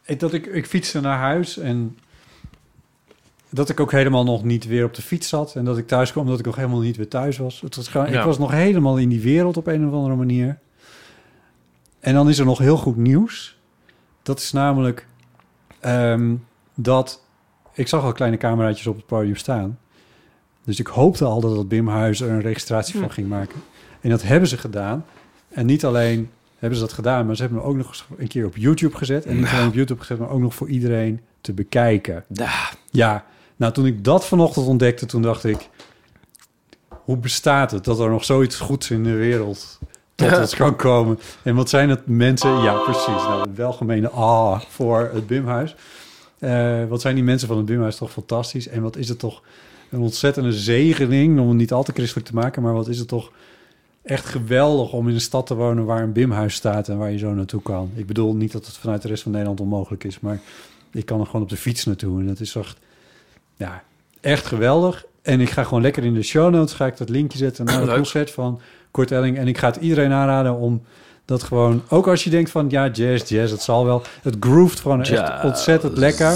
Ik, 0.06 0.20
dat 0.20 0.34
ik, 0.34 0.46
ik 0.46 0.66
fietste 0.66 1.00
naar 1.02 1.18
huis 1.18 1.58
en... 1.58 1.98
Dat 3.50 3.70
ik 3.70 3.80
ook 3.80 3.92
helemaal 3.92 4.24
nog 4.24 4.44
niet 4.44 4.66
weer 4.66 4.86
op 4.86 4.94
de 4.94 5.02
fiets 5.02 5.30
zat. 5.30 5.56
En 5.56 5.66
dat 5.66 5.78
ik 5.78 5.88
thuis 5.88 6.12
kwam, 6.12 6.26
dat 6.28 6.40
ik 6.40 6.46
nog 6.46 6.56
helemaal 6.56 6.80
niet 6.80 6.98
weer 6.98 7.08
thuis 7.08 7.38
was. 7.38 7.62
Het 7.62 7.76
was 7.76 7.88
gewoon, 7.88 8.12
Ja. 8.12 8.20
Ik 8.20 8.26
was 8.26 8.38
nog 8.38 8.52
helemaal 8.52 8.98
in 8.98 9.10
die 9.10 9.22
wereld 9.22 9.58
op 9.58 9.68
een 9.68 9.88
of 9.88 9.94
andere 9.94 10.16
manier. 10.16 10.60
En 12.00 12.14
dan 12.14 12.30
is 12.30 12.40
er 12.40 12.46
nog 12.46 12.58
heel 12.58 12.78
goed 12.78 12.98
nieuws. 12.98 13.58
Dat 14.24 14.40
is 14.40 14.52
namelijk 14.52 15.08
ehm, 15.80 16.36
dat... 16.76 17.24
Ik 17.74 17.88
zag 17.88 18.04
al 18.04 18.12
kleine 18.12 18.38
cameraatjes 18.38 18.88
op 18.88 18.96
het 18.96 19.06
podium 19.06 19.36
staan. 19.36 19.80
Dus 20.64 20.80
ik 20.80 20.88
hoopte 20.88 21.26
al 21.26 21.42
dat 21.42 21.58
het 21.58 21.68
Bimhuis 21.68 22.22
er 22.22 22.30
een 22.30 22.42
registratie 22.42 23.00
van 23.00 23.12
ging 23.12 23.28
maken. 23.28 23.62
En 24.02 24.10
dat 24.10 24.22
hebben 24.22 24.50
ze 24.50 24.58
gedaan. 24.58 25.06
En 25.50 25.66
niet 25.66 25.86
alleen 25.86 26.30
hebben 26.58 26.80
ze 26.80 26.86
dat 26.86 26.94
gedaan, 26.94 27.26
maar 27.26 27.36
ze 27.36 27.42
hebben 27.42 27.60
hem 27.60 27.70
ook 27.70 27.76
nog 27.76 27.88
eens 27.88 28.06
een 28.18 28.28
keer 28.28 28.46
op 28.46 28.58
YouTube 28.58 28.98
gezet. 28.98 29.26
En 29.26 29.38
niet 29.38 29.48
alleen 29.48 29.68
op 29.68 29.74
YouTube 29.74 30.00
gezet, 30.00 30.20
maar 30.20 30.30
ook 30.30 30.40
nog 30.40 30.56
voor 30.56 30.70
iedereen 30.70 31.22
te 31.42 31.54
bekijken. 31.54 32.24
Ja, 32.90 33.26
nou 33.56 33.74
toen 33.74 33.86
ik 33.86 34.04
dat 34.04 34.26
vanochtend 34.26 34.68
ontdekte, 34.68 35.06
toen 35.06 35.22
dacht 35.22 35.44
ik... 35.44 35.70
Hoe 36.88 37.18
bestaat 37.18 37.72
het 37.72 37.84
dat 37.84 38.00
er 38.00 38.10
nog 38.10 38.26
zoiets 38.26 38.56
goeds 38.56 38.90
in 38.90 39.04
de 39.04 39.16
wereld 39.16 39.80
tot 40.16 40.38
ons 40.38 40.56
kan 40.64 40.76
komen? 40.76 41.20
En 41.44 41.56
wat 41.56 41.70
zijn 41.70 41.90
het 41.90 42.08
mensen... 42.08 42.62
Ja, 42.62 42.74
precies. 42.74 43.06
Nou, 43.06 43.48
een 43.48 43.56
welgemene 43.56 44.10
ah 44.10 44.62
voor 44.70 45.10
het 45.14 45.28
Bimhuis. 45.28 45.76
Eh, 46.40 46.86
wat 46.86 47.02
zijn 47.02 47.16
die 47.16 47.24
mensen 47.24 47.48
van 47.48 47.58
het 47.58 47.66
Bimhuis 47.66 47.96
toch 47.96 48.12
fantastisch. 48.12 48.68
En 48.68 48.82
wat 48.82 48.96
is 48.96 49.10
het 49.10 49.20
toch 49.20 49.42
een 49.92 50.00
ontzettende 50.00 50.54
zegening... 50.54 51.40
om 51.40 51.48
het 51.48 51.58
niet 51.58 51.72
al 51.72 51.84
te 51.84 51.92
christelijk 51.92 52.28
te 52.28 52.36
maken... 52.36 52.62
maar 52.62 52.74
wat 52.74 52.88
is 52.88 53.00
het 53.00 53.08
toch 53.08 53.32
echt 54.04 54.26
geweldig 54.26 54.94
om 54.94 55.08
in 55.08 55.14
een 55.14 55.22
stad 55.22 55.48
te 55.48 55.56
wonen... 55.56 55.86
waar 55.86 56.04
een 56.04 56.12
Bimhuis 56.12 56.54
staat 56.54 56.90
en 56.90 56.98
waar 56.98 57.12
je 57.12 57.18
zo 57.18 57.34
naartoe 57.34 57.62
kan. 57.62 57.92
Ik 57.96 58.08
bedoel 58.08 58.36
niet 58.36 58.52
dat 58.52 58.66
het 58.66 58.78
vanuit 58.78 59.02
de 59.02 59.08
rest 59.08 59.24
van 59.24 59.32
Nederland 59.32 59.60
onmogelijk 59.60 60.04
is... 60.04 60.20
maar 60.20 60.40
ik 60.92 61.06
kan 61.06 61.20
er 61.20 61.26
gewoon 61.26 61.42
op 61.42 61.50
de 61.50 61.58
fiets 61.58 61.86
naartoe. 61.86 62.20
En 62.20 62.28
dat 62.28 62.40
is 62.40 62.56
echt, 62.56 62.78
ja, 63.56 63.84
echt 64.22 64.46
geweldig. 64.46 65.06
En 65.22 65.42
ik 65.42 65.50
ga 65.50 65.64
gewoon 65.64 65.82
lekker 65.82 66.04
in 66.04 66.14
de 66.14 66.24
show 66.24 66.54
notes... 66.54 66.74
ga 66.74 66.86
ik 66.86 66.98
dat 66.98 67.10
linkje 67.10 67.38
zetten 67.38 67.66
naar 67.66 67.82
het 67.88 67.94
concert 67.96 68.32
van 68.32 68.62
Kort 68.92 69.12
Elling. 69.12 69.38
En 69.38 69.48
ik 69.48 69.58
ga 69.58 69.68
het 69.68 69.76
iedereen 69.76 70.12
aanraden 70.12 70.56
om 70.56 70.82
dat 71.26 71.44
gewoon... 71.44 71.82
ook 71.90 72.08
als 72.08 72.24
je 72.24 72.30
denkt 72.30 72.50
van, 72.50 72.70
ja, 72.70 72.88
jazz, 72.90 73.30
jazz, 73.30 73.52
het 73.52 73.62
zal 73.62 73.86
wel. 73.86 74.04
Het 74.22 74.36
groeft 74.40 74.80
gewoon 74.80 75.00
echt 75.00 75.10
Jazz. 75.10 75.44
ontzettend 75.44 75.98
lekker. 75.98 76.32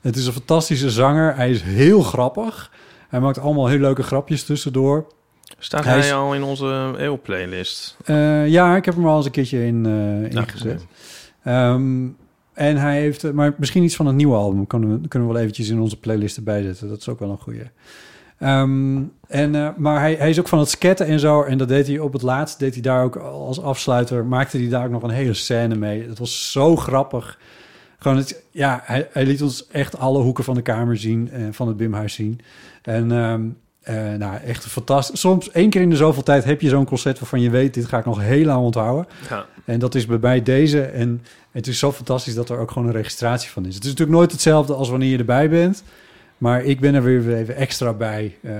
Het 0.00 0.16
is 0.16 0.26
een 0.26 0.32
fantastische 0.32 0.90
zanger. 0.90 1.36
Hij 1.36 1.50
is 1.50 1.62
heel 1.62 2.02
grappig. 2.02 2.70
Hij 3.10 3.20
maakt 3.20 3.38
allemaal 3.38 3.66
heel 3.66 3.78
leuke 3.78 4.02
grapjes 4.02 4.44
tussendoor. 4.44 5.06
Staat 5.58 5.84
Hij 5.84 5.92
hij, 5.92 6.02
is- 6.06 6.12
al 6.12 6.34
in 6.34 6.42
onze 6.42 6.94
eeuwplaylist? 6.98 7.96
Eh, 8.04 8.48
ja, 8.48 8.76
ik 8.76 8.84
heb 8.84 8.94
hem 8.94 9.06
al 9.06 9.16
eens 9.16 9.24
een 9.26 9.30
keertje 9.30 9.66
in, 9.66 9.86
eh 9.86 10.38
ingezet. 10.40 10.86
Ehm, 11.42 12.06
en 12.52 12.76
hij 12.76 13.00
heeft, 13.00 13.24
eh, 13.24 13.30
maar 13.30 13.54
misschien 13.58 13.82
iets 13.82 13.96
van 13.96 14.06
het 14.06 14.14
nieuwe 14.16 14.34
album 14.36 14.66
kunnen 14.66 15.00
we, 15.02 15.08
kunnen 15.08 15.28
we 15.28 15.34
wel 15.34 15.42
eventjes 15.42 15.68
in 15.68 15.80
onze 15.80 15.98
playlist 15.98 16.36
erbij 16.36 16.62
zetten. 16.62 16.88
Dat 16.88 16.98
is 16.98 17.08
ook 17.08 17.18
wel 17.18 17.30
een 17.30 17.38
goeie. 17.38 17.62
Ehm, 18.38 19.02
en, 19.28 19.74
maar 19.76 20.00
hij, 20.00 20.14
hij 20.14 20.30
is 20.30 20.38
ook 20.40 20.48
van 20.48 20.58
het 20.58 20.68
sketten 20.68 21.06
en 21.06 21.20
zo. 21.20 21.42
En 21.42 21.58
dat 21.58 21.68
deed 21.68 21.86
hij 21.86 21.98
op 21.98 22.12
het 22.12 22.22
laatst, 22.22 22.58
deed 22.58 22.72
hij 22.72 22.82
daar 22.82 23.04
ook 23.04 23.16
als 23.16 23.60
afsluiter, 23.62 24.24
maakte 24.24 24.58
hij 24.58 24.68
daar 24.68 24.84
ook 24.84 24.90
nog 24.90 25.02
een 25.02 25.10
hele 25.10 25.34
scène 25.34 25.74
mee. 25.74 26.08
Het 26.08 26.18
was 26.18 26.52
zo 26.52 26.76
grappig. 26.76 27.38
Gewoon 27.98 28.16
het, 28.16 28.42
ja, 28.50 28.80
hij, 28.84 29.08
hij 29.12 29.26
liet 29.26 29.42
ons 29.42 29.66
echt 29.66 29.98
alle 29.98 30.22
hoeken 30.22 30.44
van 30.44 30.54
de 30.54 30.62
kamer 30.62 30.96
zien, 30.96 31.30
eh, 31.30 31.42
van 31.50 31.68
het 31.68 31.76
Bimhuis 31.76 32.14
zien. 32.14 32.40
En 32.82 33.12
ehm, 33.12 33.42
eh, 33.80 34.18
nou, 34.18 34.36
echt 34.44 34.66
fantastisch. 34.66 35.20
Soms 35.20 35.50
één 35.50 35.70
keer 35.70 35.80
in 35.80 35.90
de 35.90 35.96
zoveel 35.96 36.22
tijd 36.22 36.44
heb 36.44 36.60
je 36.60 36.68
zo'n 36.68 36.84
concert 36.84 37.18
waarvan 37.18 37.40
je 37.40 37.50
weet, 37.50 37.74
dit 37.74 37.86
ga 37.86 37.98
ik 37.98 38.04
nog 38.04 38.20
heel 38.20 38.44
lang 38.44 38.62
onthouden. 38.64 39.06
Ja. 39.28 39.46
En 39.64 39.78
dat 39.78 39.94
is 39.94 40.06
bij 40.06 40.18
mij 40.18 40.42
deze. 40.42 40.82
En 40.82 41.22
het 41.50 41.66
is 41.66 41.78
zo 41.78 41.92
fantastisch 41.92 42.34
dat 42.34 42.48
er 42.48 42.58
ook 42.58 42.70
gewoon 42.70 42.88
een 42.88 42.94
registratie 42.94 43.50
van 43.50 43.66
is. 43.66 43.74
Het 43.74 43.84
is 43.84 43.90
natuurlijk 43.90 44.18
nooit 44.18 44.32
hetzelfde 44.32 44.74
als 44.74 44.88
wanneer 44.88 45.10
je 45.10 45.18
erbij 45.18 45.48
bent. 45.48 45.82
Maar 46.38 46.62
ik 46.64 46.80
ben 46.80 46.94
er 46.94 47.02
weer 47.02 47.34
even 47.34 47.56
extra 47.56 47.92
bij. 47.92 48.38
eh, 48.42 48.52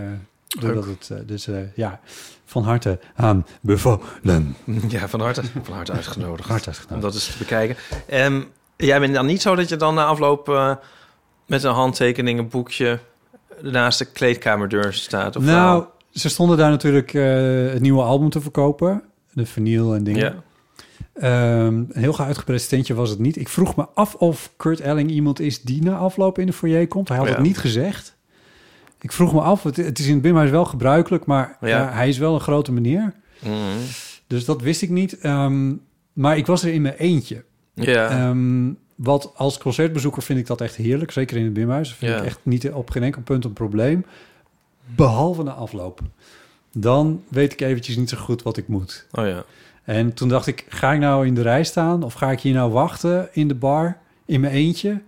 doordat 0.60 0.84
het, 0.84 1.10
eh, 1.10 1.18
dus 1.26 1.48
ja, 1.74 2.00
van 2.44 2.62
harte 2.62 2.98
aan 3.14 3.46
bevolen. 3.60 4.56
Ja, 4.88 5.08
van 5.08 5.20
harte, 5.20 5.42
van 5.62 5.74
harte 5.74 5.92
uitgenodigd. 5.92 6.50
Uitgenodigd. 6.50 6.90
Om 6.90 7.00
dat 7.00 7.14
eens 7.14 7.32
te 7.32 7.38
bekijken. 7.38 7.76
Ehm, 8.06 8.42
jij 8.76 9.00
bent 9.00 9.14
dan 9.14 9.26
niet 9.26 9.42
zo 9.42 9.54
dat 9.54 9.68
je 9.68 9.76
dan 9.76 9.94
na 9.94 10.04
afloop 10.04 10.78
met 11.46 11.62
een 11.62 11.72
handtekeningenboekje 11.72 12.98
naast 13.62 13.98
de 13.98 14.04
kleedkamerdeur 14.04 14.92
staat? 14.92 15.36
Of 15.36 15.44
nou, 15.44 15.78
wel? 15.80 15.90
ze 16.10 16.28
stonden 16.28 16.56
daar 16.56 16.70
natuurlijk 16.70 17.14
eh, 17.14 17.24
het 17.72 17.80
nieuwe 17.80 18.02
album 18.02 18.30
te 18.30 18.40
verkopen. 18.40 19.02
De 19.32 19.46
vinyl 19.46 19.94
en 19.94 20.04
dingen. 20.04 20.20
Ja. 20.20 20.34
Ehm, 21.14 21.66
een 21.74 21.90
heel 21.92 22.18
uitgebreid 22.18 22.60
standje 22.60 22.94
was 22.94 23.10
het 23.10 23.18
niet. 23.18 23.36
Ik 23.36 23.48
vroeg 23.48 23.76
me 23.76 23.86
af 23.94 24.14
of 24.14 24.52
Kurt 24.56 24.80
Elling 24.80 25.10
iemand 25.10 25.40
is 25.40 25.62
die 25.62 25.82
na 25.82 25.96
afloop 25.96 26.38
in 26.38 26.46
de 26.46 26.52
foyer 26.52 26.88
komt. 26.88 27.08
Hij 27.08 27.16
had 27.16 27.26
Ja. 27.26 27.32
het 27.32 27.42
niet 27.42 27.58
gezegd. 27.58 28.16
Ik 29.00 29.12
vroeg 29.12 29.32
me 29.32 29.40
af, 29.40 29.62
het, 29.62 29.76
het 29.76 29.98
is 29.98 30.06
in 30.06 30.12
het 30.12 30.22
Bimhuis 30.22 30.50
wel 30.50 30.64
gebruikelijk, 30.64 31.26
maar 31.26 31.56
Ja. 31.60 31.68
ja, 31.68 31.90
hij 31.92 32.08
is 32.08 32.18
wel 32.18 32.34
een 32.34 32.40
grote 32.40 32.72
meneer. 32.72 33.14
Mhm. 33.38 33.52
Dus 34.26 34.44
dat 34.44 34.62
wist 34.62 34.82
ik 34.82 34.90
niet. 34.90 35.18
Ehm, 35.18 35.72
maar 36.12 36.36
ik 36.36 36.46
was 36.46 36.62
er 36.62 36.72
in 36.72 36.82
mijn 36.82 36.94
eentje. 36.94 37.44
Ja. 37.74 38.08
Ehm, 38.08 38.68
wat 39.02 39.32
als 39.36 39.58
concertbezoeker 39.58 40.22
vind 40.22 40.38
ik 40.38 40.46
dat 40.46 40.60
echt 40.60 40.76
heerlijk. 40.76 41.10
Zeker 41.10 41.36
in 41.36 41.44
het 41.44 41.52
Bimhuis. 41.52 41.94
Vind 41.94 42.12
Ja. 42.12 42.18
ik 42.18 42.24
echt 42.24 42.38
niet 42.42 42.70
op 42.70 42.90
geen 42.90 43.02
enkel 43.02 43.22
punt 43.22 43.44
een 43.44 43.52
probleem. 43.52 44.04
Behalve 44.94 45.42
na 45.42 45.52
afloop. 45.52 46.00
Dan 46.72 47.22
weet 47.28 47.52
ik 47.52 47.60
eventjes 47.60 47.96
niet 47.96 48.08
zo 48.08 48.16
goed 48.16 48.42
wat 48.42 48.56
ik 48.56 48.68
moet. 48.68 49.06
Oh 49.12 49.26
ja. 49.26 49.44
En 49.84 50.14
toen 50.14 50.28
dacht 50.28 50.46
ik, 50.46 50.66
ga 50.68 50.92
ik 50.92 51.00
nou 51.00 51.26
in 51.26 51.34
de 51.34 51.42
rij 51.42 51.64
staan? 51.64 52.02
Of 52.02 52.14
ga 52.14 52.30
ik 52.30 52.40
hier 52.40 52.54
nou 52.54 52.72
wachten 52.72 53.28
in 53.32 53.48
de 53.48 53.54
bar 53.54 53.98
in 54.24 54.40
mijn 54.40 54.52
eentje? 54.52 55.00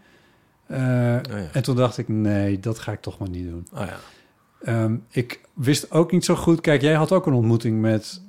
Eh, 0.67 1.15
En 1.57 1.63
toen 1.63 1.77
dacht 1.77 1.99
ik, 1.99 2.09
nee, 2.09 2.61
dat 2.61 2.79
ga 2.79 2.93
ik 2.93 3.01
toch 3.01 3.19
maar 3.19 3.29
niet 3.29 3.49
doen. 3.49 3.67
Oh 3.73 3.81
ja. 3.87 3.99
Ehm, 4.63 4.97
ik 5.11 5.41
wist 5.55 5.91
ook 5.91 6.13
niet 6.13 6.25
zo 6.25 6.35
goed. 6.35 6.61
Kijk, 6.61 6.81
jij 6.83 6.95
had 6.95 7.13
ook 7.13 7.27
een 7.27 7.33
ontmoeting 7.33 7.81
met 7.81 8.21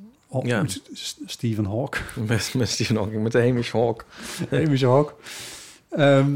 Ja. 0.44 0.64
S- 0.94 1.20
Stephen 1.26 1.66
Hawk. 1.66 2.02
Met, 2.28 2.54
met 2.58 2.70
Stephen 2.70 2.96
Hawking, 2.96 3.24
met 3.24 3.32
de 3.32 3.40
Hamish 3.48 3.72
Hawk. 3.72 4.06
Hamish 4.50 4.82
Hawk. 4.84 5.16
Ehm, 5.96 6.28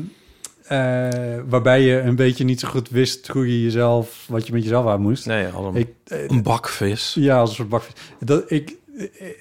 eh, 0.67 1.39
waarbij 1.49 1.81
je 1.81 1.99
een 1.99 2.15
beetje 2.15 2.43
niet 2.43 2.59
zo 2.59 2.67
goed 2.67 2.89
wist 2.89 3.27
hoe 3.27 3.47
je 3.47 3.63
jezelf, 3.63 4.25
wat 4.29 4.47
je 4.47 4.53
met 4.53 4.63
jezelf 4.63 4.85
aan 4.88 5.01
moest. 5.01 5.25
Nee, 5.25 5.45
een, 5.45 5.75
Ik- 5.75 5.93
eh, 6.07 6.27
een 6.27 6.43
bakvis. 6.43 7.15
Ja, 7.19 7.39
als 7.39 7.49
een 7.49 7.55
soort 7.55 7.69
bakvis. 7.69 7.93
Dat, 8.19 8.51
ik, 8.51 8.75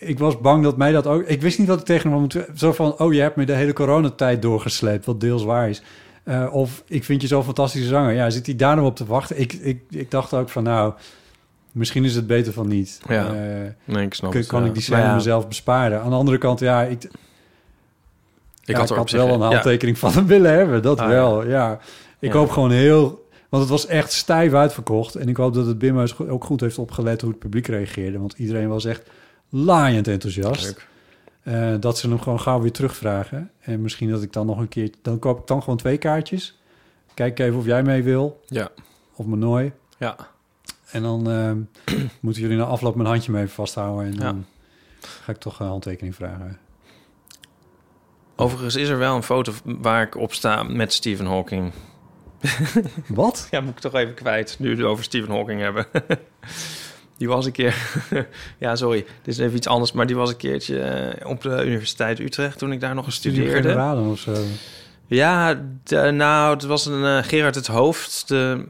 ik 0.00 0.18
was 0.18 0.40
bang 0.40 0.62
dat 0.62 0.76
mij 0.76 0.92
dat 0.92 1.06
ook... 1.06 1.22
Ik 1.22 1.40
wist 1.42 1.58
niet 1.58 1.68
wat 1.68 1.78
ik 1.80 1.84
tegen 1.84 2.10
hem 2.10 2.20
moet... 2.20 2.36
Zo 2.56 2.72
van, 2.72 2.98
oh, 2.98 3.12
je 3.12 3.20
hebt 3.20 3.36
me 3.36 3.44
de 3.46 3.52
hele 3.52 3.72
coronatijd 3.72 4.42
doorgesleept, 4.42 5.04
wat 5.06 5.20
deels 5.20 5.44
waar 5.44 5.68
is. 5.68 5.82
Eh, 6.24 6.48
of, 6.54 6.82
ik 6.86 7.04
vind 7.04 7.20
je 7.22 7.26
zo'n 7.26 7.44
fantastische 7.44 7.88
zanger. 7.88 8.12
Ja, 8.14 8.30
zit 8.30 8.46
hij 8.46 8.56
daar 8.56 8.76
nog 8.76 8.86
op 8.86 8.96
te 8.96 9.04
wachten? 9.04 9.40
Ik, 9.40 9.52
ik, 9.52 9.80
ik 9.90 10.10
dacht 10.10 10.34
ook 10.34 10.48
van, 10.48 10.62
nou, 10.62 10.92
misschien 11.72 12.04
is 12.04 12.14
het 12.14 12.26
beter 12.26 12.52
van 12.52 12.68
niet. 12.68 13.00
Ja. 13.08 13.26
Eh, 13.26 13.34
Nee, 13.84 14.04
ik 14.04 14.14
snap 14.14 14.30
kan, 14.30 14.40
het, 14.40 14.48
kan 14.48 14.60
ja. 14.62 14.66
ik 14.66 14.74
die 14.74 14.82
scène 14.82 15.00
ja. 15.02 15.14
mezelf 15.14 15.48
besparen? 15.48 16.00
Aan 16.02 16.10
de 16.10 16.16
andere 16.16 16.38
kant, 16.38 16.60
ja, 16.60 16.82
ik... 16.82 17.08
Ik 18.66 18.74
ja, 18.74 18.80
had 18.80 18.90
er 18.90 18.96
ik 18.96 19.00
had 19.00 19.10
wel 19.10 19.28
een 19.28 19.38
ja. 19.40 19.46
handtekening 19.48 19.98
van 19.98 20.12
hem 20.12 20.26
willen 20.26 20.52
hebben, 20.52 20.82
dat 20.82 20.98
Ah, 21.00 21.08
wel, 21.08 21.46
ja. 21.46 21.78
Ik 22.18 22.32
hoop 22.32 22.50
gewoon 22.50 22.70
heel... 22.70 23.24
Want 23.48 23.62
het 23.62 23.72
was 23.72 23.86
echt 23.86 24.12
stijf 24.12 24.52
uitverkocht. 24.52 25.14
En 25.14 25.28
ik 25.28 25.36
hoop 25.36 25.54
dat 25.54 25.66
het 25.66 25.78
Bimhuis 25.78 26.18
ook 26.18 26.44
goed 26.44 26.60
heeft 26.60 26.78
opgelet 26.78 27.20
hoe 27.20 27.30
het 27.30 27.38
publiek 27.38 27.66
reageerde. 27.66 28.18
Want 28.18 28.32
iedereen 28.38 28.68
was 28.68 28.84
echt 28.84 29.10
laaiend 29.48 30.08
enthousiast. 30.08 30.64
Leuk. 30.64 30.86
Eh, 31.42 31.74
dat 31.80 31.98
ze 31.98 32.08
hem 32.08 32.20
gewoon 32.20 32.40
gauw 32.40 32.60
weer 32.60 32.72
terugvragen. 32.72 33.50
En 33.60 33.80
misschien 33.80 34.10
dat 34.10 34.22
ik 34.22 34.32
dan 34.32 34.46
nog 34.46 34.58
een 34.58 34.68
keer... 34.68 34.90
Dan 35.02 35.18
koop 35.18 35.38
ik 35.40 35.46
dan 35.46 35.62
gewoon 35.62 35.78
twee 35.78 35.98
kaartjes. 35.98 36.58
Kijk 37.14 37.38
even 37.38 37.58
of 37.58 37.64
jij 37.64 37.82
mee 37.82 38.02
wil. 38.02 38.40
Ja. 38.46 38.68
Of 39.14 39.26
Manoy. 39.26 39.72
Ja. 39.98 40.16
En 40.90 41.02
dan 41.02 41.30
ehm, 41.30 41.58
moeten 42.20 42.42
jullie 42.42 42.56
na 42.56 42.64
afloop 42.64 42.94
mijn 42.94 43.08
handje 43.08 43.32
mee 43.32 43.46
vasthouden. 43.48 44.06
En 44.06 44.12
Ja. 44.12 44.18
dan 44.18 44.44
ga 45.00 45.32
ik 45.32 45.38
toch 45.38 45.60
een 45.60 45.66
handtekening 45.66 46.14
vragen. 46.14 46.58
Overigens 48.36 48.76
is 48.76 48.88
er 48.88 48.98
wel 48.98 49.16
een 49.16 49.22
foto 49.22 49.52
waar 49.64 50.02
ik 50.02 50.16
op 50.16 50.32
sta 50.34 50.62
met 50.62 50.92
Stephen 50.92 51.26
Hawking. 51.26 51.72
Wat? 53.08 53.48
Ja, 53.50 53.60
moet 53.60 53.72
ik 53.74 53.78
toch 53.80 53.94
even 53.94 54.14
kwijt, 54.14 54.56
nu 54.58 54.70
we 54.70 54.76
het 54.76 54.84
over 54.84 55.04
Stephen 55.04 55.30
Hawking 55.34 55.60
hebben. 55.60 55.86
Die 57.18 57.28
was 57.28 57.46
een 57.46 57.52
keer... 57.52 57.76
ja, 58.58 58.76
sorry, 58.76 59.04
dit 59.22 59.34
is 59.34 59.38
even 59.38 59.56
iets 59.56 59.66
anders... 59.66 59.92
maar 59.92 60.06
die 60.06 60.16
was 60.16 60.30
een 60.30 60.36
keertje 60.36 60.80
eh, 60.80 61.28
op 61.30 61.40
de 61.42 61.64
Universiteit 61.64 62.18
Utrecht... 62.18 62.58
toen 62.58 62.72
ik 62.72 62.80
daar 62.80 62.94
nog 62.94 63.12
studeerde. 63.12 64.00
Of 64.10 64.18
zo. 64.18 64.34
Ja, 65.06 65.62
de- 65.84 66.10
nou, 66.10 66.54
het 66.54 66.64
was 66.64 66.86
een 66.86 67.04
eh, 67.04 67.24
Gerard 67.24 67.54
het 67.54 67.66
Hoofd, 67.66 68.28
de 68.28 68.66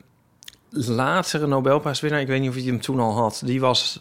latere 0.70 1.46
Nobelprijswinnaar. 1.46 2.20
Ik 2.20 2.26
weet 2.26 2.40
niet 2.40 2.48
of 2.48 2.54
hij 2.54 2.64
hem 2.64 2.80
toen 2.80 3.00
al 3.00 3.12
had. 3.12 3.42
Die 3.44 3.60
was, 3.60 4.00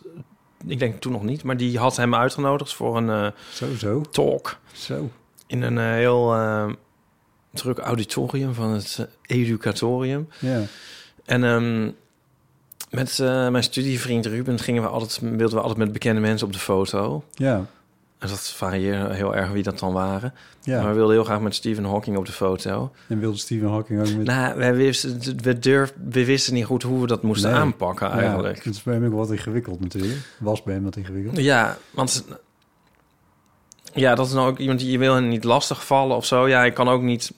ik 0.67 0.79
denk 0.79 1.01
toen 1.01 1.11
nog 1.11 1.23
niet, 1.23 1.43
maar 1.43 1.57
die 1.57 1.77
had 1.77 1.97
hem 1.97 2.15
uitgenodigd 2.15 2.73
voor 2.73 2.97
een 2.97 3.09
eh, 3.09 3.27
Zo, 3.53 3.65
zo. 3.77 4.01
talk. 4.01 4.57
Zo. 4.73 5.09
In 5.47 5.61
een 5.61 5.77
eh, 5.77 5.83
heel 5.83 6.33
eh, 6.33 6.71
druk 7.53 7.77
auditorium 7.77 8.53
van 8.53 8.69
het 8.71 8.97
eh, 9.25 9.37
Educatorium. 9.37 10.27
Ja. 10.39 10.61
En 11.25 11.43
ehm, 11.43 11.91
met 12.89 13.19
eh, 13.19 13.49
mijn 13.49 13.63
studievriend 13.63 14.25
Ruben 14.25 14.59
gingen 14.59 14.81
we 14.81 14.87
altijd, 14.87 15.19
wilden 15.21 15.49
we 15.55 15.59
altijd 15.61 15.77
met 15.77 15.91
bekende 15.91 16.21
mensen 16.21 16.47
op 16.47 16.53
de 16.53 16.59
foto. 16.59 17.23
Ja. 17.33 17.65
En 18.19 18.27
dat 18.27 18.49
varieerde 18.49 19.13
heel 19.13 19.35
erg 19.35 19.51
wie 19.51 19.63
dat 19.63 19.79
dan 19.79 19.93
waren. 19.93 20.33
Ja. 20.61 20.79
Maar 20.81 20.89
we 20.89 20.95
wilden 20.95 21.15
heel 21.15 21.23
graag 21.23 21.39
met 21.41 21.55
Stephen 21.55 21.83
Hawking 21.83 22.17
op 22.17 22.25
de 22.25 22.31
foto. 22.31 22.91
En 23.07 23.19
wilde 23.19 23.37
Stephen 23.37 23.69
Hawking 23.69 23.99
ook 23.99 24.15
met... 24.15 24.25
Nou, 24.25 24.57
wij 24.57 24.75
wisten, 24.75 25.19
we, 25.43 25.59
durf, 25.59 25.93
we 26.09 26.25
wisten 26.25 26.53
niet 26.53 26.65
goed 26.65 26.83
hoe 26.83 27.01
we 27.01 27.07
dat 27.07 27.23
moesten 27.23 27.51
Nee. 27.51 27.59
aanpakken 27.59 28.07
Ja, 28.07 28.17
eigenlijk. 28.19 28.63
het 28.63 28.73
is 28.73 28.83
bij 28.83 28.93
hem 28.93 29.05
ook 29.05 29.13
wat 29.13 29.31
ingewikkeld 29.31 29.79
natuurlijk. 29.79 30.19
Was 30.39 30.63
bij 30.63 30.73
hem 30.73 30.83
wat 30.83 30.95
ingewikkeld. 30.95 31.37
Ja, 31.37 31.77
want 31.91 32.25
ja, 33.95 34.15
dat 34.15 34.27
is 34.27 34.33
nou 34.33 34.47
ook 34.49 34.57
iemand 34.57 34.79
die 34.79 34.91
je 34.91 34.97
wil 34.97 35.15
hem 35.15 35.27
niet 35.27 35.43
lastig 35.43 35.85
vallen 35.85 36.15
of 36.15 36.25
zo. 36.25 36.47
Ja, 36.47 36.57
hij 36.57 36.71
kan 36.71 36.89
ook 36.89 37.01
niet 37.01 37.31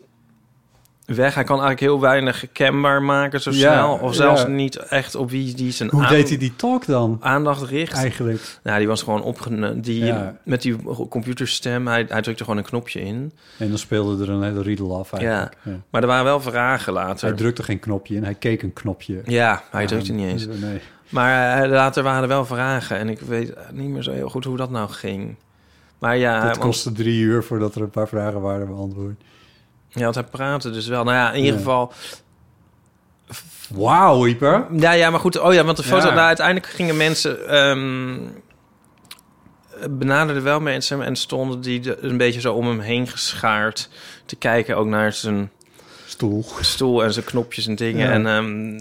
weg. 1.05 1.33
Hij 1.35 1.43
kan 1.43 1.55
eigenlijk 1.59 1.79
heel 1.79 1.99
weinig 1.99 2.45
kenbaar 2.51 3.03
maken 3.03 3.41
zo 3.41 3.51
Ja, 3.51 3.57
snel. 3.73 3.97
Of 4.01 4.15
zelfs 4.15 4.41
ja. 4.41 4.47
niet 4.47 4.75
echt 4.75 5.15
op 5.15 5.29
wie 5.29 5.53
die 5.55 5.71
zijn 5.71 5.89
Hoe 5.89 6.07
deed 6.07 6.29
hij 6.29 6.37
die 6.37 6.55
talk 6.55 6.85
dan? 6.85 7.17
aandacht 7.21 7.61
richt. 7.69 7.93
Eigenlijk. 7.93 8.59
Nou, 8.63 8.77
die 8.77 8.87
was 8.87 9.01
gewoon 9.01 9.23
opgenomen. 9.23 9.81
Die, 9.81 10.05
Ja. 10.05 10.35
Met 10.43 10.61
die 10.61 10.75
computerstem, 11.09 11.87
hij, 11.87 12.05
hij 12.07 12.21
drukte 12.21 12.43
gewoon 12.43 12.59
een 12.59 12.65
knopje 12.65 13.01
in. 13.01 13.31
En 13.57 13.69
dan 13.69 13.77
speelde 13.77 14.23
er 14.23 14.29
een 14.29 14.43
hele 14.43 14.61
riedel 14.61 14.97
af 14.99 15.11
Ja. 15.11 15.17
eigenlijk. 15.17 15.55
Ja. 15.63 15.71
Maar 15.89 16.01
er 16.01 16.07
waren 16.07 16.25
wel 16.25 16.41
vragen 16.41 16.93
later. 16.93 17.27
Hij 17.27 17.37
drukte 17.37 17.63
geen 17.63 17.79
knopje 17.79 18.15
in, 18.15 18.23
hij 18.23 18.35
keek 18.35 18.61
een 18.61 18.73
knopje. 18.73 19.21
Ja, 19.25 19.63
hij 19.71 19.85
drukte 19.85 20.11
niet 20.13 20.27
eens. 20.27 20.45
Nee. 20.45 20.81
Maar 21.09 21.63
eh, 21.63 21.69
later 21.69 22.03
waren 22.03 22.21
er 22.21 22.27
wel 22.27 22.45
vragen. 22.45 22.97
En 22.97 23.09
ik 23.09 23.19
weet 23.19 23.53
niet 23.71 23.89
meer 23.89 24.03
zo 24.03 24.11
heel 24.11 24.29
goed 24.29 24.43
hoe 24.43 24.57
dat 24.57 24.69
nou 24.69 24.89
ging. 24.89 25.35
Maar 25.99 26.17
ja, 26.17 26.33
Het 26.35 26.43
want- 26.43 26.57
kostte 26.57 26.91
drie 26.91 27.19
uur 27.21 27.43
voordat 27.43 27.75
er 27.75 27.81
een 27.81 27.89
paar 27.89 28.07
vragen 28.07 28.41
waren 28.41 28.67
beantwoord. 28.67 29.21
ja 29.89 30.03
want 30.03 30.15
hij 30.15 30.23
praatte 30.23 30.71
dus 30.71 30.87
wel. 30.87 31.03
Nou 31.03 31.15
ja, 31.17 31.29
in 31.31 31.37
ieder 31.37 31.51
Ja. 31.53 31.57
geval... 31.57 31.93
Wauw, 33.69 34.25
Ieper. 34.27 34.65
Ja, 34.77 34.91
ja, 34.91 35.09
maar 35.09 35.19
goed. 35.19 35.39
Oh 35.39 35.53
ja, 35.53 35.63
want 35.63 35.77
de 35.77 35.83
foto... 35.83 36.07
Ja. 36.07 36.13
Nou, 36.13 36.27
uiteindelijk 36.27 36.67
gingen 36.67 36.97
mensen... 36.97 37.47
ehm 37.49 38.17
benaderden 39.89 40.43
wel 40.43 40.59
mensen 40.59 41.01
en 41.01 41.15
stonden 41.15 41.61
die 41.61 41.79
de- 41.79 41.97
een 42.01 42.17
beetje 42.17 42.39
zo 42.39 42.53
om 42.53 42.67
hem 42.67 42.79
heen 42.79 43.07
geschaard 43.07 43.89
te 44.25 44.35
kijken 44.35 44.77
ook 44.77 44.87
naar 44.87 45.13
zijn 45.13 45.51
stoel, 46.05 46.45
stoel 46.61 47.03
en 47.03 47.13
zijn 47.13 47.25
knopjes 47.25 47.67
en 47.67 47.75
dingen. 47.75 48.07
Ja. 48.07 48.11
En 48.11 48.27
ehm, 48.27 48.79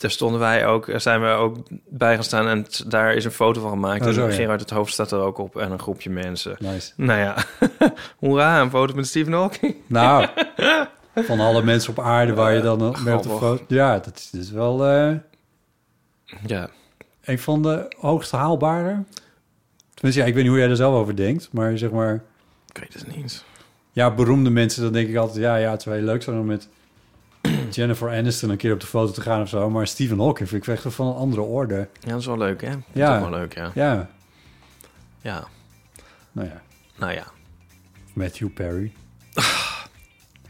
daar 0.00 0.10
stonden 0.10 0.40
wij 0.40 0.66
ook, 0.66 0.88
er 0.88 1.00
zijn 1.00 1.20
we 1.20 1.28
ook 1.28 1.56
bij 1.88 2.14
gaan 2.14 2.24
staan 2.24 2.48
en 2.48 2.64
t- 2.64 2.90
daar 2.90 3.14
is 3.14 3.24
een 3.24 3.30
foto 3.30 3.60
van 3.60 3.70
gemaakt. 3.70 4.06
Oh, 4.06 4.12
zo, 4.12 4.22
en 4.24 4.30
ja. 4.30 4.34
Gerard 4.34 4.60
het 4.60 4.70
hoofd 4.70 4.92
staat 4.92 5.10
er 5.12 5.18
ook 5.20 5.38
op 5.38 5.56
en 5.56 5.70
een 5.72 5.78
groepje 5.78 6.10
mensen. 6.10 6.56
Nice. 6.58 6.92
Nou 6.96 7.20
ja, 7.20 7.36
hoera, 8.18 8.60
een 8.60 8.70
foto 8.70 8.94
met 8.94 9.06
Stephen 9.06 9.32
Hawking. 9.32 9.74
Nou, 9.86 10.26
van 11.14 11.40
alle 11.40 11.62
mensen 11.62 11.90
op 11.90 12.00
aarde 12.00 12.34
waar 12.34 12.54
je 12.54 12.60
dan 12.60 12.94
eh, 12.94 13.04
mee 13.04 13.14
op 13.16 13.24
foto... 13.24 13.64
Ja, 13.68 13.98
dat 13.98 14.16
is 14.16 14.30
dus 14.30 14.50
wel 14.50 14.86
eh, 14.86 15.12
Ja. 16.46 16.68
een 17.24 17.38
van 17.38 17.62
de 17.62 17.94
hoogst 17.98 18.30
haalbare. 18.30 19.02
Tenminste, 19.94 20.22
ja, 20.22 20.28
ik 20.28 20.34
weet 20.34 20.42
niet 20.42 20.52
hoe 20.52 20.60
jij 20.60 20.68
er 20.70 20.76
zelf 20.76 20.94
over 20.94 21.16
denkt, 21.16 21.48
maar 21.52 21.78
zeg 21.78 21.90
maar... 21.90 22.22
Ik 22.74 22.78
weet 22.78 22.94
het 22.94 23.16
niet. 23.16 23.44
Ja, 23.92 24.14
beroemde 24.14 24.50
mensen, 24.50 24.82
dan 24.82 24.92
denk 24.92 25.08
ik 25.08 25.16
altijd... 25.16 25.38
Ja, 25.38 25.56
ja, 25.56 25.70
het 25.70 25.82
zou 25.82 25.96
heel 25.96 26.04
leuk 26.04 26.22
zijn 26.22 26.38
om 26.38 26.46
met 26.46 26.68
Jennifer 27.74 28.10
Aniston 28.10 28.50
een 28.50 28.56
keer 28.56 28.72
op 28.72 28.80
de 28.80 28.86
foto 28.86 29.12
te 29.12 29.20
gaan 29.20 29.42
of 29.42 29.48
zo. 29.48 29.70
Maar 29.70 29.86
Stephen 29.86 30.18
Hawking 30.20 30.48
vind 30.48 30.66
ik 30.66 30.68
echt 30.74 30.84
van 30.94 31.06
een 31.06 31.14
andere 31.14 31.42
orde. 31.42 31.88
Ja, 32.00 32.10
dat 32.10 32.20
is 32.20 32.26
wel 32.26 32.38
leuk, 32.38 32.60
hè? 32.60 32.70
Dat 32.70 32.80
Ja. 32.92 33.14
is 33.16 33.20
wel 33.20 33.30
leuk, 33.30 33.54
ja. 33.54 33.70
Ja. 33.74 34.08
Ja. 35.20 35.46
Nou 36.32 36.48
ja, 36.48 36.62
Nou 36.98 37.12
ja. 37.12 37.24
Matthew 38.12 38.48
Perry. 38.54 38.92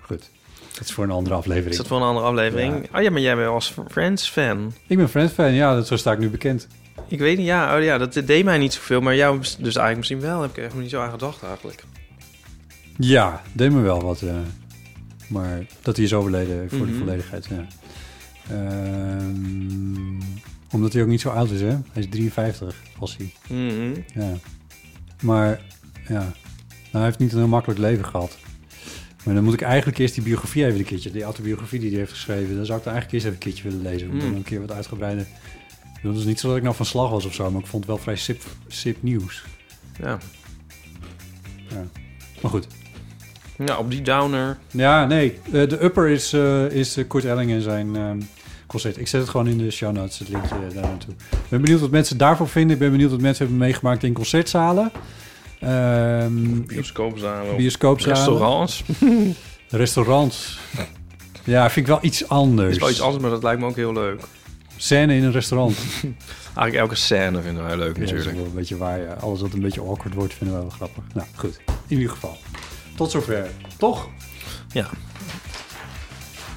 Goed. 0.00 0.30
Dat 0.72 0.86
is 0.86 0.92
voor 0.92 1.04
een 1.04 1.10
andere 1.10 1.34
aflevering. 1.34 1.70
Is 1.70 1.76
dat 1.76 1.86
voor 1.86 1.96
een 1.96 2.02
andere 2.02 2.26
aflevering? 2.26 2.88
Oh 2.96 3.02
ja, 3.02 3.10
maar 3.10 3.20
jij 3.20 3.36
bent 3.36 3.48
als 3.48 3.74
Friends-fan. 3.88 4.72
Ik 4.86 4.96
ben 4.96 5.08
Friends-fan, 5.08 5.52
ja, 5.52 5.74
dat, 5.74 5.86
zo 5.86 5.96
sta 5.96 6.12
ik 6.12 6.18
nu 6.18 6.30
bekend. 6.30 6.66
Ik 7.08 7.18
weet 7.18 7.36
niet, 7.36 7.46
ja, 7.46 7.76
oh 7.76 7.82
ja, 7.82 7.98
dat 7.98 8.12
deed 8.12 8.44
mij 8.44 8.58
niet 8.58 8.72
zoveel, 8.72 9.00
maar 9.00 9.14
jou 9.14 9.38
dus 9.38 9.58
eigenlijk 9.60 9.96
misschien 9.96 10.20
wel. 10.20 10.40
Heb 10.42 10.50
ik 10.50 10.56
er 10.56 10.64
echt 10.64 10.74
niet 10.74 10.90
zo 10.90 11.00
aan 11.00 11.10
gedacht 11.10 11.42
eigenlijk. 11.42 11.84
Ja, 12.96 13.42
deed 13.52 13.72
me 13.72 13.80
wel 13.80 14.00
wat. 14.02 14.22
eh, 14.22 14.34
maar 15.28 15.66
dat 15.82 15.96
hij 15.96 16.04
is 16.04 16.14
overleden 16.14 16.68
voor 16.68 16.78
de 16.86 16.92
Mhm. 16.92 16.98
volledigheid, 16.98 17.46
ja. 17.46 17.66
Ehm, 18.50 20.20
omdat 20.70 20.92
hij 20.92 21.02
ook 21.02 21.08
niet 21.08 21.20
zo 21.20 21.28
oud 21.28 21.50
is, 21.50 21.60
hè? 21.60 21.66
Hij 21.68 22.02
is 22.02 22.06
53, 22.08 22.76
was 22.98 23.16
hij. 23.16 23.32
Mhm. 23.56 24.00
Ja. 24.14 24.32
Maar, 25.22 25.60
ja. 26.08 26.18
Nou, 26.20 26.32
hij 26.90 27.02
heeft 27.04 27.18
niet 27.18 27.32
een 27.32 27.38
heel 27.38 27.48
makkelijk 27.48 27.80
leven 27.80 28.04
gehad. 28.04 28.38
Maar 29.24 29.34
dan 29.34 29.44
moet 29.44 29.54
ik 29.54 29.60
eigenlijk 29.62 29.98
eerst 29.98 30.14
die 30.14 30.22
biografie 30.22 30.64
even 30.66 30.78
een 30.78 30.84
keertje... 30.84 31.10
die 31.10 31.22
autobiografie 31.22 31.80
die 31.80 31.88
hij 31.90 31.98
heeft 31.98 32.10
geschreven... 32.10 32.56
dan 32.56 32.66
zou 32.66 32.78
ik 32.78 32.84
dan 32.84 32.92
eigenlijk 32.94 33.12
eerst 33.12 33.24
even 33.26 33.32
een 33.32 33.52
keertje 33.52 33.62
willen 33.62 33.92
lezen. 33.92 34.10
Om 34.10 34.18
dan 34.18 34.28
Mm. 34.28 34.34
een 34.36 34.42
keer 34.42 34.60
wat 34.60 34.72
uitgebreider... 34.72 35.26
Dat 36.02 36.16
is 36.16 36.24
niet 36.24 36.40
zo 36.40 36.48
dat 36.48 36.56
ik 36.56 36.62
nou 36.62 36.74
van 36.74 36.86
slag 36.86 37.10
was 37.10 37.24
of 37.24 37.34
zo... 37.34 37.50
maar 37.50 37.60
ik 37.60 37.66
vond 37.66 37.84
het 37.84 37.92
wel 37.92 38.02
vrij 38.02 38.16
sip, 38.16 38.42
sip 38.68 39.02
nieuws. 39.02 39.44
Ja. 40.00 40.18
Ja. 41.68 41.84
Maar 42.42 42.50
goed. 42.50 42.66
Ja, 43.66 43.78
op 43.78 43.90
die 43.90 44.02
downer. 44.02 44.58
Ja, 44.70 45.06
nee. 45.06 45.38
eh, 45.44 45.68
de 45.68 45.84
upper 45.84 46.08
is, 46.08 46.32
eh, 46.32 46.70
is 46.70 46.96
eh, 46.96 47.04
Kurt 47.08 47.24
Elling 47.24 47.50
en 47.50 47.62
zijn 47.62 47.96
ehm, 47.96 48.20
concert. 48.66 48.98
Ik 48.98 49.08
zet 49.08 49.20
het 49.20 49.30
gewoon 49.30 49.46
in 49.46 49.58
de 49.58 49.70
show 49.70 49.92
notes, 49.92 50.18
het 50.18 50.28
linkje 50.28 50.54
daar 50.74 50.82
naartoe. 50.82 51.14
Ik 51.30 51.48
ben 51.48 51.60
benieuwd 51.60 51.80
wat 51.80 51.90
mensen 51.90 52.18
daarvan 52.18 52.48
vinden. 52.48 52.72
Ik 52.72 52.78
ben 52.78 52.90
benieuwd 52.90 53.10
wat 53.10 53.20
mensen 53.20 53.46
hebben 53.46 53.66
meegemaakt 53.66 54.02
in 54.02 54.12
concertzalen. 54.12 54.92
Ehm, 55.60 56.62
Bioscoopzalen. 56.66 57.56
Bioscoopzalen. 57.56 58.16
Restaurants. 58.16 58.84
Restaurants. 59.68 60.58
Ja, 61.44 61.70
vind 61.70 61.86
ik 61.86 61.92
wel 61.92 62.04
iets 62.04 62.28
anders. 62.28 62.70
is 62.70 62.78
wel 62.78 62.90
iets 62.90 63.00
anders, 63.00 63.22
maar 63.22 63.30
dat 63.30 63.42
lijkt 63.42 63.60
me 63.60 63.66
ook 63.66 63.76
heel 63.76 63.92
leuk. 63.92 64.20
Scène 64.76 65.14
in 65.14 65.24
een 65.24 65.32
restaurant. 65.32 65.76
Eigenlijk 66.58 66.74
elke 66.74 66.94
scène 66.94 67.42
vinden 67.42 67.64
wij 67.64 67.76
leuk 67.76 67.94
Ja, 67.96 68.00
dat 68.00 68.02
is 68.02 68.10
natuurlijk. 68.10 68.36
wel 68.36 68.46
een 68.46 68.54
beetje 68.54 68.76
waar. 68.76 69.00
Ja. 69.00 69.16
Alles 69.20 69.40
wat 69.40 69.52
een 69.52 69.60
beetje 69.60 69.80
awkward 69.80 70.14
wordt, 70.14 70.34
vinden 70.34 70.56
we 70.56 70.62
wel 70.62 70.70
grappig. 70.70 71.02
Nou, 71.14 71.26
goed. 71.36 71.60
In 71.66 71.96
ieder 71.96 72.10
geval. 72.10 72.36
Tot 72.98 73.10
zover. 73.10 73.46
Toch? 73.76 74.08
Ja. 74.72 74.86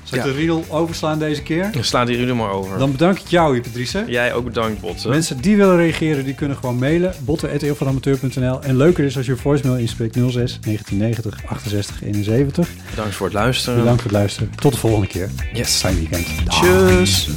Zal 0.03 0.19
ik 0.19 0.25
Ja. 0.25 0.31
de 0.31 0.37
riedel 0.37 0.65
overslaan 0.69 1.19
deze 1.19 1.41
keer? 1.41 1.69
Sla 1.81 2.05
die 2.05 2.17
ruzie 2.17 2.33
maar 2.33 2.49
over. 2.51 2.77
Dan 2.77 2.91
bedank 2.91 3.19
ik 3.19 3.27
jou, 3.27 3.61
Patrice. 3.61 4.03
Jij 4.07 4.33
ook 4.33 4.43
bedankt, 4.43 4.81
Botte. 4.81 5.09
Mensen 5.09 5.37
die 5.41 5.57
willen 5.57 5.75
reageren, 5.77 6.23
die 6.25 6.33
kunnen 6.33 6.57
gewoon 6.57 6.79
mailen. 6.79 7.13
botten.eeuwvanamateur.nl 7.19 8.61
En 8.61 8.77
leuker 8.77 9.03
is 9.05 9.17
als 9.17 9.25
je 9.25 9.31
een 9.31 9.37
voicemail 9.37 9.77
inspreekt 9.77 10.13
06 10.15 10.31
1990 10.61 11.39
68 11.45 12.01
71. 12.03 12.69
Bedankt 12.89 13.15
voor 13.15 13.25
het 13.25 13.35
luisteren. 13.35 13.79
Bedankt 13.79 14.01
voor 14.01 14.11
het 14.11 14.19
luisteren. 14.19 14.51
Tot 14.55 14.71
de 14.73 14.77
volgende 14.79 15.07
keer. 15.07 15.29
Yes. 15.53 15.75
Fijn 15.75 15.95
weekend. 15.95 16.27
Dag. 16.45 16.59
Tjus. 16.61 17.29